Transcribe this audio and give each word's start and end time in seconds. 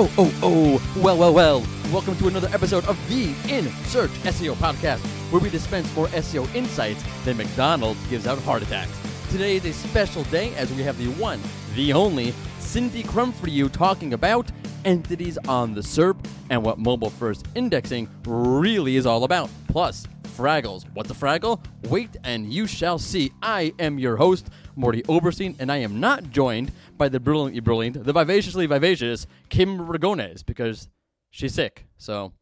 Oh, 0.00 0.08
oh, 0.16 0.32
oh. 0.44 1.02
Well, 1.02 1.18
well, 1.18 1.34
well. 1.34 1.66
Welcome 1.92 2.16
to 2.18 2.28
another 2.28 2.48
episode 2.52 2.86
of 2.86 2.96
the 3.08 3.34
In 3.52 3.68
Search 3.86 4.12
SEO 4.22 4.54
podcast, 4.54 5.00
where 5.32 5.42
we 5.42 5.50
dispense 5.50 5.92
more 5.96 6.06
SEO 6.08 6.54
insights 6.54 7.02
than 7.24 7.36
McDonald's 7.36 8.00
gives 8.06 8.28
out 8.28 8.38
heart 8.42 8.62
attacks. 8.62 8.96
Today 9.32 9.56
is 9.56 9.64
a 9.64 9.72
special 9.72 10.22
day 10.24 10.54
as 10.54 10.72
we 10.72 10.84
have 10.84 10.96
the 10.98 11.08
one, 11.20 11.40
the 11.74 11.92
only, 11.92 12.32
Cindy 12.60 13.02
Krum 13.02 13.34
for 13.34 13.48
you 13.48 13.68
talking 13.68 14.12
about 14.12 14.52
entities 14.84 15.36
on 15.48 15.74
the 15.74 15.80
SERP 15.80 16.24
and 16.48 16.62
what 16.62 16.78
mobile 16.78 17.10
first 17.10 17.48
indexing 17.56 18.08
really 18.24 18.94
is 18.94 19.04
all 19.04 19.24
about. 19.24 19.50
Plus, 19.66 20.06
Fraggles. 20.38 20.84
What's 20.94 21.10
a 21.10 21.14
Fraggle? 21.14 21.60
Wait 21.88 22.16
and 22.22 22.52
you 22.52 22.68
shall 22.68 22.96
see. 23.00 23.32
I 23.42 23.74
am 23.80 23.98
your 23.98 24.16
host, 24.16 24.46
Mordy 24.78 25.04
Oberstein, 25.08 25.56
and 25.58 25.72
I 25.72 25.78
am 25.78 25.98
not 25.98 26.30
joined 26.30 26.70
by 26.96 27.08
the 27.08 27.18
brilliantly 27.18 27.58
brilliant, 27.58 28.04
the 28.04 28.12
vivaciously 28.12 28.66
vivacious 28.66 29.26
Kim 29.48 29.78
Ragones 29.78 30.46
because 30.46 30.88
she's 31.28 31.54
sick. 31.54 31.86
So, 31.96 32.34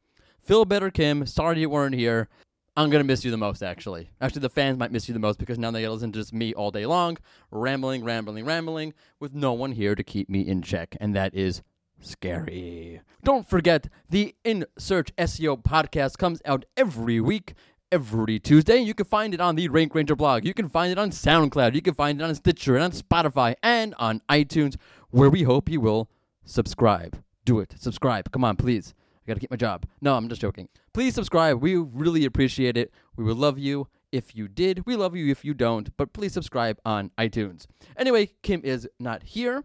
feel 0.42 0.66
better, 0.66 0.90
Kim. 0.90 1.24
Sorry 1.24 1.59
you 1.59 1.70
weren't 1.70 1.95
here. 1.95 2.28
I'm 2.77 2.90
gonna 2.90 3.02
miss 3.02 3.24
you 3.24 3.30
the 3.30 3.38
most, 3.38 3.62
actually. 3.62 4.10
Actually, 4.20 4.42
the 4.42 4.51
fans 4.51 4.78
might 4.78 4.92
miss 4.92 5.09
you 5.09 5.15
the 5.15 5.18
most 5.18 5.38
because 5.38 5.59
now 5.59 5.70
they 5.70 5.80
get 5.80 5.87
to 5.87 5.95
listen 5.95 6.12
to 6.12 6.18
just 6.18 6.34
me 6.34 6.52
all 6.52 6.70
day 6.70 6.84
long, 6.84 7.16
rambling, 7.51 8.04
rambling, 8.04 8.45
rambling, 8.45 8.92
with 9.20 9.32
no 9.32 9.54
one 9.54 9.73
here 9.73 9.95
to 9.95 10.04
keep 10.04 10.28
me 10.28 10.46
in 10.46 10.60
check, 10.60 10.98
and 11.01 11.16
that 11.16 11.34
is 11.34 11.62
scary. 12.02 13.01
Don't 13.24 13.48
forget, 13.48 13.88
the 14.10 14.34
In 14.45 14.66
Search 14.76 15.16
SEO 15.16 15.62
podcast 15.62 16.18
comes 16.18 16.42
out 16.45 16.66
every 16.76 17.23
week 17.23 17.54
every 17.92 18.38
Tuesday. 18.38 18.79
You 18.79 18.95
can 18.95 19.06
find 19.06 19.32
it 19.34 19.40
on 19.40 19.56
the 19.56 19.68
Rank 19.68 19.95
Ranger 19.95 20.16
blog. 20.16 20.45
You 20.45 20.54
can 20.54 20.68
find 20.68 20.90
it 20.92 20.98
on 20.98 21.10
SoundCloud. 21.10 21.74
You 21.74 21.82
can 21.82 21.95
find 21.95 22.20
it 22.20 22.24
on 22.24 22.34
Stitcher 22.34 22.74
and 22.76 22.84
on 22.84 22.92
Spotify 22.92 23.54
and 23.62 23.95
on 23.98 24.20
iTunes, 24.29 24.76
where 25.10 25.30
we 25.30 25.45
hope 25.45 25.68
you 25.68 25.80
will 25.80 26.09
subscribe. 26.45 27.23
Do 27.45 27.60
it. 27.60 27.74
Subscribe. 27.79 28.30
Come 28.32 28.45
on, 28.45 28.57
please. 28.57 28.95
I 29.24 29.29
got 29.29 29.34
to 29.34 29.40
keep 29.40 29.51
my 29.51 29.57
job. 29.57 29.87
No, 30.01 30.16
I'm 30.16 30.29
just 30.29 30.40
joking. 30.40 30.68
Please 30.92 31.14
subscribe. 31.14 31.60
We 31.60 31.76
really 31.76 32.24
appreciate 32.24 32.76
it. 32.76 32.92
We 33.16 33.24
would 33.24 33.37
love 33.37 33.59
you 33.59 33.88
if 34.12 34.34
you 34.34 34.48
did. 34.48 34.84
We 34.87 34.96
love 34.96 35.14
you 35.16 35.30
if 35.30 35.45
you 35.45 35.54
don't, 35.54 35.96
but 35.96 36.12
please 36.12 36.32
subscribe 36.32 36.79
on 36.84 37.10
iTunes. 37.18 37.66
Anyway, 37.96 38.30
Kim 38.42 38.60
is 38.64 38.88
not 38.98 39.23
here. 39.23 39.64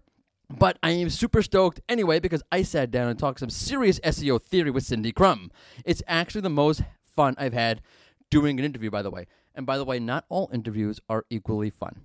But 0.49 0.77
I 0.83 0.91
am 0.91 1.09
super 1.09 1.41
stoked 1.41 1.79
anyway 1.87 2.19
because 2.19 2.43
I 2.51 2.63
sat 2.63 2.91
down 2.91 3.07
and 3.07 3.17
talked 3.17 3.39
some 3.39 3.49
serious 3.49 4.01
SEO 4.01 4.41
theory 4.41 4.69
with 4.69 4.83
Cindy 4.83 5.13
Krum. 5.13 5.49
It's 5.85 6.03
actually 6.07 6.41
the 6.41 6.49
most 6.49 6.81
fun 7.15 7.35
I've 7.37 7.53
had 7.53 7.81
doing 8.31 8.57
an 8.57 8.65
interview, 8.65 8.89
by 8.89 9.03
the 9.03 9.11
way. 9.11 9.27
And 9.53 9.67
by 9.67 9.77
the 9.77 9.85
way, 9.85 9.99
not 9.99 10.25
all 10.29 10.49
interviews 10.51 10.99
are 11.07 11.25
equally 11.29 11.69
fun 11.69 12.01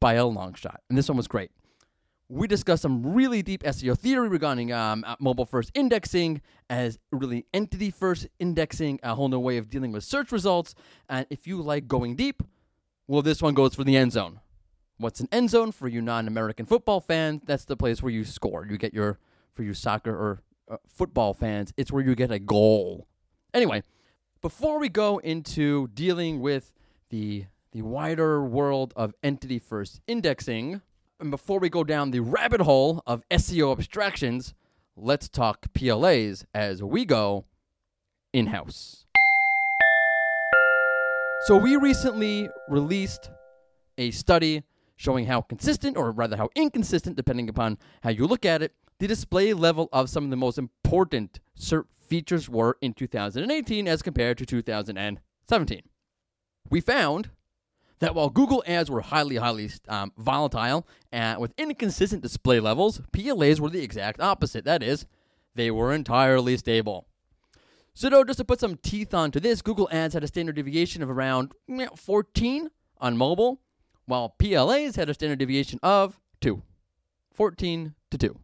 by 0.00 0.14
a 0.14 0.24
long 0.24 0.54
shot. 0.54 0.80
And 0.88 0.96
this 0.96 1.08
one 1.08 1.18
was 1.18 1.28
great. 1.28 1.50
We 2.30 2.46
discussed 2.46 2.82
some 2.82 3.14
really 3.14 3.42
deep 3.42 3.62
SEO 3.62 3.96
theory 3.96 4.28
regarding 4.28 4.72
um, 4.72 5.02
uh, 5.06 5.16
mobile 5.18 5.46
first 5.46 5.70
indexing 5.74 6.42
as 6.68 6.98
really 7.10 7.46
entity 7.54 7.90
first 7.90 8.28
indexing, 8.38 9.00
a 9.02 9.14
whole 9.14 9.28
new 9.28 9.38
way 9.38 9.56
of 9.56 9.70
dealing 9.70 9.92
with 9.92 10.04
search 10.04 10.30
results. 10.30 10.74
And 11.08 11.26
if 11.30 11.46
you 11.46 11.60
like 11.60 11.88
going 11.88 12.16
deep, 12.16 12.42
well, 13.06 13.22
this 13.22 13.40
one 13.40 13.54
goes 13.54 13.74
for 13.74 13.84
the 13.84 13.96
end 13.96 14.12
zone. 14.12 14.40
What's 14.98 15.20
an 15.20 15.28
end 15.32 15.50
zone 15.50 15.72
for 15.72 15.88
you 15.88 16.02
non-American 16.02 16.66
football 16.66 17.00
fans? 17.00 17.42
That's 17.46 17.64
the 17.64 17.76
place 17.76 18.02
where 18.02 18.12
you 18.12 18.24
score. 18.24 18.66
You 18.66 18.76
get 18.76 18.92
your 18.92 19.18
for 19.54 19.62
you 19.62 19.72
soccer 19.72 20.14
or 20.14 20.42
uh, 20.70 20.76
football 20.86 21.32
fans. 21.32 21.72
It's 21.76 21.90
where 21.90 22.04
you 22.04 22.14
get 22.14 22.30
a 22.30 22.38
goal. 22.38 23.06
Anyway, 23.54 23.82
before 24.40 24.78
we 24.78 24.88
go 24.88 25.18
into 25.18 25.88
dealing 25.88 26.40
with 26.40 26.72
the 27.10 27.46
the 27.72 27.82
wider 27.82 28.42
world 28.42 28.94
of 28.96 29.14
entity 29.22 29.58
first 29.58 30.00
indexing, 30.06 30.80
and 31.20 31.30
before 31.30 31.58
we 31.58 31.68
go 31.68 31.84
down 31.84 32.10
the 32.10 32.20
rabbit 32.20 32.62
hole 32.62 33.02
of 33.06 33.22
SEO 33.30 33.72
abstractions, 33.72 34.54
let's 34.96 35.28
talk 35.28 35.66
PLAs 35.74 36.44
as 36.54 36.82
we 36.82 37.04
go 37.04 37.44
in 38.32 38.46
house. 38.46 39.04
So, 41.46 41.56
we 41.56 41.76
recently 41.76 42.48
released 42.68 43.30
a 43.96 44.10
study 44.10 44.64
showing 44.96 45.26
how 45.26 45.42
consistent, 45.42 45.96
or 45.96 46.10
rather 46.10 46.36
how 46.36 46.48
inconsistent, 46.54 47.16
depending 47.16 47.48
upon 47.48 47.78
how 48.02 48.10
you 48.10 48.26
look 48.26 48.44
at 48.44 48.62
it, 48.62 48.72
the 48.98 49.06
display 49.06 49.52
level 49.52 49.88
of 49.92 50.10
some 50.10 50.24
of 50.24 50.30
the 50.30 50.36
most 50.36 50.58
important 50.58 51.38
SERP 51.56 51.86
features 52.08 52.48
were 52.48 52.76
in 52.80 52.94
2018 52.94 53.86
as 53.86 54.02
compared 54.02 54.38
to 54.38 54.46
2017. 54.46 55.82
We 56.70 56.80
found 56.80 57.30
that 58.00 58.14
while 58.14 58.30
Google 58.30 58.62
ads 58.66 58.90
were 58.90 59.00
highly, 59.00 59.36
highly 59.36 59.70
um, 59.88 60.12
volatile 60.16 60.86
and 61.10 61.40
with 61.40 61.52
inconsistent 61.58 62.22
display 62.22 62.60
levels, 62.60 63.00
PLAs 63.12 63.60
were 63.60 63.70
the 63.70 63.82
exact 63.82 64.20
opposite. 64.20 64.64
That 64.64 64.82
is, 64.82 65.06
they 65.54 65.70
were 65.70 65.92
entirely 65.92 66.56
stable. 66.56 67.06
So, 67.94 68.08
though, 68.08 68.22
just 68.22 68.38
to 68.38 68.44
put 68.44 68.60
some 68.60 68.76
teeth 68.76 69.12
onto 69.12 69.40
this, 69.40 69.60
Google 69.60 69.88
Ads 69.90 70.14
had 70.14 70.22
a 70.22 70.28
standard 70.28 70.54
deviation 70.54 71.02
of 71.02 71.10
around 71.10 71.52
14 71.96 72.70
on 73.00 73.16
mobile, 73.16 73.60
while 74.06 74.36
PLAs 74.38 74.94
had 74.94 75.10
a 75.10 75.14
standard 75.14 75.40
deviation 75.40 75.80
of 75.82 76.20
2. 76.40 76.62
14 77.32 77.94
to 78.12 78.18
2. 78.18 78.38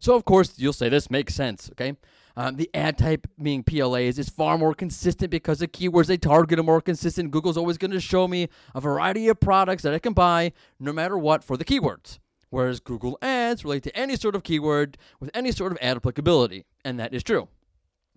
So, 0.00 0.16
of 0.16 0.24
course, 0.24 0.54
you'll 0.56 0.72
say 0.72 0.88
this 0.88 1.12
makes 1.12 1.32
sense, 1.32 1.70
okay? 1.70 1.96
Um, 2.36 2.56
the 2.56 2.70
ad 2.74 2.96
type 2.98 3.26
being 3.40 3.62
PLAs 3.62 4.18
is 4.18 4.28
far 4.28 4.56
more 4.56 4.74
consistent 4.74 5.30
because 5.30 5.58
the 5.58 5.68
keywords 5.68 6.06
they 6.06 6.16
target 6.16 6.58
are 6.58 6.62
more 6.64 6.80
consistent. 6.80 7.30
Google's 7.30 7.56
always 7.56 7.78
going 7.78 7.90
to 7.90 8.00
show 8.00 8.26
me 8.26 8.48
a 8.74 8.80
variety 8.80 9.28
of 9.28 9.40
products 9.40 9.82
that 9.82 9.94
I 9.94 9.98
can 9.98 10.12
buy 10.12 10.52
no 10.80 10.92
matter 10.92 11.18
what 11.18 11.44
for 11.44 11.56
the 11.56 11.64
keywords. 11.64 12.18
Whereas 12.50 12.80
Google 12.80 13.18
Ads 13.22 13.64
relate 13.64 13.82
to 13.84 13.96
any 13.96 14.16
sort 14.16 14.34
of 14.34 14.42
keyword 14.42 14.98
with 15.20 15.30
any 15.32 15.52
sort 15.52 15.72
of 15.72 15.78
ad 15.80 15.96
applicability. 15.96 16.66
And 16.84 17.00
that 17.00 17.14
is 17.14 17.22
true. 17.22 17.48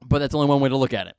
But 0.05 0.19
that's 0.19 0.35
only 0.35 0.47
one 0.47 0.59
way 0.59 0.69
to 0.69 0.77
look 0.77 0.93
at 0.93 1.07
it. 1.07 1.15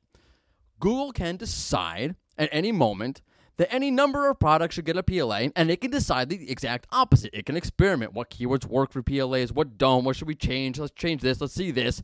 Google 0.79 1.11
can 1.11 1.37
decide 1.37 2.15
at 2.37 2.49
any 2.51 2.71
moment 2.71 3.21
that 3.57 3.73
any 3.73 3.89
number 3.89 4.29
of 4.29 4.39
products 4.39 4.75
should 4.75 4.85
get 4.85 4.97
a 4.97 5.03
PLA, 5.03 5.47
and 5.55 5.71
it 5.71 5.81
can 5.81 5.91
decide 5.91 6.29
the 6.29 6.49
exact 6.49 6.87
opposite. 6.91 7.31
It 7.33 7.45
can 7.45 7.57
experiment 7.57 8.13
what 8.13 8.29
keywords 8.29 8.65
work 8.65 8.91
for 8.91 9.01
PLAs, 9.01 9.51
what 9.51 9.77
don't, 9.77 10.03
what 10.03 10.15
should 10.15 10.27
we 10.27 10.35
change? 10.35 10.79
Let's 10.79 10.93
change 10.93 11.21
this, 11.21 11.41
let's 11.41 11.53
see 11.53 11.71
this. 11.71 12.01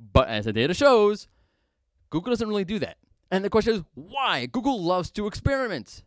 But 0.00 0.28
as 0.28 0.46
the 0.46 0.52
data 0.52 0.74
shows, 0.74 1.28
Google 2.08 2.32
doesn't 2.32 2.48
really 2.48 2.64
do 2.64 2.78
that. 2.78 2.96
And 3.30 3.44
the 3.44 3.50
question 3.50 3.74
is, 3.74 3.82
why? 3.94 4.46
Google 4.46 4.82
loves 4.82 5.10
to 5.12 5.26
experiment. 5.26 6.02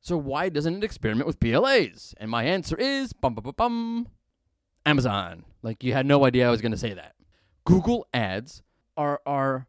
So 0.00 0.16
why 0.16 0.48
doesn't 0.48 0.76
it 0.76 0.84
experiment 0.84 1.26
with 1.26 1.40
PLAs? 1.40 2.14
And 2.18 2.30
my 2.30 2.44
answer 2.44 2.76
is 2.76 3.12
bum 3.12 3.34
bum 3.34 3.44
bum 3.44 3.54
bum. 3.56 4.08
Amazon. 4.84 5.44
Like 5.62 5.82
you 5.82 5.92
had 5.92 6.06
no 6.06 6.24
idea 6.24 6.46
I 6.46 6.50
was 6.50 6.62
going 6.62 6.72
to 6.72 6.78
say 6.78 6.94
that. 6.94 7.14
Google 7.64 8.06
ads 8.14 8.62
are 8.96 9.20
are 9.26 9.66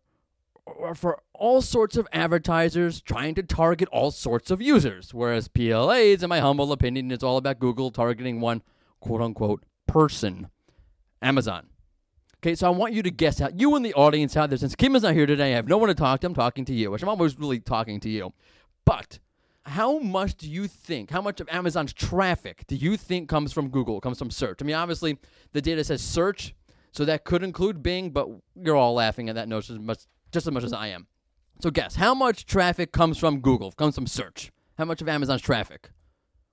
are 0.67 0.93
for 0.95 1.21
all 1.33 1.61
sorts 1.61 1.97
of 1.97 2.07
advertisers 2.11 3.01
trying 3.01 3.33
to 3.35 3.43
target 3.43 3.89
all 3.91 4.11
sorts 4.11 4.51
of 4.51 4.61
users, 4.61 5.13
whereas 5.13 5.47
PLAs, 5.47 6.21
in 6.21 6.29
my 6.29 6.39
humble 6.39 6.71
opinion, 6.71 7.11
is 7.11 7.23
all 7.23 7.37
about 7.37 7.59
Google 7.59 7.89
targeting 7.89 8.39
one 8.39 8.61
quote 8.99 9.21
unquote 9.21 9.63
person. 9.87 10.49
Amazon. 11.21 11.67
Okay, 12.47 12.55
so 12.55 12.65
I 12.65 12.69
want 12.69 12.93
you 12.93 13.03
to 13.03 13.11
guess 13.11 13.41
out, 13.41 13.59
you 13.59 13.75
and 13.75 13.83
the 13.83 13.93
audience 13.93 14.37
out 14.37 14.47
there, 14.47 14.57
since 14.57 14.73
Kim 14.73 14.95
is 14.95 15.03
not 15.03 15.13
here 15.13 15.25
today, 15.25 15.51
I 15.51 15.55
have 15.57 15.67
no 15.67 15.77
one 15.77 15.89
to 15.89 15.93
talk 15.93 16.21
to, 16.21 16.27
I'm 16.27 16.33
talking 16.33 16.63
to 16.63 16.73
you, 16.73 16.89
which 16.89 17.03
I'm 17.03 17.09
always 17.09 17.37
really 17.37 17.59
talking 17.59 17.99
to 17.99 18.09
you. 18.09 18.31
But 18.85 19.19
how 19.63 19.99
much 19.99 20.35
do 20.35 20.49
you 20.49 20.65
think, 20.65 21.11
how 21.11 21.21
much 21.21 21.41
of 21.41 21.49
Amazon's 21.51 21.91
traffic 21.91 22.63
do 22.65 22.77
you 22.77 22.95
think 22.95 23.27
comes 23.27 23.51
from 23.51 23.67
Google, 23.67 23.99
comes 23.99 24.17
from 24.17 24.31
search? 24.31 24.59
I 24.61 24.63
mean, 24.63 24.77
obviously, 24.77 25.17
the 25.51 25.61
data 25.61 25.83
says 25.83 26.01
search, 26.01 26.55
so 26.93 27.03
that 27.03 27.25
could 27.25 27.43
include 27.43 27.83
Bing, 27.83 28.11
but 28.11 28.29
you're 28.55 28.77
all 28.77 28.93
laughing 28.93 29.27
at 29.27 29.35
that 29.35 29.49
notion 29.49 29.75
as 29.75 29.81
much, 29.81 30.05
just 30.31 30.47
as 30.47 30.53
much 30.53 30.63
as 30.63 30.71
I 30.71 30.87
am. 30.87 31.07
So 31.61 31.69
guess, 31.69 31.95
how 31.95 32.13
much 32.13 32.45
traffic 32.45 32.93
comes 32.93 33.17
from 33.17 33.41
Google, 33.41 33.73
comes 33.73 33.95
from 33.95 34.07
search? 34.07 34.53
How 34.77 34.85
much 34.85 35.01
of 35.01 35.09
Amazon's 35.09 35.41
traffic? 35.41 35.89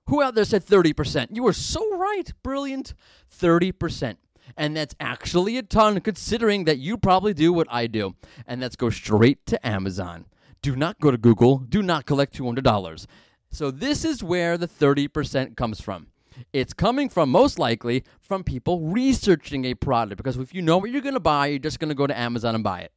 Who 0.07 0.21
out 0.21 0.35
there 0.35 0.43
said 0.43 0.65
30%? 0.65 1.29
You 1.31 1.43
were 1.43 1.53
so 1.53 1.95
right. 1.95 2.33
Brilliant. 2.43 2.95
30%. 3.33 4.17
And 4.57 4.75
that's 4.75 4.95
actually 4.99 5.57
a 5.57 5.63
ton 5.63 5.99
considering 6.01 6.65
that 6.65 6.77
you 6.77 6.97
probably 6.97 7.33
do 7.33 7.51
what 7.51 7.67
I 7.69 7.87
do. 7.87 8.15
And 8.47 8.61
that's 8.61 8.75
go 8.75 8.89
straight 8.89 9.45
to 9.47 9.67
Amazon. 9.67 10.25
Do 10.61 10.75
not 10.75 10.99
go 10.99 11.11
to 11.11 11.17
Google. 11.17 11.59
Do 11.59 11.81
not 11.81 12.05
collect 12.05 12.37
$200. 12.37 13.05
So 13.51 13.71
this 13.71 14.03
is 14.03 14.23
where 14.23 14.57
the 14.57 14.67
30% 14.67 15.55
comes 15.55 15.79
from. 15.79 16.07
It's 16.51 16.73
coming 16.73 17.07
from 17.09 17.29
most 17.29 17.57
likely 17.57 18.03
from 18.19 18.43
people 18.43 18.81
researching 18.81 19.65
a 19.65 19.73
product 19.73 20.17
because 20.17 20.37
if 20.37 20.53
you 20.53 20.61
know 20.61 20.77
what 20.77 20.89
you're 20.89 21.01
going 21.01 21.13
to 21.13 21.19
buy, 21.19 21.47
you're 21.47 21.59
just 21.59 21.79
going 21.79 21.89
to 21.89 21.95
go 21.95 22.07
to 22.07 22.17
Amazon 22.17 22.55
and 22.55 22.63
buy 22.63 22.81
it. 22.81 22.91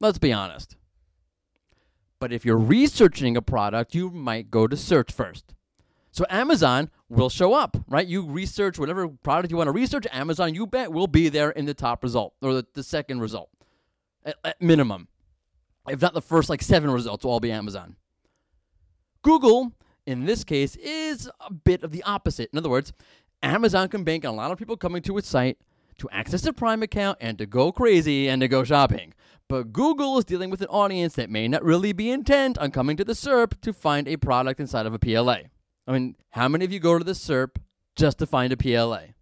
Let's 0.00 0.18
be 0.18 0.32
honest. 0.32 0.76
But 2.18 2.32
if 2.32 2.44
you're 2.44 2.58
researching 2.58 3.36
a 3.36 3.42
product, 3.42 3.94
you 3.94 4.10
might 4.10 4.50
go 4.50 4.66
to 4.66 4.76
search 4.76 5.10
first. 5.10 5.54
So 6.12 6.26
Amazon 6.28 6.90
will 7.08 7.30
show 7.30 7.54
up, 7.54 7.76
right? 7.88 8.06
You 8.06 8.26
research 8.26 8.78
whatever 8.78 9.08
product 9.08 9.50
you 9.50 9.56
want 9.56 9.68
to 9.68 9.72
research, 9.72 10.06
Amazon, 10.12 10.54
you 10.54 10.66
bet, 10.66 10.92
will 10.92 11.06
be 11.06 11.30
there 11.30 11.50
in 11.50 11.64
the 11.64 11.74
top 11.74 12.04
result 12.04 12.34
or 12.42 12.52
the, 12.52 12.66
the 12.74 12.82
second 12.82 13.20
result 13.20 13.48
at, 14.24 14.36
at 14.44 14.60
minimum. 14.60 15.08
If 15.88 16.02
not 16.02 16.12
the 16.12 16.22
first, 16.22 16.50
like 16.50 16.62
seven 16.62 16.90
results 16.90 17.24
will 17.24 17.32
all 17.32 17.40
be 17.40 17.50
Amazon. 17.50 17.96
Google, 19.22 19.72
in 20.06 20.26
this 20.26 20.44
case, 20.44 20.76
is 20.76 21.30
a 21.40 21.52
bit 21.52 21.82
of 21.82 21.92
the 21.92 22.02
opposite. 22.02 22.50
In 22.52 22.58
other 22.58 22.68
words, 22.68 22.92
Amazon 23.42 23.88
can 23.88 24.04
bank 24.04 24.24
on 24.24 24.34
a 24.34 24.36
lot 24.36 24.52
of 24.52 24.58
people 24.58 24.76
coming 24.76 25.02
to 25.02 25.16
its 25.16 25.28
site 25.28 25.58
to 25.98 26.10
access 26.10 26.44
a 26.44 26.52
Prime 26.52 26.82
account 26.82 27.18
and 27.20 27.38
to 27.38 27.46
go 27.46 27.72
crazy 27.72 28.28
and 28.28 28.42
to 28.42 28.48
go 28.48 28.64
shopping. 28.64 29.14
But 29.48 29.72
Google 29.72 30.18
is 30.18 30.24
dealing 30.24 30.50
with 30.50 30.60
an 30.60 30.68
audience 30.68 31.14
that 31.14 31.30
may 31.30 31.48
not 31.48 31.64
really 31.64 31.92
be 31.92 32.10
intent 32.10 32.58
on 32.58 32.70
coming 32.70 32.96
to 32.98 33.04
the 33.04 33.12
SERP 33.14 33.60
to 33.62 33.72
find 33.72 34.06
a 34.06 34.16
product 34.16 34.60
inside 34.60 34.86
of 34.86 34.94
a 34.94 34.98
PLA. 34.98 35.38
I 35.86 35.92
mean, 35.92 36.16
how 36.30 36.48
many 36.48 36.64
of 36.64 36.72
you 36.72 36.80
go 36.80 36.98
to 36.98 37.04
the 37.04 37.12
SERP 37.12 37.56
just 37.96 38.18
to 38.18 38.26
find 38.26 38.52
a 38.52 38.56
PLA? 38.56 39.14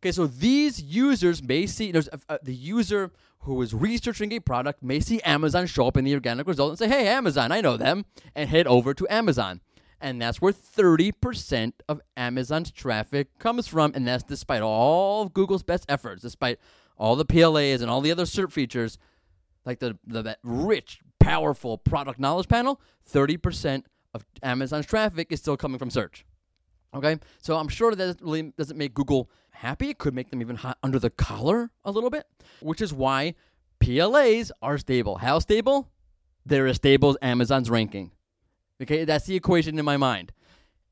Okay, 0.00 0.12
so 0.12 0.26
these 0.26 0.80
users 0.80 1.42
may 1.42 1.66
see 1.66 1.90
there's 1.90 2.08
a, 2.08 2.20
a, 2.28 2.38
the 2.42 2.54
user 2.54 3.12
who 3.40 3.60
is 3.62 3.74
researching 3.74 4.32
a 4.32 4.40
product 4.40 4.82
may 4.82 5.00
see 5.00 5.20
Amazon 5.22 5.66
show 5.66 5.86
up 5.86 5.96
in 5.96 6.04
the 6.04 6.14
organic 6.14 6.46
result 6.46 6.70
and 6.70 6.78
say, 6.78 6.88
"Hey, 6.88 7.08
Amazon, 7.08 7.50
I 7.52 7.60
know 7.60 7.76
them," 7.76 8.04
and 8.34 8.48
head 8.48 8.66
over 8.66 8.94
to 8.94 9.06
Amazon. 9.08 9.60
And 10.00 10.22
that's 10.22 10.40
where 10.40 10.52
30% 10.52 11.72
of 11.88 12.00
Amazon's 12.16 12.70
traffic 12.70 13.36
comes 13.40 13.66
from, 13.66 13.92
and 13.96 14.06
that's 14.06 14.22
despite 14.22 14.62
all 14.62 15.22
of 15.22 15.34
Google's 15.34 15.64
best 15.64 15.84
efforts, 15.88 16.22
despite 16.22 16.60
all 16.96 17.16
the 17.16 17.24
PLAs 17.24 17.80
and 17.80 17.90
all 17.90 18.00
the 18.00 18.12
other 18.12 18.24
SERP 18.24 18.52
features, 18.52 18.98
like 19.64 19.80
the, 19.80 19.98
the 20.06 20.36
rich, 20.44 21.00
powerful 21.18 21.78
product 21.78 22.20
knowledge 22.20 22.46
panel. 22.46 22.80
30% 23.12 23.84
of 24.18 24.26
Amazon's 24.42 24.86
traffic 24.86 25.28
is 25.30 25.40
still 25.40 25.56
coming 25.56 25.78
from 25.78 25.90
search. 25.90 26.24
Okay, 26.94 27.18
so 27.42 27.56
I'm 27.56 27.68
sure 27.68 27.94
that 27.94 28.20
really 28.22 28.52
doesn't 28.56 28.76
make 28.76 28.94
Google 28.94 29.30
happy. 29.50 29.90
It 29.90 29.98
could 29.98 30.14
make 30.14 30.30
them 30.30 30.40
even 30.40 30.56
hot 30.56 30.78
under 30.82 30.98
the 30.98 31.10
collar 31.10 31.70
a 31.84 31.90
little 31.90 32.10
bit, 32.10 32.24
which 32.60 32.80
is 32.80 32.92
why 32.92 33.34
PLAs 33.80 34.50
are 34.62 34.78
stable. 34.78 35.16
How 35.16 35.38
stable? 35.38 35.90
They're 36.46 36.66
as 36.66 36.76
stable 36.76 37.10
as 37.10 37.16
Amazon's 37.20 37.68
ranking. 37.68 38.12
Okay, 38.82 39.04
that's 39.04 39.26
the 39.26 39.36
equation 39.36 39.78
in 39.78 39.84
my 39.84 39.96
mind. 39.96 40.32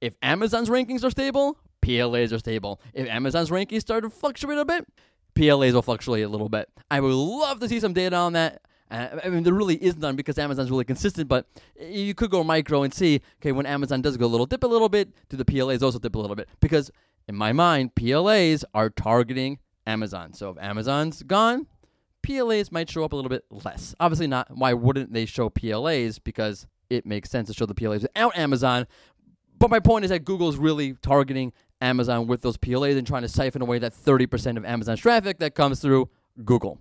If 0.00 0.16
Amazon's 0.22 0.68
rankings 0.68 1.02
are 1.02 1.10
stable, 1.10 1.58
PLAs 1.80 2.32
are 2.32 2.38
stable. 2.38 2.80
If 2.92 3.08
Amazon's 3.08 3.48
rankings 3.48 3.80
start 3.80 4.04
to 4.04 4.10
fluctuate 4.10 4.58
a 4.58 4.64
bit, 4.64 4.86
PLAs 5.34 5.72
will 5.72 5.82
fluctuate 5.82 6.24
a 6.24 6.28
little 6.28 6.48
bit. 6.48 6.68
I 6.90 7.00
would 7.00 7.14
love 7.14 7.60
to 7.60 7.68
see 7.68 7.80
some 7.80 7.94
data 7.94 8.16
on 8.16 8.34
that. 8.34 8.60
Uh, 8.90 9.08
I 9.24 9.28
mean, 9.28 9.42
there 9.42 9.54
really 9.54 9.76
is 9.76 9.96
none 9.96 10.16
because 10.16 10.38
Amazon's 10.38 10.70
really 10.70 10.84
consistent, 10.84 11.28
but 11.28 11.46
you 11.80 12.14
could 12.14 12.30
go 12.30 12.44
micro 12.44 12.82
and 12.82 12.94
see, 12.94 13.20
okay, 13.40 13.52
when 13.52 13.66
Amazon 13.66 14.00
does 14.00 14.16
go 14.16 14.26
a 14.26 14.28
little 14.28 14.46
dip 14.46 14.62
a 14.62 14.66
little 14.66 14.88
bit, 14.88 15.10
do 15.28 15.36
the 15.36 15.44
PLAs 15.44 15.82
also 15.82 15.98
dip 15.98 16.14
a 16.14 16.18
little 16.18 16.36
bit? 16.36 16.48
Because 16.60 16.90
in 17.28 17.34
my 17.34 17.52
mind, 17.52 17.94
PLAs 17.94 18.64
are 18.74 18.90
targeting 18.90 19.58
Amazon. 19.86 20.32
So 20.32 20.50
if 20.50 20.58
Amazon's 20.58 21.22
gone, 21.22 21.66
PLAs 22.22 22.72
might 22.72 22.90
show 22.90 23.04
up 23.04 23.12
a 23.12 23.16
little 23.16 23.28
bit 23.28 23.44
less. 23.50 23.94
Obviously, 24.00 24.26
not. 24.26 24.48
Why 24.50 24.72
wouldn't 24.72 25.12
they 25.12 25.26
show 25.26 25.48
PLAs? 25.48 26.18
Because 26.22 26.66
it 26.90 27.06
makes 27.06 27.30
sense 27.30 27.48
to 27.48 27.54
show 27.54 27.66
the 27.66 27.74
PLAs 27.74 28.02
without 28.02 28.36
Amazon. 28.36 28.86
But 29.58 29.70
my 29.70 29.80
point 29.80 30.04
is 30.04 30.10
that 30.10 30.24
Google 30.24 30.48
is 30.48 30.56
really 30.56 30.94
targeting 31.02 31.52
Amazon 31.80 32.26
with 32.26 32.42
those 32.42 32.56
PLAs 32.56 32.96
and 32.96 33.06
trying 33.06 33.22
to 33.22 33.28
siphon 33.28 33.62
away 33.62 33.78
that 33.78 33.92
30% 33.92 34.56
of 34.56 34.64
Amazon's 34.64 35.00
traffic 35.00 35.38
that 35.38 35.54
comes 35.54 35.80
through 35.80 36.08
Google. 36.44 36.80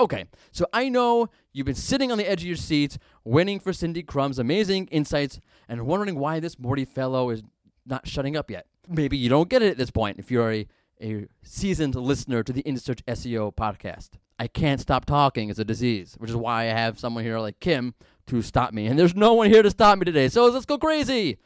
Okay, 0.00 0.26
so 0.52 0.64
I 0.72 0.88
know 0.88 1.28
you've 1.52 1.66
been 1.66 1.74
sitting 1.74 2.12
on 2.12 2.18
the 2.18 2.30
edge 2.30 2.42
of 2.42 2.46
your 2.46 2.56
seats, 2.56 2.98
waiting 3.24 3.58
for 3.58 3.72
Cindy 3.72 4.04
Krum's 4.04 4.38
amazing 4.38 4.86
insights 4.88 5.40
and 5.68 5.86
wondering 5.86 6.18
why 6.18 6.38
this 6.38 6.54
Mordy 6.54 6.86
fellow 6.86 7.30
is 7.30 7.42
not 7.84 8.06
shutting 8.06 8.36
up 8.36 8.48
yet. 8.48 8.66
Maybe 8.88 9.16
you 9.16 9.28
don't 9.28 9.48
get 9.48 9.60
it 9.62 9.72
at 9.72 9.76
this 9.76 9.90
point 9.90 10.20
if 10.20 10.30
you're 10.30 10.52
a, 10.52 10.68
a 11.02 11.26
seasoned 11.42 11.96
listener 11.96 12.44
to 12.44 12.52
the 12.52 12.62
InSearch 12.62 13.02
SEO 13.08 13.52
podcast. 13.54 14.10
I 14.38 14.46
can't 14.46 14.80
stop 14.80 15.04
talking 15.04 15.48
is 15.48 15.58
a 15.58 15.64
disease, 15.64 16.14
which 16.18 16.30
is 16.30 16.36
why 16.36 16.62
I 16.62 16.66
have 16.66 16.98
someone 16.98 17.24
here 17.24 17.40
like 17.40 17.58
Kim 17.58 17.94
to 18.28 18.40
stop 18.40 18.72
me. 18.72 18.86
And 18.86 18.96
there's 18.96 19.16
no 19.16 19.34
one 19.34 19.50
here 19.50 19.62
to 19.62 19.70
stop 19.70 19.98
me 19.98 20.04
today. 20.04 20.28
So 20.28 20.46
let's 20.46 20.64
go 20.64 20.78
crazy. 20.78 21.38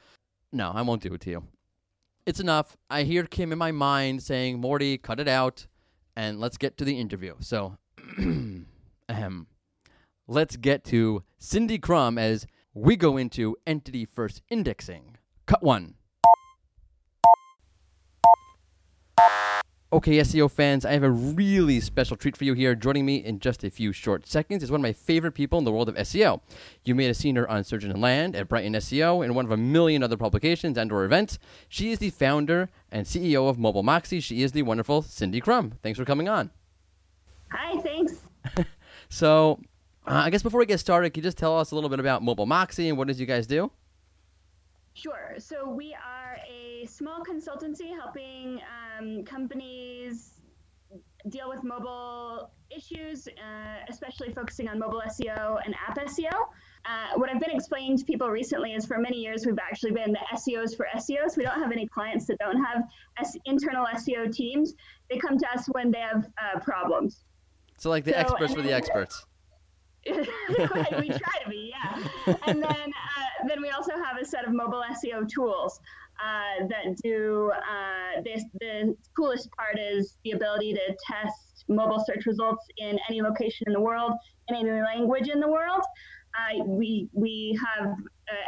No, 0.53 0.73
I 0.75 0.83
won't 0.83 1.03
do 1.03 1.15
it 1.15 1.23
to 1.23 1.31
you. 1.31 1.45
It's 2.27 2.39
enough. 2.39 2.77
I 2.91 3.05
hear 3.05 3.25
Kim 3.25 3.51
in 3.51 3.59
my 3.59 3.73
mind 3.73 4.23
saying, 4.23 4.61
Mordy, 4.61 5.01
cut 5.01 5.21
it 5.21 5.29
out 5.29 5.67
and 6.15 6.39
let's 6.39 6.59
get 6.59 6.77
to 6.77 6.85
the 6.85 7.01
interview. 7.01 7.35
So, 7.41 7.79
ahem. 9.09 9.47
Let's 10.27 10.57
get 10.57 10.85
to 10.85 11.23
Cindy 11.39 11.79
Krum 11.79 12.19
as 12.19 12.47
we 12.75 12.97
go 12.97 13.17
into 13.17 13.57
entity 13.67 14.05
first 14.05 14.43
indexing. 14.49 15.17
Cut 15.47 15.63
one. 15.63 15.95
Okay, 19.93 20.17
SEO 20.21 20.51
fans, 20.51 20.87
I 20.87 20.93
have 20.93 21.03
a 21.03 21.11
really 21.11 21.79
special 21.79 22.17
treat 22.17 22.35
for 22.35 22.45
you 22.45 22.55
here. 22.55 22.75
Joining 22.75 23.05
me 23.05 23.17
in 23.17 23.41
just 23.41 23.63
a 23.63 23.71
few 23.71 23.93
short 23.93 24.27
seconds 24.27 24.63
is 24.63 24.71
one 24.71 24.81
of 24.81 24.83
my 24.83 24.95
favorite 24.95 25.33
people 25.33 25.59
in 25.59 25.67
the 25.67 25.73
world 25.73 25.91
of 25.91 25.97
SEO. 25.97 26.41
You 26.83 26.95
may 26.95 27.05
have 27.05 27.17
seen 27.17 27.37
her 27.37 27.47
on 27.47 27.63
Search 27.63 27.85
Engine 27.85 28.01
Land 28.01 28.35
at 28.35 28.49
Brighton 28.49 28.73
SEO 28.73 29.23
and 29.23 29.35
one 29.35 29.45
of 29.45 29.51
a 29.51 29.57
million 29.59 30.03
other 30.03 30.17
publications 30.17 30.79
and/or 30.79 31.05
events. 31.05 31.39
She 31.69 31.93
is 31.93 31.99
the 31.99 32.09
founder 32.09 32.71
and 32.91 33.07
CEO 33.07 33.51
of 33.51 33.59
Mobile 33.59 33.83
Moxie. 33.83 34.21
She 34.21 34.43
is 34.43 34.53
the 34.53 34.63
wonderful 34.63 35.03
Cindy 35.03 35.43
Krum. 35.43 35.73
Thanks 35.83 35.99
for 35.99 36.07
coming 36.07 36.27
on. 36.27 36.53
Hi, 37.53 37.79
thanks. 37.83 38.15
so, 39.11 39.61
uh, 40.07 40.23
I 40.25 40.31
guess 40.31 40.43
before 40.43 40.59
we 40.59 40.67
get 40.67 40.81
started, 40.81 41.11
can 41.11 41.21
you 41.21 41.25
just 41.25 41.37
tell 41.37 41.59
us 41.59 41.71
a 41.71 41.75
little 41.75 41.91
bit 41.91 42.01
about 42.01 42.23
Mobile 42.23 42.47
Moxie 42.47 42.89
and 42.89 42.97
what 42.97 43.09
does 43.09 43.21
you 43.21 43.27
guys 43.27 43.47
do? 43.47 43.71
Sure. 44.95 45.35
So 45.39 45.69
we 45.69 45.95
are 45.95 46.39
a 46.49 46.87
small 46.87 47.23
consultancy 47.23 47.95
helping 47.95 48.61
um, 48.99 49.25
companies 49.25 50.41
deal 51.29 51.49
with 51.49 51.63
mobile 51.63 52.51
issues, 52.75 53.29
uh, 53.29 53.85
especially 53.89 54.33
focusing 54.33 54.69
on 54.69 54.79
mobile 54.79 55.03
SEO 55.07 55.59
and 55.65 55.75
app 55.87 55.99
SEO. 55.99 56.33
Uh, 56.85 57.17
what 57.17 57.31
I've 57.31 57.41
been 57.41 57.53
explaining 57.55 57.97
to 57.99 58.05
people 58.05 58.29
recently 58.29 58.73
is 58.73 58.87
for 58.87 58.99
many 58.99 59.19
years 59.19 59.47
we've 59.47 59.59
actually 59.59 59.93
been 59.93 60.13
the 60.13 60.27
SEOs 60.35 60.77
for 60.77 60.87
SEOs. 60.97 61.37
We 61.37 61.45
don't 61.45 61.61
have 61.61 61.71
any 61.71 61.87
clients 61.87 62.27
that 62.27 62.39
don't 62.39 62.63
have 62.63 62.85
S- 63.19 63.37
internal 63.45 63.87
SEO 63.95 64.35
teams. 64.35 64.75
They 65.11 65.19
come 65.19 65.39
to 65.39 65.51
us 65.53 65.67
when 65.67 65.91
they 65.91 66.01
have 66.01 66.27
uh, 66.43 66.59
problems. 66.61 67.25
So, 67.83 67.91
like 67.91 68.05
the 68.05 68.13
so, 68.13 68.19
experts 68.19 68.55
for 68.55 68.63
the 68.63 68.73
experts. 68.73 69.27
we 70.07 70.15
try 70.15 71.39
to 71.43 71.51
be, 71.51 71.75
yeah. 71.75 72.37
And 72.47 72.63
then, 72.63 72.71
uh, 72.71 73.49
then 73.49 73.61
we 73.61 73.71
also 73.71 73.95
have 73.97 74.23
a 74.23 74.25
set 74.25 74.45
of 74.45 74.53
mobile 74.53 74.85
SEO 74.93 75.29
tools 75.29 75.81
uh, 76.25 76.69
that 76.69 76.97
do 77.03 77.51
uh, 77.53 78.23
this. 78.23 78.45
The 78.61 78.95
coolest 79.17 79.51
part 79.59 79.81
is 79.81 80.17
the 80.23 80.31
ability 80.31 80.75
to 80.75 80.97
test 81.05 81.65
mobile 81.69 82.01
search 82.07 82.25
results 82.25 82.65
in 82.77 83.01
any 83.09 83.21
location 83.21 83.65
in 83.67 83.73
the 83.73 83.81
world, 83.81 84.13
in 84.47 84.55
any 84.55 84.81
language 84.81 85.29
in 85.29 85.41
the 85.41 85.49
world. 85.49 85.83
Uh, 86.39 86.63
we 86.65 87.09
we 87.13 87.59
have 87.67 87.87
an 87.87 87.97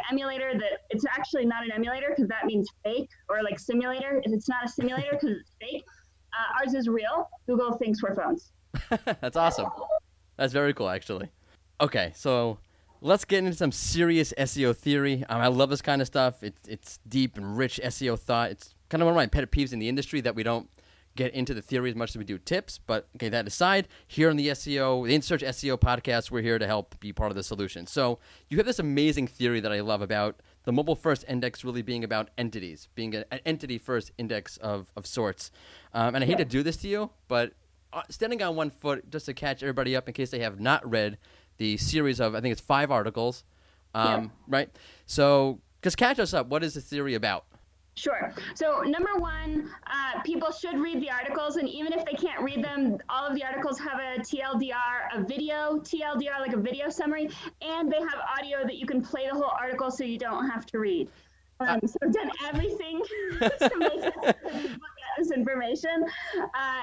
emulator 0.09 0.53
that 0.53 0.79
it's 0.91 1.03
actually 1.05 1.45
not 1.45 1.65
an 1.65 1.73
emulator 1.73 2.07
because 2.15 2.29
that 2.29 2.45
means 2.45 2.69
fake 2.85 3.09
or 3.27 3.43
like 3.43 3.59
simulator. 3.59 4.21
It's 4.23 4.47
not 4.47 4.63
a 4.63 4.69
simulator 4.69 5.09
because 5.11 5.31
it's 5.31 5.51
fake. 5.59 5.83
Uh, 6.31 6.61
ours 6.61 6.73
is 6.73 6.87
real. 6.87 7.29
Google 7.47 7.73
thinks 7.73 8.01
we're 8.01 8.15
phones. 8.15 8.53
That's 9.21 9.35
awesome. 9.35 9.67
That's 10.37 10.53
very 10.53 10.73
cool, 10.73 10.89
actually. 10.89 11.29
Okay, 11.81 12.11
so 12.15 12.59
let's 13.01 13.25
get 13.25 13.39
into 13.39 13.53
some 13.53 13.71
serious 13.71 14.33
SEO 14.37 14.75
theory. 14.75 15.25
Um, 15.29 15.41
I 15.41 15.47
love 15.47 15.69
this 15.69 15.81
kind 15.81 16.01
of 16.01 16.07
stuff. 16.07 16.43
It's 16.43 16.67
it's 16.67 16.99
deep 17.07 17.37
and 17.37 17.57
rich 17.57 17.79
SEO 17.83 18.17
thought. 18.17 18.51
It's 18.51 18.75
kind 18.89 19.01
of 19.01 19.05
one 19.05 19.13
of 19.13 19.17
my 19.17 19.27
pet 19.27 19.49
peeves 19.51 19.73
in 19.73 19.79
the 19.79 19.89
industry 19.89 20.21
that 20.21 20.35
we 20.35 20.43
don't 20.43 20.69
get 21.15 21.33
into 21.33 21.53
the 21.53 21.61
theory 21.61 21.89
as 21.89 21.95
much 21.95 22.09
as 22.09 22.17
we 22.17 22.23
do 22.23 22.37
tips. 22.37 22.79
But 22.85 23.07
okay, 23.15 23.29
that 23.29 23.47
aside, 23.47 23.87
here 24.07 24.29
on 24.29 24.35
the 24.35 24.49
SEO, 24.49 25.07
the 25.07 25.17
InSearch 25.17 25.45
SEO 25.47 25.79
podcast, 25.79 26.29
we're 26.29 26.41
here 26.41 26.59
to 26.59 26.67
help 26.67 26.99
be 26.99 27.13
part 27.13 27.31
of 27.31 27.35
the 27.35 27.43
solution. 27.43 27.87
So 27.87 28.19
you 28.49 28.57
have 28.57 28.65
this 28.65 28.79
amazing 28.79 29.27
theory 29.27 29.59
that 29.61 29.71
I 29.71 29.79
love 29.81 30.01
about 30.01 30.41
the 30.63 30.71
mobile 30.71 30.95
first 30.95 31.23
index 31.27 31.63
really 31.63 31.81
being 31.81 32.03
about 32.03 32.29
entities, 32.37 32.89
being 32.95 33.15
an 33.15 33.39
entity 33.45 33.77
first 33.77 34.11
index 34.17 34.57
of, 34.57 34.91
of 34.95 35.05
sorts. 35.05 35.51
Um, 35.93 36.15
and 36.15 36.23
I 36.23 36.27
hate 36.27 36.39
to 36.39 36.45
do 36.45 36.63
this 36.63 36.77
to 36.77 36.87
you, 36.87 37.11
but 37.27 37.53
standing 38.09 38.41
on 38.41 38.55
one 38.55 38.69
foot 38.69 39.09
just 39.09 39.25
to 39.27 39.33
catch 39.33 39.63
everybody 39.63 39.95
up 39.95 40.07
in 40.07 40.13
case 40.13 40.29
they 40.29 40.39
have 40.39 40.59
not 40.59 40.89
read 40.89 41.17
the 41.57 41.77
series 41.77 42.19
of 42.19 42.35
I 42.35 42.41
think 42.41 42.51
it's 42.51 42.61
five 42.61 42.91
articles, 42.91 43.43
um, 43.93 44.23
yeah. 44.23 44.29
right? 44.47 44.69
So 45.05 45.59
just 45.81 45.97
catch 45.97 46.19
us 46.19 46.33
up. 46.33 46.47
What 46.47 46.63
is 46.63 46.73
the 46.73 46.81
theory 46.81 47.15
about? 47.15 47.45
Sure. 47.97 48.33
So 48.55 48.81
number 48.81 49.15
one, 49.15 49.69
uh, 49.87 50.21
people 50.23 50.51
should 50.51 50.77
read 50.77 51.01
the 51.01 51.09
articles, 51.09 51.55
and 51.55 51.69
even 51.69 51.93
if 51.93 52.03
they 52.03 52.13
can't 52.13 52.41
read 52.41 52.61
them, 52.61 52.97
all 53.07 53.25
of 53.25 53.35
the 53.35 53.43
articles 53.43 53.79
have 53.79 53.99
a 53.99 54.19
TLDR, 54.19 55.15
a 55.15 55.23
video 55.23 55.79
TLDR, 55.79 56.39
like 56.39 56.51
a 56.51 56.59
video 56.59 56.89
summary, 56.89 57.29
and 57.61 57.89
they 57.89 57.99
have 57.99 58.19
audio 58.37 58.63
that 58.63 58.75
you 58.75 58.85
can 58.85 59.01
play 59.01 59.29
the 59.31 59.33
whole 59.33 59.45
article 59.45 59.89
so 59.89 60.03
you 60.03 60.17
don't 60.17 60.49
have 60.49 60.65
to 60.67 60.79
read. 60.79 61.09
Um, 61.61 61.79
so 61.85 61.95
I've 62.03 62.11
done 62.11 62.31
everything 62.43 63.01
to 65.25 65.29
this 65.29 65.37
information. 65.37 66.05
Uh, 66.37 66.81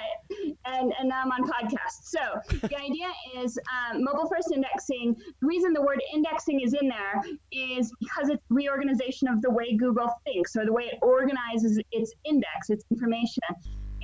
and, 0.66 0.92
and 0.98 1.08
now 1.08 1.22
I'm 1.24 1.32
on 1.32 1.48
podcast. 1.48 2.04
So 2.04 2.20
the 2.68 2.76
idea 2.76 3.06
is 3.36 3.58
um, 3.70 4.04
mobile 4.04 4.28
first 4.28 4.52
indexing. 4.52 5.16
The 5.40 5.46
reason 5.46 5.72
the 5.72 5.82
word 5.82 6.00
indexing 6.12 6.60
is 6.60 6.74
in 6.74 6.88
there 6.88 7.22
is 7.52 7.92
because 8.00 8.28
it's 8.28 8.42
reorganization 8.50 9.28
of 9.28 9.42
the 9.42 9.50
way 9.50 9.76
Google 9.76 10.10
thinks 10.24 10.56
or 10.56 10.64
the 10.64 10.72
way 10.72 10.84
it 10.84 10.98
organizes 11.02 11.80
its 11.92 12.12
index, 12.24 12.70
its 12.70 12.84
information. 12.90 13.42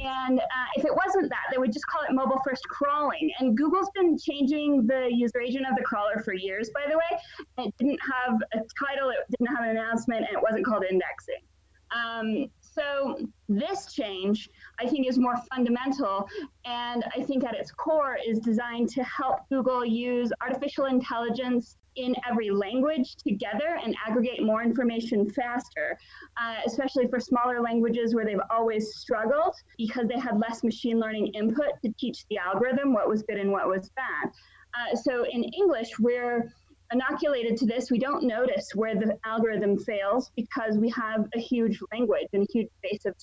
And 0.00 0.38
uh, 0.38 0.68
if 0.76 0.84
it 0.84 0.94
wasn't 0.94 1.28
that, 1.28 1.46
they 1.50 1.58
would 1.58 1.72
just 1.72 1.86
call 1.88 2.02
it 2.08 2.14
mobile 2.14 2.40
first 2.44 2.62
crawling. 2.68 3.32
And 3.40 3.56
Google's 3.56 3.90
been 3.96 4.16
changing 4.16 4.86
the 4.86 5.08
user 5.10 5.40
agent 5.40 5.66
of 5.68 5.76
the 5.76 5.82
crawler 5.82 6.22
for 6.24 6.32
years, 6.34 6.70
by 6.72 6.88
the 6.88 6.96
way. 6.96 7.20
It 7.66 7.74
didn't 7.78 7.98
have 8.14 8.36
a 8.54 8.58
title, 8.78 9.10
it 9.10 9.16
didn't 9.30 9.52
have 9.54 9.64
an 9.64 9.70
announcement, 9.70 10.20
and 10.20 10.36
it 10.36 10.42
wasn't 10.42 10.64
called 10.64 10.84
indexing. 10.88 11.42
Um, 11.90 12.50
So 12.78 13.18
this 13.48 13.92
change, 13.92 14.48
I 14.78 14.86
think, 14.86 15.08
is 15.08 15.18
more 15.18 15.36
fundamental, 15.52 16.28
and 16.64 17.04
I 17.16 17.22
think 17.22 17.44
at 17.44 17.54
its 17.54 17.72
core 17.72 18.16
is 18.24 18.38
designed 18.38 18.88
to 18.90 19.02
help 19.02 19.40
Google 19.50 19.84
use 19.84 20.30
artificial 20.40 20.84
intelligence 20.84 21.76
in 21.96 22.14
every 22.30 22.50
language 22.50 23.16
together 23.16 23.80
and 23.82 23.96
aggregate 24.06 24.44
more 24.44 24.62
information 24.62 25.28
faster, 25.28 25.98
uh, 26.40 26.56
especially 26.64 27.08
for 27.08 27.18
smaller 27.18 27.60
languages 27.60 28.14
where 28.14 28.24
they've 28.24 28.38
always 28.50 28.94
struggled 28.94 29.54
because 29.76 30.06
they 30.06 30.18
had 30.18 30.38
less 30.38 30.62
machine 30.62 31.00
learning 31.00 31.26
input 31.34 31.72
to 31.82 31.92
teach 31.98 32.24
the 32.30 32.38
algorithm 32.38 32.92
what 32.92 33.08
was 33.08 33.22
good 33.22 33.38
and 33.38 33.50
what 33.50 33.66
was 33.68 33.90
bad. 33.96 34.30
Uh, 34.74 34.94
so 34.94 35.24
in 35.24 35.42
English, 35.42 35.98
we're 35.98 36.52
inoculated 36.92 37.56
to 37.58 37.66
this, 37.66 37.90
we 37.90 37.98
don't 37.98 38.24
notice 38.24 38.70
where 38.74 38.94
the 38.94 39.18
algorithm 39.24 39.78
fails 39.78 40.30
because 40.36 40.78
we 40.78 40.88
have 40.90 41.26
a 41.34 41.38
huge 41.38 41.78
language 41.92 42.28
and 42.32 42.42
a 42.42 42.52
huge 42.52 42.68
base 42.82 43.04
of 43.04 43.14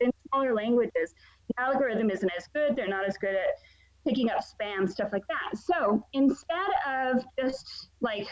in 0.00 0.10
smaller 0.28 0.54
languages. 0.54 1.14
The 1.48 1.60
algorithm 1.62 2.10
isn't 2.10 2.30
as 2.36 2.46
good. 2.54 2.76
They're 2.76 2.88
not 2.88 3.06
as 3.06 3.16
good 3.18 3.34
at 3.34 3.48
picking 4.06 4.30
up 4.30 4.38
spam, 4.38 4.88
stuff 4.88 5.10
like 5.12 5.24
that. 5.28 5.58
So 5.58 6.04
instead 6.12 6.70
of 6.86 7.24
just 7.38 7.88
like, 8.00 8.26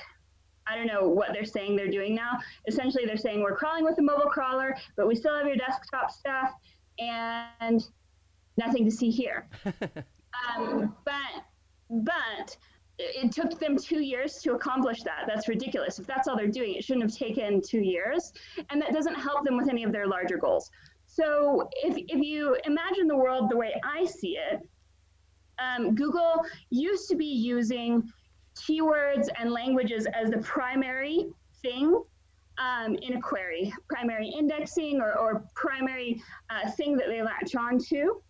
I 0.66 0.76
don't 0.76 0.86
know 0.86 1.08
what 1.08 1.32
they're 1.32 1.44
saying 1.44 1.76
they're 1.76 1.90
doing 1.90 2.14
now, 2.14 2.38
essentially 2.66 3.04
they're 3.04 3.16
saying 3.16 3.42
we're 3.42 3.56
crawling 3.56 3.84
with 3.84 3.98
a 3.98 4.02
mobile 4.02 4.30
crawler, 4.30 4.76
but 4.96 5.06
we 5.06 5.14
still 5.14 5.34
have 5.36 5.46
your 5.46 5.56
desktop 5.56 6.10
stuff 6.10 6.52
and 6.98 7.86
nothing 8.56 8.84
to 8.84 8.90
see 8.90 9.10
here. 9.10 9.48
um, 10.56 10.94
but, 11.04 11.44
but 11.90 12.56
it 12.98 13.32
took 13.32 13.58
them 13.58 13.76
two 13.76 14.00
years 14.00 14.36
to 14.42 14.54
accomplish 14.54 15.02
that. 15.02 15.24
That's 15.26 15.48
ridiculous. 15.48 15.98
If 15.98 16.06
that's 16.06 16.28
all 16.28 16.36
they're 16.36 16.48
doing, 16.48 16.74
it 16.74 16.84
shouldn't 16.84 17.10
have 17.10 17.18
taken 17.18 17.60
two 17.60 17.80
years. 17.80 18.32
And 18.70 18.80
that 18.80 18.92
doesn't 18.92 19.14
help 19.14 19.44
them 19.44 19.56
with 19.56 19.68
any 19.68 19.84
of 19.84 19.92
their 19.92 20.06
larger 20.06 20.38
goals. 20.38 20.70
So 21.06 21.68
if, 21.82 21.96
if 22.08 22.22
you 22.22 22.56
imagine 22.64 23.06
the 23.06 23.16
world 23.16 23.50
the 23.50 23.56
way 23.56 23.80
I 23.84 24.04
see 24.04 24.38
it, 24.38 24.60
um, 25.58 25.94
Google 25.94 26.44
used 26.70 27.08
to 27.08 27.16
be 27.16 27.26
using 27.26 28.10
keywords 28.56 29.28
and 29.38 29.50
languages 29.50 30.06
as 30.06 30.30
the 30.30 30.38
primary 30.38 31.26
thing 31.62 32.02
um, 32.58 32.96
in 33.02 33.16
a 33.16 33.20
query, 33.20 33.72
primary 33.88 34.28
indexing 34.28 35.00
or, 35.00 35.18
or 35.18 35.44
primary 35.54 36.22
uh, 36.50 36.70
thing 36.70 36.96
that 36.96 37.08
they 37.08 37.22
latch 37.22 37.54
on 37.54 37.78
to. 37.78 38.22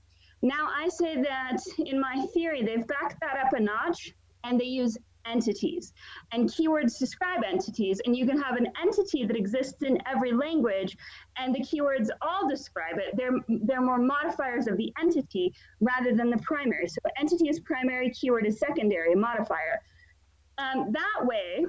Now 0.43 0.69
I 0.73 0.89
say 0.89 1.23
that 1.23 1.59
in 1.79 2.01
my 2.01 2.27
theory, 2.35 2.63
they've 2.63 2.87
backed 2.87 3.21
that 3.21 3.39
up 3.39 3.53
a 3.53 3.61
notch 3.61 4.15
and 4.47 4.61
they 4.61 4.65
use 4.65 4.97
entities. 5.27 5.93
And 6.33 6.49
keywords 6.49 6.99
describe 6.99 7.43
entities, 7.45 8.01
and 8.07 8.17
you 8.17 8.27
can 8.27 8.41
have 8.41 8.57
an 8.57 8.69
entity 8.81 9.25
that 9.25 9.37
exists 9.37 9.83
in 9.83 9.99
every 10.07 10.33
language, 10.33 10.97
and 11.37 11.55
the 11.55 11.61
keywords 11.61 12.09
all 12.23 12.49
describe 12.49 12.99
it. 12.99 13.17
They're, 13.17 13.33
they're 13.49 13.83
more 13.83 13.99
modifiers 13.99 14.69
of 14.69 14.77
the 14.77 14.93
entity 15.01 15.53
rather 15.81 16.15
than 16.15 16.31
the 16.31 16.39
primary. 16.39 16.87
So 16.87 17.01
entity 17.19 17.49
is 17.49 17.61
primary, 17.61 18.11
keyword 18.11 18.47
is 18.47 18.59
secondary, 18.59 19.15
modifier. 19.15 19.81
Um, 20.59 20.93
that 20.93 21.27
way, 21.27 21.67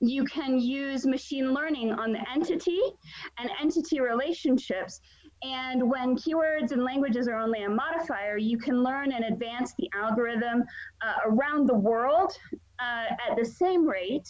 you 0.00 0.24
can 0.24 0.58
use 0.58 1.06
machine 1.06 1.54
learning 1.54 1.90
on 1.92 2.12
the 2.12 2.20
entity 2.30 2.80
and 3.38 3.50
entity 3.60 3.98
relationships 3.98 5.00
and 5.42 5.88
when 5.90 6.16
keywords 6.16 6.72
and 6.72 6.82
languages 6.82 7.28
are 7.28 7.38
only 7.38 7.64
a 7.64 7.68
modifier, 7.68 8.38
you 8.38 8.58
can 8.58 8.82
learn 8.82 9.12
and 9.12 9.24
advance 9.24 9.74
the 9.78 9.88
algorithm 9.94 10.64
uh, 11.02 11.12
around 11.26 11.66
the 11.66 11.74
world 11.74 12.32
uh, 12.78 13.04
at 13.28 13.36
the 13.36 13.44
same 13.44 13.86
rate 13.86 14.28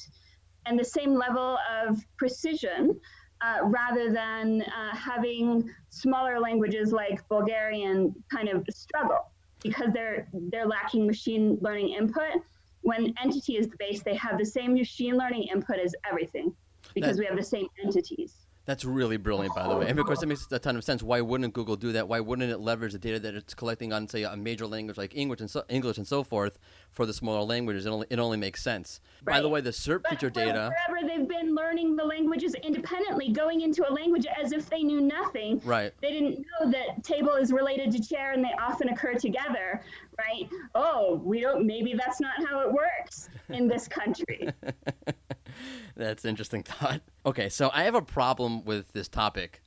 and 0.66 0.78
the 0.78 0.84
same 0.84 1.14
level 1.14 1.58
of 1.80 2.04
precision 2.16 2.98
uh, 3.40 3.58
rather 3.64 4.12
than 4.12 4.62
uh, 4.62 4.94
having 4.96 5.68
smaller 5.90 6.40
languages 6.40 6.92
like 6.92 7.26
Bulgarian 7.28 8.14
kind 8.32 8.48
of 8.48 8.66
struggle 8.70 9.30
because 9.62 9.92
they're 9.92 10.28
they're 10.50 10.66
lacking 10.66 11.06
machine 11.06 11.58
learning 11.60 11.90
input. 11.90 12.42
When 12.82 13.12
entity 13.22 13.56
is 13.56 13.68
the 13.68 13.76
base, 13.78 14.02
they 14.02 14.14
have 14.16 14.38
the 14.38 14.44
same 14.44 14.74
machine 14.74 15.16
learning 15.16 15.48
input 15.52 15.78
as 15.78 15.94
everything 16.08 16.54
because 16.94 17.16
that, 17.16 17.22
we 17.22 17.26
have 17.26 17.36
the 17.36 17.42
same 17.42 17.66
entities. 17.82 18.45
That's 18.66 18.84
really 18.84 19.16
brilliant, 19.16 19.54
by 19.54 19.68
the 19.68 19.76
way. 19.76 19.86
And 19.86 19.98
of 19.98 20.06
course, 20.06 20.24
it 20.24 20.26
makes 20.26 20.46
a 20.50 20.58
ton 20.58 20.76
of 20.76 20.82
sense. 20.82 21.00
Why 21.00 21.20
wouldn't 21.20 21.54
Google 21.54 21.76
do 21.76 21.92
that? 21.92 22.08
Why 22.08 22.18
wouldn't 22.18 22.50
it 22.50 22.58
leverage 22.58 22.92
the 22.92 22.98
data 22.98 23.20
that 23.20 23.34
it's 23.36 23.54
collecting 23.54 23.92
on, 23.92 24.08
say, 24.08 24.24
a 24.24 24.36
major 24.36 24.66
language 24.66 24.98
like 24.98 25.16
English 25.16 25.40
and 25.40 25.48
so, 25.48 25.62
English 25.68 25.98
and 25.98 26.06
so 26.06 26.24
forth 26.24 26.58
for 26.90 27.06
the 27.06 27.12
smaller 27.12 27.42
languages? 27.42 27.86
It 27.86 27.90
only, 27.90 28.06
it 28.10 28.18
only 28.18 28.38
makes 28.38 28.62
sense. 28.62 29.00
Right. 29.24 29.34
By 29.34 29.40
the 29.40 29.48
way, 29.48 29.60
the 29.60 29.70
SERP 29.70 30.02
but 30.02 30.10
feature 30.10 30.30
data. 30.30 30.72
Forever, 30.88 31.06
they've 31.06 31.28
been 31.28 31.54
learning 31.54 31.94
the 31.94 32.04
languages 32.04 32.56
independently, 32.56 33.30
going 33.30 33.60
into 33.60 33.88
a 33.88 33.92
language 33.92 34.26
as 34.26 34.50
if 34.50 34.68
they 34.68 34.82
knew 34.82 35.00
nothing. 35.00 35.60
Right. 35.64 35.92
They 36.02 36.10
didn't 36.10 36.44
know 36.60 36.70
that 36.72 37.04
table 37.04 37.34
is 37.34 37.52
related 37.52 37.92
to 37.92 38.02
chair 38.02 38.32
and 38.32 38.42
they 38.42 38.52
often 38.60 38.88
occur 38.88 39.14
together. 39.14 39.80
Right. 40.18 40.48
Oh, 40.74 41.20
we 41.22 41.40
don't. 41.40 41.66
Maybe 41.66 41.94
that's 41.94 42.20
not 42.20 42.34
how 42.48 42.60
it 42.60 42.72
works 42.72 43.28
in 43.48 43.68
this 43.68 43.86
country. 43.86 44.48
That's 45.96 46.24
an 46.24 46.30
interesting 46.30 46.62
thought. 46.62 47.00
Okay, 47.24 47.48
so 47.48 47.70
I 47.72 47.84
have 47.84 47.94
a 47.94 48.02
problem 48.02 48.64
with 48.64 48.92
this 48.92 49.08
topic. 49.08 49.62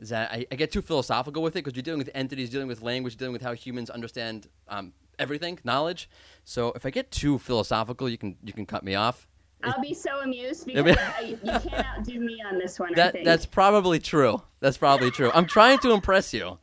Is 0.00 0.08
that 0.08 0.32
I, 0.32 0.46
I 0.50 0.56
get 0.56 0.72
too 0.72 0.82
philosophical 0.82 1.42
with 1.42 1.54
it 1.54 1.64
because 1.64 1.76
you're 1.76 1.82
dealing 1.82 1.98
with 1.98 2.10
entities, 2.14 2.50
dealing 2.50 2.66
with 2.66 2.82
language, 2.82 3.16
dealing 3.16 3.32
with 3.32 3.42
how 3.42 3.52
humans 3.52 3.90
understand 3.90 4.48
um, 4.68 4.92
everything, 5.18 5.58
knowledge. 5.62 6.08
So 6.44 6.72
if 6.72 6.84
I 6.84 6.90
get 6.90 7.10
too 7.10 7.38
philosophical, 7.38 8.08
you 8.08 8.18
can 8.18 8.36
you 8.42 8.52
can 8.52 8.66
cut 8.66 8.82
me 8.82 8.94
off. 8.94 9.28
I'll 9.62 9.80
be 9.80 9.94
so 9.94 10.20
amused 10.20 10.66
because 10.66 10.96
I, 10.96 11.20
you 11.20 11.36
can't 11.36 11.86
outdo 11.86 12.20
me 12.20 12.42
on 12.46 12.58
this 12.58 12.78
one. 12.78 12.92
That, 12.94 13.16
That's 13.24 13.46
probably 13.46 13.98
true. 13.98 14.42
That's 14.60 14.76
probably 14.76 15.10
true. 15.10 15.30
I'm 15.32 15.46
trying 15.46 15.78
to 15.78 15.92
impress 15.92 16.34
you. 16.34 16.58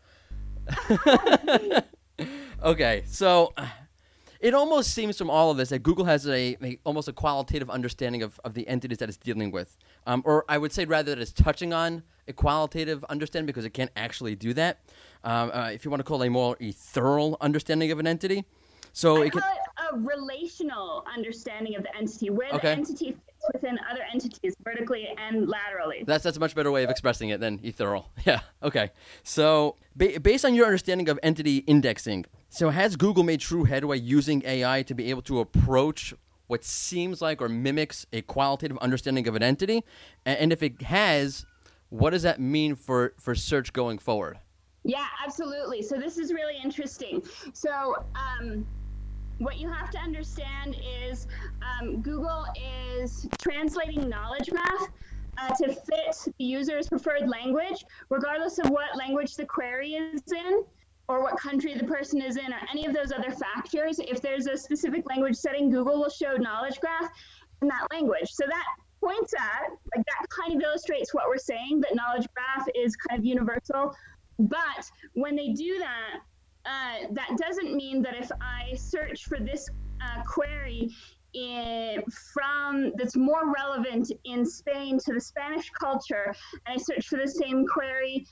okay, 2.64 3.04
so 3.08 3.54
it 4.42 4.56
almost 4.56 4.94
seems 4.94 5.18
from 5.18 5.30
all 5.30 5.52
of 5.52 5.58
this 5.58 5.70
that 5.70 5.84
Google 5.84 6.06
has 6.06 6.28
a, 6.28 6.58
a 6.64 6.80
almost 6.84 7.08
a 7.08 7.14
qualitative 7.14 7.70
understanding 7.70 8.24
of, 8.24 8.40
of 8.44 8.56
the 8.56 8.68
entities 8.68 8.98
that 8.98 9.08
it's 9.08 9.18
dealing 9.18 9.52
with, 9.52 9.78
um, 10.08 10.24
or 10.26 10.44
I 10.50 10.58
would 10.58 10.72
say 10.72 10.86
rather 10.86 11.16
that 11.16 11.22
it's 11.22 11.32
touching 11.32 11.74
on 11.74 12.04
a 12.28 12.34
qualitative 12.34 13.04
understanding 13.06 13.46
because 13.46 13.66
it 13.66 13.70
can't 13.70 13.92
actually 13.96 14.36
do 14.36 14.54
that. 14.56 14.80
Um, 15.24 15.52
uh, 15.54 15.70
if 15.72 15.86
you 15.86 15.92
want 15.92 16.00
to 16.00 16.04
call 16.04 16.22
it 16.24 16.28
a 16.28 16.32
more 16.32 16.58
a 16.60 16.72
thorough 16.72 17.38
understanding 17.40 17.92
of 17.92 18.00
an 18.00 18.08
entity, 18.08 18.44
so 18.94 19.22
I 19.22 19.26
it 19.26 19.34
call 19.34 19.42
it 19.42 19.94
a 19.94 19.98
relational 20.00 21.06
understanding 21.14 21.76
of 21.76 21.84
the 21.84 21.96
entity, 21.96 22.32
where 22.32 22.50
okay. 22.54 22.74
the 22.74 22.80
entity 22.80 23.18
within 23.54 23.80
other 23.90 24.02
entities, 24.14 24.56
vertically 24.64 25.10
and 25.18 25.48
laterally. 25.48 26.04
That's 26.06 26.24
that's 26.24 26.38
a 26.38 26.40
much 26.40 26.56
better 26.56 26.72
way 26.72 26.84
of 26.84 26.90
expressing 26.90 27.30
it 27.30 27.40
than 27.40 27.60
ethereal. 27.64 28.10
Yeah. 28.26 28.42
Okay. 28.62 28.92
So 29.24 29.78
ba- 29.96 30.20
based 30.20 30.46
on 30.46 30.54
your 30.54 30.66
understanding 30.66 31.10
of 31.10 31.20
entity 31.24 31.58
indexing, 31.58 32.26
so 32.50 32.70
has 32.70 32.96
Google 32.96 33.24
made 33.24 33.40
true 33.40 33.64
headway 33.64 33.98
using 34.00 34.44
AI 34.46 34.84
to 34.84 34.94
be 34.94 35.10
able 35.10 35.24
to 35.24 35.40
approach 35.40 36.14
what 36.52 36.66
seems 36.66 37.22
like 37.22 37.42
or 37.42 37.48
mimics 37.48 38.06
a 38.12 38.22
qualitative 38.22 38.78
understanding 38.80 39.26
of 39.28 39.36
an 39.36 39.42
entity? 39.42 39.84
And 40.26 40.52
if 40.52 40.62
it 40.62 40.82
has, 40.82 41.46
what 41.90 42.10
does 42.10 42.24
that 42.24 42.42
mean 42.42 42.76
for, 42.76 43.14
for 43.18 43.34
search 43.36 43.72
going 43.72 44.00
forward? 44.00 44.38
Yeah, 44.84 45.06
absolutely. 45.26 45.82
So 45.82 45.98
this 45.98 46.18
is 46.18 46.34
really 46.34 46.56
interesting. 46.62 47.24
So 47.54 48.04
um, 48.16 48.68
what 49.42 49.58
you 49.58 49.68
have 49.70 49.90
to 49.90 49.98
understand 49.98 50.76
is 51.04 51.28
um, 51.62 52.02
Google 52.02 52.46
is 52.56 53.28
translating 53.40 54.08
knowledge 54.08 54.50
graph 54.50 54.88
uh, 55.38 55.50
to 55.56 55.74
fit 55.74 56.16
the 56.38 56.44
user's 56.46 56.88
preferred 56.88 57.28
language, 57.28 57.84
regardless 58.10 58.60
of 58.60 58.70
what 58.70 58.96
language 58.96 59.36
the 59.36 59.46
query 59.46 59.94
is 59.94 60.22
in 60.32 60.64
or 61.08 61.24
what 61.24 61.38
country 61.40 61.74
the 61.74 61.84
person 61.86 62.22
is 62.22 62.38
in 62.38 62.54
or 62.54 62.60
any 62.70 62.86
of 62.86 62.94
those 62.94 63.12
other 63.12 63.32
factors. 63.32 64.00
If 64.00 64.22
there's 64.22 64.46
a 64.46 64.56
specific 64.56 65.06
language 65.10 65.36
setting, 65.36 65.72
Google 65.72 66.00
will 66.00 66.10
show 66.10 66.36
knowledge 66.36 66.80
graph 66.80 67.10
in 67.62 67.68
that 67.68 67.88
language. 67.92 68.30
So 68.32 68.46
that 68.48 68.66
points 69.04 69.34
at, 69.34 69.72
like 69.96 70.06
that 70.06 70.28
kind 70.30 70.56
of 70.56 70.62
illustrates 70.62 71.14
what 71.14 71.24
we're 71.28 71.38
saying, 71.38 71.82
that 71.82 71.96
knowledge 71.96 72.28
graph 72.36 72.68
is 72.76 72.96
kind 72.96 73.20
of 73.20 73.26
universal. 73.26 73.96
But 74.38 74.90
when 75.14 75.36
they 75.36 75.50
do 75.50 75.80
that, 75.80 76.20
uh, 76.66 77.08
that 77.12 77.38
doesn't 77.38 77.76
mean 77.76 78.02
that 78.04 78.16
if 78.16 78.32
I 78.42 78.76
search 78.76 79.26
for 79.26 79.40
this 79.40 79.70
uh, 80.02 80.22
query 80.24 80.90
in, 81.34 82.04
from 82.34 82.92
that's 82.98 83.16
more 83.16 83.54
relevant 83.54 84.12
in 84.26 84.46
Spain 84.46 85.00
to 85.06 85.14
the 85.14 85.22
Spanish 85.22 85.70
culture, 85.72 86.36
and 86.66 86.76
I 86.76 86.78
search 86.78 87.08
for 87.08 87.18
the 87.18 87.28
same 87.28 87.66
query 87.68 88.26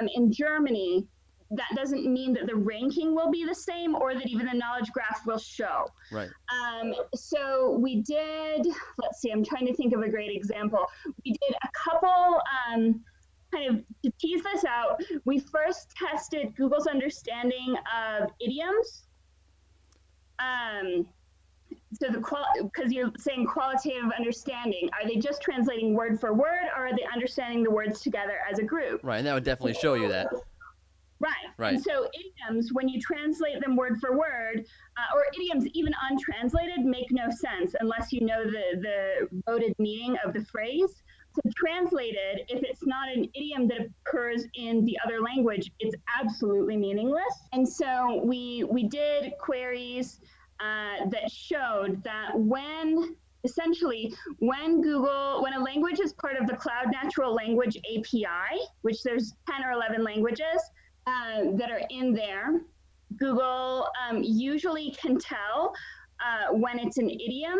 um, 0.00 0.08
in 0.14 0.32
Germany, 0.32 1.06
that 1.50 1.68
doesn't 1.76 2.10
mean 2.10 2.32
that 2.32 2.46
the 2.46 2.56
ranking 2.56 3.14
will 3.14 3.30
be 3.30 3.44
the 3.44 3.54
same 3.54 3.94
or 3.94 4.14
that 4.14 4.26
even 4.26 4.46
the 4.46 4.54
knowledge 4.54 4.90
graph 4.92 5.26
will 5.26 5.38
show. 5.38 5.86
Right. 6.10 6.30
Um, 6.50 6.94
so 7.14 7.78
we 7.80 8.02
did, 8.02 8.66
let's 8.98 9.20
see, 9.20 9.30
I'm 9.30 9.44
trying 9.44 9.66
to 9.66 9.74
think 9.74 9.94
of 9.94 10.02
a 10.02 10.08
great 10.08 10.34
example. 10.34 10.86
We 11.24 11.32
did 11.32 11.54
a 11.62 11.68
couple, 11.72 12.40
um, 12.72 13.04
kind 13.54 13.70
of 13.70 13.84
to 14.02 14.12
tease 14.18 14.42
this 14.42 14.64
out, 14.64 15.00
we 15.24 15.38
first 15.38 15.92
tested 15.96 16.54
Google's 16.56 16.86
understanding 16.86 17.76
of 17.94 18.30
idioms. 18.40 19.04
Um, 20.38 21.06
so 21.92 22.08
the 22.10 22.20
qual 22.20 22.44
because 22.60 22.92
you're 22.92 23.10
saying 23.18 23.46
qualitative 23.46 24.10
understanding 24.16 24.90
are 24.92 25.08
they 25.08 25.16
just 25.16 25.40
translating 25.40 25.94
word 25.94 26.18
for 26.18 26.34
word 26.34 26.64
or 26.76 26.88
are 26.88 26.96
they 26.96 27.06
understanding 27.12 27.62
the 27.62 27.70
words 27.70 28.00
together 28.00 28.38
as 28.50 28.58
a 28.58 28.64
group? 28.64 29.00
Right 29.02 29.18
and 29.18 29.26
that 29.26 29.34
would 29.34 29.44
definitely 29.44 29.74
show 29.74 29.94
you 29.94 30.08
that. 30.08 30.28
Right. 31.20 31.32
Right. 31.56 31.74
and 31.74 31.82
so 31.82 32.08
idioms 32.12 32.72
when 32.72 32.88
you 32.88 33.00
translate 33.00 33.60
them 33.60 33.76
word 33.76 34.00
for 34.00 34.18
word 34.18 34.66
uh, 34.98 35.16
or 35.16 35.24
idioms 35.34 35.66
even 35.72 35.94
untranslated 36.10 36.80
make 36.80 37.06
no 37.12 37.30
sense 37.30 37.74
unless 37.80 38.12
you 38.12 38.26
know 38.26 38.44
the 38.44 38.80
the 38.80 39.42
coded 39.46 39.74
meaning 39.78 40.16
of 40.24 40.34
the 40.34 40.44
phrase 40.44 41.03
so 41.34 41.50
translated 41.56 42.42
if 42.48 42.62
it's 42.62 42.86
not 42.86 43.08
an 43.08 43.28
idiom 43.34 43.66
that 43.68 43.78
occurs 44.06 44.46
in 44.54 44.84
the 44.84 44.96
other 45.04 45.20
language 45.20 45.70
it's 45.80 45.96
absolutely 46.20 46.76
meaningless. 46.76 47.34
And 47.52 47.68
so 47.68 48.22
we 48.24 48.64
we 48.70 48.84
did 48.88 49.32
queries 49.40 50.20
uh, 50.60 51.06
that 51.10 51.30
showed 51.30 52.02
that 52.04 52.30
when 52.34 53.16
essentially 53.44 54.14
when 54.38 54.80
google 54.80 55.42
when 55.42 55.52
a 55.52 55.62
language 55.62 56.00
is 56.00 56.14
part 56.14 56.36
of 56.36 56.46
the 56.46 56.56
cloud 56.56 56.86
natural 56.90 57.34
language 57.34 57.76
api 57.94 58.58
which 58.82 59.02
there's 59.02 59.34
10 59.50 59.64
or 59.64 59.72
11 59.72 60.02
languages 60.02 60.62
uh, 61.06 61.50
that 61.52 61.70
are 61.70 61.82
in 61.90 62.14
there 62.14 62.62
google 63.16 63.86
um, 64.08 64.22
usually 64.22 64.92
can 64.92 65.18
tell 65.18 65.74
uh, 66.24 66.54
when 66.54 66.78
it's 66.78 66.96
an 66.96 67.10
idiom 67.10 67.58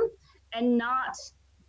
and 0.55 0.79
not 0.79 1.15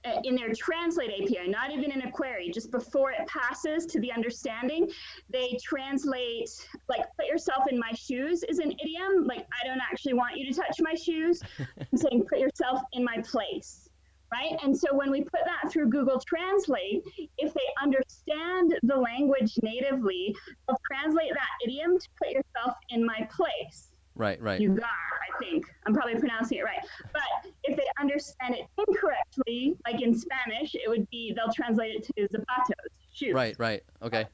Uh, 0.06 0.20
in 0.24 0.36
their 0.36 0.54
translate 0.54 1.10
API, 1.10 1.48
not 1.48 1.72
even 1.72 1.92
in 1.92 2.04
a 2.04 2.12
query, 2.12 2.52
just 2.54 2.70
before 2.70 3.12
it 3.12 3.26
passes 3.28 3.88
to 3.88 4.00
the 4.02 4.12
understanding, 4.12 4.88
they 5.32 5.58
translate 5.64 6.68
like 6.88 7.06
put 7.18 7.26
yourself 7.26 7.64
in 7.72 7.80
my 7.80 7.92
shoes 7.94 8.44
is 8.44 8.60
an 8.60 8.72
idiom. 8.72 9.26
Like 9.26 9.48
I 9.52 9.68
don't 9.68 9.82
actually 9.82 10.14
want 10.14 10.38
you 10.38 10.52
to 10.52 10.54
touch 10.54 10.78
my 10.80 10.94
shoes. 10.94 11.42
I'm 11.60 11.98
saying 11.98 12.26
put 12.30 12.38
yourself 12.38 12.82
in 12.94 13.04
my 13.04 13.18
place. 13.24 13.90
Right. 14.32 14.60
And 14.64 14.78
so 14.78 14.94
when 14.94 15.12
we 15.12 15.22
put 15.22 15.42
that 15.46 15.72
through 15.72 15.90
Google 15.90 16.20
Translate, 16.20 17.04
if 17.38 17.54
they 17.54 17.68
understand 17.82 18.76
the 18.84 18.96
language 18.96 19.54
natively, 19.62 20.36
they'll 20.68 20.78
translate 20.92 21.32
that 21.34 21.50
idiom 21.64 21.98
to 21.98 22.08
put 22.22 22.32
yourself 22.32 22.76
in 22.90 23.06
my 23.06 23.28
place. 23.32 23.92
Right, 24.16 24.42
right. 24.42 24.60
You 24.60 24.70
got, 24.70 24.86
I 24.86 25.38
think. 25.40 25.66
I'm 25.86 25.94
probably 25.94 26.16
pronouncing 26.16 26.60
it 26.60 26.64
right. 26.64 26.80
But 27.12 27.52
if 27.66 27.76
they 27.76 27.86
understand 28.00 28.56
it 28.56 28.68
incorrectly, 28.88 29.76
like 29.86 30.02
in 30.02 30.18
Spanish, 30.18 30.76
it 30.76 30.88
would 30.88 31.10
be 31.10 31.34
they'll 31.36 31.54
translate 31.54 31.96
it 31.96 32.04
to 32.06 32.28
zapatos, 32.30 32.90
shoes. 33.14 33.34
Right, 33.34 33.56
right. 33.60 33.84
Okay. 34.02 34.26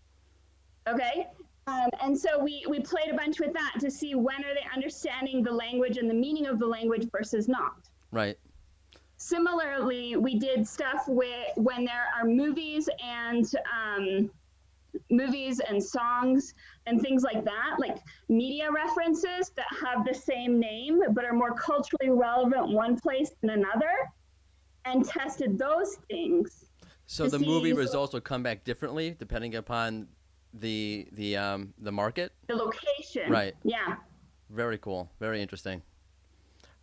Okay. 0.88 1.28
Um, 1.68 1.90
and 2.02 2.18
so 2.18 2.44
we, 2.44 2.66
we 2.68 2.80
played 2.80 3.10
a 3.12 3.16
bunch 3.16 3.40
with 3.40 3.54
that 3.54 3.76
to 3.80 3.92
see 3.92 4.16
when 4.16 4.44
are 4.44 4.54
they 4.54 4.66
understanding 4.74 5.44
the 5.44 5.52
language 5.52 5.98
and 5.98 6.10
the 6.10 6.14
meaning 6.14 6.48
of 6.48 6.60
the 6.60 6.66
language 6.66 7.08
versus 7.12 7.48
not. 7.48 7.90
Right. 8.12 8.38
Similarly, 9.18 10.16
we 10.16 10.40
did 10.40 10.68
stuff 10.68 11.04
with 11.08 11.56
when 11.56 11.86
there 11.86 12.06
are 12.18 12.26
movies 12.26 12.90
and 13.04 13.46
um, 13.72 14.32
movies 15.10 15.60
and 15.60 15.82
songs 15.82 16.54
and 16.88 17.02
things 17.02 17.24
like 17.24 17.44
that, 17.46 17.76
like 17.80 17.98
media 18.30 18.70
references 18.72 19.52
that 19.56 19.68
have 19.82 20.06
the 20.06 20.14
same 20.14 20.60
name 20.60 21.02
but 21.12 21.26
are 21.26 21.34
more 21.34 21.54
culturally 21.54 22.10
relevant 22.10 22.70
one 22.70 23.00
place 23.00 23.32
than 23.42 23.52
another, 23.52 24.10
and 24.86 25.06
tested 25.06 25.58
those 25.58 25.98
things. 26.10 26.66
So 27.06 27.28
the 27.28 27.40
movie 27.40 27.74
results 27.74 28.14
will 28.14 28.22
come 28.22 28.42
back 28.42 28.64
differently 28.64 29.16
depending 29.18 29.56
upon 29.56 30.08
the 30.54 31.08
the 31.14 31.38
um 31.38 31.74
the 31.80 31.92
market. 31.92 32.34
The 32.48 32.56
location. 32.56 33.30
Right. 33.30 33.56
Yeah. 33.64 33.96
Very 34.50 34.78
cool. 34.78 35.10
Very 35.20 35.42
interesting. 35.42 35.82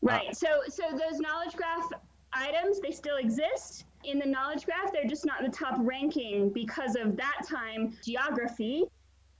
Right. 0.00 0.28
Uh, 0.28 0.32
so 0.32 0.48
so 0.68 0.84
those 0.90 1.18
knowledge 1.18 1.54
graph 1.54 1.90
items 2.32 2.78
they 2.80 2.90
still 2.90 3.16
exist 3.16 3.84
in 4.04 4.18
the 4.18 4.26
knowledge 4.26 4.64
graph, 4.64 4.92
they're 4.92 5.08
just 5.08 5.26
not 5.26 5.40
in 5.40 5.50
the 5.50 5.56
top 5.56 5.76
ranking 5.78 6.50
because 6.50 6.94
of 6.94 7.16
that 7.16 7.40
time 7.48 7.96
geography 8.04 8.84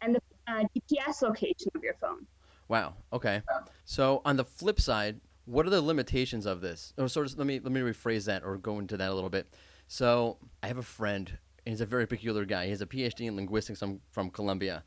and 0.00 0.14
the 0.14 0.20
uh, 0.48 0.64
GPS 0.76 1.22
location 1.22 1.68
of 1.74 1.82
your 1.82 1.94
phone. 1.94 2.26
Wow. 2.68 2.94
Okay. 3.12 3.42
So 3.84 4.20
on 4.24 4.36
the 4.36 4.44
flip 4.44 4.80
side, 4.80 5.20
what 5.46 5.66
are 5.66 5.70
the 5.70 5.80
limitations 5.80 6.46
of 6.46 6.60
this? 6.60 6.92
Or 6.98 7.08
sort 7.08 7.26
of 7.26 7.38
let 7.38 7.46
me 7.46 7.60
let 7.60 7.72
me 7.72 7.80
rephrase 7.80 8.26
that 8.26 8.44
or 8.44 8.58
go 8.58 8.78
into 8.78 8.96
that 8.96 9.10
a 9.10 9.14
little 9.14 9.30
bit. 9.30 9.52
So 9.86 10.36
I 10.62 10.66
have 10.66 10.76
a 10.76 10.82
friend, 10.82 11.28
and 11.64 11.72
he's 11.72 11.80
a 11.80 11.86
very 11.86 12.06
peculiar 12.06 12.44
guy. 12.44 12.64
He 12.64 12.70
has 12.70 12.82
a 12.82 12.86
PhD 12.86 13.26
in 13.26 13.36
linguistics 13.36 13.78
from, 13.78 14.00
from 14.10 14.28
Columbia, 14.30 14.84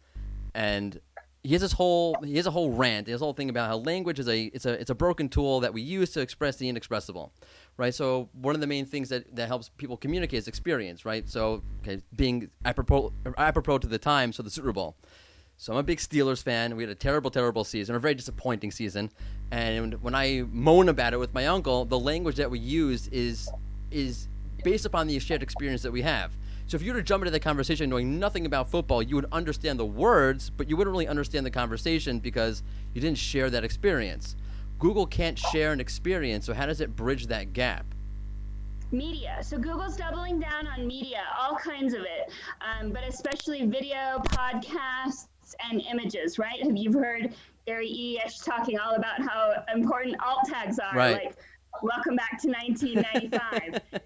and 0.54 1.00
he 1.44 1.54
has 1.54 1.62
this 1.62 1.72
whole 1.72 2.16
he 2.24 2.36
has 2.38 2.46
a 2.46 2.52
whole 2.52 2.72
rant, 2.72 3.08
this 3.08 3.20
whole 3.20 3.34
thing 3.34 3.50
about 3.50 3.68
how 3.68 3.78
language 3.78 4.20
is 4.20 4.30
a 4.30 4.44
it's 4.54 4.66
a 4.68 4.80
it's 4.80 4.92
a 4.92 4.96
broken 4.96 5.28
tool 5.28 5.60
that 5.62 5.74
we 5.74 5.82
use 5.82 6.12
to 6.12 6.22
express 6.22 6.58
the 6.58 6.70
inexpressible, 6.70 7.34
right? 7.78 7.94
So 7.96 8.30
one 8.34 8.54
of 8.54 8.62
the 8.62 8.68
main 8.68 8.86
things 8.86 9.10
that, 9.10 9.36
that 9.36 9.48
helps 9.48 9.70
people 9.70 9.98
communicate 9.98 10.38
is 10.38 10.48
experience, 10.48 11.04
right? 11.04 11.28
So 11.28 11.64
okay, 11.82 12.04
being 12.16 12.50
apropos 12.64 13.14
apropos 13.38 13.80
to 13.80 13.88
the 13.88 13.98
time, 13.98 14.32
so 14.34 14.44
the 14.44 14.52
Super 14.52 14.72
Bowl. 14.72 14.98
So 15.62 15.74
I'm 15.74 15.78
a 15.78 15.84
big 15.84 16.00
Steelers 16.00 16.42
fan. 16.42 16.76
We 16.76 16.82
had 16.82 16.90
a 16.90 16.96
terrible, 16.96 17.30
terrible 17.30 17.64
season, 17.64 17.94
a 17.96 18.00
very 18.00 18.16
disappointing 18.16 18.72
season. 18.72 19.12
And 19.52 19.94
when 20.02 20.16
I 20.16 20.44
moan 20.52 20.90
about 20.90 21.14
it 21.14 21.20
with 21.20 21.36
my 21.36 21.46
uncle, 21.46 21.86
the 21.86 22.00
language 22.00 22.38
that 22.38 22.50
we 22.50 22.58
use 22.58 23.08
is 23.10 23.48
is 23.92 24.28
based 24.64 24.88
upon 24.88 25.06
the 25.06 25.20
shared 25.20 25.44
experience 25.44 25.84
that 25.84 25.92
we 25.92 26.02
have. 26.02 26.32
So 26.66 26.78
if 26.78 26.82
you 26.82 26.92
were 26.92 26.98
to 26.98 27.04
jump 27.04 27.22
into 27.22 27.30
the 27.30 27.40
conversation 27.40 27.92
knowing 27.92 28.18
nothing 28.18 28.48
about 28.48 28.72
football, 28.72 29.04
you 29.04 29.14
would 29.16 29.28
understand 29.32 29.78
the 29.78 29.86
words, 29.86 30.50
but 30.50 30.68
you 30.68 30.76
wouldn't 30.76 30.94
really 30.94 31.08
understand 31.08 31.46
the 31.46 31.52
conversation 31.52 32.18
because 32.18 32.64
you 32.96 33.02
didn't 33.02 33.20
share 33.20 33.52
that 33.52 33.64
experience. 33.64 34.36
Google 34.80 35.06
can't 35.06 35.38
share 35.38 35.74
an 35.74 35.80
experience, 35.80 36.48
so 36.48 36.56
how 36.56 36.66
does 36.66 36.82
it 36.82 36.96
bridge 36.96 37.28
that 37.28 37.54
gap? 37.54 37.86
Media. 38.92 39.38
So 39.44 39.60
Google's 39.60 39.96
doubling 39.96 40.40
down 40.40 40.66
on 40.66 40.88
media, 40.88 41.22
all 41.40 41.56
kinds 41.56 41.94
of 41.94 42.02
it, 42.02 42.32
um, 42.62 42.90
but 42.90 43.04
especially 43.08 43.66
video, 43.68 44.22
podcasts, 44.26 45.28
and 45.70 45.82
images, 45.82 46.40
right? 46.40 46.64
Have 46.64 46.76
you 46.76 46.94
heard 46.94 47.34
Gary 47.66 47.88
Illyes 47.88 48.44
talking 48.44 48.80
all 48.80 48.96
about 48.96 49.22
how 49.22 49.64
important 49.74 50.16
alt 50.26 50.42
tags 50.48 50.80
are? 50.80 50.96
Right. 50.96 51.26
Like, 51.26 51.36
welcome 51.82 52.16
back 52.16 52.42
to 52.42 52.50
1995. 52.50 53.82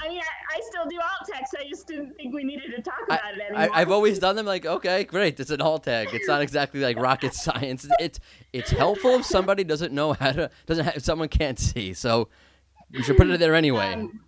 I 0.00 0.08
mean, 0.08 0.20
I, 0.20 0.56
I, 0.56 0.60
still 0.68 0.86
do 0.88 0.96
alt 0.96 1.28
text. 1.28 1.54
I 1.58 1.68
just 1.68 1.86
didn't 1.86 2.14
think 2.14 2.34
we 2.34 2.44
needed 2.44 2.72
to 2.76 2.82
talk 2.82 3.00
about 3.06 3.24
I, 3.24 3.30
it 3.30 3.40
anymore. 3.40 3.74
I, 3.74 3.78
have 3.80 3.90
always 3.90 4.18
done 4.18 4.36
them 4.36 4.46
like, 4.46 4.64
okay, 4.64 5.04
great. 5.04 5.40
It's 5.40 5.50
an 5.50 5.60
alt 5.60 5.84
tag. 5.84 6.10
It's 6.12 6.28
not 6.28 6.40
exactly 6.40 6.80
like 6.80 6.98
rocket 6.98 7.34
science. 7.46 7.86
It's 7.98 8.20
it's 8.52 8.70
helpful 8.70 9.16
if 9.16 9.26
somebody 9.26 9.64
doesn't 9.64 9.92
know 9.92 10.12
how 10.12 10.32
to 10.32 10.50
doesn't 10.66 10.84
have, 10.84 10.96
if 10.96 11.02
someone 11.02 11.28
can't 11.28 11.58
see. 11.58 11.94
So 11.94 12.28
you 12.90 13.02
should 13.02 13.16
put 13.16 13.28
it 13.28 13.40
there 13.40 13.54
anyway. 13.54 13.94
Um, 13.94 14.20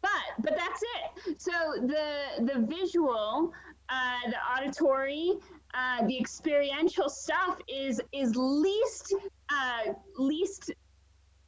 but 0.00 0.10
but 0.40 0.56
that's 0.56 0.82
it. 0.82 1.40
So 1.40 1.52
the 1.80 2.52
the 2.52 2.66
visual, 2.66 3.52
uh, 3.88 4.30
the 4.30 4.62
auditory, 4.62 5.34
uh, 5.74 6.06
the 6.06 6.18
experiential 6.18 7.08
stuff 7.08 7.58
is 7.68 8.00
is 8.12 8.34
least 8.36 9.14
uh, 9.50 9.92
least 10.18 10.72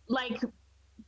like 0.09 0.41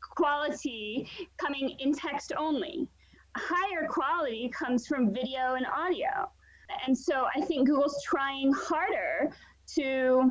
quality 0.00 1.08
coming 1.38 1.76
in 1.78 1.92
text 1.92 2.32
only. 2.36 2.88
Higher 3.36 3.86
quality 3.86 4.50
comes 4.50 4.86
from 4.86 5.12
video 5.12 5.54
and 5.54 5.66
audio. 5.66 6.30
And 6.86 6.96
so 6.96 7.26
I 7.34 7.40
think 7.42 7.68
Google's 7.68 8.02
trying 8.02 8.52
harder 8.52 9.30
to 9.74 10.30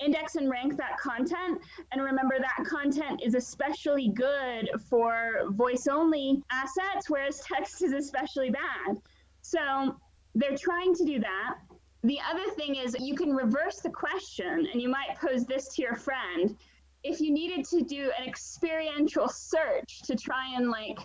index 0.00 0.36
and 0.36 0.50
rank 0.50 0.76
that 0.76 0.98
content. 0.98 1.60
And 1.92 2.02
remember, 2.02 2.36
that 2.38 2.66
content 2.66 3.20
is 3.22 3.34
especially 3.34 4.08
good 4.08 4.70
for 4.88 5.44
voice 5.50 5.86
only 5.86 6.42
assets, 6.50 7.08
whereas 7.08 7.40
text 7.40 7.82
is 7.82 7.92
especially 7.92 8.50
bad. 8.50 8.96
So 9.42 9.96
they're 10.34 10.56
trying 10.56 10.94
to 10.94 11.04
do 11.04 11.18
that. 11.20 11.56
The 12.02 12.18
other 12.30 12.50
thing 12.56 12.76
is 12.76 12.96
you 12.98 13.14
can 13.14 13.34
reverse 13.34 13.80
the 13.80 13.90
question 13.90 14.66
and 14.72 14.80
you 14.80 14.88
might 14.88 15.18
pose 15.20 15.44
this 15.44 15.68
to 15.74 15.82
your 15.82 15.96
friend 15.96 16.56
if 17.02 17.20
you 17.20 17.32
needed 17.32 17.64
to 17.66 17.82
do 17.82 18.10
an 18.18 18.28
experiential 18.28 19.28
search 19.28 20.02
to 20.02 20.16
try 20.16 20.54
and 20.54 20.70
like 20.70 20.98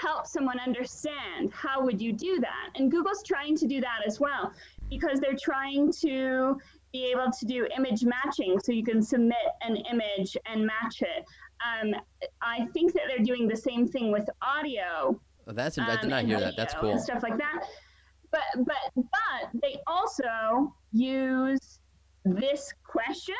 help 0.00 0.26
someone 0.26 0.58
understand, 0.60 1.52
how 1.52 1.82
would 1.82 2.00
you 2.00 2.12
do 2.12 2.38
that? 2.40 2.70
And 2.76 2.90
Google's 2.90 3.22
trying 3.22 3.56
to 3.56 3.66
do 3.66 3.80
that 3.80 4.00
as 4.06 4.20
well 4.20 4.52
because 4.88 5.20
they're 5.20 5.36
trying 5.40 5.92
to 6.00 6.58
be 6.92 7.10
able 7.10 7.30
to 7.30 7.46
do 7.46 7.66
image 7.76 8.04
matching 8.04 8.58
so 8.62 8.72
you 8.72 8.84
can 8.84 9.02
submit 9.02 9.36
an 9.62 9.76
image 9.90 10.36
and 10.46 10.64
match 10.66 11.00
it. 11.00 11.24
Um, 11.64 11.94
I 12.42 12.66
think 12.72 12.92
that 12.92 13.02
they're 13.08 13.24
doing 13.24 13.48
the 13.48 13.56
same 13.56 13.88
thing 13.88 14.12
with 14.12 14.28
audio. 14.42 15.18
Oh, 15.46 15.52
that's 15.52 15.78
I 15.78 15.96
did 16.00 16.10
not 16.10 16.20
um, 16.20 16.26
hear 16.26 16.40
that. 16.40 16.54
That's 16.56 16.74
cool. 16.74 16.98
stuff 16.98 17.22
like 17.22 17.38
that. 17.38 17.64
But 18.32 18.66
but 18.66 18.76
but 18.94 19.60
they 19.62 19.78
also 19.86 20.74
use 20.92 21.78
this 22.24 22.72
question 22.84 23.34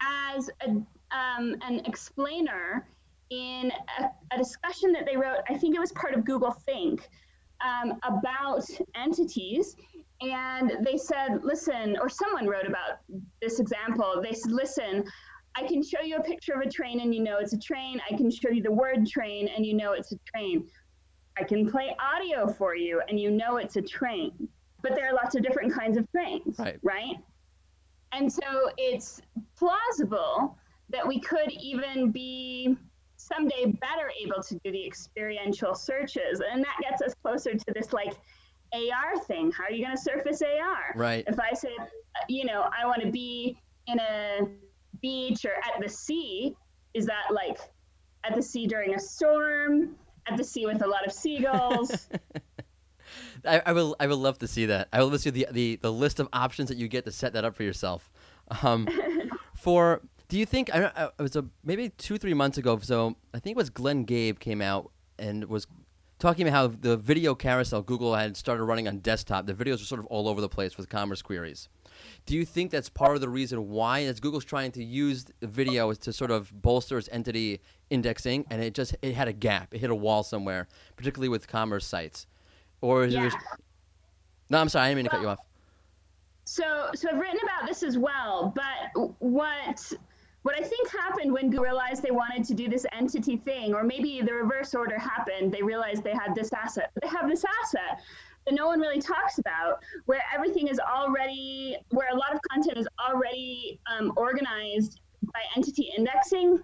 as 0.00 0.50
a 0.62 0.70
um, 1.14 1.56
an 1.62 1.80
explainer 1.86 2.88
in 3.30 3.72
a, 3.98 4.34
a, 4.34 4.38
discussion 4.38 4.92
that 4.92 5.06
they 5.06 5.16
wrote. 5.16 5.38
I 5.48 5.56
think 5.56 5.74
it 5.74 5.80
was 5.80 5.92
part 5.92 6.14
of 6.14 6.24
Google 6.24 6.50
Think 6.50 7.08
um, 7.64 7.94
about 8.02 8.64
entities. 8.94 9.76
And 10.20 10.84
they 10.84 10.96
said, 10.96 11.40
listen, 11.42 11.96
or 12.00 12.08
someone 12.08 12.46
wrote 12.46 12.66
about 12.66 13.00
this 13.40 13.60
example. 13.60 14.20
They 14.22 14.32
said, 14.32 14.52
listen, 14.52 15.04
I 15.54 15.66
can 15.66 15.82
show 15.82 16.00
you 16.00 16.16
a 16.16 16.22
picture 16.22 16.54
of 16.54 16.60
a 16.60 16.70
train 16.70 17.00
and 17.00 17.14
you 17.14 17.22
know 17.22 17.38
it's 17.38 17.52
a 17.52 17.58
train. 17.58 18.00
I 18.10 18.16
can 18.16 18.30
show 18.30 18.48
you 18.48 18.62
the 18.62 18.72
word 18.72 19.06
train 19.06 19.48
and 19.48 19.64
you 19.64 19.74
know 19.74 19.92
it's 19.92 20.12
a 20.12 20.18
train. 20.34 20.66
I 21.38 21.44
can 21.44 21.70
play 21.70 21.94
audio 22.00 22.48
for 22.48 22.74
you 22.74 23.00
and 23.08 23.18
you 23.18 23.30
know 23.30 23.56
it's 23.56 23.76
a 23.76 23.82
train. 23.82 24.48
But 24.82 24.94
there 24.94 25.08
are 25.08 25.14
lots 25.14 25.34
of 25.34 25.42
different 25.42 25.72
kinds 25.72 25.96
of 25.98 26.10
trains, 26.12 26.58
Right. 26.58 26.78
right? 26.82 27.16
And 28.12 28.32
so 28.32 28.70
it's 28.78 29.20
plausible 29.56 30.56
that 30.90 31.06
we 31.06 31.20
could 31.20 31.50
even 31.60 32.10
be 32.10 32.76
someday 33.16 33.66
better 33.66 34.10
able 34.24 34.42
to 34.42 34.54
do 34.64 34.70
the 34.70 34.86
experiential 34.86 35.74
searches. 35.74 36.40
And 36.40 36.62
that 36.64 36.76
gets 36.80 37.02
us 37.02 37.14
closer 37.22 37.52
to 37.54 37.64
this 37.74 37.92
like 37.92 38.14
AR 38.72 39.18
thing. 39.24 39.50
How 39.50 39.64
are 39.64 39.72
you 39.72 39.84
going 39.84 39.96
to 39.96 40.02
surface 40.02 40.40
AR? 40.42 40.92
Right. 40.94 41.24
If 41.26 41.38
I 41.40 41.52
say, 41.54 41.70
you 42.28 42.44
know, 42.44 42.70
I 42.76 42.86
want 42.86 43.02
to 43.02 43.10
be 43.10 43.58
in 43.88 43.98
a 43.98 44.40
beach 45.02 45.44
or 45.44 45.54
at 45.56 45.80
the 45.82 45.88
sea, 45.88 46.56
is 46.94 47.04
that 47.06 47.26
like 47.32 47.58
at 48.24 48.34
the 48.34 48.42
sea 48.42 48.66
during 48.66 48.94
a 48.94 48.98
storm, 48.98 49.96
at 50.30 50.36
the 50.36 50.44
sea 50.44 50.66
with 50.66 50.82
a 50.82 50.86
lot 50.86 51.06
of 51.06 51.12
seagulls? 51.12 52.08
I, 53.44 53.62
I 53.66 53.72
will 53.72 53.96
I 54.00 54.06
will 54.06 54.18
love 54.18 54.38
to 54.38 54.46
see 54.46 54.66
that. 54.66 54.88
I 54.92 55.00
will 55.00 55.06
love 55.06 55.14
to 55.14 55.18
see 55.18 55.30
the, 55.30 55.46
the 55.50 55.76
the 55.76 55.92
list 55.92 56.20
of 56.20 56.28
options 56.32 56.68
that 56.68 56.78
you 56.78 56.88
get 56.88 57.04
to 57.04 57.12
set 57.12 57.32
that 57.34 57.44
up 57.44 57.54
for 57.54 57.62
yourself. 57.62 58.10
Um, 58.62 58.88
for 59.54 60.02
do 60.28 60.38
you 60.38 60.46
think 60.46 60.74
I, 60.74 60.90
I 60.96 61.04
it 61.04 61.22
was 61.22 61.36
a 61.36 61.44
maybe 61.64 61.90
two 61.90 62.18
three 62.18 62.34
months 62.34 62.58
ago? 62.58 62.78
So 62.80 63.16
I 63.32 63.38
think 63.38 63.56
it 63.56 63.58
was 63.58 63.70
Glenn 63.70 64.04
Gabe 64.04 64.38
came 64.38 64.60
out 64.60 64.90
and 65.18 65.44
was 65.46 65.66
talking 66.18 66.46
about 66.46 66.54
how 66.54 66.66
the 66.66 66.96
video 66.96 67.34
carousel 67.34 67.82
Google 67.82 68.14
had 68.14 68.36
started 68.36 68.64
running 68.64 68.88
on 68.88 68.98
desktop. 68.98 69.46
The 69.46 69.54
videos 69.54 69.76
are 69.76 69.86
sort 69.86 70.00
of 70.00 70.06
all 70.06 70.28
over 70.28 70.40
the 70.40 70.48
place 70.48 70.76
with 70.76 70.88
commerce 70.88 71.22
queries. 71.22 71.68
Do 72.26 72.36
you 72.36 72.44
think 72.44 72.70
that's 72.70 72.88
part 72.88 73.14
of 73.14 73.20
the 73.20 73.28
reason 73.28 73.68
why 73.70 74.00
as 74.04 74.20
Google's 74.20 74.44
trying 74.44 74.72
to 74.72 74.84
use 74.84 75.24
the 75.40 75.46
video 75.46 75.92
to 75.92 76.12
sort 76.12 76.30
of 76.30 76.50
bolster 76.62 76.98
its 76.98 77.08
entity 77.10 77.60
indexing, 77.90 78.44
and 78.50 78.62
it 78.62 78.74
just 78.74 78.94
it 79.02 79.14
had 79.14 79.28
a 79.28 79.32
gap, 79.32 79.74
it 79.74 79.78
hit 79.78 79.90
a 79.90 79.94
wall 79.94 80.22
somewhere, 80.22 80.68
particularly 80.96 81.28
with 81.28 81.48
commerce 81.48 81.86
sites, 81.86 82.26
or 82.80 83.04
is 83.04 83.14
Yeah. 83.14 83.26
it? 83.26 83.34
No, 84.50 84.60
I'm 84.60 84.68
sorry, 84.68 84.86
I 84.86 84.88
didn't 84.88 84.96
mean 84.96 85.04
to 85.06 85.10
cut 85.10 85.20
you 85.20 85.28
off. 85.28 85.40
So, 86.44 86.90
so 86.94 87.08
I've 87.10 87.18
written 87.18 87.40
about 87.42 87.68
this 87.68 87.82
as 87.82 87.98
well. 87.98 88.54
But 88.54 89.12
what 89.20 89.92
what 90.42 90.58
I 90.58 90.62
think 90.62 90.88
happened 90.90 91.32
when 91.32 91.50
Google 91.50 91.64
realized 91.64 92.02
they 92.02 92.10
wanted 92.10 92.44
to 92.44 92.54
do 92.54 92.68
this 92.68 92.86
entity 92.92 93.36
thing, 93.36 93.74
or 93.74 93.82
maybe 93.82 94.22
the 94.22 94.32
reverse 94.32 94.74
order 94.74 94.98
happened. 94.98 95.52
They 95.52 95.62
realized 95.62 96.04
they 96.04 96.14
had 96.14 96.34
this 96.34 96.52
asset. 96.52 96.90
They 97.02 97.08
have 97.08 97.28
this 97.28 97.44
asset 97.62 98.00
that 98.48 98.54
no 98.54 98.66
one 98.66 98.80
really 98.80 99.00
talks 99.00 99.38
about, 99.38 99.82
where 100.06 100.22
everything 100.34 100.68
is 100.68 100.80
already, 100.80 101.76
where 101.90 102.08
a 102.12 102.16
lot 102.16 102.34
of 102.34 102.40
content 102.50 102.78
is 102.78 102.88
already 102.98 103.80
um, 103.90 104.12
organized 104.16 105.00
by 105.22 105.40
entity 105.56 105.90
indexing. 105.96 106.58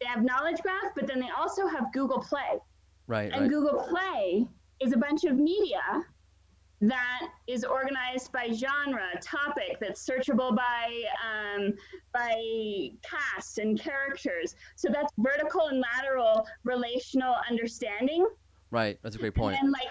They 0.00 0.06
have 0.06 0.24
Knowledge 0.24 0.58
Graph, 0.62 0.94
but 0.94 1.06
then 1.06 1.20
they 1.20 1.30
also 1.36 1.66
have 1.66 1.92
Google 1.92 2.20
Play. 2.20 2.60
Right, 3.06 3.30
And 3.32 3.42
right. 3.42 3.50
Google 3.50 3.86
Play 3.88 4.46
is 4.80 4.92
a 4.92 4.96
bunch 4.96 5.24
of 5.24 5.36
media 5.36 5.82
that 6.80 7.28
is 7.48 7.64
organized 7.64 8.30
by 8.32 8.50
genre, 8.52 9.08
topic, 9.20 9.78
that's 9.80 10.06
searchable 10.06 10.54
by 10.54 11.02
um, 11.26 11.74
by 12.12 12.90
cast 13.02 13.58
and 13.58 13.80
characters. 13.80 14.54
So 14.76 14.88
that's 14.92 15.12
vertical 15.18 15.66
and 15.68 15.80
lateral 15.80 16.46
relational 16.62 17.34
understanding. 17.50 18.28
Right, 18.70 18.98
that's 19.02 19.16
a 19.16 19.18
great 19.18 19.34
point. 19.34 19.58
And 19.60 19.72
like 19.72 19.88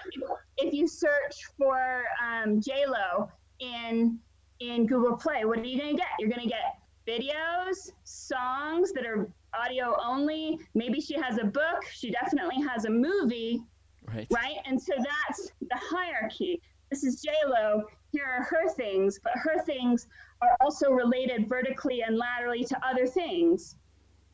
if, 0.58 0.74
you 0.74 0.86
search 0.86 1.36
for 1.56 2.04
um, 2.22 2.60
J 2.60 2.84
Lo 2.86 3.30
in 3.60 4.18
in 4.60 4.86
Google 4.86 5.16
Play, 5.16 5.44
what 5.44 5.58
are 5.58 5.64
you 5.64 5.78
gonna 5.78 5.94
get? 5.94 6.06
You're 6.18 6.30
gonna 6.30 6.46
get 6.48 6.78
videos, 7.06 7.90
songs 8.04 8.92
that 8.92 9.06
are 9.06 9.30
audio 9.54 9.94
only. 10.04 10.58
Maybe 10.74 11.00
she 11.00 11.14
has 11.14 11.38
a 11.38 11.44
book. 11.44 11.84
She 11.92 12.10
definitely 12.10 12.60
has 12.62 12.84
a 12.84 12.90
movie, 12.90 13.62
Right. 14.04 14.26
right? 14.30 14.56
And 14.66 14.80
so 14.80 14.92
that's 14.96 15.50
the 15.60 15.76
hierarchy. 15.76 16.60
This 16.90 17.04
is 17.04 17.22
J 17.22 17.30
Lo. 17.46 17.84
Here 18.12 18.24
are 18.24 18.42
her 18.44 18.68
things, 18.70 19.18
but 19.22 19.32
her 19.36 19.62
things 19.64 20.06
are 20.42 20.56
also 20.60 20.90
related 20.90 21.48
vertically 21.48 22.02
and 22.02 22.16
laterally 22.16 22.64
to 22.64 22.86
other 22.86 23.06
things, 23.06 23.76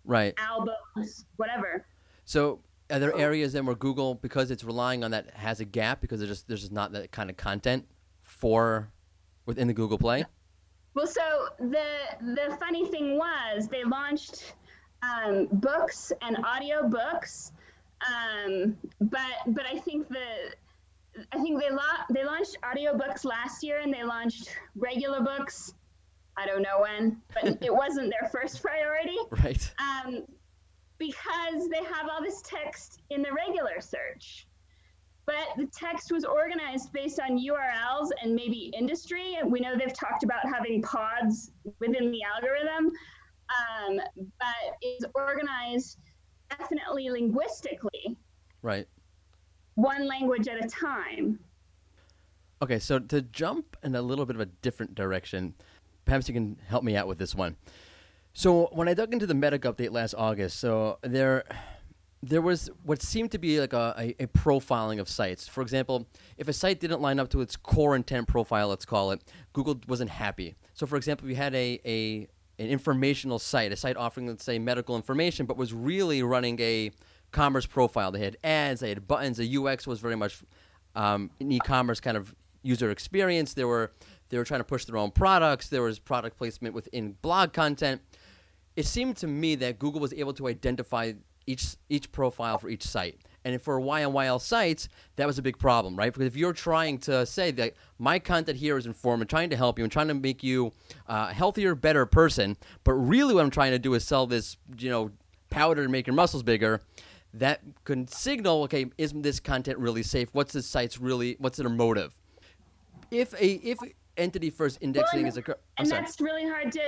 Right. 0.05 0.35
albums, 0.39 1.27
whatever. 1.37 1.87
So 2.25 2.61
are 2.95 2.99
there 2.99 3.17
areas 3.17 3.53
then 3.53 3.67
where 3.67 3.75
Google, 3.75 4.15
because 4.15 4.51
it's 4.51 4.65
relying 4.65 5.05
on 5.05 5.11
that, 5.13 5.31
has 5.35 5.61
a 5.61 5.65
gap 5.65 6.01
because 6.01 6.21
there's 6.21 6.31
just 6.31 6.49
there's 6.49 6.61
just 6.61 6.73
not 6.73 6.93
that 6.93 7.11
kind 7.13 7.31
of 7.31 7.37
content 7.37 7.87
for 8.23 8.91
within 9.47 9.67
the 9.67 9.75
Google 9.75 9.99
Play? 9.99 10.25
Well, 10.95 11.07
so 11.07 11.49
the 11.59 11.87
the 12.21 12.57
funny 12.61 12.87
thing 12.87 13.19
was 13.19 13.69
they 13.69 13.85
launched 13.85 14.55
um, 15.03 15.49
books 15.53 16.13
and 16.23 16.37
audio 16.45 16.89
books, 16.89 17.53
um, 18.07 18.77
but 19.01 19.33
but 19.49 19.67
I 19.67 19.79
think 19.79 20.09
the 20.09 20.55
I 21.33 21.41
think 21.43 21.61
they 21.61 21.71
la- 21.71 22.07
they 22.11 22.25
launched 22.25 22.57
audiobooks 22.63 23.25
last 23.25 23.63
year 23.63 23.81
and 23.81 23.93
they 23.93 24.05
launched 24.05 24.49
regular 24.77 25.21
books. 25.21 25.75
I 26.37 26.47
don't 26.47 26.63
know 26.63 26.81
when, 26.81 27.21
but 27.33 27.63
it 27.63 27.73
wasn't 27.83 28.11
their 28.11 28.29
first 28.31 28.61
priority 28.61 29.17
Right. 29.31 29.73
um, 29.79 30.25
because 31.07 31.69
they 31.69 31.83
have 31.85 32.09
all 32.11 32.23
this 32.23 32.43
text 32.43 33.03
in 33.11 33.23
the 33.23 33.33
regular 33.33 33.81
search. 33.81 34.47
But 35.27 35.49
the 35.57 35.67
text 35.67 36.13
was 36.13 36.25
organized 36.25 36.93
based 36.93 37.19
on 37.19 37.39
URLs 37.39 38.11
and 38.23 38.35
maybe 38.35 38.71
industry. 38.77 39.37
And 39.41 39.51
we 39.51 39.61
know 39.61 39.77
they've 39.77 39.93
talked 39.93 40.23
about 40.23 40.45
having 40.53 40.83
pods 40.83 41.53
within 41.81 42.11
the 42.11 42.21
algorithm, 42.23 42.93
um, 43.49 44.01
but 44.39 44.77
it's 44.83 45.05
organized 45.15 45.99
definitely 46.51 47.09
linguistically, 47.11 48.19
Right. 48.63 48.87
one 49.77 50.07
language 50.07 50.47
at 50.47 50.63
a 50.63 50.69
time. 50.69 51.39
Okay, 52.63 52.79
so 52.79 52.99
to 52.99 53.23
jump 53.23 53.77
in 53.83 53.95
a 53.95 54.03
little 54.03 54.27
bit 54.27 54.37
of 54.37 54.41
a 54.41 54.47
different 54.47 54.95
direction, 54.95 55.55
perhaps 56.05 56.29
you 56.29 56.35
can 56.35 56.59
help 56.69 56.85
me 56.85 56.97
out 56.97 57.09
with 57.09 57.19
this 57.19 57.35
one. 57.35 57.57
So 58.37 58.69
when 58.73 58.89
I 58.89 58.95
dug 58.95 59.13
into 59.13 59.27
the 59.27 59.35
Medic 59.35 59.63
update 59.63 59.93
last 59.93 60.13
August, 60.19 60.59
so 60.59 60.99
there 61.03 61.45
there 62.21 62.43
was 62.43 62.69
what 62.83 63.01
seemed 63.01 63.31
to 63.31 63.39
be 63.39 63.61
like 63.61 63.73
a, 63.73 63.95
a, 63.97 64.25
a 64.25 64.27
profiling 64.27 64.99
of 64.99 65.09
sites. 65.09 65.47
For 65.47 65.63
example, 65.63 66.09
if 66.37 66.49
a 66.49 66.53
site 66.53 66.81
didn't 66.81 67.01
line 67.01 67.21
up 67.21 67.29
to 67.31 67.41
its 67.43 67.55
core 67.55 67.95
intent 67.95 68.27
profile, 68.27 68.69
let's 68.69 68.85
call 68.85 69.13
it, 69.13 69.23
Google 69.53 69.79
wasn't 69.87 70.11
happy. 70.11 70.55
So 70.73 70.85
for 70.87 70.97
example, 70.97 71.27
if 71.27 71.31
you 71.31 71.37
had 71.37 71.55
a, 71.55 71.81
a 71.85 72.27
an 72.59 72.69
informational 72.69 73.39
site, 73.39 73.71
a 73.73 73.77
site 73.77 73.97
offering, 73.97 74.27
let's 74.27 74.45
say, 74.45 74.59
medical 74.59 74.97
information, 74.97 75.47
but 75.47 75.57
was 75.57 75.73
really 75.73 76.23
running 76.23 76.59
a 76.61 76.91
commerce 77.31 77.67
profile. 77.67 78.11
They 78.11 78.21
had 78.21 78.37
ads, 78.43 78.81
they 78.81 78.89
had 78.89 79.07
buttons. 79.07 79.37
The 79.37 79.57
UX 79.57 79.87
was 79.87 80.01
very 80.01 80.17
much 80.17 80.43
um, 80.97 81.31
an 81.41 81.53
e-commerce 81.53 82.01
kind 82.01 82.17
of 82.17 82.35
user 82.63 82.91
experience. 82.91 83.55
There 83.55 83.69
were 83.69 83.93
they 84.31 84.39
were 84.39 84.45
trying 84.45 84.61
to 84.61 84.65
push 84.65 84.85
their 84.87 84.97
own 84.97 85.11
products. 85.13 85.69
There 85.69 85.83
was 85.83 85.99
product 86.01 86.37
placement 86.37 86.75
within 86.75 87.17
blog 87.23 87.53
content. 87.53 88.01
It 88.77 88.87
seemed 88.87 89.17
to 89.19 89.27
me 89.27 89.55
that 89.57 89.79
Google 89.79 90.01
was 90.01 90.13
able 90.13 90.33
to 90.35 90.49
identify 90.49 91.13
each 91.47 91.77
each 91.89 92.11
profile 92.11 92.59
for 92.59 92.69
each 92.69 92.83
site. 92.83 93.21
And 93.45 93.61
for 93.61 93.79
YMYL 93.79 94.41
sites, 94.41 94.89
that 95.17 95.27
was 95.27 95.39
a 95.39 95.43
big 95.43 95.59
problem, 95.59 95.97
right? 95.97 96.11
Because 96.11 96.27
if 96.27 96.35
you're 96.35 96.55
trying 96.55 96.97
to 97.01 97.27
say 97.27 97.51
that 97.53 97.75
my 97.99 98.19
content 98.19 98.57
here 98.57 98.79
is 98.79 98.87
informative, 98.87 99.29
trying 99.29 99.51
to 99.51 99.57
help 99.57 99.79
you 99.79 99.85
and 99.85 99.93
trying 99.93 100.09
to 100.09 100.15
make 100.15 100.43
you 100.43 100.73
uh, 101.07 101.27
a 101.31 101.35
healthier, 101.35 101.75
better 101.75 102.07
person, 102.07 102.57
but 102.85 102.95
really 102.95 103.35
what 103.35 103.45
I'm 103.45 103.51
trying 103.51 103.73
to 103.73 103.79
do 103.79 103.93
is 103.93 104.03
sell 104.03 104.27
this, 104.27 104.57
you 104.79 104.89
know, 104.89 105.11
powder 105.51 105.83
to 105.83 105.91
make 105.91 106.07
your 106.07 106.15
muscles 106.15 106.43
bigger, 106.43 106.81
that 107.35 107.61
can 107.85 108.09
signal, 108.09 108.63
okay, 108.63 108.87
is 108.97 109.13
this 109.15 109.41
content 109.41 109.79
really 109.79 110.03
safe? 110.03 110.31
What's 110.33 110.55
this 110.55 110.67
site's 110.67 110.99
really, 110.99 111.37
what's 111.39 111.59
their 111.59 111.69
motive? 111.69 112.17
If 113.11 113.35
a 113.35 113.47
if 113.47 113.79
entity 114.17 114.49
first 114.49 114.79
indexing 114.81 115.21
and, 115.21 115.29
is 115.29 115.37
occur, 115.37 115.53
I'm 115.77 115.83
and 115.83 115.89
sorry, 115.89 116.01
that's 116.03 116.21
really 116.21 116.49
hard 116.49 116.73
to 116.73 116.81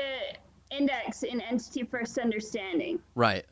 index 0.71 1.23
in 1.23 1.41
entity 1.41 1.85
first 1.85 2.19
understanding. 2.19 2.99
right? 3.15 3.45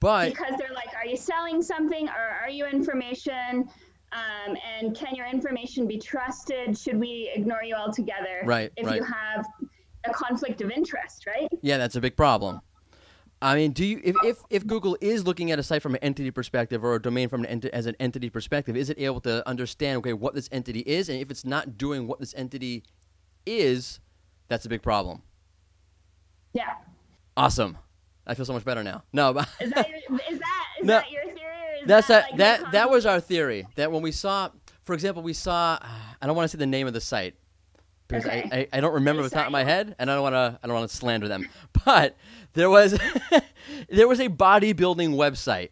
But 0.00 0.30
because 0.30 0.54
they're 0.58 0.72
like, 0.74 0.94
are 0.96 1.06
you 1.06 1.16
selling 1.16 1.62
something 1.62 2.08
or 2.08 2.38
are 2.42 2.48
you 2.48 2.66
information? 2.66 3.68
Um, 4.12 4.56
and 4.78 4.96
can 4.96 5.14
your 5.14 5.26
information 5.26 5.86
be 5.86 5.98
trusted? 5.98 6.76
Should 6.76 6.98
we 6.98 7.30
ignore 7.34 7.62
you 7.62 7.74
altogether? 7.74 8.42
Right, 8.44 8.72
If 8.76 8.86
right. 8.86 8.96
you 8.96 9.04
have 9.04 9.46
a 10.04 10.10
conflict 10.12 10.62
of 10.62 10.70
interest, 10.70 11.26
right? 11.26 11.48
Yeah, 11.62 11.76
that's 11.76 11.96
a 11.96 12.00
big 12.00 12.16
problem. 12.16 12.60
I 13.42 13.54
mean, 13.54 13.72
do 13.72 13.84
you 13.86 14.00
if, 14.02 14.16
if, 14.24 14.38
if 14.50 14.66
Google 14.66 14.96
is 15.00 15.26
looking 15.26 15.50
at 15.50 15.58
a 15.58 15.62
site 15.62 15.80
from 15.82 15.94
an 15.94 16.02
entity 16.02 16.30
perspective 16.30 16.84
or 16.84 16.94
a 16.94 17.00
domain 17.00 17.28
from 17.28 17.44
an 17.44 17.60
enti- 17.60 17.70
as 17.70 17.86
an 17.86 17.96
entity 18.00 18.28
perspective, 18.30 18.76
is 18.76 18.90
it 18.90 18.98
able 18.98 19.20
to 19.22 19.46
understand 19.48 19.98
okay 19.98 20.12
what 20.12 20.34
this 20.34 20.48
entity 20.52 20.80
is, 20.80 21.08
and 21.08 21.20
if 21.20 21.30
it's 21.30 21.44
not 21.44 21.78
doing 21.78 22.06
what 22.06 22.20
this 22.20 22.34
entity 22.36 22.82
is, 23.46 24.00
that's 24.48 24.66
a 24.66 24.68
big 24.68 24.82
problem. 24.82 25.22
Yeah. 26.52 26.74
Awesome, 27.36 27.78
I 28.26 28.34
feel 28.34 28.44
so 28.44 28.52
much 28.52 28.64
better 28.64 28.82
now. 28.82 29.02
No, 29.12 29.32
but 29.32 29.48
Is 29.60 29.70
that 29.70 29.88
your, 29.88 29.98
is 30.30 30.38
that, 30.40 30.66
is 30.80 30.86
No. 30.86 30.94
that 30.94 31.10
your 31.10 31.24
theory? 31.24 31.36
That's 31.86 32.08
that, 32.08 32.36
that 32.36 32.62
like, 32.62 32.62
that 32.62 32.72
that 32.72 32.90
was 32.90 33.06
our 33.06 33.20
theory 33.20 33.66
that 33.76 33.90
when 33.90 34.02
we 34.02 34.12
saw, 34.12 34.50
for 34.84 34.94
example, 34.94 35.22
we 35.22 35.32
saw 35.32 35.78
I 36.20 36.26
don't 36.26 36.36
want 36.36 36.50
to 36.50 36.56
say 36.56 36.58
the 36.58 36.66
name 36.66 36.86
of 36.86 36.92
the 36.92 37.00
site, 37.00 37.34
because 38.08 38.26
Okay. 38.26 38.48
I, 38.52 38.56
I, 38.58 38.68
I 38.74 38.80
don't 38.80 38.94
remember 38.94 39.22
the 39.22 39.30
top 39.30 39.46
of 39.46 39.52
my 39.52 39.64
head, 39.64 39.94
and 39.98 40.10
I 40.10 40.14
don't 40.14 40.22
want 40.22 40.34
to 40.34 40.58
I 40.62 40.66
don't 40.66 40.76
want 40.76 40.90
to 40.90 40.96
slander 40.96 41.28
them. 41.28 41.48
But 41.84 42.16
there 42.52 42.68
was 42.68 42.98
there 43.88 44.08
was 44.08 44.20
a 44.20 44.28
bodybuilding 44.28 45.14
website, 45.14 45.70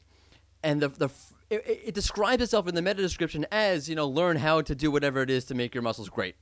and 0.62 0.80
the 0.80 0.88
the 0.88 1.08
it, 1.50 1.66
it 1.66 1.80
it 1.88 1.94
describes 1.94 2.42
itself 2.42 2.68
in 2.68 2.74
the 2.74 2.82
meta 2.82 3.02
description 3.02 3.44
as 3.50 3.88
you 3.88 3.94
know 3.96 4.06
learn 4.08 4.36
how 4.36 4.62
to 4.62 4.74
do 4.74 4.90
whatever 4.90 5.20
it 5.22 5.28
is 5.28 5.44
to 5.46 5.54
make 5.54 5.74
your 5.74 5.82
muscles 5.82 6.08
great. 6.08 6.36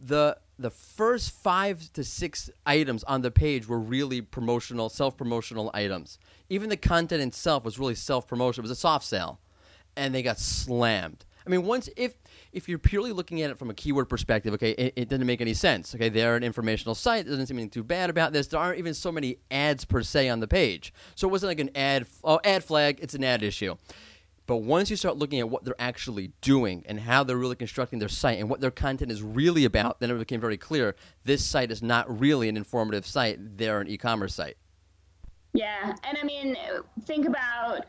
The 0.00 0.36
the 0.62 0.70
first 0.70 1.30
five 1.30 1.92
to 1.92 2.04
six 2.04 2.50
items 2.64 3.04
on 3.04 3.22
the 3.22 3.30
page 3.30 3.68
were 3.68 3.78
really 3.78 4.20
promotional, 4.20 4.88
self 4.88 5.16
promotional 5.16 5.70
items. 5.74 6.18
Even 6.48 6.68
the 6.68 6.76
content 6.76 7.22
itself 7.22 7.64
was 7.64 7.78
really 7.78 7.94
self 7.94 8.26
promotion. 8.26 8.62
It 8.62 8.64
was 8.64 8.70
a 8.70 8.76
soft 8.76 9.04
sale, 9.04 9.40
and 9.96 10.14
they 10.14 10.22
got 10.22 10.38
slammed. 10.38 11.24
I 11.46 11.50
mean, 11.50 11.64
once 11.64 11.88
if 11.96 12.14
if 12.52 12.68
you're 12.68 12.78
purely 12.78 13.12
looking 13.12 13.42
at 13.42 13.50
it 13.50 13.58
from 13.58 13.70
a 13.70 13.74
keyword 13.74 14.08
perspective, 14.08 14.54
okay, 14.54 14.72
it, 14.72 14.92
it 14.96 15.08
doesn't 15.08 15.26
make 15.26 15.40
any 15.40 15.54
sense. 15.54 15.94
Okay, 15.94 16.08
they're 16.08 16.36
an 16.36 16.44
informational 16.44 16.94
site. 16.94 17.24
There 17.24 17.32
doesn't 17.32 17.46
seem 17.46 17.56
anything 17.56 17.70
too 17.70 17.82
bad 17.82 18.10
about 18.10 18.32
this. 18.32 18.46
There 18.46 18.60
aren't 18.60 18.78
even 18.78 18.94
so 18.94 19.10
many 19.10 19.38
ads 19.50 19.84
per 19.84 20.02
se 20.02 20.28
on 20.28 20.40
the 20.40 20.48
page, 20.48 20.92
so 21.14 21.28
it 21.28 21.30
wasn't 21.30 21.50
like 21.50 21.60
an 21.60 21.70
ad. 21.74 22.06
Oh, 22.22 22.40
ad 22.44 22.64
flag. 22.64 22.98
It's 23.02 23.14
an 23.14 23.24
ad 23.24 23.42
issue. 23.42 23.76
But 24.46 24.58
once 24.58 24.90
you 24.90 24.96
start 24.96 25.16
looking 25.16 25.40
at 25.40 25.48
what 25.48 25.64
they're 25.64 25.74
actually 25.78 26.32
doing 26.40 26.82
and 26.86 27.00
how 27.00 27.24
they're 27.24 27.36
really 27.36 27.56
constructing 27.56 27.98
their 27.98 28.08
site 28.08 28.38
and 28.38 28.48
what 28.50 28.60
their 28.60 28.70
content 28.70 29.12
is 29.12 29.22
really 29.22 29.64
about, 29.64 30.00
then 30.00 30.10
it 30.10 30.18
became 30.18 30.40
very 30.40 30.56
clear 30.56 30.96
this 31.24 31.44
site 31.44 31.70
is 31.70 31.82
not 31.82 32.20
really 32.20 32.48
an 32.48 32.56
informative 32.56 33.06
site. 33.06 33.38
They're 33.56 33.80
an 33.80 33.88
e-commerce 33.88 34.34
site. 34.34 34.56
Yeah, 35.54 35.94
and 36.04 36.18
I 36.20 36.24
mean, 36.24 36.56
think 37.04 37.26
about 37.26 37.86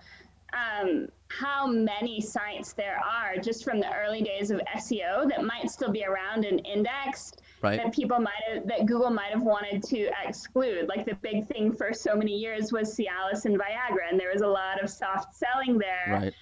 um, 0.54 1.08
how 1.30 1.66
many 1.66 2.22
sites 2.22 2.74
there 2.74 3.00
are 3.00 3.38
just 3.38 3.64
from 3.64 3.80
the 3.80 3.92
early 3.96 4.22
days 4.22 4.52
of 4.52 4.62
SEO 4.78 5.28
that 5.30 5.44
might 5.44 5.72
still 5.72 5.92
be 5.92 6.06
around 6.06 6.46
and 6.46 6.66
indexed 6.66 7.42
Right. 7.64 7.78
that 7.78 7.94
people 7.94 8.20
might 8.20 8.44
have, 8.52 8.68
that 8.68 8.86
Google 8.86 9.10
might 9.10 9.32
have 9.32 9.42
wanted 9.42 9.82
to 9.84 10.10
exclude. 10.26 10.90
Like 10.90 11.06
the 11.06 11.16
big 11.16 11.48
thing 11.48 11.72
for 11.72 11.94
so 11.94 12.14
many 12.14 12.38
years 12.38 12.74
was 12.74 12.98
Cialis 12.98 13.46
and 13.46 13.58
Viagra, 13.58 14.10
and 14.12 14.20
there 14.20 14.32
was 14.34 14.42
a 14.42 14.48
lot 14.48 14.84
of 14.84 14.90
soft 14.90 15.34
selling 15.34 15.78
there. 15.78 16.22
Right. 16.22 16.34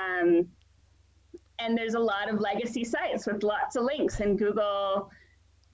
Um, 0.00 0.46
and 1.58 1.76
there's 1.76 1.94
a 1.94 2.00
lot 2.00 2.32
of 2.32 2.38
legacy 2.38 2.84
sites 2.84 3.26
with 3.26 3.42
lots 3.42 3.74
of 3.74 3.82
links, 3.82 4.20
and 4.20 4.38
Google 4.38 5.10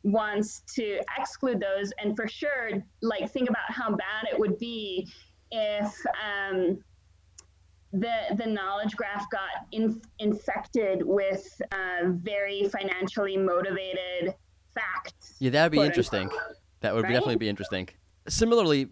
wants 0.04 0.62
to 0.74 1.00
exclude 1.18 1.60
those. 1.60 1.92
And 2.02 2.16
for 2.16 2.26
sure, 2.26 2.70
like 3.02 3.30
think 3.30 3.50
about 3.50 3.70
how 3.70 3.90
bad 3.90 4.26
it 4.32 4.38
would 4.38 4.58
be 4.58 5.06
if 5.50 5.94
um, 6.24 6.78
the 7.92 8.34
the 8.36 8.46
knowledge 8.46 8.96
graph 8.96 9.28
got 9.30 9.66
in, 9.72 10.00
infected 10.18 11.02
with 11.02 11.46
uh, 11.72 12.08
very 12.08 12.68
financially 12.68 13.36
motivated 13.36 14.34
facts. 14.80 15.34
Yeah, 15.38 15.50
that'd 15.50 15.72
be 15.72 15.80
interesting. 15.80 16.30
That 16.80 16.94
would 16.94 17.04
Right? 17.04 17.12
definitely 17.12 17.36
be 17.36 17.48
interesting. 17.48 17.88
Similarly, 18.28 18.88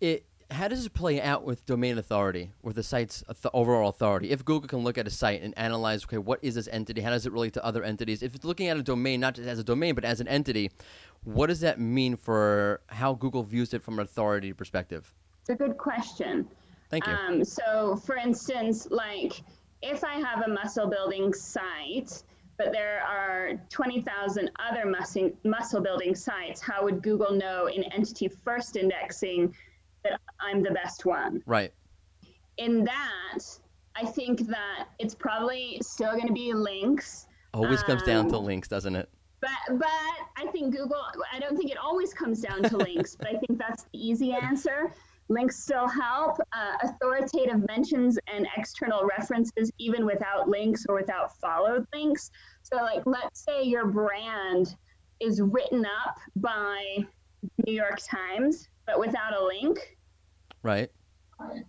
it 0.00 0.24
how 0.50 0.66
does 0.66 0.86
it 0.86 0.94
play 0.94 1.20
out 1.20 1.44
with 1.44 1.66
domain 1.66 1.98
authority, 1.98 2.52
with 2.62 2.76
the 2.76 2.82
site's 2.82 3.22
overall 3.52 3.90
authority? 3.90 4.30
If 4.30 4.46
Google 4.46 4.66
can 4.66 4.78
look 4.78 4.96
at 4.96 5.06
a 5.06 5.10
site 5.10 5.42
and 5.42 5.52
analyze, 5.58 6.04
okay, 6.04 6.16
what 6.16 6.38
is 6.40 6.54
this 6.54 6.66
entity? 6.68 7.02
How 7.02 7.10
does 7.10 7.26
it 7.26 7.32
relate 7.32 7.52
to 7.54 7.64
other 7.64 7.84
entities? 7.84 8.22
If 8.22 8.34
it's 8.34 8.46
looking 8.46 8.68
at 8.68 8.78
a 8.78 8.82
domain 8.82 9.20
not 9.20 9.34
just 9.34 9.46
as 9.46 9.58
a 9.58 9.64
domain 9.64 9.94
but 9.94 10.06
as 10.06 10.20
an 10.20 10.28
entity, 10.28 10.70
what 11.22 11.48
does 11.48 11.60
that 11.60 11.78
mean 11.78 12.16
for 12.16 12.80
how 12.86 13.12
Google 13.12 13.42
views 13.42 13.74
it 13.74 13.82
from 13.82 13.98
an 13.98 14.06
authority 14.06 14.54
perspective? 14.54 15.12
It's 15.40 15.50
a 15.50 15.54
good 15.54 15.76
question. 15.76 16.48
Thank 16.88 17.06
you. 17.06 17.12
Um, 17.12 17.44
so, 17.44 17.96
for 17.96 18.16
instance, 18.16 18.88
like 18.90 19.42
if 19.82 20.02
I 20.02 20.14
have 20.14 20.46
a 20.46 20.48
muscle 20.48 20.88
building 20.88 21.34
site, 21.34 22.22
but 22.58 22.72
there 22.72 23.02
are 23.02 23.52
20,000 23.70 24.50
other 24.58 24.84
muscle, 24.84 25.30
muscle 25.44 25.80
building 25.80 26.14
sites, 26.14 26.60
how 26.60 26.84
would 26.84 27.02
Google 27.02 27.32
know 27.32 27.66
in 27.66 27.84
entity 27.84 28.28
first 28.28 28.76
indexing 28.76 29.54
that 30.04 30.20
I'm 30.40 30.62
the 30.62 30.72
best 30.72 31.06
one? 31.06 31.42
right. 31.46 31.72
In 32.58 32.82
that, 32.84 33.38
I 33.94 34.04
think 34.04 34.48
that 34.48 34.88
it's 34.98 35.14
probably 35.14 35.78
still 35.80 36.10
going 36.10 36.26
to 36.26 36.32
be 36.32 36.52
links. 36.52 37.28
Always 37.54 37.84
comes 37.84 38.02
down 38.02 38.28
to 38.30 38.36
Um, 38.36 38.44
links, 38.44 38.66
doesn't 38.66 38.96
it? 38.96 39.08
But 39.40 39.50
but 39.78 39.88
I 40.36 40.46
think 40.50 40.74
Google. 40.74 41.00
I 41.32 41.38
don't 41.38 41.56
think 41.56 41.70
it 41.70 41.78
always 41.78 42.12
comes 42.12 42.40
down 42.40 42.64
to 42.64 42.76
links, 42.88 43.14
but 43.14 43.28
I 43.28 43.38
think 43.38 43.60
that's 43.60 43.84
the 43.84 44.08
easy 44.08 44.32
answer. 44.32 44.92
Links 45.30 45.58
still 45.58 45.86
help. 45.86 46.38
Uh, 46.52 46.72
authoritative 46.82 47.66
mentions 47.68 48.18
and 48.32 48.46
external 48.56 49.04
references, 49.04 49.70
even 49.78 50.06
without 50.06 50.48
links 50.48 50.86
or 50.88 50.94
without 50.94 51.36
followed 51.38 51.86
links. 51.92 52.30
So, 52.62 52.76
like, 52.76 53.02
let's 53.04 53.44
say 53.44 53.62
your 53.62 53.86
brand 53.86 54.74
is 55.20 55.40
written 55.42 55.84
up 55.84 56.16
by 56.36 57.04
New 57.66 57.72
York 57.74 57.98
Times, 58.08 58.68
but 58.86 58.98
without 58.98 59.34
a 59.36 59.44
link. 59.44 59.96
Right. 60.62 60.90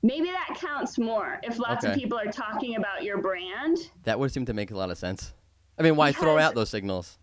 Maybe 0.02 0.28
that 0.32 0.58
counts 0.58 0.98
more 0.98 1.40
if 1.44 1.60
lots 1.60 1.86
of 1.86 1.94
people 1.96 2.18
are 2.18 2.32
talking 2.32 2.76
about 2.76 3.04
your 3.04 3.22
brand. 3.22 3.78
That 4.04 4.18
would 4.20 4.32
seem 4.32 4.46
to 4.46 4.54
make 4.54 4.72
a 4.72 4.78
lot 4.78 4.90
of 4.90 4.98
sense. 4.98 5.34
I 5.78 5.84
mean, 5.84 5.96
why 5.96 6.12
throw 6.12 6.38
out 6.38 6.56
those 6.56 6.70
signals? 6.70 7.18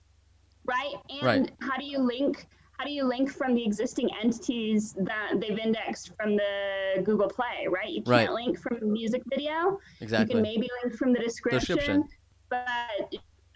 right 0.68 0.94
and 1.10 1.22
Right. 1.22 1.50
how 1.60 1.76
do 1.76 1.84
you 1.84 1.98
link 1.98 2.48
how 2.78 2.84
do 2.84 2.90
you 2.92 3.04
link 3.04 3.30
from 3.32 3.54
the 3.54 3.64
existing 3.64 4.08
entities 4.22 4.94
that 4.98 5.32
they've 5.40 5.58
indexed 5.58 6.12
from 6.16 6.36
the 6.36 7.02
google 7.04 7.28
play 7.28 7.66
right 7.70 7.88
you 7.90 8.02
can't 8.02 8.08
Right. 8.08 8.30
link 8.32 8.58
from 8.60 8.78
the 8.80 8.86
music 8.86 9.22
video 9.28 9.78
Exactly. 10.00 10.26
you 10.26 10.34
can 10.34 10.42
maybe 10.42 10.68
link 10.82 10.96
from 10.96 11.12
the 11.12 11.18
description, 11.20 11.76
Description. 11.76 12.08
but 12.50 12.66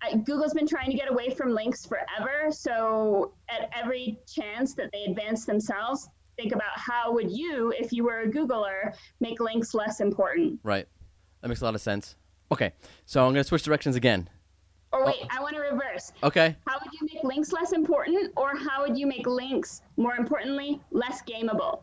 I, 0.03 0.15
google's 0.17 0.55
been 0.55 0.67
trying 0.67 0.91
to 0.91 0.97
get 0.97 1.11
away 1.11 1.31
from 1.31 1.51
links 1.55 1.85
forever 1.87 2.51
so 2.51 3.33
at 3.49 3.69
every 3.77 4.19
chance 4.27 4.75
that 4.75 4.91
they 4.93 5.05
advance 5.05 5.45
themselves 5.45 6.09
think 6.37 6.53
about 6.55 6.73
how 6.77 7.13
would 7.13 7.31
you 7.31 7.73
if 7.79 7.93
you 7.93 8.05
were 8.05 8.21
a 8.21 8.27
googler 8.29 8.95
make 9.21 9.41
links 9.41 9.75
less 9.75 10.01
important 10.01 10.59
Right. 10.63 10.87
That 11.43 11.49
makes 11.49 11.63
a 11.63 11.65
lot 11.65 11.75
of 11.75 11.81
sense. 11.81 12.17
Okay, 12.53 12.73
so 13.07 13.21
I'm 13.25 13.33
going 13.33 13.43
to 13.43 13.49
switch 13.49 13.63
directions 13.63 13.97
again. 13.97 14.29
Or 14.93 15.07
wait 15.07 15.17
i 15.31 15.41
want 15.41 15.55
to 15.55 15.61
reverse 15.61 16.13
Okay. 16.23 16.57
How 16.67 16.79
would 16.83 16.93
you 16.93 17.07
make 17.13 17.25
links 17.25 17.53
less 17.53 17.73
important, 17.73 18.33
or 18.37 18.57
how 18.57 18.83
would 18.87 18.97
you 18.99 19.07
make 19.07 19.27
links, 19.27 19.83
more 19.97 20.15
importantly, 20.17 20.81
less 20.91 21.23
gameable? 21.23 21.83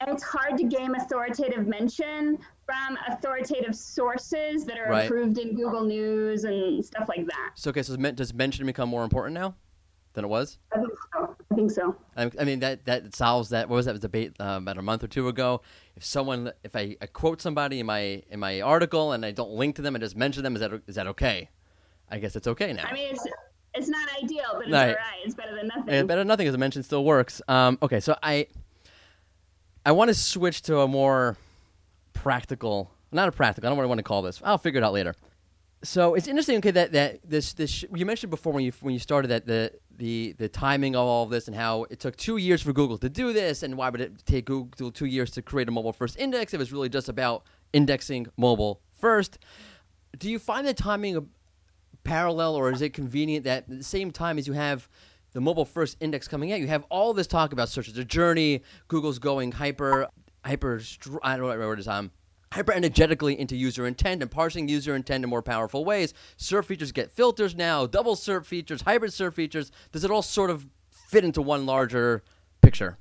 And 0.00 0.10
it's 0.10 0.22
hard 0.22 0.56
to 0.58 0.64
game 0.64 0.94
authoritative 0.94 1.66
mention 1.66 2.38
from 2.64 2.98
authoritative 3.08 3.74
sources 3.74 4.64
that 4.66 4.78
are 4.78 4.90
Right. 4.90 5.06
approved 5.06 5.38
in 5.38 5.54
Google 5.54 5.84
News 5.84 6.44
and 6.44 6.84
stuff 6.84 7.08
like 7.08 7.26
that. 7.26 7.52
So, 7.54 7.70
okay, 7.70 7.82
so 7.82 7.96
does 7.96 8.32
men- 8.32 8.38
mention 8.38 8.66
become 8.66 8.88
more 8.88 9.04
important 9.04 9.34
now 9.34 9.54
than 10.14 10.24
it 10.24 10.28
was? 10.28 10.58
I 10.74 10.78
think 10.78 10.92
so. 11.14 11.36
I 11.50 11.54
think 11.54 11.70
so. 11.70 11.96
I, 12.16 12.30
I 12.40 12.44
mean, 12.44 12.60
that, 12.60 12.84
that 12.84 13.14
solves 13.14 13.48
that. 13.50 13.68
What 13.68 13.76
was 13.76 13.86
that 13.86 13.98
debate 14.00 14.34
uh, 14.40 14.58
about 14.62 14.78
a 14.78 14.82
month 14.82 15.02
or 15.04 15.08
two 15.08 15.28
ago? 15.28 15.62
If 15.96 16.04
someone, 16.04 16.52
if 16.62 16.76
I, 16.76 16.96
I 17.00 17.06
quote 17.06 17.40
somebody 17.40 17.80
in 17.80 17.86
my 17.86 18.22
in 18.30 18.38
my 18.40 18.60
article 18.60 19.12
and 19.12 19.24
I 19.24 19.30
don't 19.32 19.50
link 19.50 19.76
to 19.76 19.82
them 19.82 19.94
and 19.94 20.02
just 20.02 20.16
mention 20.16 20.42
them, 20.42 20.54
is 20.56 20.60
that 20.60 20.82
is 20.86 20.94
that 20.96 21.06
okay? 21.08 21.48
I 22.10 22.18
guess 22.18 22.36
it's 22.36 22.46
okay 22.46 22.72
now. 22.72 22.84
I 22.84 22.92
mean, 22.92 23.14
it's 23.14 23.26
it's 23.74 23.88
not 23.88 24.08
ideal, 24.22 24.44
but 24.54 24.62
it's 24.62 24.72
Right. 24.72 24.88
all 24.90 24.94
right. 24.94 25.20
It's 25.24 25.34
better 25.34 25.54
than 25.54 25.68
nothing. 25.68 25.92
Yeah, 25.92 26.02
better 26.04 26.20
than 26.20 26.28
nothing, 26.28 26.48
as 26.48 26.54
I 26.54 26.56
mentioned, 26.58 26.84
still 26.84 27.04
works. 27.04 27.42
Um, 27.48 27.78
okay, 27.82 28.00
so 28.00 28.16
I 28.22 28.46
I 29.84 29.92
want 29.92 30.08
to 30.08 30.14
switch 30.14 30.62
to 30.62 30.80
a 30.80 30.88
more 30.88 31.36
practical, 32.12 32.90
not 33.12 33.28
a 33.28 33.32
practical. 33.32 33.68
I 33.68 33.74
don't 33.74 33.82
I 33.82 33.86
want 33.86 33.98
to 33.98 34.02
call 34.04 34.22
this. 34.22 34.40
I'll 34.44 34.58
figure 34.58 34.80
it 34.80 34.84
out 34.84 34.92
later. 34.92 35.14
So 35.82 36.14
it's 36.14 36.26
interesting. 36.26 36.56
Okay, 36.58 36.70
that 36.70 36.92
that 36.92 37.20
this 37.28 37.52
this 37.52 37.84
you 37.94 38.06
mentioned 38.06 38.30
before 38.30 38.52
when 38.52 38.64
you 38.64 38.72
when 38.80 38.94
you 38.94 38.98
started 39.00 39.28
that 39.28 39.46
the 39.46 39.72
the 39.98 40.34
the 40.38 40.48
timing 40.48 40.96
of 40.96 41.02
all 41.06 41.24
of 41.24 41.30
this 41.30 41.46
and 41.48 41.56
how 41.56 41.84
it 41.84 42.00
took 42.00 42.16
two 42.16 42.38
years 42.38 42.62
for 42.62 42.72
Google 42.72 42.98
to 42.98 43.08
do 43.10 43.32
this, 43.32 43.62
and 43.62 43.76
why 43.76 43.90
would 43.90 44.00
it 44.00 44.24
take 44.24 44.46
Google 44.46 44.90
two 44.90 45.06
years 45.06 45.30
to 45.32 45.42
create 45.42 45.68
a 45.68 45.70
mobile 45.70 45.92
first 45.92 46.16
index? 46.18 46.54
If 46.54 46.58
it 46.58 46.62
was 46.62 46.72
really 46.72 46.88
just 46.88 47.08
about 47.08 47.44
indexing 47.72 48.26
mobile 48.36 48.80
first. 48.98 49.38
Do 50.18 50.30
you 50.30 50.38
find 50.38 50.66
the 50.66 50.72
timing 50.72 51.16
of 51.16 51.26
parallel, 52.06 52.54
or 52.54 52.70
is 52.70 52.80
it 52.80 52.92
convenient 52.92 53.44
that 53.44 53.64
at 53.68 53.78
the 53.78 53.84
same 53.84 54.10
time 54.10 54.38
as 54.38 54.46
you 54.46 54.52
have 54.54 54.88
the 55.32 55.40
mobile 55.40 55.66
first 55.66 55.96
index 56.00 56.26
coming 56.26 56.52
out, 56.52 56.60
you 56.60 56.66
have 56.66 56.84
all 56.88 57.12
this 57.12 57.26
talk 57.26 57.52
about 57.52 57.68
search 57.68 57.88
as 57.88 57.98
a 57.98 58.04
journey. 58.04 58.62
Google's 58.88 59.18
going 59.18 59.52
hyper, 59.52 60.08
hyper. 60.44 60.80
I 61.22 61.36
don't 61.36 61.46
know 61.46 61.68
what 61.68 61.72
it 61.74 61.80
is. 61.80 61.88
Um, 61.88 62.10
hyper 62.52 62.72
energetically 62.72 63.38
into 63.38 63.54
user 63.54 63.86
intent 63.86 64.22
and 64.22 64.30
parsing 64.30 64.68
user 64.68 64.94
intent 64.94 65.24
in 65.24 65.28
more 65.28 65.42
powerful 65.42 65.84
ways. 65.84 66.14
SERP 66.38 66.64
features 66.64 66.92
get 66.92 67.10
filters 67.10 67.54
now. 67.54 67.86
Double 67.86 68.14
SERP 68.16 68.46
features, 68.46 68.80
hybrid 68.82 69.12
SERP 69.12 69.34
features. 69.34 69.70
Does 69.92 70.04
it 70.04 70.10
all 70.10 70.22
sort 70.22 70.48
of 70.48 70.66
fit 70.90 71.24
into 71.24 71.42
one 71.42 71.66
larger 71.66 72.22
picture? 72.62 72.96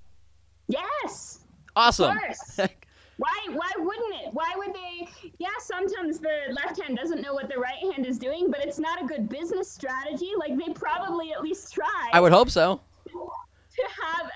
yes. 0.68 1.40
Awesome. 1.78 2.18
Why 3.18 3.34
why 3.52 3.72
wouldn't 3.78 4.16
it? 4.16 4.34
Why 4.34 4.54
would 4.58 4.74
they 4.74 5.08
yeah, 5.38 5.48
sometimes 5.60 6.20
the 6.20 6.52
left 6.52 6.82
hand 6.82 6.98
doesn't 6.98 7.22
know 7.22 7.34
what 7.34 7.50
the 7.50 7.58
right 7.58 7.80
hand 7.94 8.06
is 8.06 8.18
doing, 8.18 8.52
but 8.52 8.60
it's 8.62 8.80
not 8.80 9.02
a 9.02 9.06
good 9.06 9.30
business 9.30 9.72
strategy. 9.72 10.32
Like 10.38 10.58
they 10.58 10.74
probably 10.74 11.32
at 11.32 11.42
least 11.42 11.74
try 11.74 12.10
I 12.12 12.20
would 12.20 12.34
hope 12.34 12.50
so. 12.50 12.82
to 13.06 13.82
have 14.04 14.30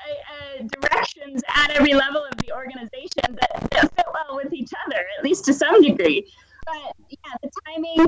a, 0.59 0.59
a 0.61 0.63
directions 0.63 1.41
at 1.55 1.71
every 1.71 1.93
level 1.93 2.23
of 2.23 2.37
the 2.37 2.51
organization 2.53 3.37
that, 3.39 3.69
that 3.71 3.95
fit 3.95 4.05
well 4.13 4.35
with 4.35 4.53
each 4.53 4.71
other, 4.85 5.03
at 5.17 5.23
least 5.23 5.45
to 5.45 5.53
some 5.53 5.81
degree. 5.81 6.29
But 6.65 6.95
yeah, 7.09 7.17
the 7.41 7.49
timing. 7.65 8.05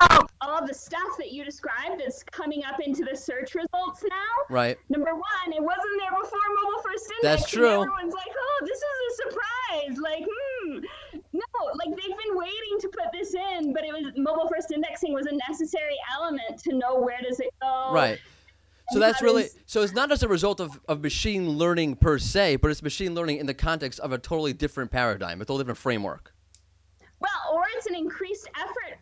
Oh, 0.00 0.26
all 0.40 0.66
the 0.66 0.74
stuff 0.74 1.16
that 1.18 1.32
you 1.32 1.44
described 1.44 2.00
that's 2.00 2.22
coming 2.24 2.62
up 2.64 2.80
into 2.80 3.04
the 3.04 3.16
search 3.16 3.54
results 3.54 4.02
now. 4.02 4.54
Right. 4.54 4.76
Number 4.88 5.14
one, 5.14 5.52
it 5.52 5.62
wasn't 5.62 6.00
there 6.00 6.20
before 6.20 6.38
mobile 6.62 6.82
first 6.82 7.10
index. 7.10 7.42
That's 7.42 7.50
true. 7.50 7.82
everyone's 7.82 8.14
like, 8.14 8.32
oh, 8.36 8.66
this 8.66 8.78
is 8.78 8.84
a 9.08 9.22
surprise. 9.22 9.98
Like, 9.98 10.24
hmm. 10.28 10.78
No, 11.32 11.42
like 11.74 11.90
they've 11.90 12.16
been 12.24 12.36
waiting 12.36 12.80
to 12.80 12.88
put 12.88 13.12
this 13.12 13.34
in, 13.34 13.72
but 13.72 13.84
it 13.84 13.92
was 13.92 14.12
mobile 14.16 14.48
first 14.48 14.72
indexing 14.72 15.12
was 15.12 15.26
a 15.26 15.34
necessary 15.48 15.96
element 16.16 16.58
to 16.64 16.74
know 16.74 16.98
where 16.98 17.20
does 17.22 17.40
it 17.40 17.50
go. 17.62 17.90
Right. 17.92 18.18
So 18.90 18.98
that's 18.98 19.22
really 19.22 19.48
so 19.64 19.82
it's 19.82 19.94
not 19.94 20.12
as 20.12 20.22
a 20.22 20.28
result 20.28 20.60
of, 20.60 20.78
of 20.88 21.02
machine 21.02 21.48
learning 21.48 21.96
per 21.96 22.18
se, 22.18 22.56
but 22.56 22.70
it's 22.70 22.82
machine 22.82 23.14
learning 23.14 23.38
in 23.38 23.46
the 23.46 23.54
context 23.54 23.98
of 24.00 24.12
a 24.12 24.18
totally 24.18 24.52
different 24.52 24.90
paradigm, 24.90 25.40
a 25.40 25.44
totally 25.44 25.60
different 25.62 25.78
framework. 25.78 26.34
Well, 27.18 27.54
or 27.54 27.64
it's 27.74 27.86
an 27.86 27.94
increased 27.94 28.48
effort 28.60 28.98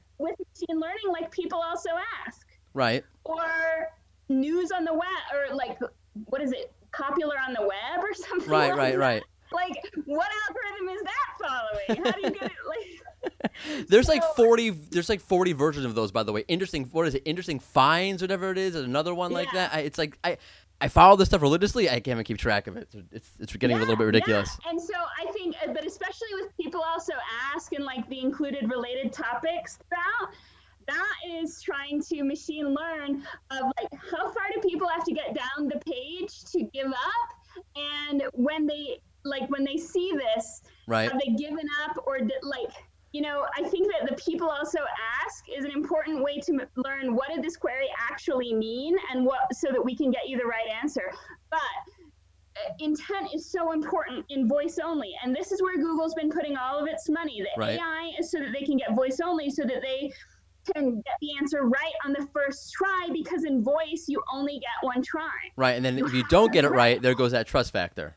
learning, 0.81 1.09
like 1.11 1.31
people 1.31 1.61
also 1.61 1.91
ask. 2.27 2.47
Right. 2.75 3.05
or 3.25 3.89
news 4.29 4.71
on 4.73 4.85
the 4.85 4.93
web 4.95 5.03
or 5.35 5.55
like 5.55 5.79
what 6.27 6.41
is 6.41 6.53
it 6.53 6.73
popular 6.93 7.35
on 7.47 7.53
the 7.53 7.61
web 7.61 8.03
or 8.03 8.15
something 8.29 8.49
Right, 8.49 8.69
like 8.71 8.79
right, 8.79 8.93
that. 8.93 8.99
right. 8.99 9.23
like 9.53 9.75
what 10.07 10.29
algorithm 10.49 10.89
is 10.97 11.03
that 11.03 11.49
following 11.89 12.05
how 12.05 12.13
do 12.13 12.21
you 12.23 12.31
get 12.31 12.45
it 12.45 12.53
like 12.67 13.53
There's 13.89 14.09
like 14.09 14.23
40 14.37 14.71
there's 14.71 15.09
like 15.11 15.21
40 15.21 15.53
versions 15.53 15.85
of 15.85 15.95
those 15.95 16.11
by 16.13 16.23
the 16.23 16.33
way. 16.33 16.45
Interesting 16.49 16.85
what 16.93 17.07
is 17.07 17.15
it? 17.15 17.23
Interesting 17.27 17.59
finds 17.61 18.23
whatever 18.23 18.51
it 18.51 18.59
is, 18.59 18.75
another 18.75 19.15
one 19.15 19.33
like 19.33 19.49
Yeah. 19.53 19.69
that. 19.69 19.75
I, 19.75 19.81
it's 19.81 19.99
like 19.99 20.19
I 20.25 20.39
I 20.81 20.89
follow 20.89 21.15
this 21.17 21.29
stuff 21.29 21.43
religiously. 21.43 21.89
I 21.89 22.01
can't 22.01 22.09
even 22.17 22.25
keep 22.25 22.39
track 22.39 22.67
of 22.67 22.77
it. 22.79 22.89
It's 23.13 23.31
it's 23.39 23.55
getting 23.57 23.77
a 23.77 23.81
little 23.81 23.97
bit 23.97 24.05
ridiculous. 24.05 24.59
yeah. 24.65 24.71
and 24.71 24.81
so 24.81 24.95
i 25.21 25.31
think 25.33 25.55
but 25.67 25.85
especially 25.87 26.29
with 26.41 26.57
people 26.57 26.81
also 26.83 27.13
ask 27.55 27.73
and 27.75 27.85
like 27.85 28.09
the 28.09 28.19
included 28.21 28.69
related 28.71 29.13
topics 29.13 29.79
throughout 29.89 30.33
that 30.87 31.15
is 31.31 31.61
trying 31.63 32.01
to 32.01 32.23
machine 32.25 32.75
learn 32.75 33.23
of 33.51 33.63
like 33.81 33.89
how 34.11 34.25
far 34.25 34.45
do 34.55 34.61
people 34.69 34.89
have 34.89 35.05
to 35.05 35.13
get 35.13 35.35
down 35.35 35.69
the 35.69 35.81
page 35.87 36.43
to 36.53 36.65
give 36.73 36.89
up 36.89 37.29
and 37.77 38.23
when 38.35 38.67
they 38.67 38.99
like 39.25 39.49
when 39.51 39.65
they 39.65 39.77
see 39.77 40.13
this 40.15 40.63
Right. 40.89 41.11
have 41.11 41.21
they 41.21 41.33
given 41.35 41.67
up 41.85 41.97
or 42.07 42.19
did, 42.19 42.33
like 42.43 42.73
you 43.13 43.21
know 43.23 43.47
i 43.57 43.63
think 43.69 43.89
that 43.93 44.09
the 44.09 44.17
people 44.17 44.49
also 44.49 44.79
ask 45.25 45.45
is 45.57 45.65
an 45.65 45.71
important 45.71 46.23
way 46.23 46.39
to 46.41 46.53
m- 46.55 46.69
learn 46.77 47.15
what 47.15 47.29
did 47.29 47.43
this 47.43 47.57
query 47.57 47.89
actually 48.11 48.53
mean 48.55 48.97
and 49.13 49.25
what 49.25 49.55
so 49.55 49.69
that 49.71 49.85
we 49.85 49.95
can 49.97 50.11
get 50.11 50.29
you 50.29 50.37
the 50.39 50.45
right 50.45 50.67
answer 50.83 51.13
but 51.51 51.61
uh, 52.57 52.73
intent 52.81 53.31
is 53.35 53.51
so 53.51 53.73
important 53.73 54.25
in 54.31 54.49
voice 54.49 54.79
only 54.83 55.13
and 55.23 55.35
this 55.37 55.53
is 55.53 55.63
where 55.63 55.77
google's 55.77 56.15
been 56.15 56.31
putting 56.31 56.57
all 56.57 56.79
of 56.83 56.89
its 56.89 57.09
money 57.09 57.41
the 57.43 57.61
Right. 57.61 57.79
ai 57.79 58.13
is 58.19 58.31
so 58.31 58.39
that 58.41 58.53
they 58.53 58.65
can 58.65 58.77
get 58.77 58.95
voice 58.97 59.21
only 59.25 59.51
so 59.51 59.63
that 59.65 59.83
they 59.83 60.11
can 60.75 60.97
get 60.97 61.15
the 61.21 61.31
answer 61.41 61.63
right 61.65 61.93
on 62.05 62.13
the 62.13 62.27
first 62.33 62.73
try 62.73 63.09
because 63.13 63.45
in 63.45 63.63
voice 63.63 64.07
you 64.09 64.23
only 64.33 64.55
get 64.55 64.71
one 64.83 65.03
try 65.03 65.23
Right. 65.57 65.73
And 65.73 65.85
then 65.85 65.99
if 65.99 66.13
you 66.13 66.25
don't 66.29 66.53
get 66.53 66.65
it 66.65 66.71
right, 66.71 67.01
there 67.01 67.15
goes 67.15 67.33
that 67.33 67.47
trust 67.47 67.73
factor. 67.73 68.17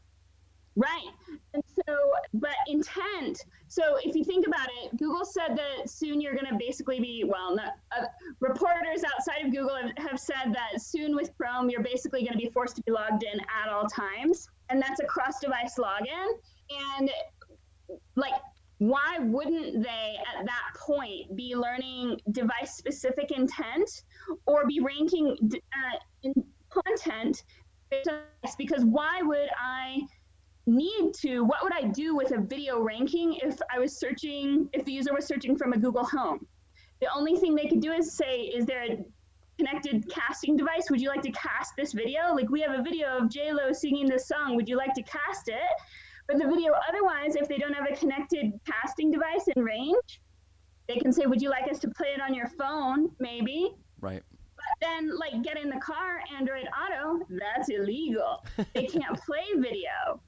Right. 0.76 1.08
And 1.54 1.64
so, 1.66 1.98
but 2.34 2.56
intent. 2.68 3.46
So 3.68 3.98
if 4.04 4.16
you 4.16 4.24
think 4.24 4.46
about 4.46 4.68
it, 4.84 4.98
Google 4.98 5.26
said 5.26 5.58
that 5.58 5.90
soon 5.90 6.20
you're 6.20 6.34
going 6.34 6.48
to 6.48 6.58
basically 6.58 7.00
be, 7.00 7.24
well, 7.26 7.56
not, 7.56 7.74
uh, 7.98 8.06
reporters 8.40 9.04
outside 9.04 9.46
of 9.46 9.52
Google 9.52 9.76
have, 9.76 9.92
have 9.98 10.20
said 10.20 10.54
that 10.54 10.82
soon 10.82 11.16
with 11.16 11.32
Chrome, 11.38 11.70
you're 11.70 11.84
basically 11.84 12.22
going 12.22 12.34
to 12.34 12.38
be 12.38 12.50
forced 12.50 12.76
to 12.78 12.84
be 12.84 12.92
logged 12.92 13.24
in 13.24 13.40
at 13.40 13.72
all 13.72 13.88
times. 13.88 14.50
And 14.70 14.82
that's 14.82 15.00
a 15.00 15.06
cross 15.06 15.40
device 15.40 15.76
login. 15.78 16.28
And 16.98 17.10
like, 18.16 18.34
why 18.80 19.18
wouldn't 19.20 19.82
they 19.82 20.18
at 20.38 20.46
that 20.46 20.64
point 20.78 21.36
be 21.36 21.56
learning 21.56 22.20
device 22.32 22.76
specific 22.76 23.32
intent 23.32 24.04
or 24.46 24.66
be 24.68 24.80
ranking 24.82 25.38
uh, 25.54 26.30
content 26.70 27.44
because 28.58 28.84
why 28.84 29.22
would 29.22 29.50
I 29.58 30.02
need 30.66 31.14
to 31.22 31.42
what 31.42 31.64
would 31.64 31.74
I 31.74 31.84
do 31.84 32.16
with 32.16 32.32
a 32.32 32.42
video 32.42 32.82
ranking 32.82 33.36
if 33.42 33.60
I 33.74 33.80
was 33.80 33.98
searching 33.98 34.68
if 34.74 34.84
the 34.86 34.92
user 34.92 35.14
was 35.14 35.26
searching 35.26 35.56
from 35.56 35.74
a 35.74 35.78
Google 35.78 36.06
Home? 36.06 36.46
The 37.02 37.08
only 37.16 37.36
thing 37.36 37.56
they 37.56 37.68
could 37.68 37.82
do 37.82 37.92
is 37.92 38.14
say, 38.14 38.42
is 38.42 38.66
there 38.66 38.84
a 38.84 39.06
connected 39.58 40.10
casting 40.10 40.58
device? 40.58 40.90
Would 40.90 41.02
you 41.02 41.10
like 41.10 41.22
to 41.24 41.32
cast 41.32 41.74
this 41.78 41.94
video? 41.94 42.34
Like 42.34 42.50
we 42.50 42.62
have 42.62 42.78
a 42.78 42.82
video 42.82 43.18
of 43.18 43.30
J 43.30 43.54
Lo 43.54 43.72
singing 43.72 44.08
this 44.08 44.28
song. 44.28 44.56
Would 44.56 44.68
you 44.68 44.78
like 44.78 44.94
to 44.96 45.04
cast 45.04 45.50
it? 45.50 45.62
But 46.28 46.40
the 46.40 46.48
video 46.48 46.74
otherwise, 46.90 47.36
if 47.36 47.48
they 47.48 47.58
don't 47.58 47.74
have 47.74 47.88
a 47.90 47.96
connected 47.96 48.52
casting 48.66 49.12
device 49.12 49.48
in 49.56 49.64
range, 49.64 50.22
they 50.88 50.98
can 50.98 51.12
say, 51.12 51.26
Would 51.26 51.42
you 51.42 51.50
like 51.50 51.70
us 51.72 51.80
to 51.80 51.90
play 51.90 52.10
it 52.16 52.22
on 52.22 52.34
your 52.34 52.48
phone? 52.58 53.10
Maybe. 53.20 53.72
Right. 54.02 54.24
But 54.56 54.66
Then 54.82 55.18
like 55.18 55.44
get 55.44 55.58
in 55.58 55.70
the 55.70 55.80
car, 55.80 56.22
Android 56.36 56.68
Auto, 56.68 57.26
that's 57.30 57.70
illegal. 57.70 58.46
They 58.74 58.86
can't 58.88 59.20
play 59.22 59.44
video. 59.58 60.22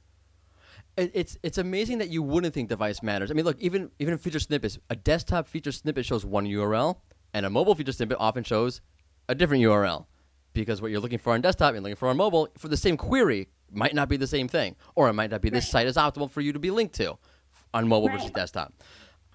It's 0.98 1.38
it's 1.44 1.60
amazing 1.60 2.00
that 2.00 2.10
you 2.10 2.24
wouldn't 2.24 2.56
think 2.56 2.70
device 2.70 3.04
matters. 3.04 3.30
I 3.30 3.36
mean, 3.36 3.46
look, 3.46 3.60
even 3.60 3.92
even 4.00 4.14
in 4.14 4.18
feature 4.18 4.40
snippets, 4.40 4.80
a 4.90 4.96
desktop 4.96 5.48
feature 5.48 5.72
snippet 5.72 6.06
shows 6.08 6.26
one 6.26 6.46
URL, 6.46 6.98
and 7.36 7.46
a 7.46 7.52
mobile 7.52 7.76
feature 7.76 7.92
snippet 7.92 8.18
often 8.20 8.44
shows 8.44 8.82
a 9.30 9.36
different 9.36 9.64
URL, 9.64 10.08
because 10.54 10.82
what 10.82 10.90
you're 10.90 11.00
looking 11.00 11.20
for 11.20 11.34
on 11.34 11.42
desktop 11.42 11.76
and 11.76 11.84
looking 11.84 11.96
for 11.96 12.08
on 12.08 12.18
mobile 12.18 12.50
for 12.58 12.68
the 12.68 12.78
same 12.78 12.98
query 12.98 13.48
might 13.72 13.94
not 13.96 14.10
be 14.10 14.18
the 14.18 14.28
same 14.28 14.48
thing, 14.48 14.76
or 14.96 15.10
it 15.10 15.14
might 15.14 15.30
not 15.32 15.42
be 15.42 15.50
this 15.50 15.66
Right. 15.66 15.86
site 15.86 15.88
is 15.88 15.96
optimal 15.96 16.30
for 16.32 16.42
you 16.42 16.54
to 16.54 16.60
be 16.60 16.72
linked 16.72 16.96
to 16.96 17.18
on 17.74 17.88
mobile 17.88 18.10
versus 18.10 18.32
desktop. 18.32 18.74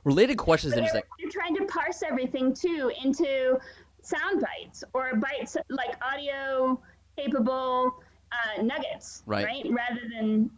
Related 0.05 0.37
questions, 0.37 0.75
But 0.75 0.79
interesting. 0.81 1.03
they're 1.21 1.31
trying 1.31 1.55
to 1.57 1.65
parse 1.67 2.03
everything 2.03 2.53
too 2.55 2.91
into 3.05 3.59
sound 4.03 4.41
bites 4.43 4.83
or 4.95 5.15
bites 5.17 5.57
like 5.69 5.95
audio 6.03 6.81
capable 7.17 8.03
uh, 8.33 8.63
nuggets, 8.63 9.23
Right. 9.27 9.65
Rather 9.71 10.01
than 10.13 10.51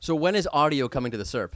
So 0.00 0.14
when 0.14 0.34
is 0.34 0.48
audio 0.52 0.88
coming 0.88 1.12
to 1.12 1.18
the 1.18 1.24
SERP? 1.24 1.52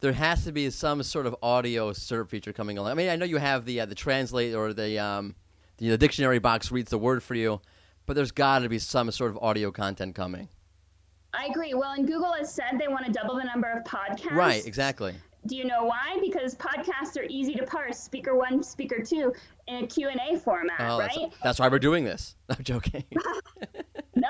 There 0.00 0.12
has 0.12 0.44
to 0.44 0.52
be 0.52 0.68
some 0.70 1.02
sort 1.02 1.24
of 1.26 1.34
audio 1.42 1.92
SERP 1.92 2.28
feature 2.28 2.52
coming 2.52 2.76
along. 2.76 2.90
I 2.90 2.94
mean, 2.94 3.08
I 3.08 3.16
know 3.16 3.24
you 3.24 3.38
have 3.38 3.64
the 3.64 3.80
uh, 3.80 3.86
the 3.86 3.94
translate 3.94 4.54
or 4.54 4.74
the 4.74 4.98
um, 4.98 5.34
the, 5.78 5.88
the 5.88 5.96
dictionary 5.98 6.38
box 6.38 6.70
reads 6.70 6.90
the 6.90 6.98
word 6.98 7.22
for 7.22 7.34
you, 7.34 7.60
but 8.04 8.14
there's 8.14 8.30
got 8.32 8.58
to 8.60 8.68
be 8.68 8.78
some 8.78 9.10
sort 9.10 9.30
of 9.30 9.38
audio 9.40 9.70
content 9.72 10.14
coming. 10.14 10.48
I 11.36 11.46
agree. 11.46 11.74
Well, 11.74 11.92
and 11.92 12.06
Google 12.06 12.32
has 12.32 12.52
said 12.52 12.78
they 12.78 12.88
want 12.88 13.04
to 13.06 13.12
double 13.12 13.36
the 13.36 13.44
number 13.44 13.70
of 13.70 13.84
podcasts. 13.84 14.32
Right, 14.32 14.64
exactly. 14.66 15.14
Do 15.46 15.56
you 15.56 15.66
know 15.66 15.84
why? 15.84 16.18
Because 16.22 16.54
podcasts 16.54 17.18
are 17.18 17.26
easy 17.28 17.54
to 17.54 17.64
parse, 17.66 17.98
speaker 17.98 18.34
one, 18.34 18.62
speaker 18.62 19.02
two, 19.02 19.32
in 19.66 19.84
a 19.84 19.86
Q&A 19.86 20.38
format, 20.38 20.80
Oh, 20.80 20.98
that's, 20.98 21.16
right? 21.16 21.32
that's 21.42 21.58
why 21.58 21.68
we're 21.68 21.78
doing 21.78 22.04
this. 22.04 22.36
I'm 22.48 22.64
joking. 22.64 23.04
no, 24.14 24.28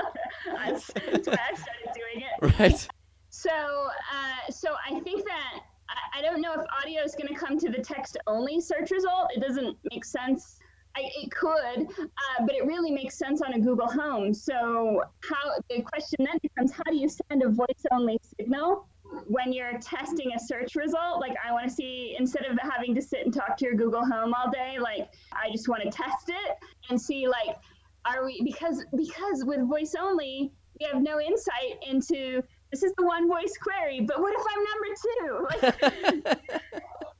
that's, 0.57 0.93
that's 0.93 1.29
why 1.29 1.39
I 1.39 1.55
started 1.55 1.91
doing 1.95 2.25
it. 2.25 2.59
right. 2.59 2.89
So, 3.31 3.51
uh, 3.51 4.51
so 4.51 4.75
I 4.89 4.99
think 5.01 5.25
that 5.25 5.61
I, 5.89 6.19
I 6.19 6.23
don't 6.23 6.41
know 6.41 6.53
if 6.55 6.67
audio 6.83 7.03
is 7.03 7.15
going 7.15 7.29
to 7.29 7.35
come 7.35 7.59
to 7.59 7.69
the 7.71 7.83
text-only 7.83 8.61
search 8.61 8.91
result. 8.91 9.31
It 9.37 9.41
doesn't 9.41 9.77
make 9.93 10.05
sense. 10.05 10.59
I, 10.97 11.11
it 11.23 11.31
could, 11.31 11.89
uh, 11.99 12.47
but 12.47 12.55
it 12.55 12.65
really 12.65 12.91
makes 12.91 13.19
sense 13.19 13.43
on 13.43 13.55
a 13.55 13.61
Google 13.61 13.89
Home. 13.89 14.33
So, 14.33 15.03
how 15.29 15.53
the 15.69 15.83
question 15.83 16.19
then 16.21 16.39
becomes: 16.43 16.73
How 16.73 16.85
do 16.85 16.97
you 16.97 17.09
send 17.09 17.43
a 17.43 17.49
voice-only 17.49 18.19
signal 18.39 18.87
when 19.27 19.53
you're 19.53 19.79
testing 19.81 20.33
a 20.37 20.39
search 20.39 20.77
result? 20.77 21.21
Like, 21.21 21.37
I 21.45 21.53
want 21.53 21.69
to 21.69 21.75
see 21.75 22.17
instead 22.19 22.45
of 22.47 22.59
having 22.63 22.95
to 22.95 23.03
sit 23.03 23.25
and 23.25 23.35
talk 23.35 23.57
to 23.59 23.65
your 23.65 23.75
Google 23.75 24.05
Home 24.05 24.35
all 24.35 24.51
day, 24.51 24.79
like 24.79 25.09
I 25.33 25.51
just 25.51 25.69
want 25.69 25.83
to 25.83 25.91
test 25.91 26.29
it 26.29 26.57
and 26.91 27.01
see, 27.01 27.27
like, 27.27 27.57
are 28.05 28.25
we 28.25 28.43
because 28.45 28.85
because 28.97 29.45
with 29.45 29.67
voice-only 29.67 30.53
we 30.81 30.87
have 30.93 31.03
no 31.03 31.21
insight 31.21 31.83
into 31.89 32.43
this 32.71 32.83
is 32.83 32.93
the 32.97 33.05
one 33.05 33.29
voice 33.29 33.57
query, 33.61 34.01
but 34.01 34.21
what 34.21 34.35
if 34.35 34.45
I'm 34.51 34.65
number 34.71 34.89
two? 35.05 36.25
Like, 36.25 36.39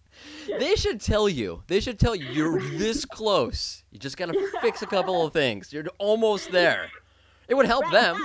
They 0.59 0.75
should 0.77 1.01
tell 1.01 1.29
you. 1.29 1.63
They 1.69 1.81
should 1.81 1.99
tell 1.99 2.15
you 2.15 2.27
you're 2.27 2.61
this 2.61 3.05
close. 3.05 3.83
You 3.91 3.99
just 3.99 4.17
got 4.17 4.27
to 4.27 4.49
fix 4.61 4.83
a 4.83 4.87
couple 4.87 5.25
of 5.27 5.33
things. 5.33 5.73
You're 5.73 5.85
almost 5.99 6.51
there. 6.53 6.91
It 7.49 7.55
would 7.55 7.67
help 7.67 7.85
Right, 7.85 7.93
them. 7.93 8.17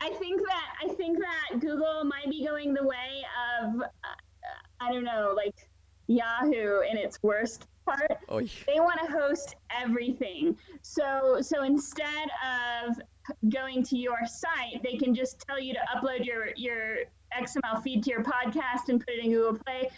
I 0.00 0.10
think 0.10 0.42
that 0.42 0.66
I 0.84 0.88
think 0.94 1.18
that 1.18 1.60
Google 1.60 2.04
might 2.04 2.30
be 2.30 2.44
going 2.44 2.74
the 2.74 2.84
way 2.84 3.24
of 3.62 3.80
uh, 3.80 3.86
I 4.80 4.92
don't 4.92 5.04
know, 5.04 5.32
like 5.34 5.54
Yahoo 6.06 6.80
in 6.80 6.96
its 6.98 7.18
worst 7.22 7.66
part. 7.86 8.18
Oh, 8.28 8.38
yeah. 8.38 8.48
They 8.66 8.80
want 8.80 9.00
to 9.00 9.10
host 9.10 9.56
everything. 9.70 10.56
So 10.82 11.38
so 11.40 11.62
instead 11.62 12.28
of 12.86 12.96
going 13.50 13.82
to 13.84 13.96
your 13.96 14.18
site, 14.26 14.82
they 14.82 14.96
can 14.96 15.14
just 15.14 15.40
tell 15.48 15.58
you 15.58 15.72
to 15.74 15.80
upload 15.96 16.24
your 16.26 16.48
your 16.56 16.98
XML 17.36 17.82
feed 17.82 18.04
to 18.04 18.10
your 18.10 18.22
podcast 18.22 18.88
and 18.88 19.00
put 19.00 19.14
it 19.14 19.24
in 19.24 19.32
Google 19.32 19.58
Play, 19.64 19.90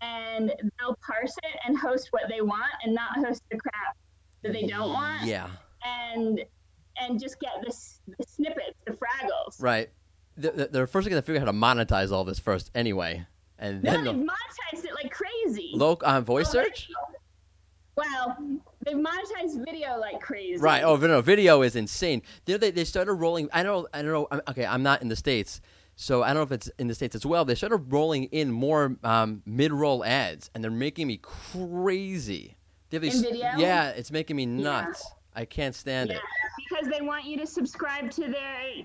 and 0.00 0.52
they'll 0.78 0.96
parse 1.06 1.34
it 1.42 1.58
and 1.66 1.78
host 1.78 2.08
what 2.10 2.24
they 2.28 2.40
want 2.40 2.70
and 2.84 2.94
not 2.94 3.16
host 3.16 3.42
the 3.50 3.56
crap 3.58 3.96
that 4.42 4.52
they 4.52 4.66
don't 4.66 4.92
want. 4.92 5.24
Yeah. 5.24 5.48
And 5.84 6.44
and 7.00 7.20
just 7.20 7.38
get 7.40 7.52
this 7.64 8.00
the 8.18 8.24
snippets, 8.26 8.76
the 8.86 8.92
fraggles. 8.92 9.60
Right. 9.60 9.90
They're, 10.38 10.52
they're 10.66 10.86
first 10.86 11.08
going 11.08 11.20
to 11.20 11.24
figure 11.24 11.40
out 11.40 11.46
how 11.46 11.52
to 11.52 11.56
monetize 11.58 12.12
all 12.12 12.24
this 12.24 12.38
first, 12.38 12.70
anyway, 12.74 13.24
and 13.58 13.82
No, 13.82 13.90
then 13.92 14.04
they've 14.04 14.14
they'll 14.14 14.22
monetized 14.24 14.84
it 14.84 14.92
like 14.94 15.10
crazy. 15.10 15.70
loc 15.74 16.06
on 16.06 16.24
voice 16.24 16.48
Oh, 16.50 16.52
search. 16.52 16.90
Well, 17.96 18.36
They've 18.84 18.94
monetized 18.96 19.64
video 19.64 19.98
like 19.98 20.20
crazy. 20.20 20.60
Right. 20.60 20.84
Oh, 20.84 20.96
no, 20.96 21.20
video 21.22 21.62
is 21.62 21.74
insane. 21.74 22.22
They, 22.44 22.56
they, 22.58 22.70
they 22.70 22.84
started 22.84 23.14
rolling. 23.14 23.48
I 23.52 23.62
don't. 23.62 23.88
I 23.92 24.02
don't 24.02 24.12
know. 24.12 24.28
I'm- 24.30 24.42
Okay, 24.48 24.64
I'm 24.66 24.82
not 24.82 25.00
in 25.02 25.08
the 25.08 25.16
states, 25.16 25.60
so 25.96 26.22
I 26.22 26.28
don't 26.28 26.36
know 26.36 26.42
if 26.42 26.52
it's 26.52 26.70
in 26.78 26.88
the 26.88 26.94
states 26.94 27.14
as 27.16 27.24
well. 27.24 27.44
They 27.44 27.54
started 27.54 27.90
rolling 27.90 28.24
in 28.24 28.52
more 28.52 28.96
um, 29.02 29.42
mid-roll 29.46 30.04
ads, 30.04 30.50
and 30.54 30.62
they're 30.62 30.70
making 30.70 31.06
me 31.06 31.18
crazy. 31.22 32.56
They 32.90 32.96
have 32.96 33.02
these, 33.02 33.16
In 33.16 33.22
video? 33.32 33.48
Yeah, 33.56 33.88
it's 33.90 34.12
making 34.12 34.36
me 34.36 34.46
nuts. 34.46 35.04
I 35.34 35.44
can't 35.44 35.74
stand 35.74 36.10
Yeah, 36.10 36.16
it. 36.16 36.22
because 36.56 36.88
they 36.88 37.02
want 37.04 37.24
you 37.26 37.36
to 37.38 37.46
subscribe 37.46 38.10
to 38.12 38.22
their. 38.22 38.84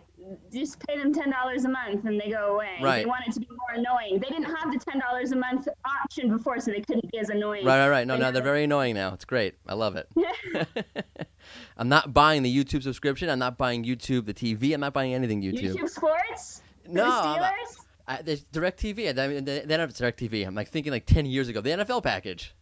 Just 0.51 0.86
pay 0.86 0.97
them 0.97 1.14
ten 1.14 1.32
dollars 1.32 1.66
a 1.66 1.70
month, 1.70 2.05
and 2.05 2.20
they 2.20 2.30
go 2.30 2.55
away. 2.55 2.78
Right. 2.82 2.99
They 2.99 3.05
want 3.05 3.24
it 3.28 3.34
to 3.34 3.39
be 3.39 3.47
more 3.49 3.80
annoying. 3.80 4.20
They 4.20 4.28
didn't 4.28 4.53
have 4.53 4.72
the 4.72 4.80
ten 4.80 4.99
dollars 4.99 5.32
a 5.32 5.38
month 5.38 5.68
option 5.86 6.30
before, 6.30 6.59
so 6.59 6.72
they 6.72 6.82
couldn't 6.82 7.09
be 7.12 7.20
as 7.20 7.30
annoying. 7.30 7.66
Right, 7.66 7.80
right, 7.80 7.89
right. 7.89 8.07
No, 8.07 8.18
no, 8.18 8.32
they're 8.32 8.43
very 8.43 8.66
annoying 8.66 8.95
now. 8.95 9.14
It's 9.14 9.26
great. 9.26 9.55
I 9.66 9.74
love 9.76 9.95
it. 9.95 10.09
I'm 11.78 11.89
not 11.89 12.14
buying 12.14 12.43
the 12.43 12.53
YouTube 12.53 12.84
subscription. 12.84 13.30
I'm 13.30 13.39
not 13.39 13.57
buying 13.57 13.84
YouTube, 13.84 14.26
the 14.26 14.34
TV. 14.34 14.74
I'm 14.74 14.82
not 14.82 14.93
buying 14.93 15.14
anything 15.14 15.41
YouTube. 15.41 15.76
YouTube 15.76 15.89
Sports. 15.89 16.62
No, 16.88 17.05
the 17.05 17.11
Steelers. 17.11 17.86
I, 18.07 18.21
there's 18.21 18.43
DirecTV. 18.45 19.17
I 19.17 19.27
mean, 19.27 19.43
don't 19.45 19.69
have 19.69 19.93
DirecTV. 19.93 20.45
I'm 20.45 20.55
like 20.55 20.69
thinking 20.69 20.91
like 20.91 21.05
10 21.05 21.25
years 21.25 21.47
ago. 21.47 21.61
The 21.61 21.69
NFL 21.71 22.03
package. 22.03 22.55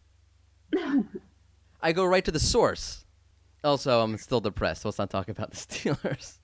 I 1.82 1.92
go 1.92 2.04
right 2.04 2.24
to 2.24 2.30
the 2.30 2.40
source. 2.40 3.04
Also, 3.64 4.00
I'm 4.00 4.16
still 4.18 4.40
depressed. 4.40 4.82
So 4.82 4.88
let's 4.88 4.98
not 4.98 5.10
talk 5.10 5.28
about 5.28 5.50
the 5.50 5.56
Steelers. 5.56 6.38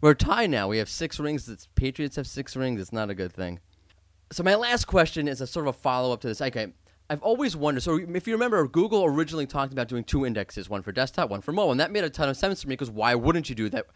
We're 0.00 0.14
tied 0.14 0.50
now. 0.50 0.68
We 0.68 0.78
have 0.78 0.88
six 0.88 1.20
rings. 1.20 1.46
The 1.46 1.64
Patriots 1.74 2.16
have 2.16 2.26
six 2.26 2.56
rings. 2.56 2.80
It's 2.80 2.92
not 2.92 3.10
a 3.10 3.14
good 3.14 3.32
thing. 3.32 3.60
So 4.32 4.42
my 4.42 4.54
last 4.54 4.86
question 4.86 5.26
is 5.28 5.40
a 5.40 5.46
sort 5.46 5.66
of 5.66 5.74
a 5.74 5.78
follow 5.78 6.12
up 6.12 6.20
to 6.20 6.28
this. 6.28 6.40
Okay, 6.40 6.72
I've 7.08 7.22
always 7.22 7.56
wondered. 7.56 7.82
So 7.82 7.96
if 7.96 8.26
you 8.28 8.34
remember, 8.34 8.66
Google 8.68 9.04
originally 9.04 9.46
talked 9.46 9.72
about 9.72 9.88
doing 9.88 10.04
two 10.04 10.24
indexes, 10.24 10.68
one 10.68 10.82
for 10.82 10.92
desktop, 10.92 11.30
one 11.30 11.40
for 11.40 11.52
mobile, 11.52 11.72
and 11.72 11.80
that 11.80 11.90
made 11.90 12.04
a 12.04 12.10
ton 12.10 12.28
of 12.28 12.36
sense 12.36 12.60
to 12.62 12.68
me 12.68 12.74
because 12.74 12.90
why 12.90 13.14
wouldn't 13.16 13.48
you 13.48 13.56
do 13.56 13.68
that? 13.70 13.86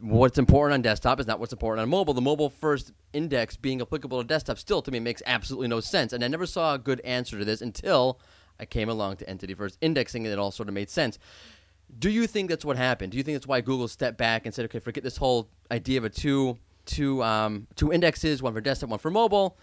What's 0.00 0.38
important 0.38 0.74
on 0.74 0.82
desktop 0.82 1.18
is 1.18 1.26
not 1.26 1.40
what's 1.40 1.52
important 1.52 1.82
on 1.82 1.88
mobile. 1.88 2.14
The 2.14 2.20
mobile 2.20 2.50
first 2.50 2.92
index 3.12 3.56
being 3.56 3.80
applicable 3.80 4.20
to 4.20 4.26
desktop 4.26 4.58
still 4.58 4.80
to 4.82 4.90
me 4.92 5.00
makes 5.00 5.22
absolutely 5.26 5.66
no 5.66 5.80
sense, 5.80 6.12
and 6.12 6.22
I 6.22 6.28
never 6.28 6.46
saw 6.46 6.74
a 6.74 6.78
good 6.78 7.00
answer 7.00 7.36
to 7.38 7.44
this 7.44 7.60
until 7.60 8.20
I 8.60 8.64
came 8.64 8.88
along 8.88 9.16
to 9.16 9.28
entity 9.28 9.54
first 9.54 9.76
indexing, 9.80 10.24
and 10.24 10.32
it 10.32 10.38
all 10.38 10.52
sort 10.52 10.68
of 10.68 10.74
made 10.74 10.88
sense. 10.88 11.18
Do 11.98 12.10
you 12.10 12.26
think 12.28 12.48
that's 12.48 12.64
what 12.64 12.76
happened? 12.76 13.12
Do 13.12 13.18
you 13.18 13.24
think 13.24 13.36
that's 13.36 13.46
why 13.46 13.60
Google 13.60 13.88
stepped 13.88 14.18
back 14.18 14.46
and 14.46 14.54
said, 14.54 14.66
"Okay, 14.66 14.78
forget 14.78 15.02
this 15.02 15.16
whole 15.16 15.48
idea 15.70 15.98
of 15.98 16.04
a 16.04 16.10
two 16.10 16.58
two 16.84 17.22
um, 17.24 17.66
two 17.74 17.92
indexes, 17.92 18.40
one 18.40 18.52
for 18.52 18.60
desktop, 18.60 18.90
one 18.90 19.00
for 19.00 19.10
mobile," 19.10 19.56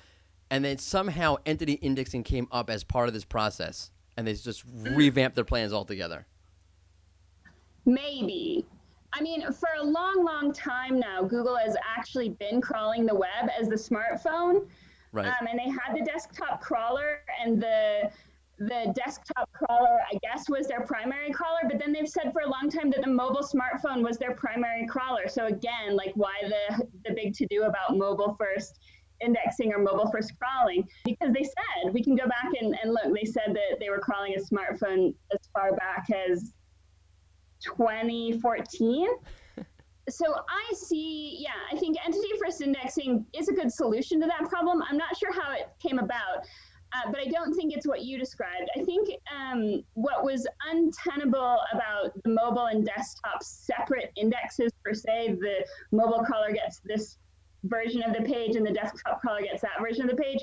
and 0.50 0.66
then 0.66 0.78
somehow 0.78 1.38
entity 1.46 1.74
indexing 1.74 2.24
came 2.24 2.48
up 2.52 2.70
as 2.70 2.84
part 2.84 3.08
of 3.08 3.14
this 3.14 3.26
process, 3.26 3.90
and 4.18 4.28
they 4.28 4.34
just 4.34 4.64
revamped 4.74 5.36
their 5.36 5.46
plans 5.46 5.72
altogether? 5.72 6.26
Maybe. 7.86 8.66
I 9.18 9.22
mean, 9.22 9.50
for 9.54 9.70
a 9.80 9.84
long, 9.84 10.26
long 10.26 10.52
time 10.52 11.00
now, 11.00 11.24
Google 11.24 11.56
has 11.56 11.76
actually 11.84 12.30
been 12.30 12.60
crawling 12.60 13.06
the 13.06 13.16
web 13.16 13.50
as 13.58 13.70
the 13.70 13.76
smartphone. 13.76 14.68
Right. 15.14 15.28
Um, 15.28 15.48
and 15.48 15.58
they 15.58 15.70
had 15.70 15.96
the 15.96 16.04
desktop 16.04 16.62
crawler, 16.62 17.22
and 17.42 17.62
the 17.62 18.12
the 18.58 18.94
desktop 18.96 19.50
crawler, 19.54 20.00
I 20.12 20.18
guess, 20.22 20.50
was 20.50 20.68
their 20.68 20.82
primary 20.82 21.32
crawler. 21.32 21.62
But 21.70 21.80
then 21.80 21.94
they've 21.94 22.08
said 22.08 22.34
for 22.34 22.42
a 22.42 22.50
long 22.50 22.70
time 22.70 22.90
that 22.92 23.02
the 23.04 23.10
mobile 23.10 23.44
smartphone 23.44 24.04
was 24.04 24.18
their 24.18 24.34
primary 24.34 24.86
crawler. 24.88 25.30
So 25.30 25.46
again, 25.46 25.96
like, 25.96 26.12
why 26.16 26.34
the 26.44 26.86
the 27.06 27.14
big 27.14 27.34
to 27.36 27.46
do 27.48 27.64
about 27.64 27.98
mobile 27.98 28.36
first 28.38 28.80
indexing 29.22 29.74
or 29.74 29.80
mobile 29.80 30.12
first 30.12 30.34
crawling? 30.38 30.86
Because 31.06 31.34
they 31.34 31.44
said 31.44 31.94
we 31.94 32.04
can 32.04 32.18
go 32.18 32.28
back 32.28 32.52
and, 32.60 32.76
and 32.84 32.92
look. 32.92 33.16
They 33.16 33.26
said 33.26 33.56
that 33.56 33.80
they 33.80 33.90
were 33.90 34.00
crawling 34.00 34.36
a 34.36 34.40
smartphone 34.40 35.16
as 35.32 35.40
far 35.54 35.74
back 35.78 36.08
as 36.12 36.54
2014. 37.66 39.08
So 40.10 40.26
I 40.34 40.74
see, 40.76 41.38
yeah, 41.40 41.50
I 41.72 41.78
think 41.78 41.98
entity 42.06 42.28
first 42.40 42.62
indexing 42.62 43.26
is 43.34 43.50
a 43.50 43.54
good 43.54 43.72
solution 43.72 44.22
to 44.22 44.28
that 44.28 44.48
problem. 44.50 44.84
I'm 44.88 44.98
not 44.98 45.18
sure 45.18 45.34
how 45.34 45.54
it 45.54 45.70
came 45.82 45.98
about, 45.98 46.46
uh, 46.94 47.12
but 47.12 47.20
I 47.20 47.26
don't 47.26 47.56
think 47.56 47.76
it's 47.76 47.88
what 47.88 48.04
you 48.04 48.20
described. 48.20 48.70
I 48.80 48.84
think 48.84 49.10
um, 49.36 49.84
what 49.96 50.24
was 50.24 50.48
untenable 50.72 51.60
about 51.74 52.14
the 52.24 52.30
mobile 52.30 52.68
and 52.68 52.86
desktop 52.86 53.42
separate 53.42 54.12
indexes 54.16 54.72
per 54.84 54.94
se, 54.94 55.38
the 55.40 55.66
mobile 55.92 56.24
crawler 56.24 56.52
gets 56.52 56.82
this 56.86 57.18
version 57.66 58.04
of 58.04 58.14
the 58.16 58.22
page 58.24 58.56
and 58.56 58.66
the 58.66 58.72
desktop 58.72 59.22
crawler 59.22 59.42
gets 59.42 59.62
that 59.62 59.72
version 59.82 60.10
of 60.10 60.16
the 60.16 60.22
page, 60.22 60.40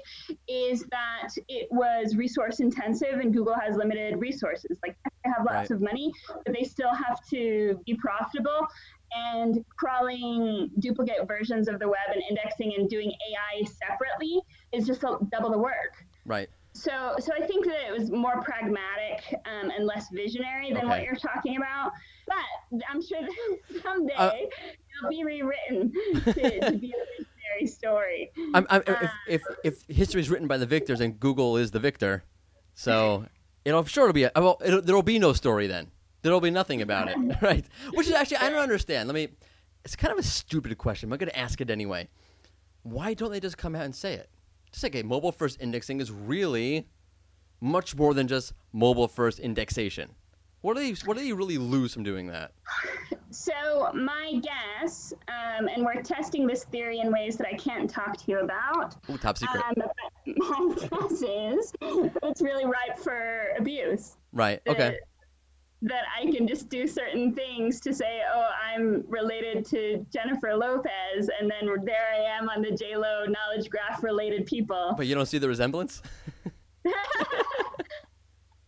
is 0.49 0.85
that 0.91 1.29
it 1.49 1.69
was 1.71 2.17
resource 2.17 2.61
intensive 2.61 3.15
and 3.21 3.33
Google 3.33 3.55
has 3.55 3.77
limited 3.77 4.17
resources. 4.21 4.79
Like 4.85 4.97
they 5.25 5.31
have 5.37 5.45
lots 5.47 5.53
Right. 5.53 5.71
of 5.71 5.81
money, 5.81 6.13
but 6.45 6.55
they 6.55 6.65
still 6.65 6.93
have 6.95 7.19
to 7.31 7.81
be 7.87 7.95
profitable 7.95 8.67
and 9.15 9.63
crawling 9.79 10.71
duplicate 10.79 11.27
versions 11.29 11.69
of 11.69 11.79
the 11.79 11.87
web 11.87 11.99
and 12.13 12.23
indexing 12.31 12.75
and 12.79 12.89
doing 12.89 13.11
AI 13.11 13.65
separately 13.65 14.41
is 14.73 14.87
just 14.87 15.03
double 15.31 15.51
the 15.51 15.59
work. 15.59 16.05
Right. 16.25 16.49
So, 16.75 17.15
so 17.19 17.33
I 17.39 17.47
think 17.47 17.67
that 17.67 17.87
it 17.87 17.93
was 17.93 18.11
more 18.11 18.41
pragmatic 18.41 19.23
um, 19.45 19.71
and 19.71 19.85
less 19.85 20.07
visionary 20.11 20.73
than 20.73 20.89
what 20.89 21.03
you're 21.03 21.15
talking 21.17 21.59
about. 21.59 21.93
But 22.27 22.81
I'm 22.89 23.03
sure 23.03 23.21
that 23.21 23.81
someday 23.83 24.15
Uh, 24.17 24.31
it'll 24.99 25.11
be 25.11 25.25
rewritten 25.25 25.93
to, 26.15 26.33
to 26.33 26.79
be 26.79 26.95
a 26.95 27.23
visionary 27.23 27.67
story. 27.67 28.31
I'm, 28.55 28.67
I'm, 28.71 28.83
if, 28.87 29.03
um, 29.03 29.09
if 29.29 29.43
if 29.65 29.83
history 29.89 30.21
is 30.21 30.31
written 30.31 30.49
by 30.49 30.57
the 30.57 30.67
victors 30.67 31.01
and 31.01 31.19
Google 31.19 31.57
is 31.57 31.71
the 31.71 31.81
victor, 31.81 32.25
so 32.75 33.27
it'll 33.65 33.85
sure 33.85 34.05
it'll 34.05 34.15
be 34.15 34.25
a, 34.25 34.33
well, 34.37 34.61
it'll, 34.65 34.83
there'll 34.83 35.03
be 35.03 35.19
no 35.19 35.33
story 35.33 35.67
then. 35.67 35.91
There'll 36.23 36.41
be 36.41 36.51
nothing 36.51 36.83
about 36.83 37.09
it, 37.09 37.17
right? 37.43 37.65
Which 37.93 38.07
is 38.07 38.13
actually 38.13 38.39
I 38.39 38.51
don't 38.51 38.61
understand. 38.61 39.09
Let 39.09 39.15
me. 39.15 39.29
It's 39.85 39.97
kind 39.97 40.13
of 40.13 40.19
a 40.19 40.23
stupid 40.23 40.77
question. 40.79 41.09
but 41.09 41.15
I'm 41.15 41.19
going 41.19 41.31
to 41.31 41.39
ask 41.39 41.61
it 41.61 41.69
anyway. 41.69 42.09
Why 42.85 43.15
don't 43.15 43.33
they 43.33 43.41
just 43.41 43.59
come 43.59 43.75
out 43.75 43.85
and 43.85 43.95
say 43.95 44.15
it? 44.15 44.31
Just 44.71 44.85
like 44.85 44.95
a 44.95 45.03
mobile 45.03 45.33
first 45.33 45.61
indexing 45.61 46.01
is 46.01 46.11
really 46.13 46.87
much 47.61 47.97
more 47.97 48.15
than 48.15 48.29
just 48.29 48.53
mobile 48.73 49.09
first 49.09 49.39
indexation. 49.39 50.11
What 50.63 50.77
do 50.77 50.81
they 50.83 50.93
What 51.05 51.17
do 51.17 51.25
they 51.25 51.33
really 51.33 51.59
lose 51.59 51.93
from 51.93 52.03
doing 52.05 52.27
that? 52.29 52.53
So 53.31 53.93
my 53.95 54.41
guess, 54.43 55.13
um, 55.29 55.69
and 55.69 55.85
we're 55.85 56.03
testing 56.03 56.47
this 56.47 56.65
theory 56.65 57.01
in 57.01 57.13
ways 57.13 57.37
that 57.37 57.47
I 57.47 57.55
can't 57.55 57.89
talk 57.91 58.17
to 58.19 58.31
you 58.31 58.41
about. 58.41 58.97
Ooh, 59.11 59.19
top 59.19 59.39
secret. 59.39 59.63
Um, 59.65 59.75
my 60.37 60.75
guess 60.91 61.23
is 61.23 61.73
it's 62.23 62.43
really 62.43 62.65
ripe 62.65 62.99
for 62.99 63.49
abuse. 63.59 64.17
right. 64.33 64.61
that- 64.65 64.73
Okay. 64.73 64.99
That 65.85 66.05
I 66.17 66.31
can 66.31 66.47
just 66.47 66.69
do 66.69 66.87
certain 66.87 67.35
things 67.35 67.81
to 67.81 67.93
say, 67.93 68.23
oh, 68.33 68.51
I'm 68.73 69.03
related 69.09 69.65
to 69.71 70.07
Jennifer 70.13 70.55
Lopez, 70.55 71.29
and 71.41 71.51
then 71.51 71.69
there 71.85 72.07
I 72.15 72.39
am 72.39 72.49
on 72.49 72.63
the 72.63 72.71
J 72.71 72.97
Lo 72.97 73.25
knowledge 73.27 73.69
graph 73.69 74.01
related 74.05 74.47
people. 74.47 74.95
But 74.97 75.09
you 75.09 75.17
don't 75.17 75.27
see 75.27 75.39
the 75.39 75.49
resemblance. 75.49 76.01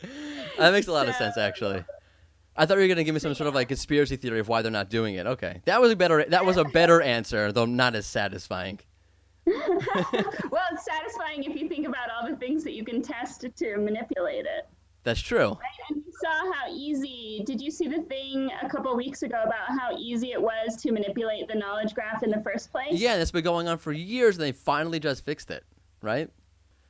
that 0.57 0.71
makes 0.71 0.87
a 0.87 0.91
lot 0.91 1.07
of 1.07 1.15
sense, 1.15 1.37
actually. 1.37 1.83
I 2.57 2.65
thought 2.65 2.75
you 2.75 2.81
were 2.81 2.87
going 2.87 2.97
to 2.97 3.03
give 3.03 3.13
me 3.13 3.19
some 3.19 3.35
sort 3.35 3.47
of 3.47 3.55
like 3.55 3.67
conspiracy 3.67 4.15
theory 4.15 4.39
of 4.39 4.47
why 4.47 4.61
they're 4.61 4.71
not 4.71 4.89
doing 4.89 5.15
it. 5.15 5.27
Okay, 5.27 5.61
that 5.65 5.81
was 5.81 5.91
a 5.91 5.95
better 5.95 6.23
that 6.29 6.45
was 6.45 6.57
a 6.57 6.63
better 6.63 7.01
answer, 7.01 7.51
though 7.51 7.65
not 7.65 7.95
as 7.95 8.05
satisfying. 8.05 8.79
well, 9.45 10.63
it's 10.71 10.85
satisfying 10.85 11.43
if 11.43 11.59
you 11.59 11.67
think 11.69 11.87
about 11.87 12.09
all 12.09 12.27
the 12.27 12.35
things 12.37 12.63
that 12.63 12.73
you 12.73 12.83
can 12.83 13.01
test 13.01 13.45
to 13.55 13.77
manipulate 13.77 14.45
it. 14.45 14.67
That's 15.03 15.21
true. 15.21 15.49
Right? 15.49 15.59
And 15.89 16.03
you 16.03 16.11
saw 16.19 16.51
how 16.53 16.73
easy. 16.73 17.43
Did 17.45 17.61
you 17.61 17.69
see 17.69 17.87
the 17.87 18.01
thing 18.03 18.49
a 18.63 18.67
couple 18.67 18.95
weeks 18.95 19.21
ago 19.21 19.39
about 19.45 19.69
how 19.79 19.95
easy 19.97 20.31
it 20.31 20.41
was 20.41 20.75
to 20.77 20.91
manipulate 20.91 21.47
the 21.47 21.53
knowledge 21.53 21.93
graph 21.93 22.23
in 22.23 22.31
the 22.31 22.41
first 22.41 22.71
place? 22.71 22.93
Yeah, 22.93 23.15
it's 23.17 23.29
been 23.29 23.43
going 23.43 23.67
on 23.67 23.77
for 23.77 23.93
years, 23.93 24.35
and 24.37 24.43
they 24.43 24.51
finally 24.51 24.99
just 24.99 25.23
fixed 25.23 25.51
it, 25.51 25.63
right? 26.01 26.31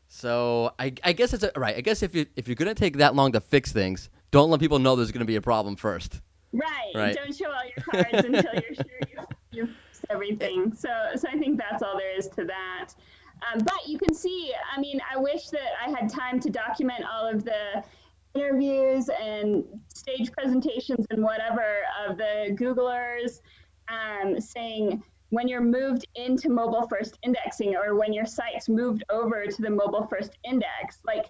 So 0.07 0.73
I, 0.79 0.93
I 1.03 1.13
guess 1.13 1.33
it's 1.33 1.43
a, 1.43 1.51
right. 1.55 1.75
I 1.75 1.81
guess 1.81 2.03
if 2.03 2.15
you 2.15 2.25
if 2.35 2.47
you're 2.47 2.55
going 2.55 2.73
to 2.73 2.75
take 2.75 2.97
that 2.97 3.15
long 3.15 3.31
to 3.33 3.41
fix 3.41 3.71
things, 3.71 4.09
don't 4.31 4.49
let 4.49 4.59
people 4.59 4.79
know 4.79 4.95
there's 4.95 5.11
going 5.11 5.19
to 5.19 5.25
be 5.25 5.35
a 5.35 5.41
problem 5.41 5.75
first. 5.75 6.21
Right. 6.53 6.91
Right. 6.95 7.15
Don't 7.15 7.35
show 7.35 7.51
all 7.51 7.63
your 7.65 7.83
cards 7.83 8.25
until 8.25 8.53
you're 8.53 8.73
sure 8.75 8.99
you've, 9.11 9.25
you've 9.51 9.69
fixed 9.69 10.05
everything. 10.09 10.73
So, 10.73 10.89
so 11.15 11.27
I 11.27 11.37
think 11.37 11.59
that's 11.59 11.83
all 11.83 11.97
there 11.97 12.17
is 12.17 12.27
to 12.29 12.45
that. 12.45 12.89
Um, 13.51 13.61
but 13.63 13.87
you 13.87 13.97
can 13.97 14.13
see, 14.13 14.53
I 14.75 14.79
mean, 14.79 15.01
I 15.13 15.17
wish 15.17 15.47
that 15.47 15.73
I 15.85 15.89
had 15.89 16.09
time 16.09 16.39
to 16.39 16.49
document 16.49 17.03
all 17.11 17.27
of 17.27 17.43
the 17.43 17.83
interviews 18.33 19.09
and 19.21 19.63
stage 19.93 20.31
presentations 20.31 21.05
and 21.09 21.23
whatever 21.23 21.83
of 22.07 22.17
the 22.17 22.55
Googlers 22.59 23.41
um, 23.89 24.39
saying 24.39 25.03
when 25.35 25.47
you're 25.49 25.61
moved 25.61 26.07
into 26.15 26.49
mobile 26.49 26.87
first 26.87 27.19
indexing 27.23 27.75
or 27.75 27.95
when 27.95 28.13
your 28.13 28.25
site's 28.25 28.69
moved 28.69 29.03
over 29.09 29.45
to 29.45 29.61
the 29.61 29.69
mobile 29.69 30.07
first 30.07 30.37
index, 30.43 30.99
like, 31.05 31.25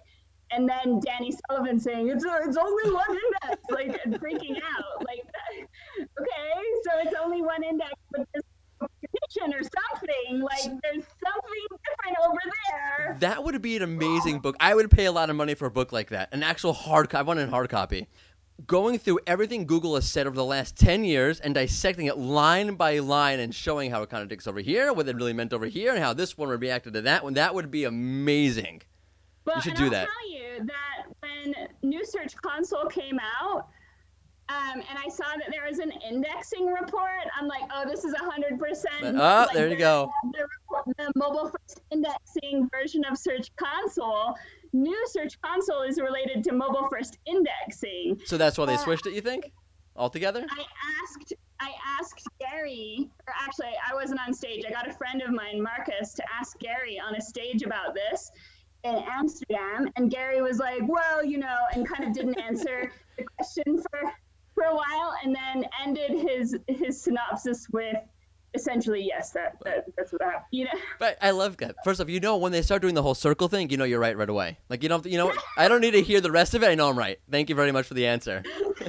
and 0.52 0.68
then 0.68 1.00
Danny 1.04 1.34
Sullivan 1.50 1.80
saying 1.80 2.08
it's 2.08 2.24
it's 2.24 2.56
only 2.56 2.92
one 2.92 3.10
index, 3.10 3.62
like 3.68 4.02
freaking 4.20 4.56
out, 4.56 5.04
like, 5.04 5.22
okay, 6.00 6.62
so 6.84 6.90
it's 7.00 7.16
only 7.20 7.42
one 7.42 7.64
index, 7.64 7.92
but 8.12 8.26
this 8.32 8.44
or 8.80 9.62
something, 9.62 10.40
like 10.40 10.80
there's 10.82 11.04
something 11.24 11.66
different 11.70 12.16
over 12.26 12.38
there. 12.70 13.16
That 13.20 13.44
would 13.44 13.60
be 13.62 13.76
an 13.76 13.82
amazing 13.82 14.40
book. 14.40 14.56
I 14.60 14.74
would 14.74 14.90
pay 14.90 15.06
a 15.06 15.12
lot 15.12 15.30
of 15.30 15.36
money 15.36 15.54
for 15.54 15.66
a 15.66 15.70
book 15.70 15.92
like 15.92 16.10
that, 16.10 16.32
an 16.32 16.42
actual 16.42 16.72
hard. 16.72 17.10
co- 17.10 17.18
I 17.18 17.22
want 17.22 17.40
a 17.40 17.46
hard 17.48 17.68
copy. 17.68 18.08
Going 18.66 18.98
through 18.98 19.20
everything 19.26 19.66
Google 19.66 19.94
has 19.96 20.08
said 20.08 20.26
over 20.26 20.34
the 20.36 20.44
last 20.44 20.76
10 20.76 21.04
years 21.04 21.40
and 21.40 21.54
dissecting 21.54 22.06
it 22.06 22.16
line 22.16 22.74
by 22.74 22.98
line 23.00 23.38
and 23.40 23.54
showing 23.54 23.90
how 23.90 24.02
it 24.02 24.08
contradicts 24.10 24.46
over 24.46 24.60
here, 24.60 24.92
what 24.92 25.06
it 25.08 25.16
really 25.16 25.34
meant 25.34 25.52
over 25.52 25.66
here, 25.66 25.92
and 25.92 26.02
how 26.02 26.14
this 26.14 26.38
one 26.38 26.48
reacted 26.48 26.94
to 26.94 27.02
that 27.02 27.22
one. 27.22 27.34
That 27.34 27.54
would 27.54 27.70
be 27.70 27.84
amazing. 27.84 28.82
Well, 29.44 29.56
You 29.56 29.62
should 29.62 29.74
do 29.74 29.84
I'll 29.84 29.90
that. 29.90 30.08
tell 30.08 30.30
you 30.30 30.66
that 30.66 31.04
when 31.20 31.54
New 31.82 32.04
Search 32.04 32.34
Console 32.36 32.86
came 32.86 33.18
out, 33.42 33.68
um, 34.48 34.80
and 34.88 34.98
I 35.04 35.08
saw 35.08 35.24
that 35.36 35.48
there 35.50 35.66
was 35.68 35.80
an 35.80 35.92
indexing 36.08 36.66
report, 36.66 37.10
I'm 37.38 37.48
like, 37.48 37.62
oh, 37.74 37.84
this 37.88 38.04
is 38.04 38.14
100%. 38.14 39.18
Ah, 39.18 39.44
like 39.48 39.54
there 39.54 39.68
you 39.68 39.76
go. 39.76 40.10
The, 40.32 40.46
report- 40.60 40.96
the 40.96 41.12
mobile 41.16 41.50
first 41.50 41.80
indexing 41.90 42.68
version 42.72 43.04
of 43.04 43.18
Search 43.18 43.50
Console. 43.56 44.34
New 44.72 45.06
Search 45.08 45.40
Console 45.40 45.82
is 45.82 45.98
related 46.00 46.44
to 46.44 46.52
mobile 46.52 46.88
first 46.90 47.18
indexing. 47.26 48.20
So 48.24 48.36
that's 48.36 48.58
why 48.58 48.66
they 48.66 48.74
Uh, 48.74 48.78
switched 48.78 49.06
it, 49.06 49.14
you 49.14 49.20
think? 49.20 49.52
Altogether? 49.94 50.44
I 50.50 50.64
asked 51.02 51.32
I 51.58 51.72
asked 51.98 52.22
Gary, 52.38 53.10
or 53.26 53.32
actually 53.34 53.72
I 53.90 53.94
wasn't 53.94 54.20
on 54.20 54.34
stage. 54.34 54.64
I 54.66 54.70
got 54.70 54.86
a 54.86 54.92
friend 54.92 55.22
of 55.22 55.30
mine, 55.30 55.62
Marcus, 55.62 56.12
to 56.14 56.22
ask 56.38 56.58
Gary 56.58 57.00
on 57.00 57.14
a 57.14 57.20
stage 57.20 57.62
about 57.62 57.94
this 57.94 58.30
in 58.84 58.94
Amsterdam, 58.94 59.88
and 59.96 60.10
Gary 60.10 60.42
was 60.42 60.58
like, 60.58 60.82
"Well, 60.86 61.24
you 61.24 61.38
know," 61.38 61.58
and 61.72 61.88
kind 61.88 62.04
of 62.04 62.12
didn't 62.12 62.38
answer 62.38 62.92
the 63.16 63.24
question 63.24 63.82
for 63.90 64.12
for 64.54 64.64
a 64.64 64.74
while, 64.74 65.14
and 65.24 65.34
then 65.34 65.64
ended 65.82 66.10
his 66.10 66.58
his 66.68 67.00
synopsis 67.02 67.66
with 67.72 67.96
essentially, 68.56 69.02
"Yes, 69.04 69.30
that, 69.32 69.56
that 69.64 69.84
that's 69.96 70.12
what 70.12 70.22
happened." 70.22 70.44
You 70.50 70.64
know. 70.64 70.70
But 70.98 71.16
I 71.22 71.30
love 71.30 71.56
that. 71.58 71.76
First 71.84 72.00
off, 72.00 72.08
you 72.08 72.18
know 72.18 72.36
when 72.36 72.50
they 72.52 72.62
start 72.62 72.82
doing 72.82 72.94
the 72.94 73.02
whole 73.02 73.14
circle 73.14 73.46
thing, 73.48 73.70
you 73.70 73.76
know 73.76 73.84
you're 73.84 74.00
right 74.00 74.16
right 74.16 74.28
away. 74.28 74.58
Like 74.68 74.82
you 74.82 74.88
don't, 74.88 75.06
you 75.06 75.18
know, 75.18 75.32
I 75.56 75.68
don't 75.68 75.80
need 75.80 75.92
to 75.92 76.02
hear 76.02 76.20
the 76.20 76.32
rest 76.32 76.54
of 76.54 76.62
it. 76.64 76.68
I 76.68 76.74
know 76.74 76.88
I'm 76.88 76.98
right. 76.98 77.18
Thank 77.30 77.48
you 77.48 77.54
very 77.54 77.70
much 77.72 77.86
for 77.86 77.94
the 77.94 78.06
answer. 78.06 78.42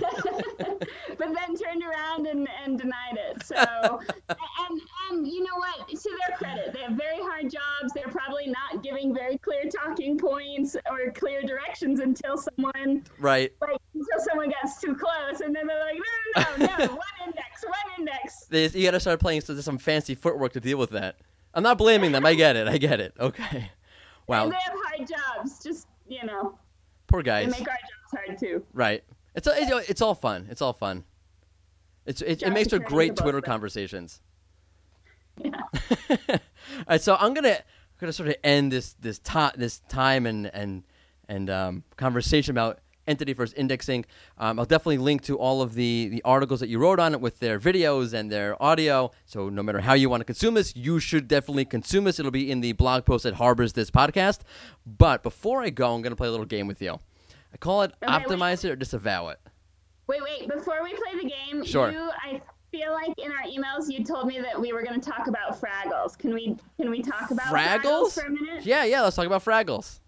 but 1.17 1.33
then 1.33 1.55
turned 1.57 1.83
around 1.83 2.27
and, 2.27 2.47
and 2.63 2.77
denied 2.79 3.17
it. 3.17 3.43
So, 3.43 3.55
and, 4.29 4.81
and 5.11 5.27
you 5.27 5.41
know 5.43 5.55
what? 5.57 5.87
To 5.87 6.17
their 6.27 6.37
credit, 6.37 6.73
they 6.73 6.79
have 6.81 6.91
very 6.93 7.17
hard 7.19 7.43
jobs. 7.51 7.93
They're 7.93 8.07
probably 8.07 8.47
not 8.47 8.83
giving 8.83 9.13
very 9.13 9.37
clear 9.37 9.63
talking 9.69 10.17
points 10.17 10.75
or 10.89 11.11
clear 11.11 11.41
directions 11.41 11.99
until 11.99 12.37
someone 12.37 13.03
Right. 13.19 13.51
like 13.61 13.77
until 13.93 14.19
someone 14.29 14.49
gets 14.49 14.79
too 14.79 14.95
close, 14.95 15.41
and 15.41 15.55
then 15.55 15.67
they're 15.67 15.79
like, 15.83 15.99
no, 16.35 16.43
no, 16.43 16.65
no, 16.67 16.85
no, 16.85 16.91
one 16.93 16.99
index, 17.25 17.63
one 17.65 17.99
index. 17.99 18.36
They, 18.49 18.67
you 18.67 18.85
got 18.85 18.91
to 18.91 18.99
start 18.99 19.19
playing 19.19 19.41
some, 19.41 19.61
some 19.61 19.77
fancy 19.77 20.15
footwork 20.15 20.53
to 20.53 20.59
deal 20.59 20.77
with 20.77 20.91
that. 20.91 21.17
I'm 21.53 21.63
not 21.63 21.77
blaming 21.77 22.11
them. 22.11 22.25
I 22.25 22.33
get 22.33 22.55
it. 22.55 22.67
I 22.67 22.77
get 22.77 22.99
it. 22.99 23.13
Okay. 23.19 23.71
Wow. 24.27 24.43
And 24.43 24.51
they 24.51 24.57
have 24.57 24.73
hard 24.75 25.07
jobs. 25.07 25.63
Just 25.63 25.87
you 26.07 26.25
know, 26.25 26.57
Poor 27.07 27.21
guys. 27.21 27.45
they 27.45 27.59
make 27.59 27.67
our 27.67 27.77
jobs 27.77 28.25
hard 28.25 28.37
too. 28.37 28.65
Right. 28.73 29.03
It's, 29.35 29.47
it's 29.47 29.89
it's 29.89 30.01
all 30.01 30.15
fun. 30.15 30.47
It's 30.49 30.61
all 30.61 30.73
fun. 30.73 31.03
It's 32.05 32.21
it, 32.21 32.41
it 32.41 32.51
makes 32.51 32.69
for 32.69 32.79
great 32.79 33.15
Twitter 33.15 33.41
conversations. 33.41 34.21
Yeah. 35.37 35.51
all 36.29 36.39
right, 36.89 37.01
so 37.01 37.15
I'm 37.19 37.33
gonna 37.33 37.49
I'm 37.49 37.99
gonna 37.99 38.13
sort 38.13 38.29
of 38.29 38.35
end 38.43 38.71
this 38.71 38.93
this 38.99 39.19
time 39.19 39.51
this 39.55 39.79
time 39.89 40.25
and 40.25 40.47
and 40.53 40.83
and 41.27 41.49
um, 41.49 41.83
conversation 41.97 42.51
about 42.51 42.79
entity 43.07 43.33
first 43.33 43.53
indexing. 43.57 44.05
Um, 44.37 44.59
I'll 44.59 44.65
definitely 44.65 44.97
link 44.99 45.21
to 45.23 45.37
all 45.37 45.61
of 45.61 45.73
the 45.73 46.07
the 46.09 46.21
articles 46.23 46.59
that 46.59 46.69
you 46.69 46.77
wrote 46.79 46.99
on 46.99 47.13
it 47.13 47.21
with 47.21 47.39
their 47.39 47.59
videos 47.59 48.13
and 48.13 48.31
their 48.31 48.61
audio. 48.61 49.11
So 49.25 49.49
no 49.49 49.63
matter 49.63 49.79
how 49.81 49.93
you 49.93 50.09
want 50.09 50.21
to 50.21 50.25
consume 50.25 50.53
this, 50.53 50.75
you 50.75 50.99
should 50.99 51.27
definitely 51.27 51.65
consume 51.65 52.03
this. 52.03 52.19
It'll 52.19 52.31
be 52.31 52.51
in 52.51 52.61
the 52.61 52.73
blog 52.73 53.05
post 53.05 53.23
that 53.23 53.35
harbors 53.35 53.73
this 53.73 53.89
podcast. 53.91 54.39
But 54.85 55.23
before 55.23 55.61
I 55.61 55.69
go, 55.69 55.93
I'm 55.95 56.01
gonna 56.01 56.15
play 56.15 56.27
a 56.27 56.31
little 56.31 56.45
game 56.45 56.67
with 56.67 56.81
you. 56.81 56.99
I 57.53 57.57
call 57.57 57.81
it 57.83 57.93
Okay, 58.03 58.11
wait. 58.13 58.25
optimize 58.27 58.65
it 58.65 58.71
or 58.71 58.75
disavow 58.75 59.29
it. 59.29 59.39
Wait, 60.07 60.21
wait. 60.23 60.47
Before 60.49 60.83
we 60.83 60.93
play 60.93 61.21
the 61.21 61.29
game, 61.29 61.65
Sure. 61.65 61.91
you, 61.91 62.09
I 62.23 62.41
feel 62.71 62.91
like 62.93 63.13
in 63.17 63.31
our 63.31 63.43
emails 63.43 63.89
you 63.89 64.03
told 64.03 64.27
me 64.27 64.39
that 64.41 64.59
we 64.59 64.71
were 64.73 64.83
going 64.83 64.99
to 64.99 65.09
talk 65.09 65.27
about 65.27 65.59
Fraggles. 65.59 66.17
Can 66.17 66.33
we 66.33 66.57
can 66.79 66.89
we 66.89 67.01
talk 67.01 67.31
about 67.31 67.47
Fraggles? 67.47 68.13
for 68.13 68.25
a 68.25 68.29
minute? 68.29 68.65
Yeah, 68.65 68.83
yeah. 68.83 69.01
Let's 69.01 69.15
talk 69.15 69.25
about 69.25 69.43
Fraggles. 69.43 69.99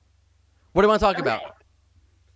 What 0.73 0.81
do 0.83 0.85
you 0.85 0.89
want 0.89 0.99
to 0.99 1.05
talk 1.05 1.17
about? 1.17 1.41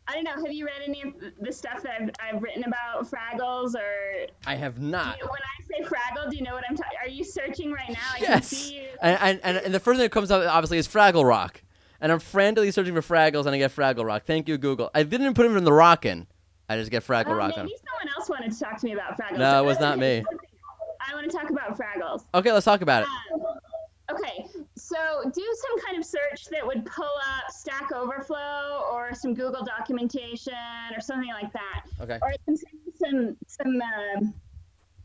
I 0.08 0.14
don't 0.16 0.24
know. 0.26 0.32
Have 0.44 0.52
you 0.52 0.66
read 0.66 0.82
any 0.86 1.02
of 1.02 1.14
the 1.40 1.52
stuff 1.52 1.82
that 1.84 1.94
I've, 2.02 2.10
I've 2.36 2.44
written 2.44 2.64
about 2.66 3.10
Fraggles 3.10 3.74
or 3.76 4.28
I 4.46 4.56
have 4.56 4.80
not. 4.80 5.18
when 5.22 5.30
I 5.30 5.64
say 5.64 5.84
Fraggle, 5.90 6.30
do 6.30 6.36
you 6.36 6.44
know 6.44 6.54
what 6.54 6.64
I'm 6.70 6.76
talking? 6.76 6.98
Are 7.02 7.08
you 7.10 7.24
searching 7.24 7.72
right 7.72 7.90
now? 7.90 7.96
I 8.14 8.18
can 8.20 8.28
Yes. 8.30 8.48
see 8.50 8.76
you. 8.76 8.88
And, 9.02 9.40
and, 9.44 9.58
and, 9.60 9.74
the 9.74 9.80
first 9.80 9.98
thing 9.98 10.06
that 10.06 10.12
comes 10.12 10.30
up, 10.30 10.46
obviously, 10.46 10.78
is 10.78 10.88
Fraggle 10.88 11.24
Rock. 11.28 11.62
And 12.02 12.12
I'm 12.12 12.20
frantically 12.20 12.70
searching 12.72 12.94
for 12.94 13.02
Fraggles, 13.02 13.46
and 13.46 13.56
I 13.56 13.58
get 13.58 13.74
Fraggle 13.74 14.04
Rock. 14.06 14.24
Thank 14.26 14.50
you, 14.50 14.58
Google. 14.58 14.92
I 14.94 15.04
didn't 15.04 15.36
put 15.36 15.46
him 15.46 15.56
in 15.56 15.64
the 15.64 15.72
rockin'. 15.72 16.28
I 16.68 16.76
just 16.78 16.92
get 16.92 17.06
Fraggle 17.06 17.28
Oh, 17.32 17.36
Rock 17.36 17.58
on. 17.58 17.66
maybe 17.66 17.76
someone 17.78 18.14
else 18.18 18.30
wanted 18.30 18.52
to 18.52 18.60
talk 18.60 18.78
to 18.80 18.86
me 18.86 18.92
about 18.94 19.18
Fraggles. 19.18 19.38
No, 19.38 19.64
it 19.64 19.66
was 19.66 19.80
not 19.80 19.98
me. 20.00 20.24
I 21.10 21.16
want 21.16 21.32
to 21.32 21.38
talk 21.38 21.50
about 21.50 21.78
Fraggles. 21.78 22.26
Okay, 22.34 22.52
let's 22.52 22.66
talk 22.66 22.82
about 22.82 23.04
it. 23.04 23.10
Um, 23.34 24.18
okay, 24.18 24.48
so 24.76 24.98
do 25.34 25.56
some 25.68 25.86
kind 25.86 25.98
of 25.98 26.06
search 26.06 26.46
that 26.52 26.66
would 26.66 26.86
pull 26.86 27.06
up 27.06 27.52
Stack 27.52 27.92
Overflow 27.92 28.84
or 28.92 29.14
some 29.14 29.34
Google 29.34 29.64
documentation 29.64 30.54
or 30.96 31.00
something 31.02 31.30
like 31.30 31.52
that, 31.54 31.86
Okay. 32.02 32.20
or 32.22 32.34
some 32.46 32.56
some 33.02 33.38
some 33.48 33.82
um 33.82 34.34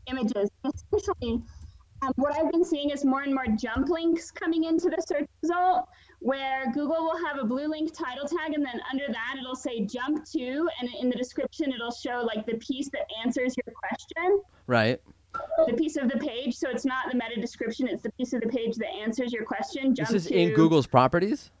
images. 0.07 0.49
Especially, 0.63 1.41
um, 2.01 2.11
what 2.15 2.35
I've 2.35 2.51
been 2.51 2.63
seeing 2.65 2.89
is 2.89 3.05
more 3.05 3.21
and 3.21 3.33
more 3.33 3.45
jump 3.47 3.89
links 3.89 4.31
coming 4.31 4.63
into 4.63 4.89
the 4.89 5.01
search 5.07 5.27
result, 5.43 5.85
where 6.19 6.71
Google 6.71 7.03
will 7.03 7.25
have 7.25 7.37
a 7.37 7.45
blue 7.45 7.67
link 7.67 7.91
title 7.95 8.27
tag, 8.27 8.53
and 8.53 8.65
then 8.65 8.81
under 8.91 9.05
that 9.07 9.35
it'll 9.39 9.55
say 9.55 9.81
jump 9.85 10.25
to, 10.31 10.67
and 10.79 10.89
in 10.99 11.09
the 11.09 11.15
description 11.15 11.71
it'll 11.73 11.91
show 11.91 12.23
like 12.25 12.45
the 12.45 12.57
piece 12.57 12.89
that 12.89 13.05
answers 13.23 13.53
your 13.57 13.73
question 13.75 14.41
Right. 14.67 14.99
The 15.67 15.73
piece 15.73 15.95
of 15.97 16.09
the 16.09 16.17
page. 16.17 16.55
So 16.55 16.69
it's 16.69 16.85
not 16.85 17.11
the 17.11 17.17
meta 17.17 17.39
description; 17.39 17.87
it's 17.87 18.03
the 18.03 18.11
piece 18.13 18.33
of 18.33 18.41
the 18.41 18.47
page 18.47 18.75
that 18.77 18.89
answers 18.89 19.31
your 19.31 19.45
question. 19.45 19.93
This 19.97 20.11
is 20.11 20.25
to, 20.27 20.35
in 20.35 20.53
Google's 20.53 20.87
properties? 20.87 21.51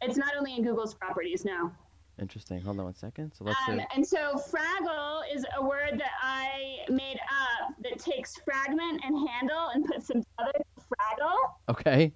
It's 0.00 0.16
not 0.16 0.32
only 0.36 0.54
in 0.56 0.62
Google's 0.62 0.94
properties 0.94 1.44
now. 1.44 1.72
Interesting. 2.20 2.60
Hold 2.62 2.78
on 2.80 2.84
one 2.86 2.94
second. 2.94 3.32
So 3.32 3.44
let's 3.44 3.58
Um, 3.68 3.78
see. 3.78 3.84
and 3.94 4.04
so 4.06 4.34
Fraggle 4.50 5.22
is 5.32 5.44
a 5.56 5.62
word 5.64 6.00
that 6.00 6.10
I 6.20 6.78
made 6.90 7.18
up 7.30 7.74
that 7.82 7.98
takes 8.00 8.34
fragment 8.44 9.00
and 9.04 9.28
handle 9.28 9.68
and 9.68 9.84
puts 9.84 10.08
them 10.08 10.22
together. 10.36 10.64
Fraggle. 10.80 11.36
Okay. 11.68 12.12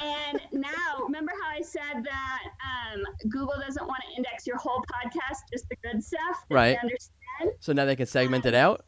And 0.00 0.40
now, 0.52 1.02
remember 1.04 1.32
how 1.42 1.50
I 1.50 1.60
said 1.60 2.04
that 2.04 2.42
um, 2.64 3.02
Google 3.28 3.54
doesn't 3.60 3.84
want 3.86 4.00
to 4.08 4.16
index 4.16 4.46
your 4.46 4.56
whole 4.56 4.82
podcast, 4.92 5.38
just 5.52 5.68
the 5.68 5.76
good 5.82 6.02
stuff 6.02 6.44
Right. 6.50 6.76
understand? 6.80 7.52
So 7.60 7.72
now 7.72 7.84
they 7.84 7.96
can 7.96 8.06
segment 8.06 8.46
it 8.46 8.54
out? 8.54 8.84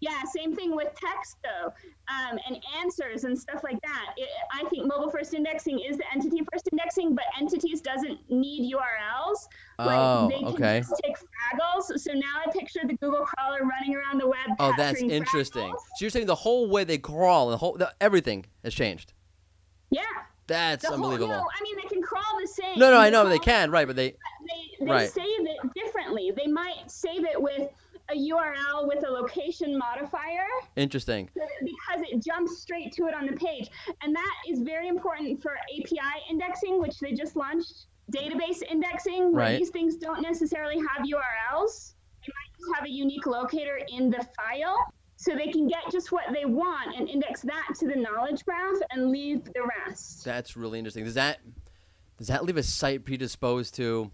Yeah, 0.00 0.22
same 0.36 0.54
thing 0.54 0.76
with 0.76 0.88
text 0.94 1.36
though, 1.42 1.68
um, 2.12 2.38
and 2.46 2.58
answers 2.78 3.24
and 3.24 3.38
stuff 3.38 3.64
like 3.64 3.80
that. 3.82 4.12
It, 4.18 4.28
I 4.52 4.64
think 4.68 4.86
mobile 4.86 5.10
first 5.10 5.32
indexing 5.32 5.80
is 5.80 5.96
the 5.96 6.04
entity 6.14 6.42
first 6.52 6.68
indexing, 6.70 7.14
but 7.14 7.24
entities 7.40 7.80
doesn't 7.80 8.18
need 8.30 8.72
URLs. 8.74 9.38
Like 9.78 9.96
Oh, 9.98 10.28
they 10.28 10.38
can 10.38 10.46
okay. 10.48 10.80
just 10.80 11.00
take 11.02 11.16
Fraggles. 11.16 11.98
So 11.98 12.12
now 12.12 12.42
I 12.46 12.50
picture 12.50 12.80
the 12.86 12.94
Google 12.98 13.24
crawler 13.24 13.60
running 13.64 13.96
around 13.96 14.20
the 14.20 14.26
web. 14.26 14.56
Oh, 14.58 14.74
that's 14.76 15.00
interesting. 15.00 15.70
Fraggles. 15.70 15.78
So 15.96 16.02
you're 16.02 16.10
saying 16.10 16.26
the 16.26 16.34
whole 16.34 16.68
way 16.68 16.84
they 16.84 16.98
crawl, 16.98 17.48
the 17.50 17.56
whole, 17.56 17.76
the, 17.78 17.92
everything 18.00 18.44
has 18.64 18.74
changed. 18.74 19.14
Yeah. 19.90 20.02
That's 20.48 20.82
The 20.82 20.88
whole, 20.88 20.96
unbelievable. 20.96 21.28
no, 21.34 21.40
I 21.58 21.62
mean 21.62 21.74
they 21.76 21.88
can 21.88 22.02
crawl 22.02 22.22
the 22.40 22.46
same. 22.46 22.78
No, 22.78 22.90
no, 22.92 22.98
I 22.98 23.10
know 23.10 23.28
they 23.28 23.38
can, 23.38 23.70
right? 23.70 23.86
But 23.86 23.96
they, 23.96 24.10
They, 24.10 24.84
they 24.84 24.90
Right. 24.90 25.10
save 25.10 25.24
it 25.26 25.56
differently. 25.74 26.32
They 26.36 26.46
might 26.46 26.88
save 26.88 27.24
it 27.24 27.40
with 27.40 27.68
a 28.10 28.14
URL 28.14 28.86
with 28.86 29.04
a 29.06 29.10
location 29.10 29.76
modifier. 29.78 30.46
interesting. 30.76 31.28
because 31.34 32.02
it 32.10 32.22
jumps 32.24 32.58
straight 32.58 32.92
to 32.92 33.06
it 33.06 33.14
on 33.14 33.26
the 33.26 33.32
page. 33.32 33.70
And 34.02 34.14
that 34.14 34.34
is 34.48 34.60
very 34.60 34.88
important 34.88 35.42
for 35.42 35.56
API 35.76 36.22
indexing, 36.30 36.80
which 36.80 36.98
they 37.00 37.12
just 37.12 37.36
launched. 37.36 37.86
Database 38.12 38.62
indexing, 38.70 39.32
where 39.32 39.46
Right. 39.46 39.58
these 39.58 39.70
things 39.70 39.96
don't 39.96 40.22
necessarily 40.22 40.76
have 40.78 41.04
URLs. 41.06 41.94
They 42.24 42.32
might 42.32 42.58
just 42.58 42.74
have 42.76 42.84
a 42.86 42.90
unique 42.90 43.26
locator 43.26 43.80
in 43.88 44.10
the 44.10 44.24
file. 44.36 44.76
So 45.18 45.34
they 45.34 45.50
can 45.50 45.66
get 45.66 45.80
just 45.90 46.12
what 46.12 46.24
they 46.32 46.44
want 46.44 46.94
and 46.94 47.08
index 47.08 47.40
that 47.42 47.68
to 47.78 47.88
the 47.88 47.96
knowledge 47.96 48.44
graph 48.44 48.76
and 48.90 49.10
leave 49.10 49.44
the 49.44 49.62
rest. 49.86 50.24
That's 50.24 50.56
really 50.56 50.78
interesting. 50.78 51.04
Does 51.04 51.14
that 51.14 51.38
does 52.18 52.28
that 52.28 52.44
leave 52.44 52.56
a 52.58 52.62
site 52.62 53.04
predisposed 53.04 53.74
to? 53.76 54.10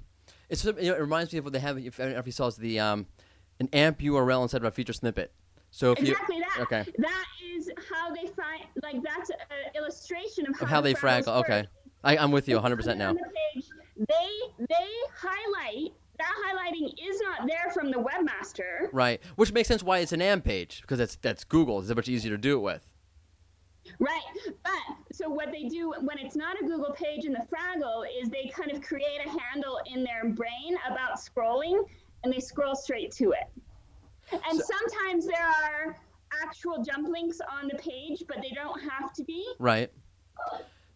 It's 0.49 0.65
you 0.65 0.73
know, 0.73 0.95
it 0.95 1.01
reminds 1.01 1.33
me 1.33 1.39
of 1.39 1.45
what 1.45 1.53
they 1.53 1.59
have. 1.61 1.77
If, 1.79 1.99
I 1.99 2.05
don't 2.05 2.13
know 2.13 2.19
if 2.21 2.27
you 2.27 2.33
saw 2.33 2.51
the 2.51 2.79
um, 2.79 3.07
an 3.63 3.69
AMP 3.73 4.01
URL 4.01 4.43
instead 4.43 4.63
of 4.63 4.67
a 4.67 4.71
feature 4.71 4.93
snippet. 4.93 5.33
So 5.71 5.93
if 5.93 6.01
exactly 6.01 6.37
you 6.37 6.43
that. 6.43 6.61
okay 6.63 6.85
That 6.99 7.25
is 7.55 7.71
how 7.91 8.11
they 8.15 8.27
find, 8.27 8.65
like, 8.83 9.03
that's 9.03 9.31
an 9.31 9.37
illustration 9.75 10.47
of 10.47 10.57
how, 10.57 10.63
of 10.63 10.69
how 10.69 10.81
the 10.81 10.93
they 10.93 10.95
fraggle. 10.95 11.41
Okay, 11.41 11.61
work. 11.61 11.67
I, 12.05 12.17
I'm 12.19 12.33
with 12.33 12.49
you 12.49 12.57
100 12.57 12.77
percent 12.77 12.99
now. 12.99 13.11
on 13.11 13.17
the 13.17 13.23
page. 13.55 13.65
They 13.97 14.65
they 14.69 14.91
highlight 15.17 15.93
that 16.19 16.35
highlighting 16.47 16.89
is 16.89 17.21
not 17.21 17.47
there 17.47 17.73
from 17.73 17.91
the 17.91 17.99
webmaster. 17.99 18.89
Right, 18.93 19.21
which 19.37 19.53
makes 19.53 19.69
sense 19.69 19.83
why 19.83 19.99
it's 19.99 20.13
an 20.13 20.21
AMP 20.21 20.45
page 20.45 20.83
because 20.83 20.99
that's 20.99 21.17
that's 21.17 21.45
Google. 21.45 21.79
It's 21.79 21.95
much 21.95 22.09
easier 22.09 22.33
to 22.33 22.39
do 22.39 22.57
it 22.57 22.61
with. 22.61 22.87
Right. 23.99 24.23
But 24.63 24.73
so 25.13 25.29
what 25.29 25.53
they 25.53 25.65
do 25.65 25.93
when 26.01 26.19
it's 26.19 26.37
not 26.37 26.61
a 26.61 26.65
Google 26.65 26.93
page 26.93 27.25
in 27.25 27.33
the 27.33 27.47
Fraggle 27.53 28.05
is 28.21 28.29
they 28.29 28.51
kind 28.55 28.71
of 28.71 28.81
create 28.83 29.21
a 29.25 29.29
handle 29.29 29.81
in 29.87 30.05
their 30.05 30.25
brain 30.25 30.77
about 30.91 31.19
scrolling 31.19 31.85
and 32.25 32.33
they 32.33 32.41
scroll 32.41 32.75
straight 32.75 33.13
to 33.13 33.33
it. 33.33 33.49
And 34.49 34.59
So- 34.59 34.65
sometimes 34.79 35.27
there 35.27 35.47
are 35.47 35.97
actual 36.43 36.83
jump 36.83 37.09
links 37.09 37.41
on 37.41 37.69
the 37.69 37.77
page, 37.77 38.25
but 38.27 38.39
they 38.41 38.51
don't 38.51 38.81
have 38.81 39.13
to 39.15 39.25
be. 39.25 39.47
Right. 39.59 39.93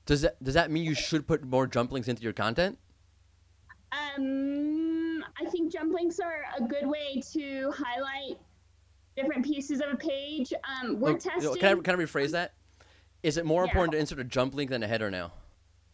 Does 0.06 0.22
that 0.22 0.42
does 0.42 0.54
that 0.54 0.70
mean 0.70 0.84
you 0.84 0.94
should 0.94 1.26
put 1.26 1.44
more 1.44 1.66
jump 1.66 1.92
links 1.92 2.08
into 2.08 2.22
your 2.22 2.32
content? 2.32 2.78
Um, 3.92 5.24
I 5.40 5.44
think 5.50 5.72
jump 5.72 5.92
links 5.92 6.18
are 6.20 6.44
a 6.58 6.62
good 6.62 6.86
way 6.86 7.20
to 7.32 7.70
highlight 7.72 8.38
different 9.16 9.44
pieces 9.44 9.80
of 9.80 9.90
a 9.92 9.96
page. 9.96 10.52
Um, 10.64 11.00
we're 11.00 11.12
Look, 11.12 11.20
testing. 11.20 11.54
Can 11.56 11.78
I 11.78 11.82
can 11.82 11.94
I 12.00 12.02
rephrase 12.04 12.30
that? 12.32 12.54
Is 13.22 13.36
it 13.36 13.44
more 13.44 13.62
Yeah. 13.64 13.70
important 13.70 13.92
to 13.92 13.98
insert 13.98 14.18
a 14.20 14.24
jump 14.24 14.54
link 14.54 14.70
than 14.70 14.82
a 14.82 14.86
header 14.88 15.10
now? 15.10 15.32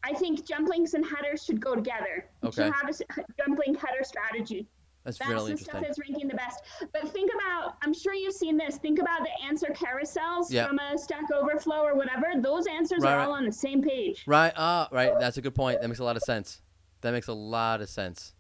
I 0.05 0.13
think 0.15 0.45
jump 0.47 0.69
links 0.69 0.95
and 0.95 1.05
headers 1.05 1.45
should 1.45 1.61
go 1.61 1.75
together. 1.75 2.29
You 2.43 2.49
Okay. 2.49 2.65
should 2.67 2.73
have 2.75 2.89
a 2.89 3.25
jump 3.39 3.59
link 3.59 3.79
header 3.79 4.03
strategy. 4.05 4.69
That's 5.05 5.19
That's 5.19 5.31
really 5.31 5.53
the 5.53 5.59
stuff 5.59 5.83
that's 5.83 5.99
ranking 5.99 6.29
the 6.29 6.35
best. 6.37 6.63
But 6.93 7.09
think 7.09 7.31
about, 7.35 7.77
I'm 7.83 7.93
sure 7.93 8.15
you've 8.15 8.35
seen 8.35 8.57
this. 8.57 8.77
Think 8.77 9.01
about 9.01 9.21
the 9.23 9.45
answer 9.47 9.67
carousels 9.75 10.51
Yeah. 10.51 10.69
from 10.69 10.79
a 10.79 10.97
Stack 10.97 11.25
Overflow 11.33 11.83
or 11.83 11.97
whatever. 11.97 12.41
Those 12.41 12.67
answers 12.69 13.01
Right, 13.03 13.13
are 13.13 13.19
right. 13.19 13.27
all 13.27 13.33
on 13.33 13.45
the 13.45 13.53
same 13.53 13.83
page. 13.83 14.23
Right. 14.27 14.53
Ah, 14.57 14.89
right. 14.93 15.13
That's 15.19 15.39
a 15.39 15.43
good 15.43 15.55
point. 15.57 15.81
That 15.81 15.89
makes 15.89 15.99
a 15.99 16.05
lot 16.05 16.17
of 16.17 16.23
sense. 16.23 16.63
That 17.01 17.11
makes 17.13 17.27
a 17.27 17.33
lot 17.33 17.81
of 17.81 17.89
sense. 17.89 18.35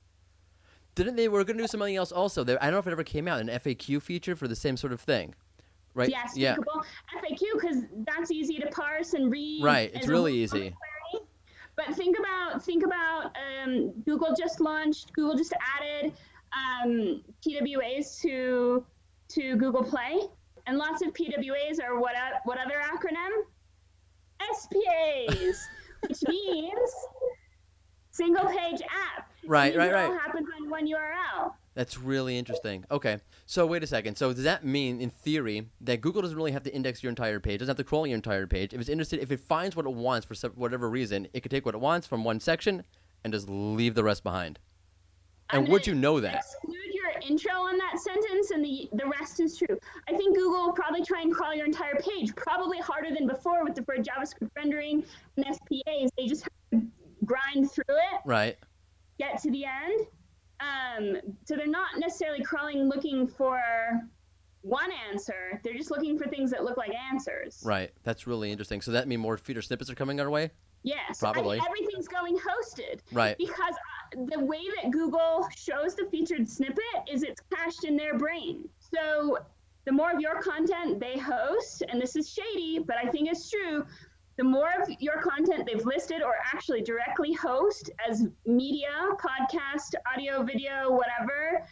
Didn't 0.94 1.16
they 1.16 1.26
were 1.28 1.42
going 1.42 1.56
to 1.56 1.64
do 1.64 1.66
something 1.66 1.96
else 1.96 2.12
also? 2.12 2.44
They, 2.44 2.56
I 2.58 2.64
don't 2.66 2.72
know 2.74 2.78
if 2.78 2.86
it 2.86 2.92
ever 2.92 3.02
came 3.02 3.26
out 3.26 3.40
an 3.40 3.48
FAQ 3.48 4.00
feature 4.00 4.36
for 4.36 4.46
the 4.46 4.54
same 4.56 4.76
sort 4.76 4.92
of 4.92 5.00
thing. 5.00 5.34
Right. 5.94 6.08
Yes, 6.08 6.36
yeah. 6.36 6.54
FAQ 6.56 7.38
because 7.54 7.78
that's 8.06 8.30
easy 8.30 8.58
to 8.58 8.66
parse 8.68 9.14
and 9.14 9.32
read. 9.32 9.64
Right, 9.64 9.90
it's 9.92 10.04
as 10.04 10.08
a 10.08 10.12
really 10.12 10.34
easy. 10.34 10.74
But 11.74 11.94
think 11.96 12.18
about 12.18 12.62
think 12.62 12.84
about 12.84 13.34
um, 13.64 13.90
Google 14.04 14.34
just 14.38 14.60
launched. 14.60 15.12
Google 15.14 15.36
just 15.36 15.54
added 15.80 16.12
um, 16.56 17.22
PWAs 17.46 18.20
to 18.22 18.84
to 19.28 19.56
Google 19.56 19.82
Play, 19.84 20.20
and 20.66 20.76
lots 20.78 21.02
of 21.02 21.12
PWAs 21.14 21.82
are 21.82 21.98
what 21.98 22.12
o- 22.14 22.38
what 22.44 22.58
other 22.58 22.80
acronym? 22.82 23.30
SPAs, 24.54 25.58
which 26.08 26.18
means 26.28 26.90
single 28.10 28.46
page 28.46 28.82
app. 28.82 29.30
Right, 29.46 29.76
right, 29.76 29.88
It 29.88 29.94
all 29.94 30.10
right. 30.10 30.20
happens 30.20 30.48
on 30.60 30.70
one 30.70 30.86
URL. 30.86 31.52
That's 31.74 31.98
really 31.98 32.36
interesting. 32.36 32.84
Okay. 32.90 33.18
So 33.46 33.66
wait 33.66 33.82
a 33.82 33.86
second. 33.86 34.16
So 34.16 34.32
does 34.32 34.44
that 34.44 34.62
mean, 34.64 35.00
in 35.00 35.08
theory, 35.10 35.68
that 35.80 36.00
Google 36.02 36.20
doesn't 36.22 36.36
really 36.36 36.52
have 36.52 36.62
to 36.64 36.74
index 36.74 37.02
your 37.02 37.08
entire 37.10 37.40
page, 37.40 37.60
doesn't 37.60 37.70
have 37.70 37.76
to 37.78 37.88
crawl 37.88 38.06
your 38.06 38.16
entire 38.16 38.46
page? 38.46 38.74
If 38.74 38.80
it's 38.80 38.90
interested, 38.90 39.20
if 39.20 39.32
it 39.32 39.40
finds 39.40 39.74
what 39.74 39.86
it 39.86 39.92
wants 39.92 40.26
for 40.26 40.34
whatever 40.50 40.90
reason, 40.90 41.28
it 41.32 41.40
could 41.40 41.50
take 41.50 41.64
what 41.64 41.74
it 41.74 41.80
wants 41.80 42.06
from 42.06 42.24
one 42.24 42.40
section 42.40 42.84
and 43.24 43.32
just 43.32 43.48
leave 43.48 43.94
the 43.94 44.04
rest 44.04 44.22
behind. 44.22 44.58
And 45.52 45.68
would 45.68 45.86
you 45.86 45.94
know 45.94 46.18
that? 46.20 46.36
Exclude 46.36 46.94
your 46.94 47.10
intro 47.28 47.52
on 47.52 47.76
that 47.78 47.98
sentence, 47.98 48.50
and 48.50 48.64
the 48.64 48.88
the 48.94 49.06
rest 49.06 49.40
is 49.40 49.56
true. 49.58 49.78
I 50.08 50.16
think 50.16 50.36
Google 50.36 50.66
will 50.66 50.72
probably 50.72 51.04
try 51.04 51.20
and 51.20 51.32
crawl 51.32 51.54
your 51.54 51.66
entire 51.66 51.96
page, 51.96 52.34
probably 52.36 52.78
harder 52.78 53.10
than 53.14 53.26
before 53.26 53.64
with 53.64 53.74
the 53.74 53.82
for 53.82 53.96
JavaScript 53.96 54.50
rendering 54.56 55.04
and 55.36 55.46
SPAs. 55.46 56.10
They 56.16 56.26
just 56.26 56.42
have 56.42 56.80
to 56.80 56.86
grind 57.24 57.70
through 57.70 57.84
it, 57.88 58.20
Right. 58.24 58.56
get 59.18 59.40
to 59.42 59.50
the 59.50 59.64
end. 59.64 60.06
Um, 60.60 61.16
so 61.44 61.56
they're 61.56 61.66
not 61.66 61.98
necessarily 61.98 62.42
crawling 62.42 62.88
looking 62.88 63.26
for 63.26 63.60
one 64.62 64.90
answer. 65.10 65.60
They're 65.62 65.74
just 65.74 65.90
looking 65.90 66.18
for 66.18 66.26
things 66.28 66.50
that 66.50 66.64
look 66.64 66.76
like 66.76 66.92
answers. 66.94 67.62
Right. 67.64 67.90
That's 68.04 68.26
really 68.26 68.50
interesting. 68.50 68.80
So 68.80 68.92
that 68.92 69.08
mean 69.08 69.20
more 69.20 69.36
feature 69.36 69.62
snippets 69.62 69.90
are 69.90 69.94
coming 69.94 70.20
our 70.20 70.30
way? 70.30 70.50
Yes, 70.84 71.22
I 71.22 71.26
mean, 71.26 71.34
Probably. 71.34 71.60
everything's 71.64 72.08
going 72.08 72.36
hosted. 72.36 73.00
Right. 73.12 73.36
because 73.38 73.74
uh, 74.16 74.24
the 74.36 74.40
way 74.44 74.62
that 74.82 74.90
Google 74.90 75.46
shows 75.56 75.94
the 75.94 76.06
featured 76.10 76.48
snippet 76.48 76.82
is 77.10 77.22
it's 77.22 77.40
cached 77.54 77.84
in 77.84 77.96
their 77.96 78.18
brain. 78.18 78.68
So 78.92 79.38
the 79.84 79.92
more 79.92 80.10
of 80.10 80.20
your 80.20 80.40
content 80.42 81.00
they 81.00 81.18
host, 81.18 81.82
and 81.88 82.00
this 82.00 82.16
is 82.16 82.28
shady, 82.28 82.78
but 82.78 82.96
I 82.96 83.08
think 83.10 83.28
it's 83.30 83.48
true, 83.50 83.84
the 84.36 84.44
more 84.44 84.70
of 84.80 84.88
your 84.98 85.20
content 85.20 85.66
they've 85.66 85.84
listed 85.84 86.22
or 86.22 86.34
actually 86.52 86.82
directly 86.82 87.32
host 87.32 87.90
as 88.08 88.26
media, 88.46 88.88
podcast, 89.20 89.94
audio, 90.12 90.42
video, 90.42 90.90
whatever, 90.90 91.66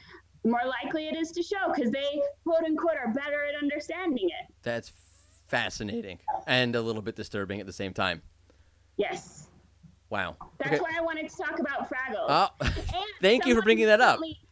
more 0.44 0.60
likely 0.66 1.08
it 1.08 1.16
is 1.16 1.30
to 1.32 1.42
show 1.42 1.72
because 1.74 1.90
they 1.90 2.22
quote 2.44 2.62
unquote 2.64 2.96
are 2.96 3.12
better 3.12 3.44
at 3.44 3.60
understanding 3.62 4.28
it. 4.28 4.54
That's 4.62 4.92
fascinating 5.48 6.18
and 6.46 6.74
a 6.76 6.80
little 6.82 7.02
bit 7.02 7.16
disturbing 7.16 7.60
at 7.60 7.66
the 7.66 7.72
same 7.72 7.92
time. 7.92 8.22
Yes. 8.96 9.48
Wow. 10.08 10.36
That's 10.58 10.72
Okay. 10.72 10.80
why 10.80 10.90
I 10.96 11.00
wanted 11.02 11.28
to 11.28 11.36
talk 11.36 11.58
about 11.60 11.88
Fraggles. 11.90 12.26
Oh, 12.28 12.48
thank 13.22 13.46
you 13.46 13.54
for 13.54 13.62
bringing 13.62 13.86
that 13.86 14.00
up. 14.00 14.20
recently- 14.20 14.46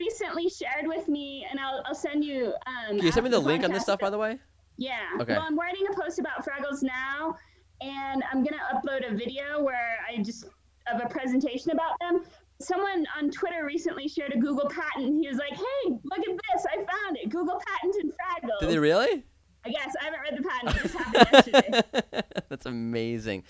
Recently 0.00 0.48
shared 0.48 0.86
with 0.86 1.08
me, 1.08 1.46
and 1.50 1.60
I'll, 1.60 1.82
I'll 1.84 1.94
send 1.94 2.24
you. 2.24 2.54
Um, 2.66 2.96
Can 2.96 3.04
you 3.04 3.12
send 3.12 3.24
me 3.24 3.28
after 3.28 3.30
the 3.32 3.46
link 3.46 3.64
on 3.64 3.70
this 3.70 3.82
stuff, 3.82 4.00
by 4.00 4.08
the 4.08 4.16
way? 4.16 4.38
Yeah. 4.78 4.98
Okay. 5.20 5.34
Well, 5.34 5.42
I'm 5.46 5.58
writing 5.58 5.82
a 5.92 5.94
post 5.94 6.18
about 6.18 6.42
Fraggles 6.44 6.82
now, 6.82 7.36
and 7.82 8.24
I'm 8.32 8.42
gonna 8.42 8.62
upload 8.74 9.06
a 9.08 9.14
video 9.14 9.62
where 9.62 9.98
I 10.08 10.22
just 10.22 10.44
of 10.90 11.02
a 11.04 11.08
presentation 11.10 11.70
about 11.72 11.92
them. 12.00 12.24
Someone 12.64 13.06
on 13.18 13.30
Twitter 13.30 13.64
recently 13.64 14.08
shared 14.08 14.32
a 14.32 14.38
Google 14.38 14.68
patent. 14.68 15.20
He 15.20 15.28
was 15.28 15.36
like, 15.38 15.52
"Hey, 15.52 15.90
look 15.90 16.18
at 16.18 16.24
this! 16.24 16.66
I 16.72 16.76
found 16.76 17.16
it. 17.16 17.28
Google 17.28 17.60
patented 17.66 18.12
Fraggle." 18.12 18.60
Did 18.60 18.70
they 18.70 18.78
really? 18.78 19.24
I 19.66 19.70
guess 19.70 19.94
I 20.00 20.04
haven't 20.04 20.20
read 20.20 20.38
the 20.38 20.48
patent. 20.48 20.76
It 20.76 20.82
just 20.82 20.94
happened 20.94 21.44
yesterday. 21.92 22.42
That's 22.48 22.66
amazing. 22.66 23.44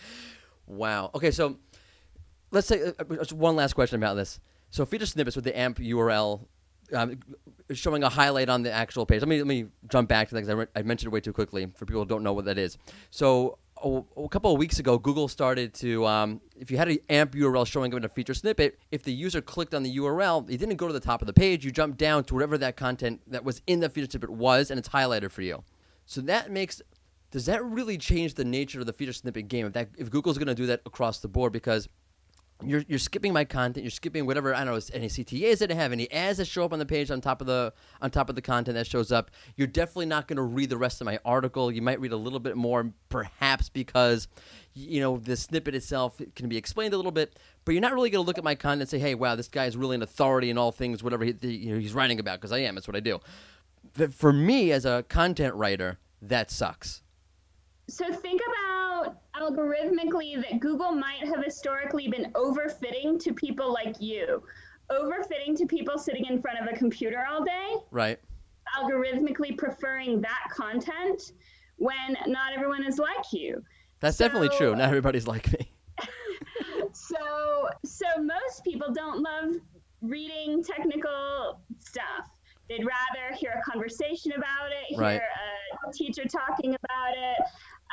Wow. 0.66 1.10
Okay, 1.14 1.30
so 1.30 1.58
let's 2.50 2.66
say 2.66 2.82
uh, 2.82 2.92
uh, 2.98 3.16
just 3.16 3.32
one 3.32 3.56
last 3.56 3.74
question 3.74 3.96
about 3.96 4.14
this. 4.14 4.40
So 4.70 4.84
feature 4.86 5.06
snippets 5.06 5.36
with 5.36 5.44
the 5.44 5.56
AMP 5.56 5.78
URL 5.78 6.46
um, 6.92 7.18
showing 7.72 8.02
a 8.02 8.08
highlight 8.08 8.48
on 8.48 8.62
the 8.62 8.72
actual 8.72 9.06
page. 9.06 9.20
Let 9.20 9.28
me 9.28 9.38
let 9.38 9.46
me 9.46 9.66
jump 9.88 10.08
back 10.08 10.28
to 10.28 10.34
that 10.34 10.40
because 10.40 10.50
I, 10.50 10.54
re- 10.54 10.66
I 10.76 10.82
mentioned 10.82 11.12
it 11.12 11.14
way 11.14 11.20
too 11.20 11.32
quickly 11.32 11.66
for 11.74 11.86
people 11.86 12.02
who 12.02 12.08
don't 12.08 12.22
know 12.22 12.32
what 12.32 12.44
that 12.46 12.58
is. 12.58 12.78
So 13.10 13.58
a, 13.84 14.02
a 14.16 14.28
couple 14.28 14.52
of 14.52 14.58
weeks 14.58 14.78
ago, 14.78 14.98
Google 14.98 15.28
started 15.28 15.74
to 15.74 16.06
um, 16.06 16.40
if 16.56 16.70
you 16.70 16.76
had 16.76 16.88
an 16.88 16.98
AMP 17.08 17.34
URL 17.34 17.66
showing 17.66 17.92
up 17.92 17.98
in 17.98 18.04
a 18.04 18.08
feature 18.08 18.34
snippet, 18.34 18.78
if 18.90 19.02
the 19.02 19.12
user 19.12 19.40
clicked 19.40 19.74
on 19.74 19.82
the 19.82 19.96
URL, 19.98 20.48
it 20.50 20.56
didn't 20.56 20.76
go 20.76 20.86
to 20.86 20.92
the 20.92 21.00
top 21.00 21.20
of 21.20 21.26
the 21.26 21.32
page. 21.32 21.64
You 21.64 21.70
jumped 21.70 21.98
down 21.98 22.24
to 22.24 22.34
whatever 22.34 22.56
that 22.58 22.76
content 22.76 23.20
that 23.26 23.44
was 23.44 23.60
in 23.66 23.80
the 23.80 23.88
feature 23.88 24.10
snippet 24.10 24.30
was, 24.30 24.70
and 24.70 24.78
it's 24.78 24.88
highlighted 24.88 25.30
for 25.30 25.42
you. 25.42 25.62
So 26.06 26.20
that 26.22 26.50
makes 26.50 26.82
does 27.30 27.46
that 27.46 27.64
really 27.64 27.98
change 27.98 28.34
the 28.34 28.44
nature 28.44 28.80
of 28.80 28.86
the 28.86 28.92
feature 28.92 29.12
snippet 29.12 29.48
game 29.48 29.66
if 29.66 29.72
that 29.74 29.88
if 29.98 30.10
Google's 30.10 30.38
going 30.38 30.48
to 30.48 30.54
do 30.54 30.66
that 30.66 30.80
across 30.86 31.18
the 31.18 31.28
board 31.28 31.52
because 31.52 31.88
you're, 32.62 32.84
you're 32.86 32.98
skipping 32.98 33.32
my 33.32 33.44
content 33.44 33.84
you're 33.84 33.90
skipping 33.90 34.26
whatever 34.26 34.54
I 34.54 34.64
don't 34.64 34.74
know 34.74 34.80
any 34.92 35.08
CTAs 35.08 35.58
that 35.58 35.70
I 35.70 35.74
have 35.74 35.92
any 35.92 36.10
ads 36.12 36.38
that 36.38 36.46
show 36.46 36.64
up 36.64 36.72
on 36.72 36.78
the 36.78 36.86
page 36.86 37.10
on 37.10 37.20
top 37.20 37.40
of 37.40 37.46
the 37.46 37.72
on 38.00 38.10
top 38.10 38.28
of 38.28 38.36
the 38.36 38.42
content 38.42 38.76
that 38.76 38.86
shows 38.86 39.10
up 39.10 39.30
you're 39.56 39.66
definitely 39.66 40.06
not 40.06 40.28
going 40.28 40.36
to 40.36 40.42
read 40.42 40.70
the 40.70 40.76
rest 40.76 41.00
of 41.00 41.04
my 41.04 41.18
article. 41.24 41.70
You 41.70 41.82
might 41.82 42.00
read 42.00 42.12
a 42.12 42.16
little 42.16 42.38
bit 42.38 42.56
more 42.56 42.92
perhaps 43.08 43.68
because 43.68 44.28
you 44.72 45.00
know 45.00 45.16
the 45.16 45.36
snippet 45.36 45.74
itself 45.74 46.20
can 46.36 46.48
be 46.48 46.56
explained 46.56 46.94
a 46.94 46.96
little 46.96 47.12
bit 47.12 47.38
but 47.64 47.72
you're 47.72 47.82
not 47.82 47.94
really 47.94 48.10
going 48.10 48.22
to 48.22 48.26
look 48.26 48.38
at 48.38 48.44
my 48.44 48.54
content 48.54 48.82
and 48.82 48.90
say 48.90 48.98
hey 48.98 49.14
wow 49.14 49.34
this 49.34 49.48
guy 49.48 49.66
is 49.66 49.76
really 49.76 49.96
an 49.96 50.02
authority 50.02 50.50
in 50.50 50.58
all 50.58 50.72
things 50.72 51.02
whatever 51.02 51.24
he, 51.24 51.34
you 51.42 51.74
know, 51.74 51.80
he's 51.80 51.94
writing 51.94 52.20
about 52.20 52.40
because 52.40 52.52
I 52.52 52.58
am 52.58 52.74
that's 52.74 52.88
what 52.88 52.96
I 52.96 53.00
do 53.00 53.20
for 54.10 54.32
me 54.32 54.72
as 54.72 54.84
a 54.84 55.04
content 55.08 55.54
writer 55.54 55.98
that 56.22 56.50
sucks. 56.50 57.02
So 57.88 58.12
think 58.12 58.40
about 58.46 58.83
algorithmically 59.40 60.40
that 60.42 60.60
Google 60.60 60.92
might 60.92 61.24
have 61.26 61.44
historically 61.44 62.08
been 62.08 62.32
overfitting 62.32 63.18
to 63.20 63.32
people 63.32 63.72
like 63.72 63.96
you, 64.00 64.42
overfitting 64.90 65.56
to 65.56 65.66
people 65.66 65.98
sitting 65.98 66.24
in 66.26 66.40
front 66.40 66.58
of 66.60 66.72
a 66.72 66.76
computer 66.76 67.24
all 67.28 67.44
day, 67.44 67.74
right 67.90 68.18
algorithmically 68.78 69.56
preferring 69.56 70.20
that 70.20 70.48
content 70.50 71.32
when 71.76 72.16
not 72.26 72.52
everyone 72.52 72.84
is 72.84 72.98
like 72.98 73.32
you. 73.32 73.62
That's 74.00 74.16
definitely 74.16 74.50
true. 74.56 74.72
Not 74.72 74.80
everybody's 74.88 75.26
like 75.26 75.52
me. 75.52 75.70
So 76.92 77.68
so 77.84 78.06
most 78.20 78.62
people 78.62 78.92
don't 78.92 79.20
love 79.20 79.54
reading 80.00 80.62
technical 80.62 81.60
stuff. 81.80 82.28
They'd 82.68 82.84
rather 82.84 83.36
hear 83.36 83.60
a 83.60 83.70
conversation 83.70 84.32
about 84.32 84.70
it, 84.70 84.86
hear 84.94 85.00
Right. 85.00 85.20
a 85.20 85.92
teacher 85.92 86.22
talking 86.24 86.76
about 86.84 87.14
it. 87.16 87.38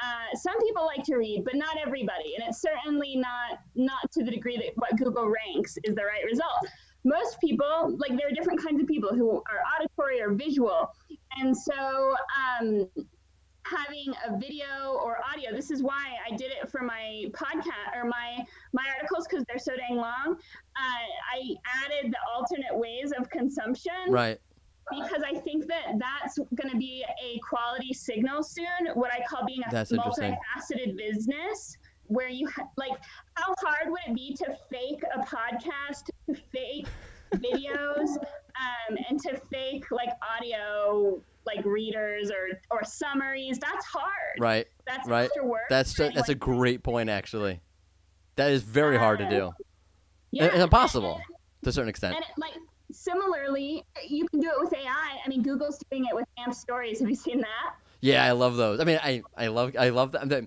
Uh, 0.02 0.36
some 0.36 0.60
people 0.60 0.86
like 0.86 1.04
to 1.06 1.16
read, 1.16 1.44
but 1.44 1.56
not 1.56 1.78
everybody, 1.84 2.36
and 2.36 2.44
it's 2.48 2.62
certainly 2.62 3.16
not 3.16 3.60
not 3.76 4.12
to 4.12 4.24
the 4.24 4.32
degree 4.32 4.58
that 4.58 4.72
what 4.76 4.98
Google 4.98 5.30
ranks 5.30 5.78
is 5.84 5.96
the 5.96 6.04
right 6.04 6.26
result. 6.26 6.68
Most 7.04 7.40
people, 7.42 7.98
like 7.98 8.18
there 8.18 8.28
are 8.28 8.32
different 8.32 8.64
kinds 8.64 8.80
of 8.82 8.88
people 8.88 9.10
who 9.10 9.38
are 9.50 9.62
auditory 9.80 10.22
or 10.22 10.34
visual, 10.34 10.90
and 11.38 11.56
so 11.56 12.16
um, 12.60 12.88
having 13.66 14.14
a 14.28 14.38
video 14.38 15.00
or 15.04 15.18
audio. 15.32 15.52
This 15.56 15.72
is 15.72 15.84
why 15.84 16.16
I 16.30 16.36
did 16.36 16.52
it 16.52 16.70
for 16.70 16.82
my 16.82 17.26
podcast 17.32 17.96
or 17.96 18.06
my 18.06 18.46
my 18.74 18.86
articles 18.96 19.28
because 19.30 19.46
they're 19.48 19.60
so 19.60 19.76
dang 19.76 19.98
long. 19.98 20.36
Uh, 20.76 21.06
I 21.36 21.56
added 21.86 22.12
the 22.12 22.18
alternate 22.34 22.78
ways 22.78 23.12
of 23.18 23.30
consumption 23.30 23.92
Right. 24.10 24.40
Because 24.92 25.24
I 25.26 25.34
think 25.40 25.68
that 25.68 25.94
that's 25.98 26.38
going 26.56 26.70
to 26.72 26.78
be 26.78 27.04
a 27.24 27.40
quality 27.40 27.94
signal 27.94 28.44
soon. 28.44 28.66
What 28.94 29.12
I 29.14 29.24
call 29.28 29.46
being 29.46 29.62
a 29.68 29.72
That's 29.72 29.92
multifaceted 29.92 30.98
business. 30.98 31.78
Where 32.08 32.28
you 32.28 32.48
ha- 32.50 32.68
like, 32.76 32.92
how 33.36 33.56
hard 33.64 33.90
would 33.90 34.02
it 34.06 34.14
be 34.14 34.36
to 34.36 34.54
fake 34.70 35.02
a 35.16 35.20
podcast, 35.20 36.08
to 36.28 36.36
fake 36.52 36.86
videos, 37.36 38.18
um, 38.18 38.98
and 39.10 39.18
to 39.22 39.40
fake 39.50 39.90
like 39.92 40.10
audio 40.36 41.22
like 41.46 41.64
readers 41.64 42.30
or 42.30 42.50
or 42.70 42.84
summaries. 42.84 43.60
That's 43.60 43.86
hard. 43.86 44.40
Right. 44.40 44.68
That's 44.86 45.08
Right. 45.08 45.26
extra 45.26 45.46
work. 45.46 45.62
That's 45.70 45.98
and, 46.00 46.14
that's 46.14 46.28
a 46.30 46.36
great 46.36 46.84
point, 46.84 47.10
actually. 47.10 47.62
That 48.36 48.52
is 48.52 48.62
very 48.62 48.98
hard 48.98 49.20
to 49.20 49.30
do. 49.30 49.52
yeah, 50.32 50.44
And- 50.46 50.54
and 50.54 50.62
impossible 50.64 51.22
to 51.64 51.70
a 51.70 51.72
certain 51.72 51.90
extent. 51.90 52.16
And, 52.16 52.26
and 52.26 52.34
like 52.38 52.54
similarly, 52.94 53.84
you 54.08 54.28
can 54.28 54.40
do 54.40 54.48
it 54.50 54.56
with 54.60 54.74
AI. 54.74 55.20
I 55.24 55.28
mean, 55.30 55.42
Google's 55.42 55.80
doing 55.90 56.06
it 56.06 56.16
with 56.16 56.26
AMP 56.38 56.54
stories. 56.54 57.00
Have 57.00 57.10
you 57.10 57.16
seen 57.16 57.40
that? 57.42 57.76
Yeah, 58.02 58.26
I 58.26 58.32
love 58.32 58.56
those. 58.58 58.80
I 58.80 58.84
mean, 58.84 59.00
I, 59.04 59.22
I 59.38 59.48
love 59.48 59.76
I 59.78 59.90
love 59.90 60.12
that. 60.14 60.46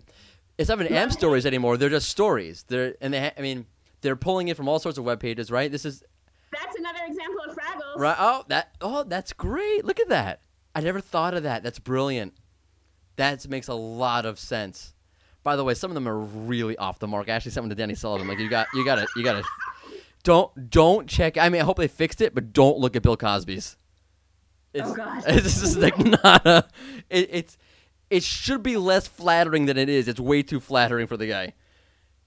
It's 0.59 0.69
not 0.69 0.81
even 0.81 0.93
AMP 0.93 1.13
stories 1.13 1.47
anymore. 1.47 1.77
They're 1.77 1.89
just 1.89 2.09
stories. 2.09 2.65
They're 2.69 2.95
and 3.01 3.15
they 3.15 3.21
ha- 3.21 3.33
I 3.39 3.41
mean 3.41 3.67
they're 4.01 4.17
pulling 4.17 4.49
it 4.49 4.57
from 4.57 4.69
all 4.69 4.79
sorts 4.79 4.99
of 4.99 5.05
web 5.05 5.21
pages, 5.21 5.51
right? 5.51 5.71
This 5.71 5.85
is 5.85 6.03
That's 6.53 6.77
another 6.77 7.01
example 7.07 7.41
of 7.49 7.57
Fraggles. 7.57 7.97
right. 7.99 8.17
Oh, 8.19 8.45
that 8.49 8.75
oh, 8.81 9.05
that's 9.05 9.33
great. 9.33 9.85
Look 9.85 10.01
at 10.01 10.09
that. 10.09 10.41
I 10.75 10.81
never 10.81 11.01
thought 11.01 11.35
of 11.35 11.45
that. 11.45 11.63
That's 11.63 11.79
brilliant. 11.79 12.35
That 13.17 13.47
makes 13.49 13.69
a 13.69 13.75
lot 13.75 14.27
of 14.27 14.39
sense. 14.39 14.93
By 15.45 15.57
the 15.57 15.63
way, 15.65 15.75
some 15.75 15.91
of 15.91 15.95
them 15.95 16.09
are 16.09 16.19
really 16.19 16.77
off 16.79 16.99
the 16.99 17.07
mark. 17.07 17.29
I 17.29 17.33
actually 17.33 17.53
sent 17.53 17.65
one 17.65 17.71
to 17.71 17.77
Danny 17.77 17.95
Sullivan. 17.95 18.27
Like 18.27 18.39
you 18.39 18.49
got 18.49 18.67
you 18.75 18.85
got 18.85 18.97
to 18.97 19.07
you 19.17 19.23
got 19.23 19.35
to 19.35 19.45
don't 20.25 20.69
don't 20.71 21.09
check. 21.09 21.39
I 21.39 21.49
mean, 21.49 21.61
I 21.61 21.65
hope 21.65 21.77
they 21.77 21.87
fixed 21.89 22.21
it, 22.21 22.35
but 22.35 22.53
don't 22.53 22.79
look 22.79 22.97
at 22.97 23.03
Bill 23.03 23.17
Cosby's. 23.17 23.77
Oh, 24.75 24.79
it's, 24.81 24.89
Oh, 24.91 24.95
God. 24.95 25.23
It's 25.29 25.61
just 25.61 25.77
like 25.77 25.97
not 25.99 26.45
a. 26.47 26.65
It, 27.09 27.29
it's 27.31 27.59
it 28.11 28.23
should 28.25 28.63
be 28.63 28.77
less 28.77 29.07
flattering 29.07 29.67
than 29.67 29.77
it 29.79 29.89
is. 29.89 30.09
It's 30.09 30.19
way 30.21 30.43
too 30.43 30.59
flattering 30.61 31.07
for 31.07 31.17
the 31.17 31.27
guy. 31.29 31.53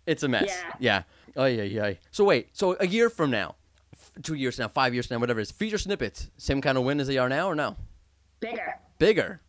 It's 0.06 0.24
a 0.24 0.28
mess. 0.30 0.45
Yeah. 0.48 0.74
Yeah. 0.80 1.04
Oh 1.36 1.45
yeah 1.45 1.64
yeah. 1.64 1.93
So 2.12 2.24
wait. 2.24 2.50
So 2.56 2.78
a 2.80 2.88
year 2.88 3.10
from 3.10 3.30
now, 3.32 3.56
f- 3.93 4.12
two 4.24 4.34
years 4.36 4.58
now, 4.58 4.68
five 4.70 4.93
years 4.93 5.08
from 5.08 5.16
now, 5.16 5.20
whatever 5.20 5.39
it 5.39 5.43
is, 5.43 5.52
feature 5.52 5.78
snippets, 5.78 6.30
same 6.38 6.62
kind 6.62 6.78
of 6.78 6.84
win 6.86 7.00
as 7.00 7.08
they 7.08 7.18
are 7.18 7.28
now, 7.30 7.48
or 7.50 7.56
no? 7.56 7.76
Bigger. 8.39 8.80
Bigger. 8.98 9.41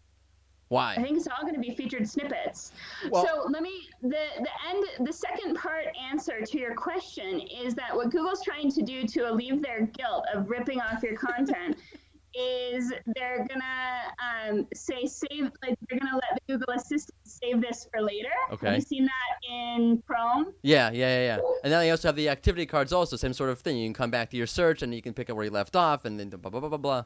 I 0.99 1.03
think 1.03 1.17
it's 1.17 1.27
all 1.27 1.43
going 1.43 1.55
to 1.55 1.61
be 1.61 1.75
featured 1.75 2.09
snippets. 2.09 2.73
Well- 3.11 3.25
so 3.27 3.47
let 3.51 3.63
me 3.63 3.89
the 4.03 4.09
the 4.39 4.51
end 4.69 4.85
the 5.07 5.13
second 5.13 5.57
part 5.57 5.87
answer 6.11 6.43
to 6.43 6.59
your 6.59 6.75
question 6.75 7.41
is 7.41 7.75
that 7.75 7.95
what 7.95 8.11
Google's 8.11 8.43
trying 8.43 8.71
to 8.73 8.83
do 8.83 9.07
to 9.07 9.31
alleviate 9.31 9.63
their 9.63 9.87
guilt 9.87 10.25
of 10.35 10.51
ripping 10.51 10.81
off 10.81 11.03
your 11.03 11.17
content 11.17 11.77
is 12.35 12.93
they're 13.17 13.47
gonna 13.49 14.13
um, 14.51 14.67
say 14.75 15.07
save 15.07 15.51
like 15.63 15.77
they're 15.89 15.99
gonna 15.99 16.15
let 16.15 16.39
the 16.47 16.53
Google 16.53 16.75
Assistant 16.75 17.17
save 17.25 17.61
this 17.61 17.89
for 17.91 18.03
later. 18.03 18.29
Okay. 18.53 18.67
Have 18.67 18.77
you 18.77 18.83
seen 18.83 19.05
that 19.07 19.51
in 19.51 20.03
Chrome? 20.07 20.53
Yeah, 20.63 20.91
yeah, 20.91 21.21
yeah, 21.21 21.37
yeah. 21.37 21.39
And 21.65 21.73
then 21.73 21.81
they 21.81 21.91
also 21.91 22.09
have 22.09 22.17
the 22.17 22.29
activity 22.29 22.67
cards, 22.67 22.93
also 22.93 23.17
same 23.17 23.33
sort 23.33 23.51
of 23.51 23.61
thing. 23.61 23.79
You 23.79 23.87
can 23.87 23.95
come 23.95 24.11
back 24.11 24.31
to 24.31 24.37
your 24.37 24.47
search 24.47 24.83
and 24.83 24.95
you 24.95 25.03
can 25.03 25.15
pick 25.15 25.31
up 25.31 25.37
where 25.37 25.45
you 25.47 25.51
left 25.51 25.75
off, 25.75 26.05
and 26.05 26.21
then 26.21 26.29
blah 26.29 26.51
blah 26.51 26.61
blah 26.61 26.69
blah 26.69 26.79
blah. 26.79 27.05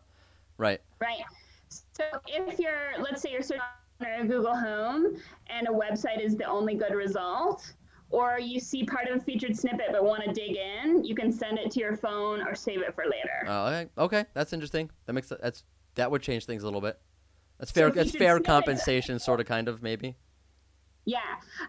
Right. 0.58 0.80
Right. 1.00 1.22
So 1.92 2.04
if 2.26 2.58
you're, 2.58 2.92
let's 2.98 3.22
say 3.22 3.32
you're 3.32 3.42
searching 3.42 3.62
on 4.00 4.26
Google 4.26 4.56
Home 4.56 5.16
and 5.48 5.68
a 5.68 5.70
website 5.70 6.20
is 6.20 6.36
the 6.36 6.44
only 6.44 6.74
good 6.74 6.94
result, 6.94 7.74
or 8.10 8.38
you 8.38 8.60
see 8.60 8.84
part 8.84 9.08
of 9.08 9.16
a 9.16 9.20
featured 9.20 9.56
snippet 9.56 9.86
but 9.92 10.04
want 10.04 10.24
to 10.24 10.32
dig 10.32 10.56
in, 10.56 11.04
you 11.04 11.14
can 11.14 11.30
send 11.30 11.58
it 11.58 11.70
to 11.72 11.80
your 11.80 11.96
phone 11.96 12.42
or 12.42 12.54
save 12.54 12.80
it 12.80 12.94
for 12.94 13.04
later. 13.04 13.46
Oh, 13.46 13.66
okay. 13.66 13.88
Okay, 13.98 14.24
that's 14.34 14.52
interesting. 14.52 14.90
That 15.06 15.12
makes 15.12 15.28
that's 15.28 15.64
that 15.94 16.10
would 16.10 16.22
change 16.22 16.46
things 16.46 16.62
a 16.62 16.66
little 16.66 16.80
bit. 16.80 16.98
That's 17.58 17.70
fair. 17.70 17.88
you 17.88 17.94
that's 17.94 18.10
fair 18.10 18.40
compensation, 18.40 19.18
sort 19.18 19.40
of, 19.40 19.46
kind 19.46 19.68
of, 19.68 19.82
maybe. 19.82 20.16
Yeah, 21.04 21.18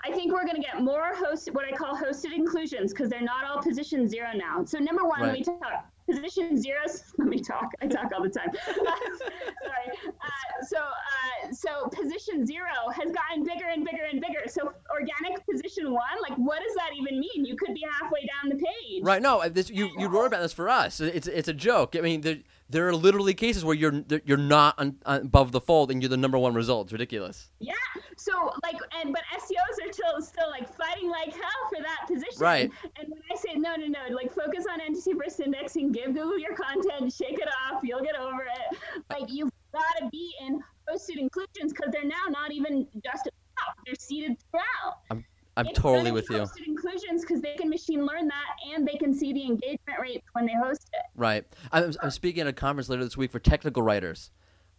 I 0.06 0.12
think 0.12 0.32
we're 0.32 0.46
going 0.46 0.56
to 0.56 0.62
get 0.62 0.82
more 0.82 1.14
host, 1.16 1.50
what 1.54 1.66
I 1.66 1.72
call 1.76 1.98
hosted 1.98 2.36
inclusions, 2.36 2.94
because 2.94 3.10
they're 3.10 3.22
not 3.22 3.46
all 3.46 3.62
position 3.62 4.08
zero 4.08 4.30
now. 4.36 4.64
So 4.64 4.78
number 4.78 5.04
one, 5.06 5.22
Right. 5.22 5.34
me 5.40 5.44
talk. 5.44 5.92
Position 6.10 6.62
zeros. 6.62 7.04
Let 7.18 7.28
me 7.28 7.40
talk. 7.40 7.72
I 7.82 7.88
talk 7.88 8.12
all 8.14 8.24
the 8.24 8.30
time. 8.30 8.50
Sorry. 8.66 9.98
Uh, 10.08 10.66
so, 10.66 10.78
uh, 10.78 11.52
so 11.52 11.88
position 11.90 12.46
zero 12.46 12.90
has 12.94 13.12
gotten 13.12 13.44
bigger 13.44 13.68
and 13.72 13.86
bigger 13.86 14.04
and 14.12 14.20
bigger. 14.20 14.42
So 14.48 14.74
organic 14.92 15.46
position 15.46 15.92
one, 15.92 16.04
like 16.22 16.38
what 16.38 16.62
does 16.66 16.76
that 16.76 16.92
even 17.00 17.20
mean? 17.20 17.46
You 17.46 17.56
could 17.56 17.74
be 17.74 17.86
halfway 18.00 18.22
down 18.22 18.50
the 18.50 18.56
page. 18.56 19.04
Right. 19.04 19.22
No, 19.22 19.42
uh, 19.42 19.50
this, 19.50 19.70
you 19.70 19.90
you 19.98 20.08
wrote 20.08 20.26
about 20.26 20.42
this 20.42 20.54
for 20.54 20.70
us. 20.70 21.00
It's 21.00 21.28
it's 21.28 21.48
a 21.48 21.54
joke. 21.54 21.96
I 21.96 22.02
mean, 22.02 22.22
there, 22.22 22.38
there 22.70 22.88
are 22.88 22.96
literally 22.96 23.34
cases 23.34 23.64
where 23.64 23.76
you're 23.76 24.04
you're 24.26 24.38
not 24.38 24.78
on 24.80 24.96
uh, 25.06 25.20
above 25.22 25.52
the 25.52 25.62
fold 25.62 25.92
and 25.92 26.02
you're 26.02 26.10
the 26.10 26.18
number 26.18 26.38
one 26.38 26.54
result. 26.54 26.88
It's 26.88 26.94
ridiculous. 26.94 27.50
Yeah. 27.60 27.74
So 28.18 28.32
like, 28.64 28.76
and 29.02 29.14
but 29.14 29.24
SEOs 29.34 29.88
are 29.88 29.94
still 29.94 30.22
still 30.22 30.50
like 30.50 30.68
fighting 30.76 31.10
like 31.10 31.34
hell 31.34 31.70
for 31.70 31.82
that 31.82 32.08
position. 32.08 32.40
Right. 32.40 32.72
And 33.00 33.10
when 33.10 33.22
I 33.32 33.36
say 33.36 33.56
no, 33.56 33.76
no, 33.76 33.88
no, 33.88 34.16
like 34.16 34.34
focus 34.34 34.66
on 34.72 34.82
entity 34.82 35.14
first 35.14 35.40
indexing, 35.40 35.92
give 35.92 36.14
Google 36.14 36.40
your 36.40 36.56
content, 36.56 37.12
shake 37.14 37.40
it 37.40 37.50
off, 37.70 37.82
you'll 37.84 38.04
get 38.04 38.18
over 38.18 38.44
it. 38.44 38.78
Like 39.10 39.32
you've 39.32 39.52
got 39.74 39.98
to 40.00 40.10
be 40.10 40.34
in 40.42 40.62
hosted 40.90 41.18
inclusions 41.18 41.74
because 41.74 41.92
they're 41.92 42.06
now 42.06 42.26
not 42.30 42.52
even 42.52 42.88
just 43.04 43.28
at 43.28 43.34
the 43.34 43.62
top; 43.62 43.78
they're 43.86 43.96
seated 44.00 44.38
throughout. 44.52 45.00
I'm 45.10 45.26
I'm 45.56 45.68
It's 45.68 45.80
totally 45.80 46.12
with 46.12 46.30
you. 46.30 46.46
Inclusions 46.66 47.22
because 47.22 47.42
they 47.42 47.54
can 47.56 47.70
machine 47.70 48.06
learn 48.06 48.28
that 48.28 48.74
and 48.74 48.88
they 48.88 48.96
can 48.96 49.14
see 49.14 49.34
the 49.34 49.44
engagement 49.44 50.00
rates 50.00 50.26
when 50.34 50.46
they 50.46 50.54
host 50.54 50.90
it. 50.94 51.06
Right. 51.16 51.46
I'm, 51.72 51.94
I'm 52.02 52.12
speaking 52.12 52.42
at 52.42 52.48
a 52.48 52.54
conference 52.54 52.90
later 52.90 53.04
this 53.04 53.16
week 53.16 53.32
for 53.32 53.40
technical 53.40 53.84
writers 53.84 54.32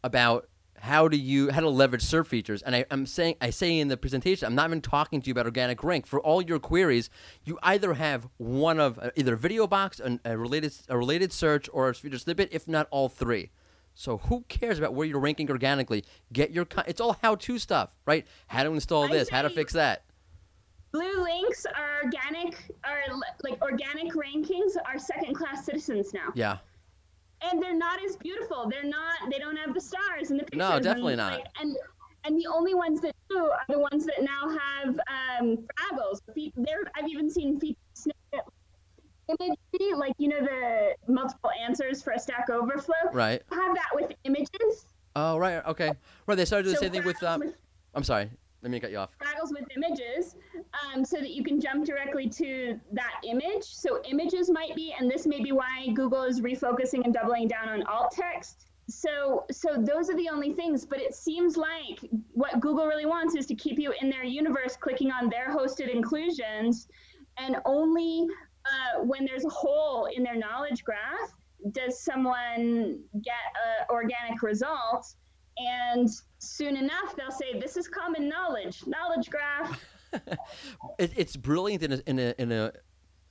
about 0.02 0.48
how 0.80 1.08
do 1.08 1.16
you 1.16 1.50
how 1.50 1.60
to 1.60 1.68
leverage 1.68 2.02
SERP 2.02 2.26
features. 2.26 2.60
And 2.62 2.74
I, 2.74 2.84
I'm 2.90 3.06
saying 3.06 3.36
I 3.40 3.50
say 3.50 3.78
in 3.78 3.88
the 3.88 3.96
presentation, 3.96 4.46
I'm 4.46 4.54
not 4.54 4.68
even 4.68 4.80
talking 4.80 5.22
to 5.22 5.28
you 5.28 5.32
about 5.32 5.46
organic 5.46 5.82
rank. 5.82 6.06
For 6.06 6.20
all 6.20 6.42
your 6.42 6.58
queries, 6.58 7.08
you 7.44 7.58
either 7.62 7.94
have 7.94 8.28
one 8.36 8.80
of 8.80 8.98
uh, 8.98 9.10
either 9.16 9.34
a 9.34 9.36
video 9.36 9.66
box, 9.66 10.00
an, 10.00 10.20
a 10.24 10.36
related 10.36 10.74
a 10.88 10.98
related 10.98 11.32
search, 11.32 11.68
or 11.72 11.88
a 11.88 11.94
feature 11.94 12.18
snippet, 12.18 12.48
if 12.52 12.66
not 12.68 12.88
all 12.90 13.08
three. 13.08 13.50
So 13.94 14.18
who 14.18 14.44
cares 14.48 14.78
about 14.78 14.92
where 14.92 15.06
you're 15.06 15.20
ranking 15.20 15.48
organically? 15.50 16.04
Get 16.32 16.50
your 16.50 16.66
it's 16.86 17.00
all 17.00 17.16
how-to 17.22 17.58
stuff, 17.58 17.90
right? 18.04 18.26
How 18.48 18.64
to 18.64 18.70
install 18.72 19.08
this, 19.08 19.28
how 19.28 19.42
to 19.42 19.50
fix 19.50 19.72
that. 19.74 20.02
Blue 20.95 21.22
links 21.24 21.66
are 21.66 22.05
organic, 22.05 22.70
are 22.84 23.03
like 23.42 23.61
organic 23.61 24.12
rankings 24.14 24.76
are 24.86 24.97
second 24.97 25.34
class 25.34 25.64
citizens 25.66 26.14
now. 26.14 26.28
Yeah. 26.36 26.59
and 27.42 27.61
they're 27.61 27.76
not 27.76 27.99
as 28.09 28.16
beautiful. 28.16 28.68
They're 28.70 28.84
not. 28.84 29.14
They 29.30 29.38
don't 29.38 29.57
have 29.57 29.74
the 29.74 29.80
stars 29.80 30.30
and 30.30 30.38
the 30.38 30.45
pictures. 30.45 30.59
No, 30.59 30.78
definitely 30.78 31.14
and, 31.14 31.18
not. 31.18 31.32
like, 31.32 31.47
and 31.61 31.76
and 32.24 32.38
the 32.38 32.47
only 32.47 32.74
ones 32.74 33.01
that 33.03 33.12
do 33.28 33.38
are 33.38 33.64
the 33.68 33.78
ones 33.78 34.07
that 34.07 34.22
now 34.22 34.57
have 34.57 35.01
um, 35.40 35.66
fraggles. 35.76 36.20
There, 36.57 36.84
I've 36.97 37.09
even 37.09 37.28
seen 37.28 37.59
feature 37.59 37.76
snippet 37.95 38.47
imagery, 39.28 39.95
like 39.97 40.14
you 40.18 40.28
know 40.28 40.40
the 40.40 40.95
multiple 41.12 41.51
answers 41.66 42.03
for 42.03 42.12
a 42.12 42.18
Stack 42.20 42.49
Overflow. 42.51 42.95
Right. 43.12 43.42
Have 43.51 43.74
that 43.74 43.90
with 43.95 44.12
images. 44.24 44.86
Oh, 45.16 45.38
right. 45.38 45.64
Okay. 45.66 45.90
Right. 46.26 46.36
They 46.36 46.45
started 46.45 46.64
doing 46.64 46.74
the 46.74 46.78
So 46.78 46.84
same 46.84 46.92
thing 46.92 47.05
with. 47.05 47.22
Um, 47.22 47.40
with 47.40 47.57
I'm 47.95 48.05
sorry. 48.05 48.30
Let 48.64 48.70
me 48.70 48.80
cut 48.80 48.92
you 48.92 48.96
off. 48.96 49.10
Fraggles 49.20 49.50
with 49.50 49.66
images, 49.76 50.36
um, 50.82 51.04
so 51.04 51.18
that 51.18 51.32
you 51.32 51.44
can 51.44 51.60
jump 51.60 51.84
directly 51.84 52.30
to 52.30 52.80
that 52.92 53.20
image. 53.22 53.62
So 53.62 54.00
images 54.10 54.48
might 54.50 54.74
be, 54.74 54.94
and 54.98 55.10
this 55.10 55.26
may 55.26 55.42
be 55.42 55.52
why 55.52 55.88
Google 55.92 56.22
is 56.22 56.40
refocusing 56.40 57.04
and 57.04 57.12
doubling 57.12 57.46
down 57.46 57.68
on 57.68 57.82
alt 57.82 58.12
text. 58.12 58.64
So, 58.88 59.44
so 59.52 59.76
those 59.76 60.08
are 60.08 60.16
the 60.16 60.30
only 60.30 60.54
things. 60.54 60.86
But 60.86 60.98
it 60.98 61.14
seems 61.14 61.58
like 61.58 62.00
what 62.32 62.58
Google 62.60 62.86
really 62.86 63.04
wants 63.04 63.36
is 63.36 63.44
to 63.46 63.54
keep 63.54 63.78
you 63.78 63.92
in 64.00 64.08
their 64.08 64.24
universe, 64.24 64.76
clicking 64.76 65.12
on 65.12 65.28
their 65.28 65.54
hosted 65.54 65.92
inclusions, 65.92 66.88
and 67.36 67.56
only 67.66 68.26
uh, 68.64 69.02
when 69.02 69.26
there's 69.26 69.44
a 69.44 69.50
hole 69.50 70.08
in 70.16 70.22
their 70.22 70.36
knowledge 70.36 70.84
graph 70.84 71.34
does 71.72 72.00
someone 72.00 72.98
get 73.22 73.34
an 73.54 73.86
organic 73.90 74.42
result. 74.42 75.14
And 75.59 76.11
soon 76.38 76.76
enough, 76.76 77.14
they'll 77.16 77.30
say, 77.30 77.59
"This 77.59 77.76
is 77.76 77.88
common 77.88 78.28
knowledge, 78.28 78.86
knowledge 78.86 79.30
graph." 79.30 79.80
it, 80.98 81.12
it's 81.16 81.36
brilliant 81.36 81.82
in 81.82 81.92
a, 81.92 82.02
in 82.07 82.18
a 82.18 82.34
in 82.38 82.52
a 82.52 82.72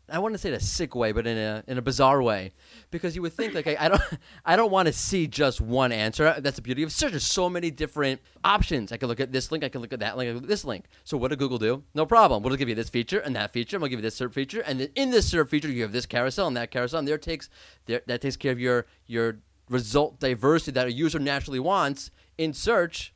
I 0.09 0.19
want 0.19 0.34
to 0.34 0.38
say 0.38 0.49
in 0.49 0.55
a 0.55 0.59
sick 0.59 0.95
way, 0.95 1.13
but 1.13 1.26
in 1.26 1.38
a 1.38 1.63
in 1.65 1.78
a 1.78 1.82
bizarre 1.82 2.21
way, 2.21 2.51
because 2.91 3.15
you 3.15 3.21
would 3.21 3.32
think 3.32 3.53
like 3.53 3.67
I, 3.67 3.78
I 3.80 3.89
don't 3.89 4.01
I 4.45 4.55
don't 4.57 4.69
want 4.69 4.88
to 4.88 4.93
see 4.93 5.28
just 5.28 5.61
one 5.61 5.93
answer. 5.93 6.36
That's 6.39 6.57
the 6.57 6.61
beauty 6.61 6.84
of 6.84 6.91
search. 6.91 7.11
There's 7.11 7.26
so 7.26 7.49
many 7.49 7.71
different 7.71 8.19
options. 8.43 8.91
I 8.91 8.97
can 8.97 9.07
look 9.07 9.21
at 9.21 9.32
this 9.32 9.51
link. 9.51 9.63
I 9.63 9.69
can 9.69 9.82
look 9.82 9.93
at 9.93 10.01
that 10.01 10.17
link. 10.17 10.28
I 10.28 10.32
can 10.32 10.36
look 10.36 10.43
at 10.43 10.49
this 10.49 10.65
link. 10.65 10.86
So 11.05 11.15
what 11.15 11.30
did 11.30 11.39
Google 11.39 11.57
do? 11.57 11.84
No 11.93 12.05
problem. 12.05 12.43
We'll 12.43 12.55
give 12.57 12.67
you 12.67 12.76
this 12.76 12.89
feature 12.89 13.19
and 13.19 13.36
that 13.38 13.53
feature. 13.53 13.80
We'll 13.80 13.89
give 13.89 13.99
you 13.99 14.03
this 14.03 14.15
search 14.15 14.34
feature, 14.34 14.61
and 14.61 14.89
in 14.95 15.09
this 15.09 15.30
search 15.30 15.49
feature 15.49 15.69
you 15.69 15.84
have 15.84 15.93
this 15.93 16.05
carousel 16.05 16.47
and 16.47 16.57
that 16.57 16.69
carousel. 16.69 16.99
And 16.99 17.07
there 17.07 17.17
takes 17.17 17.49
there, 17.86 18.01
that 18.07 18.21
takes 18.21 18.36
care 18.36 18.51
of 18.51 18.59
your 18.59 18.86
your 19.07 19.39
result 19.70 20.20
diversity 20.20 20.72
that 20.72 20.88
a 20.88 20.91
user 20.91 21.20
naturally 21.20 21.59
wants 21.59 22.11
in 22.38 22.53
search 22.53 23.14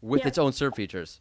with 0.00 0.20
Yeah. 0.22 0.28
its 0.28 0.38
own 0.38 0.52
SERP 0.52 0.74
features. 0.76 1.20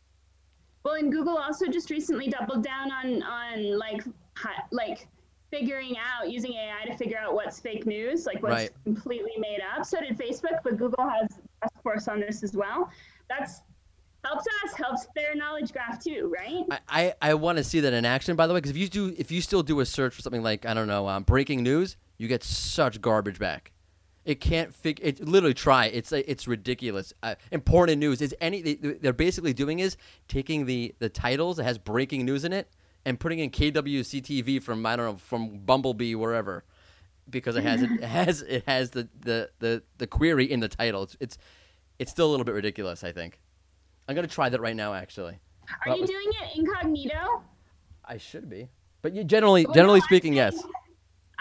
Well, 0.83 0.95
and 0.95 1.11
Google 1.11 1.37
also 1.37 1.67
just 1.67 1.89
recently 1.89 2.27
doubled 2.27 2.63
down 2.63 2.91
on 2.91 3.23
on 3.23 3.77
like 3.77 4.03
hi- 4.35 4.63
like 4.71 5.07
figuring 5.51 5.95
out 5.97 6.31
using 6.31 6.53
AI 6.53 6.85
to 6.85 6.97
figure 6.97 7.17
out 7.17 7.35
what's 7.35 7.59
fake 7.59 7.85
news, 7.85 8.25
like 8.25 8.41
what's 8.41 8.53
Right. 8.55 8.71
completely 8.83 9.33
made 9.37 9.59
up. 9.61 9.85
So 9.85 9.99
did 10.01 10.17
Facebook, 10.17 10.59
but 10.63 10.77
Google 10.77 11.07
has 11.07 11.29
a 11.61 11.67
task 11.69 11.83
force 11.83 12.07
on 12.07 12.19
this 12.19 12.43
as 12.43 12.53
well. 12.55 12.89
That's 13.29 13.61
helps 14.25 14.45
us, 14.63 14.73
helps 14.73 15.07
their 15.15 15.35
knowledge 15.35 15.73
graph 15.73 16.01
too, 16.01 16.33
right? 16.33 16.63
I, 16.87 17.13
I, 17.21 17.29
I 17.29 17.33
want 17.33 17.57
to 17.57 17.63
see 17.63 17.81
that 17.81 17.91
in 17.93 18.05
action, 18.05 18.37
by 18.37 18.47
the 18.47 18.53
way, 18.53 18.59
because 18.59 18.71
if 18.71 18.77
you 18.77 18.87
do, 18.87 19.13
if 19.17 19.31
you 19.31 19.41
still 19.41 19.63
do 19.63 19.81
a 19.81 19.85
search 19.85 20.15
for 20.15 20.21
something 20.21 20.41
like 20.41 20.65
I 20.65 20.73
don't 20.73 20.87
know, 20.87 21.07
um, 21.09 21.23
breaking 21.23 21.61
news, 21.61 21.97
you 22.17 22.27
get 22.29 22.41
such 22.43 22.99
garbage 23.01 23.37
back. 23.37 23.71
It 24.25 24.39
can't 24.39 24.73
fig. 24.73 24.99
It 25.03 25.27
literally 25.27 25.53
try. 25.53 25.87
It's 25.87 26.11
it's 26.13 26.47
ridiculous. 26.47 27.11
Uh, 27.21 27.35
important 27.51 27.99
news 27.99 28.21
is 28.21 28.33
any. 28.39 28.61
They, 28.61 28.75
they're 28.75 29.11
basically 29.11 29.53
doing 29.53 29.79
is 29.79 29.97
taking 30.27 30.65
the 30.65 30.95
the 30.99 31.09
titles 31.09 31.57
that 31.57 31.65
has 31.65 31.77
breaking 31.77 32.25
news 32.25 32.45
in 32.45 32.53
it 32.53 32.69
and 33.05 33.19
putting 33.19 33.39
in 33.39 33.49
KWC 33.49 34.21
TV 34.21 34.63
from 34.63 34.85
I 34.85 34.95
don't 34.95 35.05
know 35.05 35.17
from 35.17 35.57
Bumblebee 35.59 36.15
wherever, 36.15 36.63
because 37.29 37.57
it 37.57 37.63
has 37.63 37.81
it, 37.81 37.89
has 38.03 38.41
it 38.43 38.63
has 38.65 38.91
the, 38.91 39.09
the 39.19 39.49
the 39.59 39.83
the 39.97 40.07
query 40.07 40.49
in 40.49 40.61
the 40.61 40.69
title. 40.69 41.03
It's 41.03 41.17
it's 41.19 41.37
it's 41.99 42.11
still 42.11 42.27
a 42.27 42.31
little 42.31 42.45
bit 42.45 42.55
ridiculous. 42.55 43.03
I 43.03 43.11
think. 43.11 43.41
I'm 44.07 44.15
gonna 44.15 44.27
try 44.27 44.47
that 44.47 44.61
right 44.61 44.75
now. 44.75 44.93
Actually, 44.93 45.39
Are 45.85 45.89
What 45.91 45.95
you 45.97 46.01
was- 46.03 46.09
doing 46.09 46.27
it 46.43 46.57
incognito? 46.59 47.43
I 48.05 48.17
should 48.17 48.49
be, 48.49 48.69
but 49.01 49.11
you 49.13 49.23
generally 49.25 49.65
Well, 49.65 49.73
generally 49.73 49.99
no, 49.99 50.05
speaking, 50.05 50.33
yes. 50.33 50.61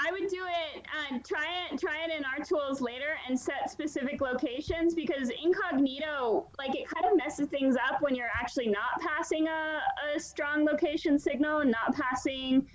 I 0.04 0.10
would 0.10 0.28
do 0.28 0.44
it. 0.74 0.84
Uh, 0.86 1.18
try 1.26 1.46
it. 1.70 1.78
Try 1.78 2.04
it 2.04 2.10
in 2.10 2.24
our 2.24 2.44
tools 2.44 2.80
later 2.80 3.16
and 3.28 3.38
set 3.38 3.70
specific 3.70 4.20
locations 4.20 4.94
because 4.94 5.30
incognito, 5.30 6.48
like 6.58 6.74
it 6.74 6.88
kind 6.88 7.06
of 7.06 7.16
messes 7.16 7.48
things 7.48 7.76
up 7.76 8.02
when 8.02 8.14
you're 8.14 8.30
actually 8.34 8.68
not 8.68 9.00
passing 9.00 9.46
a, 9.48 9.80
a 10.14 10.18
strong 10.20 10.64
location 10.64 11.18
signal 11.18 11.60
and 11.60 11.70
not 11.70 11.94
passing. 11.94 12.66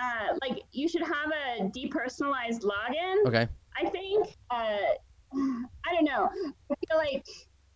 Uh, 0.00 0.36
like 0.42 0.62
you 0.72 0.88
should 0.88 1.02
have 1.02 1.30
a 1.30 1.64
depersonalized 1.64 2.62
login. 2.62 3.26
Okay. 3.26 3.48
I 3.76 3.88
think. 3.90 4.36
Uh, 4.50 4.78
I 5.34 5.94
don't 5.94 6.04
know. 6.04 6.30
I 6.70 6.74
feel 6.88 6.96
like 6.96 7.26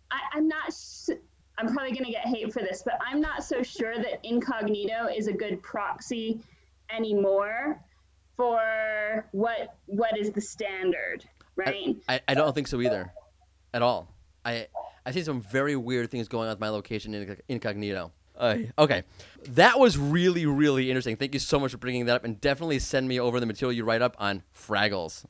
I, 0.09 0.19
I'm 0.33 0.47
not. 0.47 0.73
I'm 1.57 1.67
probably 1.67 1.91
gonna 1.91 2.09
get 2.09 2.25
hate 2.25 2.51
for 2.51 2.61
this, 2.61 2.81
but 2.83 2.97
I'm 3.05 3.21
not 3.21 3.43
so 3.43 3.61
sure 3.61 3.97
that 3.97 4.19
incognito 4.23 5.07
is 5.15 5.27
a 5.27 5.33
good 5.33 5.61
proxy 5.61 6.41
anymore 6.89 7.79
for 8.37 9.25
what 9.31 9.75
what 9.85 10.17
is 10.17 10.31
the 10.31 10.41
standard, 10.41 11.25
right? 11.55 11.95
I, 12.07 12.21
I 12.27 12.33
don't 12.33 12.53
think 12.53 12.67
so 12.67 12.81
either, 12.81 13.11
at 13.73 13.81
all. 13.81 14.13
I 14.45 14.67
I 15.05 15.11
see 15.11 15.23
some 15.23 15.41
very 15.41 15.75
weird 15.75 16.09
things 16.11 16.27
going 16.27 16.47
on 16.47 16.53
with 16.53 16.59
my 16.59 16.69
location 16.69 17.13
in 17.13 17.37
incognito. 17.47 18.11
Uh, 18.37 18.57
okay, 18.79 19.03
that 19.49 19.77
was 19.79 19.97
really 19.97 20.45
really 20.45 20.89
interesting. 20.89 21.15
Thank 21.15 21.33
you 21.33 21.39
so 21.39 21.59
much 21.59 21.71
for 21.71 21.77
bringing 21.77 22.05
that 22.05 22.15
up, 22.15 22.23
and 22.23 22.39
definitely 22.41 22.79
send 22.79 23.07
me 23.07 23.19
over 23.19 23.39
the 23.39 23.45
material 23.45 23.71
you 23.73 23.83
write 23.83 24.01
up 24.01 24.15
on 24.19 24.41
Fraggles. 24.55 25.25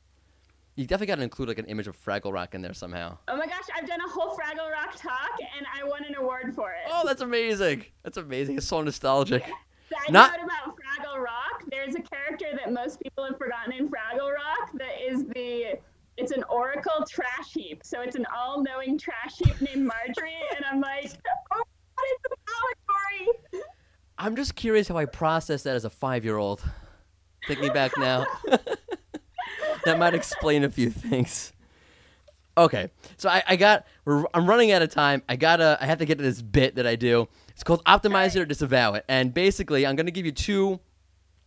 You 0.74 0.86
definitely 0.86 1.08
got 1.08 1.16
to 1.16 1.22
include 1.22 1.48
like 1.48 1.58
an 1.58 1.66
image 1.66 1.86
of 1.86 2.02
Fraggle 2.02 2.32
Rock 2.32 2.54
in 2.54 2.62
there 2.62 2.72
somehow. 2.72 3.18
oh 3.28 3.36
my 3.36 3.46
gosh, 3.46 3.64
I've 3.76 3.86
done 3.86 4.00
a 4.00 4.08
whole 4.08 4.34
Fraggle 4.34 4.70
Rock 4.70 4.96
talk 4.96 5.38
and 5.58 5.66
I 5.78 5.86
won 5.86 6.02
an 6.04 6.14
award 6.14 6.54
for 6.54 6.70
it. 6.70 6.90
Oh, 6.90 7.02
that's 7.06 7.20
amazing! 7.20 7.84
That's 8.02 8.16
amazing. 8.16 8.56
It's 8.56 8.66
so 8.66 8.80
nostalgic. 8.80 9.42
Side 9.42 10.10
Not- 10.10 10.30
about 10.34 10.46
Fraggle 10.48 10.66
Rock, 10.68 10.78
there's 11.82 11.94
a 11.96 12.00
character 12.02 12.46
that 12.56 12.72
most 12.72 13.00
people 13.00 13.24
have 13.24 13.36
forgotten 13.38 13.72
in 13.72 13.88
Fraggle 13.88 14.32
Rock 14.32 14.70
that 14.74 15.00
is 15.00 15.24
the 15.26 15.78
it's 16.16 16.30
an 16.30 16.44
oracle 16.44 17.04
trash 17.08 17.52
heap. 17.54 17.80
So 17.84 18.02
it's 18.02 18.16
an 18.16 18.26
all-knowing 18.36 18.98
trash 18.98 19.38
heap 19.38 19.60
named 19.60 19.86
Marjory, 19.86 20.36
and 20.54 20.64
I'm 20.70 20.80
like, 20.80 21.10
oh, 21.52 21.62
what 21.94 22.06
is 22.12 22.20
an 22.30 23.24
allegory? 23.24 23.64
I'm 24.18 24.36
just 24.36 24.54
curious 24.54 24.88
how 24.88 24.96
I 24.96 25.06
processed 25.06 25.64
that 25.64 25.74
as 25.74 25.84
a 25.84 25.90
five 25.90 26.24
year 26.24 26.36
old. 26.36 26.62
Thinking 27.48 27.72
back 27.72 27.92
now, 27.98 28.26
that 29.84 29.98
might 29.98 30.14
explain 30.14 30.62
a 30.62 30.70
few 30.70 30.90
things. 30.90 31.52
Okay, 32.56 32.90
so 33.16 33.28
I, 33.28 33.42
I 33.48 33.56
got 33.56 33.86
we're, 34.04 34.24
I'm 34.34 34.46
running 34.46 34.70
out 34.70 34.82
of 34.82 34.90
time. 34.90 35.22
I 35.28 35.34
gotta 35.36 35.78
I 35.80 35.86
have 35.86 35.98
to 35.98 36.04
get 36.04 36.18
to 36.18 36.24
this 36.24 36.40
bit 36.42 36.76
that 36.76 36.86
I 36.86 36.94
do. 36.94 37.26
It's 37.48 37.64
called 37.64 37.82
optimize 37.84 38.36
it 38.36 38.40
or 38.40 38.44
disavow 38.44 38.94
it, 38.94 39.04
and 39.08 39.34
basically 39.34 39.86
I'm 39.86 39.96
gonna 39.96 40.12
give 40.12 40.26
you 40.26 40.32
two 40.32 40.78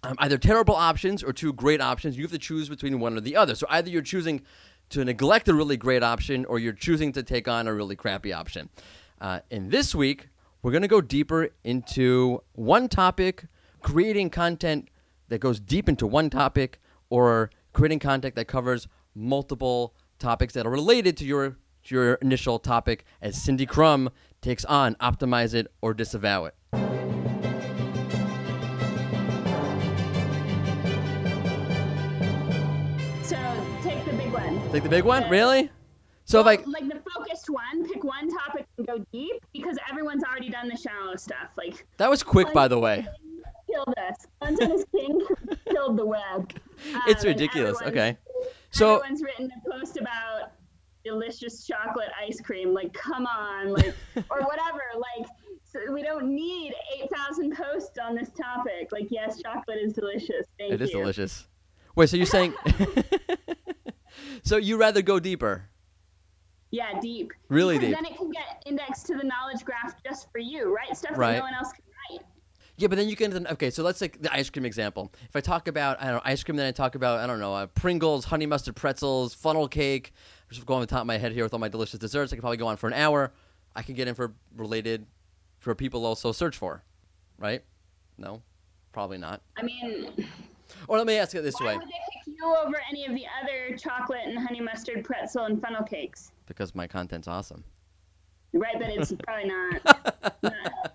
um, 0.06 0.16
either 0.20 0.38
terrible 0.38 0.76
options 0.76 1.24
or 1.24 1.34
two 1.34 1.52
great 1.52 1.82
options. 1.82 2.16
You 2.16 2.24
have 2.24 2.32
to 2.32 2.38
choose 2.38 2.70
between 2.70 3.00
one 3.00 3.18
or 3.18 3.22
the 3.22 3.36
other. 3.36 3.56
So 3.56 3.66
either 3.70 3.90
you're 3.90 4.02
choosing 4.02 4.42
to 4.90 5.04
neglect 5.04 5.48
a 5.50 5.54
really 5.54 5.78
great 5.78 6.04
option 6.04 6.46
or 6.46 6.60
you're 6.60 6.74
choosing 6.74 7.12
to 7.14 7.24
take 7.24 7.48
on 7.48 7.68
a 7.68 7.74
really 7.74 7.96
crappy 7.96 8.32
option. 8.32 8.70
Uh, 9.20 9.40
and 9.50 9.72
this 9.72 9.96
week, 9.96 10.30
we're 10.62 10.72
going 10.72 10.84
to 10.84 10.88
go 10.88 11.02
deeper 11.02 11.50
into 11.64 12.42
one 12.54 12.88
topic, 12.88 13.46
creating 13.82 14.30
content 14.30 14.90
that 15.30 15.40
goes 15.40 15.60
deep 15.60 15.90
into 15.90 16.06
one 16.06 16.30
topic, 16.30 16.80
or 17.10 17.50
creating 17.74 18.00
content 18.00 18.36
that 18.36 18.46
covers 18.46 18.88
multiple 19.16 19.96
topics 20.20 20.54
that 20.54 20.66
are 20.66 20.72
related 20.72 21.18
to 21.18 21.26
your 21.26 21.58
to 21.84 21.96
your 21.96 22.14
initial 22.16 22.58
topic. 22.58 23.06
As 23.22 23.42
Cindy 23.42 23.66
Krum 23.66 24.10
takes 24.42 24.66
on 24.66 24.96
optimize 24.96 25.54
it 25.54 25.68
or 25.82 25.94
disavow 25.94 26.46
it. 26.46 26.56
Take 34.76 34.84
the 34.84 34.90
big 34.90 35.06
one, 35.06 35.30
really? 35.30 35.72
So 36.26 36.42
if 36.42 36.48
I 36.48 36.62
like 36.70 36.90
the 36.90 37.02
focused 37.16 37.50
one, 37.50 37.88
pick 37.88 38.04
one 38.04 38.30
topic 38.30 38.66
and 38.78 38.86
go 38.86 39.06
deep 39.14 39.42
because 39.54 39.78
everyone's 39.90 40.22
already 40.26 40.50
done 40.50 40.68
the 40.68 40.76
shallow 40.76 41.16
stuff. 41.16 41.52
Like 41.56 41.88
that 41.96 42.10
was 42.10 42.24
quick, 42.24 42.52
by 42.52 42.68
the 42.68 42.78
way. 42.78 43.08
killed 43.72 43.94
us. 43.98 44.28
Content 44.44 44.74
is 44.74 44.86
king. 44.94 45.26
killed 45.72 45.96
the 45.96 46.06
web. 46.06 46.52
It's 46.84 46.94
Um, 46.94 47.04
and 47.08 47.24
ridiculous. 47.24 47.82
Okay. 47.84 48.18
So 48.72 48.98
everyone's 48.98 49.24
written 49.24 49.50
a 49.50 49.70
post 49.72 49.96
about 49.96 50.52
delicious 51.06 51.66
chocolate 51.66 52.10
ice 52.22 52.42
cream. 52.42 52.74
Like, 52.74 52.92
come 52.92 53.26
on, 53.26 53.72
like, 53.72 53.96
or 54.30 54.42
whatever. 54.42 54.82
Like, 54.98 55.26
so 55.64 55.90
we 55.94 56.02
don't 56.04 56.26
need 56.36 56.74
eight 56.98 57.08
thousand 57.16 57.56
posts 57.56 57.98
on 57.98 58.14
this 58.14 58.30
topic. 58.32 58.92
Like, 58.92 59.08
yes, 59.10 59.42
chocolate 59.42 59.78
is 59.82 59.94
delicious. 59.94 60.46
Thank 60.60 60.74
it 60.74 60.82
is 60.82 60.92
you. 60.92 61.00
delicious. 61.00 61.48
Wait, 61.96 62.10
so 62.10 62.18
you're 62.18 62.26
saying 62.26 62.54
So 64.44 64.58
you 64.58 64.78
rather 64.78 65.02
go 65.02 65.20
deeper? 65.20 65.70
Yeah, 66.72 67.00
deep. 67.00 67.32
Really 67.50 67.78
because 67.80 67.90
deep. 67.96 67.98
Then 68.04 68.12
it 68.14 68.18
can 68.18 68.32
get 68.32 68.64
indexed 68.66 69.06
to 69.08 69.16
the 69.16 69.24
knowledge 69.24 69.64
graph 69.64 69.96
just 70.04 70.32
for 70.32 70.40
you, 70.40 70.76
right? 70.76 70.96
Stuff 70.96 71.18
Right. 71.18 71.34
that 71.34 71.38
no 71.40 71.44
one 71.46 71.54
else 71.54 71.72
can 71.72 71.84
write. 72.12 72.22
Yeah, 72.78 72.90
but 72.90 72.98
then 72.98 73.08
you 73.08 73.16
can. 73.16 73.48
Okay, 73.48 73.70
so 73.70 73.84
let's 73.84 74.00
take 74.00 74.22
the 74.22 74.34
ice 74.34 74.50
cream 74.50 74.66
example. 74.66 75.12
If 75.30 75.36
I 75.36 75.40
talk 75.40 75.68
about 75.70 76.02
I 76.02 76.06
don't 76.06 76.16
know 76.16 76.22
ice 76.26 76.44
cream, 76.44 76.58
then 76.58 76.68
I 76.68 76.72
talk 76.72 76.96
about 76.96 77.20
I 77.20 77.28
don't 77.28 77.40
know 77.40 77.54
uh, 77.54 77.68
Pringles, 77.68 78.26
honey 78.26 78.46
mustard 78.46 78.76
pretzels, 78.76 79.34
funnel 79.34 79.68
cake. 79.70 80.12
I'm 80.50 80.54
just 80.54 80.66
going 80.66 80.78
on 80.78 80.82
the 80.82 80.88
top 80.88 81.02
of 81.02 81.08
my 81.08 81.18
head 81.18 81.32
here 81.32 81.44
with 81.44 81.54
all 81.54 81.60
my 81.60 81.70
delicious 81.70 82.00
desserts. 82.00 82.34
I 82.34 82.36
could 82.36 82.42
probably 82.42 82.58
go 82.58 82.68
on 82.68 82.76
for 82.78 82.88
an 82.88 82.94
hour. 82.94 83.32
I 83.76 83.82
can 83.82 83.96
get 83.96 84.08
in 84.10 84.16
for 84.16 84.34
related 84.58 85.06
for 85.60 85.74
people 85.74 86.06
also 86.06 86.32
search 86.34 86.58
for, 86.58 86.84
right? 87.38 87.64
No, 88.18 88.42
probably 88.92 89.18
not. 89.18 89.42
I 89.58 89.64
mean, 89.64 90.28
Or 90.88 90.98
let 90.98 91.08
me 91.08 91.18
ask 91.18 91.34
it 91.36 91.42
this 91.42 91.56
why 91.60 91.68
way: 91.68 91.78
would 91.78 91.88
they 91.88 92.02
pick 92.26 92.36
you 92.38 92.56
over 92.64 92.76
any 92.90 93.06
of 93.06 93.14
the 93.14 93.26
other 93.42 93.76
chocolate 93.78 94.22
and 94.26 94.38
honey 94.38 94.62
mustard 94.62 95.04
pretzel 95.04 95.46
and 95.46 95.62
funnel 95.62 95.84
cakes? 95.84 96.32
because 96.48 96.76
my 96.76 96.86
content's 96.88 97.28
awesome. 97.28 97.64
Right, 98.54 98.76
but 98.80 98.90
it's 98.90 99.12
probably 99.26 99.50
not. 99.50 99.84
not- 100.44 100.92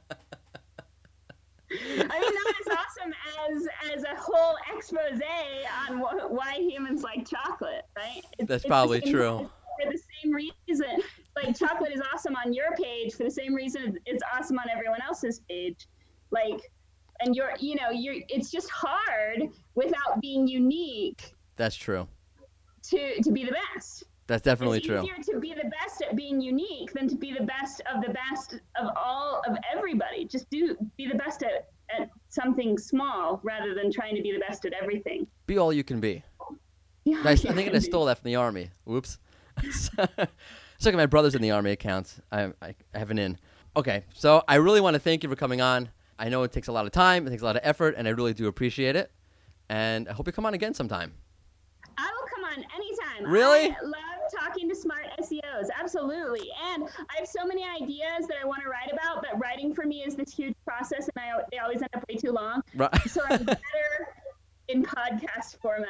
I 1.72 1.74
mean, 1.74 2.08
not 2.08 2.54
as 2.60 2.78
awesome 2.78 3.14
as 3.52 3.96
as 3.96 4.02
a 4.04 4.16
whole 4.20 4.56
expose 4.74 5.20
on 5.88 5.98
wh- 5.98 6.30
why 6.30 6.54
humans 6.54 7.02
like 7.02 7.28
chocolate, 7.28 7.84
right? 7.96 8.18
It's- 8.38 8.48
That's 8.48 8.64
it's 8.64 8.68
probably 8.68 9.00
true. 9.00 9.48
For 9.82 9.90
the 9.92 9.98
same 10.22 10.32
reason, 10.32 10.98
like 11.36 11.56
chocolate 11.56 11.92
is 11.94 12.02
awesome 12.12 12.34
on 12.36 12.52
your 12.52 12.74
page 12.76 13.14
for 13.14 13.22
the 13.24 13.30
same 13.30 13.54
reason 13.54 13.96
it's 14.04 14.22
awesome 14.36 14.58
on 14.58 14.68
everyone 14.68 15.00
else's 15.00 15.40
page, 15.48 15.86
like, 16.32 16.60
and 17.20 17.34
you're, 17.36 17.52
you 17.58 17.74
know, 17.76 17.90
you're. 17.90 18.16
It's 18.28 18.50
just 18.50 18.68
hard 18.70 19.48
without 19.74 20.20
being 20.20 20.46
unique 20.46 21.34
That's 21.56 21.76
true. 21.76 22.06
to 22.84 23.22
to 23.22 23.30
be 23.32 23.44
the 23.44 23.52
best. 23.74 24.04
That's 24.26 24.42
definitely 24.42 24.78
it's 24.78 24.86
true. 24.86 25.02
easier 25.02 25.16
to 25.34 25.40
be 25.40 25.54
the 25.54 25.68
best 25.80 26.02
at 26.02 26.14
being 26.14 26.40
unique 26.40 26.92
than 26.92 27.08
to 27.08 27.16
be 27.16 27.32
the 27.36 27.44
best 27.44 27.82
of 27.92 28.00
the 28.00 28.12
best 28.12 28.54
of 28.80 28.88
all 28.96 29.42
of 29.48 29.56
everybody. 29.74 30.24
Just 30.24 30.48
do 30.50 30.76
be 30.96 31.08
the 31.08 31.16
best 31.18 31.42
at, 31.42 31.68
at 31.98 32.08
something 32.28 32.78
small 32.78 33.40
rather 33.42 33.74
than 33.74 33.90
trying 33.92 34.14
to 34.14 34.22
be 34.22 34.30
the 34.30 34.38
best 34.38 34.64
at 34.66 34.72
everything. 34.72 35.26
Be 35.46 35.58
all 35.58 35.72
you 35.72 35.82
can 35.82 35.98
be. 36.00 36.22
Yeah, 37.04 37.22
Nice. 37.22 37.44
I 37.44 37.52
think 37.54 37.74
I 37.74 37.78
stole 37.80 38.04
that 38.04 38.18
from 38.18 38.28
the 38.28 38.36
army. 38.36 38.70
Whoops. 38.84 39.18
so, 39.72 39.90
look 39.98 40.28
at 40.86 40.94
my 40.94 41.06
brother's 41.06 41.34
in 41.34 41.42
the 41.42 41.50
army 41.50 41.72
account. 41.72 42.14
I, 42.30 42.52
I 42.62 42.74
have 42.94 43.10
an 43.10 43.18
in. 43.18 43.36
Okay, 43.76 44.04
so 44.14 44.44
I 44.46 44.56
really 44.56 44.80
want 44.80 44.94
to 44.94 45.00
thank 45.00 45.22
you 45.24 45.28
for 45.28 45.36
coming 45.36 45.60
on. 45.60 45.88
I 46.20 46.28
know 46.28 46.42
it 46.44 46.52
takes 46.52 46.68
a 46.68 46.72
lot 46.72 46.84
of 46.86 46.92
time, 46.92 47.26
it 47.26 47.30
takes 47.30 47.42
a 47.42 47.46
lot 47.46 47.56
of 47.56 47.62
effort, 47.64 47.94
and 47.96 48.06
I 48.06 48.10
really 48.12 48.34
do 48.34 48.46
appreciate 48.46 48.94
it. 48.94 49.10
And 49.68 50.08
I 50.08 50.12
hope 50.12 50.26
you 50.26 50.32
come 50.32 50.46
on 50.46 50.54
again 50.54 50.74
sometime. 50.74 51.14
I 51.96 52.02
will 52.20 52.28
come 52.34 52.44
on 52.44 52.64
anytime. 52.74 53.30
Really? 53.30 53.70
I 53.70 53.76
love 53.82 54.20
talking 54.46 54.68
to 54.68 54.74
smart 54.74 55.06
SEOs. 55.20 55.68
Absolutely. 55.78 56.48
And 56.72 56.84
I 56.84 57.18
have 57.18 57.26
so 57.26 57.44
many 57.46 57.64
ideas 57.64 58.26
that 58.28 58.36
I 58.42 58.46
want 58.46 58.62
to 58.62 58.68
write 58.68 58.92
about, 58.92 59.22
but 59.22 59.40
writing 59.40 59.74
for 59.74 59.84
me 59.86 60.02
is 60.06 60.14
this 60.14 60.32
huge 60.32 60.54
process, 60.66 61.08
and 61.16 61.24
I 61.24 61.40
they 61.50 61.58
always 61.58 61.78
end 61.80 61.90
up 61.94 62.04
way 62.08 62.16
too 62.16 62.32
long. 62.32 62.62
Right. 62.74 62.90
So 63.08 63.22
I'm 63.28 63.44
better 63.44 63.60
in 64.68 64.84
podcast 64.84 65.58
format. 65.60 65.88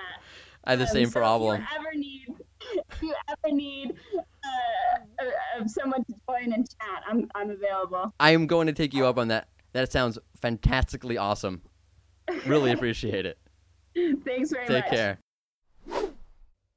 I 0.65 0.71
have 0.71 0.79
the 0.79 0.87
Um, 0.87 0.93
same 0.93 1.09
so 1.09 1.21
problem. 1.21 1.61
If 1.63 1.69
you 1.71 1.77
ever 1.79 1.95
need, 1.95 2.27
if 2.93 3.03
you 3.03 3.15
ever 3.29 3.55
need 3.55 3.95
uh, 4.45 5.67
someone 5.67 6.05
to 6.05 6.15
join 6.29 6.53
and 6.53 6.69
chat, 6.69 7.03
I'm 7.09 7.29
I'm 7.35 7.51
available. 7.51 8.13
I 8.21 8.31
am 8.33 8.47
going 8.47 8.67
to 8.69 8.73
take 8.73 8.95
you 8.95 9.07
up 9.07 9.19
on 9.19 9.29
that. 9.29 9.49
That 9.73 9.93
sounds 9.93 10.19
fantastically 10.37 11.17
awesome. 11.17 11.63
Really 12.47 12.73
appreciate 12.73 13.27
it. 13.27 13.39
Thanks 14.25 14.51
very 14.51 14.67
Take 14.67 14.85
much. 14.85 14.91
Take 14.91 14.91
care. 14.91 15.19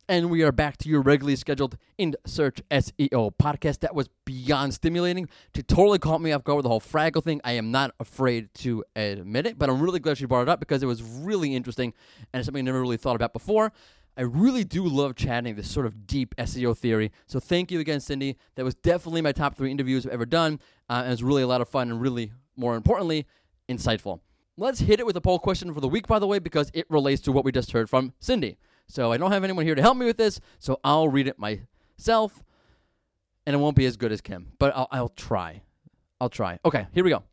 And 0.09 0.29
we 0.29 0.43
are 0.43 0.51
back 0.51 0.75
to 0.77 0.89
your 0.89 1.01
regularly 1.01 1.37
scheduled 1.37 1.77
In 1.97 2.15
Search 2.25 2.61
SEO 2.69 3.31
podcast. 3.41 3.79
That 3.79 3.95
was 3.95 4.09
beyond 4.25 4.73
stimulating. 4.73 5.29
To 5.53 5.63
totally 5.63 5.97
caught 5.97 6.21
me 6.21 6.33
off 6.33 6.43
guard 6.43 6.57
with 6.57 6.63
the 6.63 6.69
whole 6.69 6.81
Fraggle 6.81 7.23
thing. 7.23 7.39
I 7.45 7.53
am 7.53 7.71
not 7.71 7.91
afraid 8.01 8.53
to 8.55 8.83
admit 8.97 9.47
it, 9.47 9.57
but 9.57 9.69
I'm 9.69 9.81
really 9.81 9.99
glad 9.99 10.17
she 10.17 10.25
brought 10.25 10.41
it 10.41 10.49
up 10.49 10.59
because 10.59 10.83
it 10.83 10.87
was 10.87 11.01
really 11.01 11.55
interesting 11.55 11.93
and 12.33 12.43
something 12.43 12.61
I 12.61 12.65
never 12.65 12.81
really 12.81 12.97
thought 12.97 13.15
about 13.15 13.31
before. 13.31 13.71
I 14.17 14.21
really 14.21 14.63
do 14.63 14.85
love 14.85 15.15
chatting 15.15 15.55
this 15.55 15.71
sort 15.71 15.85
of 15.85 16.05
deep 16.05 16.35
SEO 16.35 16.77
theory. 16.77 17.11
So 17.25 17.39
thank 17.39 17.71
you 17.71 17.79
again, 17.79 17.99
Cindy. 17.99 18.37
That 18.55 18.65
was 18.65 18.75
definitely 18.75 19.21
my 19.21 19.31
top 19.31 19.55
three 19.55 19.71
interviews 19.71 20.05
I've 20.05 20.11
ever 20.11 20.25
done. 20.25 20.59
Uh, 20.89 20.95
and 20.95 21.07
it 21.07 21.11
was 21.11 21.23
really 21.23 21.41
a 21.41 21.47
lot 21.47 21.61
of 21.61 21.69
fun 21.69 21.89
and 21.89 21.99
really, 21.99 22.31
more 22.55 22.75
importantly, 22.75 23.25
insightful. 23.69 24.19
Let's 24.57 24.79
hit 24.79 24.99
it 24.99 25.05
with 25.05 25.17
a 25.17 25.21
poll 25.21 25.39
question 25.39 25.73
for 25.73 25.81
the 25.81 25.87
week, 25.87 26.07
by 26.07 26.19
the 26.19 26.27
way, 26.27 26.39
because 26.39 26.69
it 26.73 26.85
relates 26.89 27.21
to 27.21 27.31
what 27.31 27.43
we 27.43 27.51
just 27.51 27.71
heard 27.71 27.89
from 27.89 28.13
Cindy. 28.19 28.57
So 28.87 29.11
I 29.11 29.17
don't 29.17 29.31
have 29.31 29.43
anyone 29.43 29.65
here 29.65 29.75
to 29.75 29.81
help 29.81 29.97
me 29.97 30.05
with 30.05 30.17
this, 30.17 30.39
so 30.59 30.79
I'll 30.83 31.07
read 31.07 31.27
it 31.27 31.39
myself, 31.39 32.43
and 33.45 33.55
it 33.55 33.59
won't 33.59 33.75
be 33.75 33.85
as 33.85 33.97
good 33.97 34.11
as 34.11 34.21
Kim, 34.21 34.51
but 34.59 34.75
I'll, 34.75 34.87
I'll 34.91 35.09
try. 35.09 35.63
I'll 36.21 36.29
try. 36.29 36.59
Okay, 36.65 36.87
here 36.93 37.03
we 37.03 37.09
go. 37.09 37.23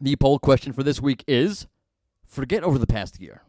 The 0.00 0.16
poll 0.16 0.38
question 0.38 0.72
for 0.72 0.82
this 0.82 1.00
week 1.00 1.24
is 1.26 1.66
forget 2.26 2.62
over 2.62 2.78
the 2.78 2.86
past 2.86 3.20
year. 3.20 3.42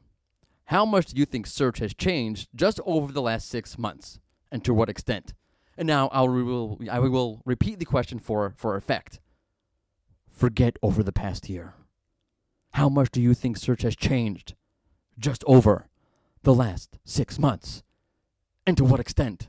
How 0.66 0.86
much 0.86 1.08
do 1.08 1.20
you 1.20 1.26
think 1.26 1.46
search 1.46 1.80
has 1.80 1.94
changed 1.94 2.50
just 2.56 2.80
over 2.86 3.12
the 3.12 3.22
last 3.22 3.50
six 3.50 3.78
months, 3.78 4.20
and 4.52 4.64
to 4.64 4.74
what 4.74 4.90
extent? 4.90 5.34
And 5.78 5.88
now 5.88 6.10
I'll 6.12 6.30
re- 6.30 6.90
I 6.90 7.00
will 7.00 7.42
repeat 7.46 7.80
the 7.80 7.86
question 7.86 8.20
for, 8.20 8.54
for 8.58 8.76
effect. 8.76 9.20
Forget 10.34 10.78
over 10.82 11.04
the 11.04 11.14
past 11.14 11.48
year. 11.48 11.76
How 12.72 12.90
much 12.90 13.12
do 13.12 13.22
you 13.22 13.36
think 13.36 13.56
search 13.56 13.84
has 13.84 13.96
changed 13.96 14.56
just 15.18 15.44
over 15.46 15.88
the 16.42 16.56
last 16.56 16.98
six 17.06 17.38
months? 17.38 17.84
And 18.66 18.76
to 18.78 18.84
what 18.84 19.00
extent? 19.00 19.48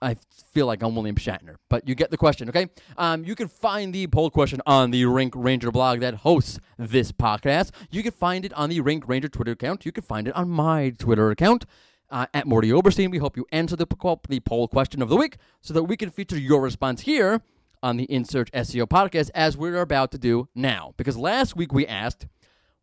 I 0.00 0.16
feel 0.52 0.66
like 0.66 0.82
I'm 0.82 0.94
William 0.94 1.16
Shatner, 1.16 1.56
but 1.68 1.88
you 1.88 1.94
get 1.94 2.10
the 2.10 2.16
question, 2.16 2.48
okay? 2.50 2.68
Um, 2.96 3.24
you 3.24 3.34
can 3.34 3.48
find 3.48 3.92
the 3.92 4.06
poll 4.06 4.30
question 4.30 4.60
on 4.66 4.92
the 4.92 5.04
Rank 5.06 5.32
Ranger 5.34 5.72
blog 5.72 6.00
that 6.00 6.14
hosts 6.16 6.60
this 6.78 7.10
podcast. 7.10 7.70
You 7.90 8.02
can 8.02 8.12
find 8.12 8.44
it 8.44 8.52
on 8.52 8.70
the 8.70 8.80
Rank 8.80 9.08
Ranger 9.08 9.28
Twitter 9.28 9.52
account. 9.52 9.84
You 9.84 9.92
can 9.92 10.04
find 10.04 10.28
it 10.28 10.36
on 10.36 10.48
my 10.48 10.90
Twitter 10.90 11.30
account 11.30 11.64
uh, 12.10 12.26
at 12.32 12.46
Mordy 12.46 12.70
Oberstein. 12.70 13.10
We 13.10 13.18
hope 13.18 13.36
you 13.36 13.46
answer 13.50 13.76
the, 13.76 13.86
the 14.28 14.40
poll 14.40 14.68
question 14.68 15.02
of 15.02 15.08
the 15.08 15.16
week 15.16 15.38
so 15.60 15.74
that 15.74 15.84
we 15.84 15.96
can 15.96 16.10
feature 16.10 16.38
your 16.38 16.60
response 16.60 17.00
here 17.00 17.40
on 17.84 17.98
the 17.98 18.04
In 18.04 18.24
Search 18.24 18.50
SEO 18.52 18.88
podcast 18.88 19.30
as 19.34 19.58
we're 19.58 19.82
about 19.82 20.10
to 20.12 20.18
do 20.18 20.48
now. 20.54 20.94
Because 20.96 21.18
last 21.18 21.54
week 21.54 21.70
we 21.70 21.86
asked, 21.86 22.26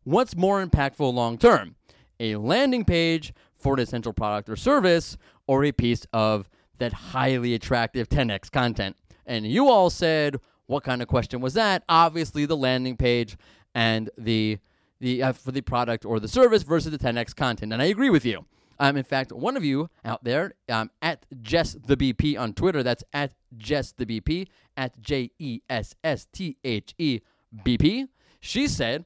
what's 0.04 0.36
more 0.36 0.64
impactful 0.64 1.12
long 1.12 1.36
term? 1.36 1.74
A 2.20 2.36
landing 2.36 2.84
page 2.84 3.34
for 3.58 3.74
an 3.74 3.80
essential 3.80 4.12
product 4.12 4.48
or 4.48 4.54
service 4.54 5.18
or 5.48 5.64
a 5.64 5.72
piece 5.72 6.06
of 6.12 6.48
that 6.78 6.92
highly 6.92 7.52
attractive 7.52 8.08
10x 8.08 8.50
content. 8.52 8.96
And 9.26 9.44
you 9.44 9.68
all 9.68 9.90
said, 9.90 10.36
what 10.66 10.84
kind 10.84 11.02
of 11.02 11.08
question 11.08 11.40
was 11.40 11.54
that? 11.54 11.82
Obviously, 11.88 12.46
the 12.46 12.56
landing 12.56 12.96
page 12.96 13.36
and 13.74 14.08
the 14.16 14.58
the 15.00 15.20
uh, 15.20 15.32
for 15.32 15.50
the 15.50 15.62
product 15.62 16.04
or 16.04 16.20
the 16.20 16.28
service 16.28 16.62
versus 16.62 16.92
the 16.92 16.98
10x 16.98 17.34
content. 17.34 17.72
And 17.72 17.82
I 17.82 17.86
agree 17.86 18.10
with 18.10 18.24
you. 18.24 18.46
Um, 18.82 18.96
in 18.96 19.04
fact, 19.04 19.30
one 19.30 19.56
of 19.56 19.64
you 19.64 19.90
out 20.04 20.24
there 20.24 20.54
um, 20.68 20.90
at 21.00 21.24
Jess 21.40 21.74
the 21.74 21.96
BP 21.96 22.36
on 22.36 22.52
Twitter, 22.52 22.82
that's 22.82 23.04
at 23.12 23.32
Jess 23.56 23.92
the 23.92 24.04
BP 24.04 24.48
at 24.76 25.00
J 25.00 25.30
E 25.38 25.60
S 25.70 25.94
S 26.02 26.26
T 26.32 26.56
H 26.64 26.92
E 26.98 27.20
B 27.62 27.78
P. 27.78 28.08
She 28.40 28.66
said, 28.66 29.04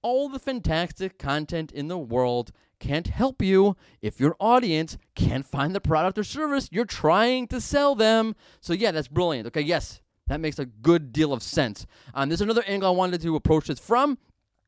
all 0.00 0.30
the 0.30 0.38
fantastic 0.38 1.18
content 1.18 1.70
in 1.72 1.88
the 1.88 1.98
world 1.98 2.52
can't 2.80 3.08
help 3.08 3.42
you 3.42 3.76
if 4.00 4.18
your 4.18 4.34
audience 4.40 4.96
can't 5.14 5.44
find 5.44 5.74
the 5.74 5.80
product 5.80 6.16
or 6.16 6.24
service 6.24 6.70
you're 6.72 6.86
trying 6.86 7.46
to 7.48 7.60
sell 7.60 7.94
them. 7.94 8.34
So, 8.62 8.72
yeah, 8.72 8.92
that's 8.92 9.08
brilliant. 9.08 9.46
Okay, 9.48 9.60
yes, 9.60 10.00
that 10.28 10.40
makes 10.40 10.58
a 10.58 10.64
good 10.64 11.12
deal 11.12 11.34
of 11.34 11.42
sense. 11.42 11.86
Um, 12.14 12.30
there's 12.30 12.40
another 12.40 12.64
angle 12.66 12.88
I 12.88 12.96
wanted 12.96 13.20
to 13.20 13.36
approach 13.36 13.66
this 13.66 13.78
from, 13.78 14.16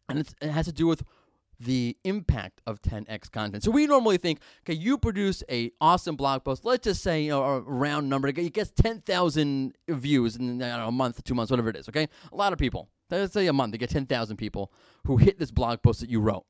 and 0.06 0.18
it 0.18 0.50
has 0.50 0.66
to 0.66 0.72
do 0.72 0.86
with 0.86 1.02
the 1.60 1.96
impact 2.04 2.62
of 2.66 2.80
10x 2.80 3.30
content. 3.30 3.62
So 3.62 3.70
we 3.70 3.86
normally 3.86 4.16
think, 4.16 4.40
okay, 4.64 4.74
you 4.74 4.96
produce 4.96 5.44
a 5.50 5.70
awesome 5.80 6.16
blog 6.16 6.42
post. 6.42 6.64
Let's 6.64 6.84
just 6.84 7.02
say, 7.02 7.22
you 7.22 7.30
know, 7.30 7.44
a 7.44 7.60
round 7.60 8.08
number. 8.08 8.28
It 8.28 8.52
gets 8.52 8.70
10,000 8.70 9.74
views 9.88 10.36
in 10.36 10.58
know, 10.58 10.88
a 10.88 10.92
month, 10.92 11.22
two 11.22 11.34
months, 11.34 11.50
whatever 11.50 11.68
it 11.68 11.76
is. 11.76 11.88
Okay, 11.88 12.08
a 12.32 12.36
lot 12.36 12.52
of 12.52 12.58
people. 12.58 12.88
Let's 13.10 13.34
say 13.34 13.46
a 13.46 13.52
month, 13.52 13.72
they 13.72 13.78
get 13.78 13.90
10,000 13.90 14.36
people 14.36 14.72
who 15.04 15.16
hit 15.16 15.38
this 15.38 15.50
blog 15.50 15.82
post 15.82 16.00
that 16.00 16.10
you 16.10 16.20
wrote. 16.20 16.44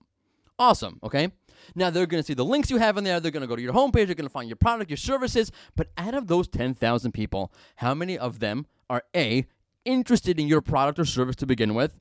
Awesome. 0.58 1.00
Okay. 1.02 1.32
Now 1.74 1.88
they're 1.90 2.06
going 2.06 2.22
to 2.22 2.26
see 2.26 2.34
the 2.34 2.44
links 2.44 2.70
you 2.70 2.76
have 2.76 2.98
in 2.98 3.04
there. 3.04 3.18
They're 3.18 3.30
going 3.30 3.40
to 3.42 3.46
go 3.46 3.56
to 3.56 3.62
your 3.62 3.72
homepage. 3.72 4.06
They're 4.06 4.14
going 4.14 4.26
to 4.26 4.28
find 4.28 4.48
your 4.48 4.56
product, 4.56 4.90
your 4.90 4.98
services. 4.98 5.50
But 5.74 5.88
out 5.96 6.14
of 6.14 6.26
those 6.26 6.48
10,000 6.48 7.12
people, 7.12 7.50
how 7.76 7.94
many 7.94 8.18
of 8.18 8.40
them 8.40 8.66
are 8.90 9.02
A, 9.16 9.46
interested 9.86 10.38
in 10.38 10.46
your 10.48 10.60
product 10.60 10.98
or 10.98 11.06
service 11.06 11.36
to 11.36 11.46
begin 11.46 11.74
with, 11.74 11.94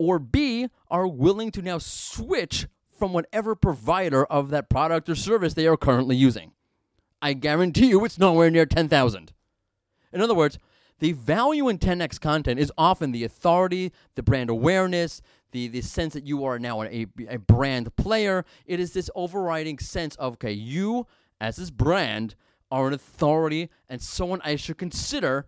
or 0.00 0.18
B, 0.18 0.68
are 0.90 1.06
willing 1.06 1.50
to 1.50 1.60
now 1.60 1.76
switch 1.76 2.66
from 2.98 3.12
whatever 3.12 3.54
provider 3.54 4.24
of 4.24 4.48
that 4.48 4.70
product 4.70 5.10
or 5.10 5.14
service 5.14 5.52
they 5.52 5.66
are 5.66 5.76
currently 5.76 6.16
using? 6.16 6.52
I 7.20 7.34
guarantee 7.34 7.90
you 7.90 8.02
it's 8.06 8.18
nowhere 8.18 8.50
near 8.50 8.64
10,000. 8.64 9.32
In 10.10 10.20
other 10.22 10.34
words, 10.34 10.58
the 11.00 11.12
value 11.12 11.68
in 11.68 11.78
10x 11.78 12.18
content 12.18 12.58
is 12.58 12.72
often 12.78 13.12
the 13.12 13.24
authority, 13.24 13.92
the 14.14 14.22
brand 14.22 14.48
awareness, 14.48 15.20
the, 15.52 15.68
the 15.68 15.82
sense 15.82 16.14
that 16.14 16.26
you 16.26 16.44
are 16.46 16.58
now 16.58 16.82
a, 16.82 17.06
a 17.28 17.38
brand 17.38 17.94
player. 17.96 18.46
It 18.64 18.80
is 18.80 18.94
this 18.94 19.10
overriding 19.14 19.78
sense 19.80 20.16
of, 20.16 20.34
okay, 20.34 20.52
you 20.52 21.06
as 21.42 21.56
this 21.56 21.70
brand 21.70 22.36
are 22.70 22.88
an 22.88 22.94
authority 22.94 23.68
and 23.86 24.00
someone 24.00 24.40
I 24.44 24.56
should 24.56 24.78
consider 24.78 25.46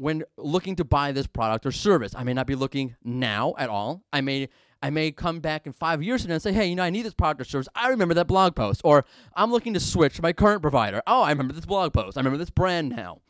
when 0.00 0.24
looking 0.38 0.76
to 0.76 0.84
buy 0.84 1.12
this 1.12 1.26
product 1.26 1.66
or 1.66 1.72
service. 1.72 2.14
I 2.16 2.24
may 2.24 2.32
not 2.32 2.46
be 2.46 2.54
looking 2.54 2.96
now 3.04 3.54
at 3.58 3.68
all. 3.68 4.02
I 4.12 4.22
may 4.22 4.48
I 4.82 4.88
may 4.88 5.12
come 5.12 5.40
back 5.40 5.66
in 5.66 5.74
five 5.74 6.02
years 6.02 6.24
and 6.24 6.40
say, 6.40 6.54
hey, 6.54 6.66
you 6.68 6.74
know, 6.74 6.82
I 6.82 6.88
need 6.88 7.02
this 7.02 7.12
product 7.12 7.42
or 7.42 7.44
service. 7.44 7.68
I 7.74 7.88
remember 7.88 8.14
that 8.14 8.26
blog 8.26 8.56
post. 8.56 8.80
Or 8.82 9.04
I'm 9.34 9.52
looking 9.52 9.74
to 9.74 9.80
switch 9.80 10.16
to 10.16 10.22
my 10.22 10.32
current 10.32 10.62
provider. 10.62 11.02
Oh, 11.06 11.20
I 11.20 11.28
remember 11.28 11.52
this 11.52 11.66
blog 11.66 11.92
post. 11.92 12.16
I 12.16 12.20
remember 12.20 12.38
this 12.38 12.48
brand 12.48 12.88
now. 12.88 13.20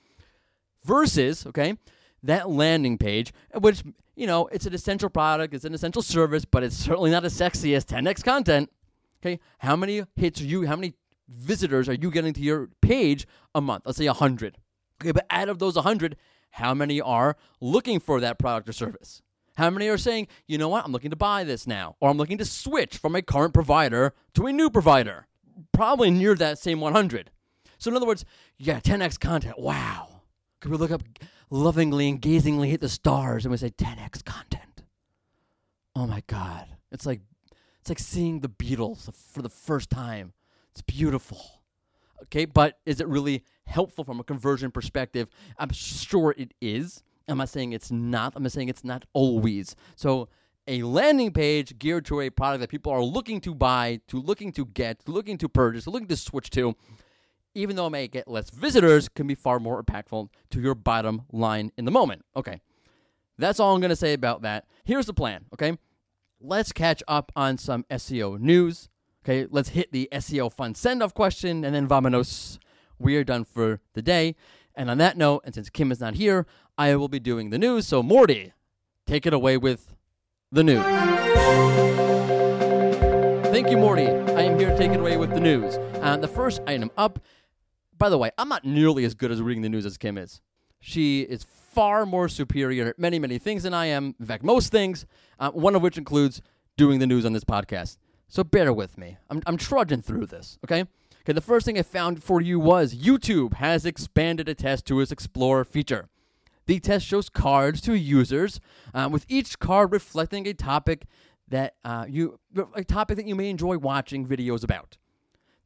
Versus, 0.85 1.45
okay, 1.45 1.77
that 2.23 2.49
landing 2.49 2.99
page, 2.99 3.33
which, 3.59 3.83
you 4.15 4.29
know, 4.29 4.47
it's 4.47 4.65
an 4.65 4.73
essential 4.73 5.11
product, 5.11 5.53
it's 5.53 5.65
an 5.65 5.75
essential 5.75 6.03
service, 6.03 6.45
but 6.45 6.63
it's 6.63 6.77
certainly 6.77 7.11
not 7.11 7.25
as 7.25 7.35
sexy 7.35 7.75
as 7.75 7.85
10x 7.85 8.23
content. 8.23 8.71
Okay, 9.21 9.41
how 9.59 9.75
many 9.75 10.05
hits 10.15 10.41
are 10.41 10.45
you, 10.45 10.67
how 10.67 10.77
many 10.77 10.95
visitors 11.29 11.89
are 11.89 11.95
you 11.95 12.13
getting 12.13 12.33
to 12.33 12.41
your 12.41 12.69
page 12.81 13.27
a 13.57 13.61
month? 13.61 13.83
Let's 13.87 13.99
say 13.99 14.07
100. 14.07 14.57
Okay, 15.03 15.13
but 15.13 15.27
out 15.31 15.49
of 15.49 15.59
those 15.59 15.75
100, 15.75 16.17
how 16.51 16.75
many 16.75 17.01
are 17.01 17.37
looking 17.61 18.01
for 18.01 18.21
that 18.21 18.39
product 18.39 18.69
or 18.69 18.73
service? 18.73 19.23
How 19.57 19.71
many 19.71 19.89
are 19.89 19.99
saying, 19.99 20.29
you 20.47 20.59
know 20.59 20.69
what, 20.69 20.85
I'm 20.85 20.93
looking 20.93 21.11
to 21.11 21.17
buy 21.17 21.45
this 21.45 21.67
now, 21.67 21.97
or 22.01 22.11
I'm 22.11 22.17
looking 22.17 22.39
to 22.39 22.45
switch 22.45 22.97
from 22.97 23.15
a 23.15 23.23
current 23.23 23.53
provider 23.53 24.15
to 24.35 24.47
a 24.47 24.53
new 24.53 24.71
provider? 24.71 25.27
Probably 25.73 26.11
near 26.11 26.35
that 26.37 26.59
same 26.59 26.81
100. 26.81 27.31
So, 27.79 27.91
in 27.91 27.97
other 27.97 28.07
words, 28.07 28.25
yeah, 28.59 28.81
10x 28.81 29.19
content, 29.21 29.59
wow. 29.59 30.23
Could 30.61 30.71
we 30.71 30.77
look 30.77 30.91
up 30.91 31.03
lovingly 31.51 32.09
and 32.09 32.21
gazingly 32.21 32.73
at 32.73 32.81
the 32.81 32.89
stars 32.89 33.45
and 33.45 33.51
we 33.51 33.59
say 33.59 33.71
10x 33.71 34.25
content? 34.25 34.83
Oh 35.95 36.07
my 36.07 36.23
God. 36.27 36.67
It's 36.93 37.07
like, 37.07 37.21
it's 37.81 37.89
like 37.89 37.99
seeing 37.99 38.41
the 38.41 38.49
Beatles 38.49 39.13
for 39.15 39.43
the 39.43 39.49
first 39.49 39.91
time. 39.91 40.33
It's 40.73 40.83
beautiful. 40.83 41.63
Okay, 42.25 42.45
but 42.45 42.79
is 42.85 43.01
it 43.01 43.09
really 43.09 43.45
helpful 43.71 44.05
from 44.05 44.21
a 44.21 44.25
conversion 44.25 44.71
perspective? 44.71 45.29
I'm 45.59 45.73
sure 45.73 46.35
it 46.37 46.53
is. 46.61 47.03
I'm 47.29 47.39
not 47.39 47.49
saying 47.49 47.73
it's 47.73 47.91
not. 47.91 48.35
I'm 48.37 48.43
not 48.43 48.53
saying 48.53 48.69
it's 48.69 48.85
not 48.85 49.05
always. 49.13 49.77
So 49.97 50.29
a 50.67 50.83
landing 50.83 51.33
page 51.33 51.79
geared 51.79 52.05
to 52.07 52.21
a 52.21 52.31
product 52.31 52.61
that 52.61 52.69
people 52.69 52.93
are 52.93 53.03
looking 53.03 53.41
to 53.43 53.55
buy, 53.55 54.01
to 54.09 54.21
looking 54.21 54.53
to 54.53 54.67
get, 54.67 55.09
looking 55.09 55.39
to 55.39 55.49
purchase, 55.49 55.87
looking 55.87 56.09
to 56.09 56.17
switch 56.17 56.51
to, 56.51 56.77
even 57.55 57.77
though 57.77 57.87
it 57.87 57.91
may 57.91 58.09
get 58.09 58.29
less 58.29 58.51
visitors, 58.51 59.09
can 59.09 59.27
be 59.27 59.35
far 59.35 59.59
more 59.59 59.83
impactful 59.83 60.29
to 60.51 60.61
your 60.61 60.75
bottom 60.75 61.23
line 61.33 61.73
in 61.77 61.85
the 61.85 61.91
moment. 61.91 62.25
Okay. 62.37 62.61
That's 63.39 63.59
all 63.59 63.75
I'm 63.75 63.81
going 63.81 63.91
to 63.91 63.97
say 63.97 64.13
about 64.13 64.43
that. 64.43 64.67
Here's 64.85 65.07
the 65.07 65.15
plan, 65.15 65.47
okay? 65.55 65.79
Let's 66.41 66.73
catch 66.73 67.03
up 67.09 67.33
on 67.35 67.59
some 67.59 67.85
SEO 67.91 68.39
news. 68.39 68.89
Okay, 69.25 69.47
let's 69.51 69.71
hit 69.71 69.93
the 69.93 70.09
SEO 70.13 70.51
fun 70.51 70.75
send 70.75 71.03
off 71.03 71.13
question 71.13 71.65
and 71.65 71.75
then 71.75 71.87
vamonos. 71.87 72.59
We 73.01 73.17
are 73.17 73.25
done 73.25 73.45
for 73.45 73.81
the 73.95 74.03
day. 74.03 74.37
And 74.75 74.91
on 74.91 74.99
that 74.99 75.17
note, 75.17 75.43
and 75.45 75.55
since 75.55 75.71
Kim 75.71 75.91
is 75.91 76.01
not 76.01 76.15
here, 76.15 76.47
I 76.79 76.95
will 76.97 77.09
be 77.09 77.19
doing 77.19 77.51
the 77.51 77.59
news. 77.59 77.89
So, 77.89 78.03
Mordy, 78.03 78.53
take 79.07 79.27
it 79.27 79.33
away 79.33 79.57
with 79.57 79.97
the 80.53 80.63
news. 80.63 80.85
Thank 83.47 83.71
you, 83.71 83.79
Mordy. 83.79 84.09
I 84.37 84.43
am 84.43 84.59
here 84.59 84.71
to 84.71 84.77
take 84.77 84.93
it 84.93 85.01
away 85.01 85.17
with 85.17 85.31
the 85.31 85.41
news. 85.41 85.77
Uh, 86.01 86.17
the 86.19 86.29
first 86.29 86.61
item 86.67 86.91
up, 86.97 87.19
by 87.99 88.09
the 88.09 88.19
way, 88.19 88.31
I'm 88.39 88.49
not 88.49 88.65
nearly 88.65 89.05
as 89.05 89.15
good 89.15 89.33
as 89.33 89.43
reading 89.43 89.63
the 89.63 89.69
news 89.69 89.87
as 89.87 89.97
Kim 89.99 90.17
is. 90.17 90.41
She 90.79 91.23
is 91.23 91.45
far 91.45 92.07
more 92.07 92.29
superior 92.29 92.89
at 92.89 92.99
many, 92.99 93.19
many 93.19 93.39
things 93.39 93.65
than 93.65 93.75
I 93.75 93.87
am. 93.87 94.15
In 94.21 94.27
fact, 94.27 94.45
most 94.45 94.71
things, 94.71 95.07
uh, 95.39 95.51
one 95.51 95.75
of 95.75 95.83
which 95.83 95.99
includes 95.99 96.43
doing 96.77 96.99
the 96.99 97.07
news 97.07 97.27
on 97.27 97.33
this 97.33 97.45
podcast. 97.45 97.99
So 98.29 98.45
bear 98.45 98.73
with 98.73 98.97
me. 98.97 99.19
I'm, 99.29 99.43
I'm 99.47 99.57
trudging 99.57 100.03
through 100.03 100.27
this, 100.27 100.59
okay? 100.65 100.85
Okay, 101.23 101.35
the 101.35 101.43
first 101.43 101.67
thing 101.67 101.79
I 101.79 101.83
found 101.83 102.23
for 102.23 102.41
you 102.41 102.59
was 102.59 102.95
YouTube 102.95 103.55
has 103.55 103.85
expanded 103.85 104.49
a 104.49 104.55
test 104.55 104.87
to 104.87 105.01
its 105.01 105.13
Explore 105.13 105.65
feature. 105.65 106.09
The 106.67 106.81
test 106.81 107.05
shows 107.05 107.29
cards 107.29 107.81
to 107.83 107.95
users, 107.95 108.59
uh, 108.95 109.09
with 109.13 109.27
each 109.29 109.59
card 109.59 109.93
reflecting 109.93 110.47
a 110.47 110.55
topic 110.55 111.05
that 111.49 111.75
uh, 111.85 112.07
you 112.09 112.39
a 112.75 112.85
topic 112.85 113.17
that 113.17 113.27
you 113.27 113.35
may 113.35 113.51
enjoy 113.51 113.77
watching 113.77 114.27
videos 114.27 114.65
about. 114.65 114.97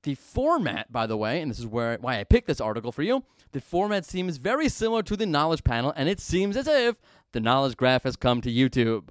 The 0.03 0.15
format, 0.17 0.91
by 0.91 1.07
the 1.07 1.17
way, 1.17 1.41
and 1.41 1.51
this 1.51 1.59
is 1.59 1.67
where 1.67 1.99
why 2.01 2.19
I 2.19 2.25
picked 2.25 2.49
this 2.49 2.61
article 2.61 2.91
for 2.91 3.03
you, 3.03 3.23
the 3.53 3.61
format 3.61 4.05
seems 4.05 4.39
very 4.39 4.69
similar 4.69 5.03
to 5.05 5.17
the 5.17 5.27
knowledge 5.27 5.63
panel, 5.63 5.93
and 5.95 6.09
it 6.09 6.21
seems 6.21 6.57
as 6.57 6.67
if 6.67 6.97
the 7.33 7.41
knowledge 7.41 7.77
graph 7.77 8.03
has 8.03 8.17
come 8.17 8.41
to 8.41 8.51
YouTube. 8.51 9.11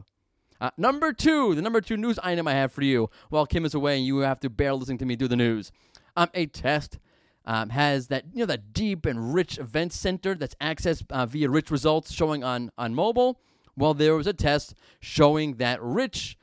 Uh, 0.64 0.70
number 0.78 1.12
two, 1.12 1.56
the 1.56 1.62
number 1.62 1.82
two 1.82 1.98
news 1.98 2.18
item 2.24 2.48
I 2.48 2.54
have 2.54 2.72
for 2.72 2.84
you 2.84 3.10
while 3.30 3.46
Kim 3.46 3.66
is 3.66 3.74
away 3.74 3.98
and 3.98 4.06
you 4.06 4.20
have 4.20 4.40
to 4.40 4.50
bear 4.50 4.74
listening 4.74 4.98
to 5.00 5.06
me 5.06 5.18
do 5.18 5.28
the 5.28 5.36
news. 5.36 5.74
Um, 6.16 6.30
a 6.34 6.46
test 6.46 7.00
um, 7.46 7.70
has 7.70 8.08
that 8.08 8.26
you 8.34 8.40
know 8.42 8.46
that 8.46 8.74
deep 8.74 9.06
and 9.06 9.34
rich 9.34 9.58
event 9.58 9.94
center 9.94 10.36
that's 10.36 10.56
accessed 10.56 11.04
uh, 11.10 11.26
via 11.26 11.50
rich 11.50 11.72
results 11.72 12.12
showing 12.12 12.44
on 12.44 12.72
on 12.78 12.94
mobile. 12.94 13.40
Well, 13.76 13.94
there 13.94 14.16
was 14.16 14.28
a 14.28 14.34
test 14.34 14.76
showing 15.00 15.56
that 15.56 15.82
rich 15.82 16.38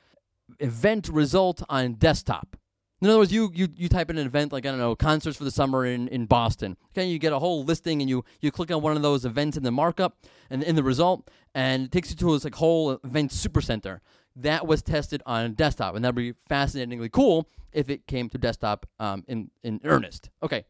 event 0.59 1.09
result 1.09 1.63
on 1.69 1.95
desktop. 1.95 2.57
In 3.03 3.09
other 3.09 3.19
words, 3.19 3.33
you, 3.33 3.51
you, 3.55 3.69
you 3.77 3.89
type 3.89 4.11
in 4.11 4.19
an 4.19 4.27
event 4.27 4.53
like 4.53 4.67
I 4.67 4.71
don't 4.71 4.79
know 4.79 4.95
concerts 4.95 5.39
for 5.39 5.45
the 5.45 5.51
summer 5.51 5.87
in, 5.87 6.07
in 6.09 6.27
Boston. 6.27 6.77
Okay, 6.91 7.07
you 7.07 7.19
get 7.19 7.33
a 7.33 7.39
whole 7.39 7.65
listing 7.65 8.03
and 8.03 8.11
you 8.11 8.25
you 8.41 8.51
click 8.51 8.71
on 8.71 8.83
one 8.83 8.95
of 8.95 9.03
those 9.03 9.25
events 9.25 9.57
in 9.57 9.63
the 9.63 9.71
markup 9.71 10.19
and 10.51 10.63
in 10.63 10.77
the 10.77 10.83
result, 10.83 11.31
and 11.55 11.85
it 11.85 11.93
takes 11.93 12.11
you 12.11 12.17
to 12.17 12.33
this 12.33 12.45
like 12.45 12.57
whole 12.57 12.99
event 13.03 13.31
supercenter. 13.31 14.01
That 14.37 14.67
was 14.67 14.83
tested 14.83 15.23
on 15.27 15.55
desktop, 15.55 15.95
and 15.95 16.05
that'd 16.05 16.15
be 16.15 16.35
fascinatingly 16.49 17.09
cool 17.09 17.49
if 17.73 17.91
it 17.91 18.07
came 18.07 18.29
to 18.31 18.39
desktop 18.39 18.87
um, 18.99 19.25
in 19.29 19.51
in 19.63 19.81
earnest. 19.85 20.31
Okay, 20.43 20.65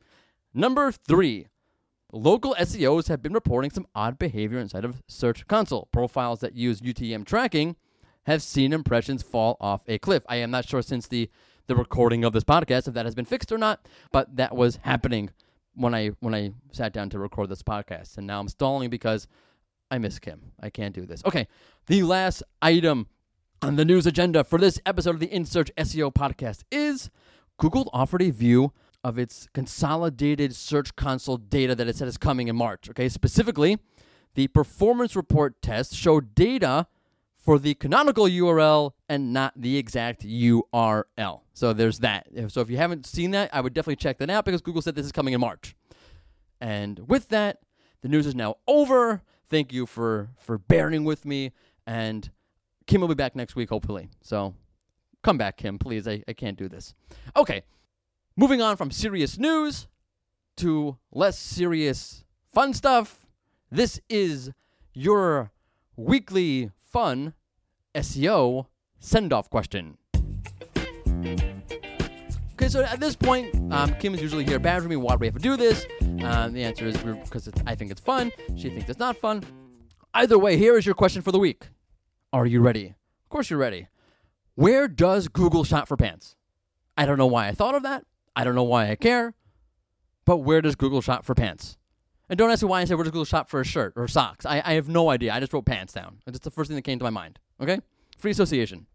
number 0.54 0.92
three. 0.92 1.46
Local 2.12 2.56
SEOs 2.58 3.06
have 3.06 3.22
been 3.22 3.32
reporting 3.32 3.70
some 3.70 3.86
odd 3.94 4.18
behavior 4.18 4.58
inside 4.58 4.84
of 4.84 5.00
Search 5.06 5.46
Console. 5.46 5.88
Profiles 5.92 6.40
that 6.40 6.56
use 6.56 6.80
UTM 6.80 7.24
tracking 7.24 7.76
have 8.26 8.42
seen 8.42 8.72
impressions 8.72 9.22
fall 9.22 9.56
off 9.60 9.82
a 9.86 9.96
cliff. 9.98 10.24
I 10.28 10.36
am 10.36 10.50
not 10.50 10.68
sure 10.68 10.82
since 10.82 11.06
the 11.06 11.30
the 11.68 11.76
recording 11.76 12.24
of 12.24 12.32
this 12.32 12.42
podcast 12.42 12.88
if 12.88 12.94
that 12.94 13.04
has 13.04 13.14
been 13.14 13.24
fixed 13.24 13.52
or 13.52 13.58
not, 13.58 13.86
but 14.10 14.34
that 14.34 14.56
was 14.56 14.80
happening 14.82 15.30
when 15.74 15.94
I 15.94 16.08
when 16.20 16.34
I 16.34 16.52
sat 16.72 16.92
down 16.92 17.10
to 17.10 17.18
record 17.18 17.48
this 17.48 17.62
podcast, 17.62 18.18
and 18.18 18.26
now 18.26 18.40
I'm 18.40 18.48
stalling 18.48 18.90
because 18.90 19.28
I 19.90 19.98
miss 19.98 20.18
Kim. 20.18 20.52
I 20.60 20.70
can't 20.70 20.94
do 20.94 21.06
this. 21.06 21.22
Okay, 21.24 21.46
the 21.86 22.02
last 22.02 22.42
item 22.60 23.06
on 23.62 23.76
the 23.76 23.84
news 23.84 24.06
agenda 24.06 24.42
for 24.42 24.58
this 24.58 24.80
episode 24.86 25.10
of 25.10 25.20
the 25.20 25.30
In 25.30 25.44
Search 25.44 25.70
SEO 25.76 26.12
podcast 26.12 26.62
is 26.70 27.10
Google 27.58 27.90
offered 27.92 28.22
a 28.22 28.30
view 28.30 28.72
of 29.04 29.18
its 29.18 29.48
consolidated 29.52 30.54
Search 30.54 30.96
Console 30.96 31.36
data 31.36 31.74
that 31.74 31.86
it 31.86 31.96
said 31.96 32.08
is 32.08 32.16
coming 32.16 32.48
in 32.48 32.56
March. 32.56 32.88
Okay, 32.88 33.08
specifically, 33.08 33.78
the 34.34 34.48
performance 34.48 35.14
report 35.14 35.60
test 35.60 35.94
showed 35.94 36.34
data 36.34 36.86
for 37.36 37.58
the 37.58 37.74
canonical 37.74 38.24
URL 38.24 38.92
and 39.08 39.32
not 39.32 39.52
the 39.56 39.76
exact 39.76 40.22
URL. 40.22 41.40
So 41.52 41.72
there's 41.72 41.98
that. 41.98 42.28
So 42.48 42.60
if 42.60 42.70
you 42.70 42.78
haven't 42.78 43.06
seen 43.06 43.32
that, 43.32 43.50
I 43.52 43.60
would 43.60 43.74
definitely 43.74 43.96
check 43.96 44.18
that 44.18 44.30
out 44.30 44.44
because 44.44 44.62
Google 44.62 44.82
said 44.82 44.94
this 44.94 45.06
is 45.06 45.12
coming 45.12 45.34
in 45.34 45.40
March. 45.40 45.74
And 46.60 47.08
with 47.08 47.28
that, 47.28 47.58
the 48.00 48.08
news 48.08 48.26
is 48.26 48.34
now 48.34 48.56
over. 48.66 49.22
Thank 49.48 49.72
you 49.72 49.84
for 49.84 50.30
for 50.38 50.56
bearing 50.56 51.04
with 51.04 51.26
me 51.26 51.52
and 51.86 52.30
Kim 52.90 53.00
will 53.00 53.08
be 53.08 53.14
back 53.14 53.36
next 53.36 53.54
week 53.54 53.68
hopefully. 53.68 54.10
So 54.20 54.52
come 55.22 55.38
back 55.38 55.56
Kim, 55.56 55.78
please. 55.78 56.08
I, 56.08 56.24
I 56.26 56.32
can't 56.32 56.58
do 56.58 56.68
this. 56.68 56.92
Okay. 57.36 57.62
Moving 58.36 58.60
on 58.60 58.76
from 58.76 58.90
serious 58.90 59.38
news 59.38 59.86
to 60.56 60.98
less 61.12 61.38
serious 61.38 62.24
fun 62.52 62.74
stuff. 62.74 63.26
This 63.70 64.00
is 64.08 64.50
your 64.92 65.52
weekly 65.94 66.72
fun 66.76 67.34
SEO 67.94 68.66
send 68.98 69.32
off 69.32 69.48
question. 69.50 69.96
Okay, 72.54 72.68
so 72.68 72.82
at 72.82 72.98
this 72.98 73.14
point, 73.14 73.54
um, 73.72 73.94
Kim 74.00 74.14
is 74.14 74.20
usually 74.20 74.44
here 74.44 74.58
badgering 74.58 74.90
me. 74.90 74.96
Why 74.96 75.14
do 75.14 75.18
we 75.18 75.26
have 75.28 75.36
to 75.36 75.40
do 75.40 75.56
this? 75.56 75.86
Um, 76.24 76.54
the 76.54 76.64
answer 76.64 76.86
is 76.86 76.96
because 76.96 77.48
I 77.66 77.76
think 77.76 77.92
it's 77.92 78.00
fun. 78.00 78.32
She 78.56 78.68
thinks 78.68 78.90
it's 78.90 78.98
not 78.98 79.16
fun. 79.16 79.44
Either 80.12 80.40
way, 80.40 80.56
here 80.56 80.76
is 80.76 80.84
your 80.84 80.96
question 80.96 81.22
for 81.22 81.30
the 81.30 81.38
week. 81.38 81.68
Are 82.32 82.46
you 82.46 82.60
ready? 82.60 82.94
Of 83.24 83.28
course, 83.28 83.50
you're 83.50 83.58
ready. 83.58 83.88
Where 84.54 84.86
does 84.86 85.28
Google 85.28 85.64
shop 85.64 85.88
for 85.88 85.96
pants? 85.96 86.36
I 86.96 87.04
don't 87.04 87.18
know 87.18 87.26
why 87.26 87.48
I 87.48 87.52
thought 87.52 87.74
of 87.74 87.82
that. 87.82 88.04
I 88.36 88.44
don't 88.44 88.54
know 88.54 88.62
why 88.62 88.90
I 88.90 88.94
care. 88.94 89.34
But 90.24 90.38
where 90.38 90.60
does 90.60 90.76
Google 90.76 91.00
shop 91.00 91.24
for 91.24 91.34
pants? 91.34 91.76
And 92.28 92.38
don't 92.38 92.50
ask 92.50 92.62
me 92.62 92.68
why 92.68 92.82
I 92.82 92.84
said 92.84 92.94
where 92.94 93.04
does 93.04 93.10
Google 93.10 93.24
shop 93.24 93.50
for 93.50 93.60
a 93.60 93.64
shirt 93.64 93.94
or 93.96 94.06
socks. 94.06 94.46
I, 94.46 94.62
I 94.64 94.74
have 94.74 94.88
no 94.88 95.10
idea. 95.10 95.32
I 95.32 95.40
just 95.40 95.52
wrote 95.52 95.66
pants 95.66 95.92
down. 95.92 96.18
It's 96.26 96.38
the 96.38 96.50
first 96.50 96.68
thing 96.68 96.76
that 96.76 96.82
came 96.82 97.00
to 97.00 97.04
my 97.04 97.10
mind. 97.10 97.40
Okay? 97.60 97.80
Free 98.16 98.30
association. 98.30 98.86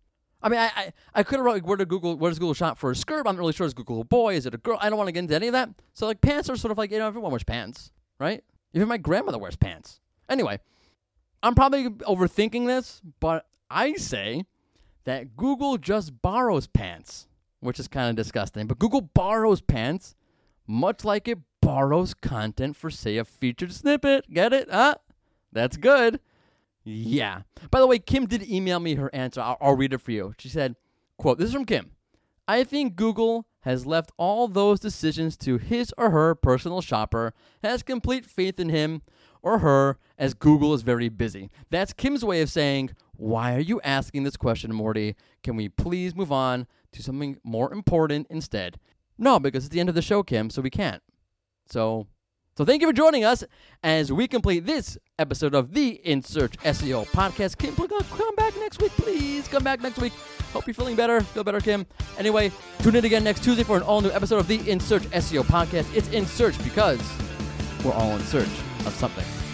I 0.41 0.47
mean, 0.47 0.59
I 0.59 0.71
I, 0.75 0.93
I 1.13 1.23
could 1.23 1.37
have 1.37 1.45
wrote 1.45 1.55
like, 1.55 1.67
where 1.67 1.75
do 1.75 1.85
Google 1.85 2.15
where 2.15 2.31
does 2.31 2.39
Google 2.39 2.53
shop 2.53 2.77
for 2.77 2.91
a 2.91 2.95
skirt? 2.95 3.27
I'm 3.27 3.35
not 3.35 3.39
really 3.39 3.51
sure. 3.51 3.65
Is 3.65 3.73
Google 3.73 3.99
a 3.99 4.05
boy? 4.05 4.35
Is 4.35 4.45
it 4.45 4.53
a 4.53 4.57
girl? 4.57 4.77
I 4.79 4.89
don't 4.89 4.97
want 4.97 5.09
to 5.09 5.11
get 5.11 5.19
into 5.19 5.35
any 5.35 5.47
of 5.47 5.53
that. 5.53 5.69
So 5.93 6.05
like 6.05 6.21
pants 6.21 6.49
are 6.49 6.55
sort 6.55 6.71
of 6.71 6.77
like 6.77 6.91
you 6.91 6.99
know 6.99 7.07
everyone 7.07 7.31
wears 7.31 7.43
pants, 7.43 7.91
right? 8.19 8.43
Even 8.73 8.87
my 8.87 8.97
grandmother 8.97 9.39
wears 9.39 9.55
pants. 9.55 9.99
Anyway, 10.29 10.59
I'm 11.45 11.53
probably 11.53 11.89
overthinking 11.89 12.65
this, 12.65 13.03
but 13.19 13.45
I 13.69 13.93
say 13.93 14.45
that 15.03 15.37
Google 15.37 15.77
just 15.77 16.19
borrows 16.23 16.65
pants, 16.65 17.27
which 17.59 17.79
is 17.79 17.87
kind 17.87 18.09
of 18.09 18.15
disgusting. 18.15 18.65
But 18.65 18.79
Google 18.79 19.01
borrows 19.01 19.61
pants, 19.61 20.15
much 20.65 21.05
like 21.05 21.27
it 21.27 21.37
borrows 21.61 22.15
content 22.15 22.75
for, 22.75 22.89
say, 22.89 23.17
a 23.17 23.23
featured 23.23 23.73
snippet. 23.73 24.27
Get 24.33 24.53
it? 24.53 24.69
Huh? 24.71 24.95
That's 25.51 25.77
good. 25.77 26.19
Yeah. 26.83 27.41
By 27.69 27.79
the 27.79 27.85
way, 27.85 27.99
Kim 27.99 28.25
did 28.25 28.49
email 28.49 28.79
me 28.79 28.95
her 28.95 29.13
answer. 29.13 29.41
I'll, 29.41 29.57
I'll 29.61 29.75
read 29.75 29.93
it 29.93 30.01
for 30.01 30.11
you. 30.11 30.33
She 30.39 30.49
said, 30.49 30.75
quote, 31.19 31.37
this 31.37 31.49
is 31.49 31.53
from 31.53 31.65
Kim. 31.65 31.91
I 32.47 32.63
think 32.63 32.95
Google 32.95 33.45
has 33.61 33.85
left 33.85 34.11
all 34.17 34.47
those 34.47 34.79
decisions 34.79 35.37
to 35.37 35.59
his 35.59 35.93
or 35.95 36.09
her 36.09 36.33
personal 36.33 36.81
shopper, 36.81 37.35
has 37.63 37.83
complete 37.83 38.25
faith 38.25 38.59
in 38.59 38.69
him 38.69 39.03
or 39.45 39.59
her, 39.59 39.97
as 40.17 40.33
Google 40.33 40.73
is 40.73 40.81
very 40.81 41.07
busy. 41.07 41.49
That's 41.69 41.93
Kim's 41.93 42.25
way 42.25 42.41
of 42.41 42.49
saying, 42.49 42.89
Why 43.15 43.55
are 43.55 43.61
you 43.61 43.79
asking 43.81 44.23
this 44.23 44.35
question, 44.35 44.73
Mordy? 44.73 45.15
Can 45.43 45.55
we 45.55 45.69
please 45.69 46.15
move 46.15 46.31
on 46.31 46.67
to 46.91 47.03
something 47.03 47.37
more 47.43 47.71
important 47.71 48.27
instead? 48.29 48.79
No, 49.17 49.39
because 49.39 49.65
it's 49.65 49.73
the 49.73 49.79
end 49.79 49.87
of 49.87 49.95
the 49.95 50.01
show, 50.01 50.23
Kim, 50.23 50.49
so 50.49 50.61
we 50.61 50.71
can't. 50.71 51.01
So, 51.67 52.07
so 52.57 52.65
thank 52.65 52.81
you 52.81 52.87
for 52.87 52.93
joining 52.93 53.23
us 53.23 53.43
as 53.83 54.11
we 54.11 54.27
complete 54.27 54.65
this 54.65 54.97
episode 55.19 55.53
of 55.53 55.73
the 55.73 55.89
In 56.03 56.23
Search 56.23 56.57
SEO 56.57 57.05
podcast. 57.07 57.57
Kim, 57.57 57.75
come 57.75 58.35
back 58.35 58.57
next 58.57 58.81
week, 58.81 58.91
please. 58.93 59.47
Come 59.47 59.63
back 59.63 59.79
next 59.79 59.99
week. 59.99 60.13
Hope 60.53 60.65
you're 60.65 60.73
feeling 60.73 60.95
better. 60.95 61.21
Feel 61.21 61.43
better, 61.43 61.59
Kim. 61.59 61.85
Anyway, 62.17 62.51
tune 62.79 62.95
in 62.95 63.05
again 63.05 63.23
next 63.23 63.43
Tuesday 63.43 63.63
for 63.63 63.77
an 63.77 63.83
all 63.83 64.01
new 64.01 64.11
episode 64.11 64.39
of 64.39 64.47
the 64.47 64.67
In 64.69 64.79
Search 64.79 65.03
SEO 65.03 65.43
podcast. 65.43 65.93
It's 65.95 66.09
In 66.09 66.25
Search 66.25 66.61
because 66.63 66.99
we're 67.85 67.93
all 67.93 68.15
in 68.15 68.21
search 68.23 68.49
of 68.85 68.93
something. 68.95 69.44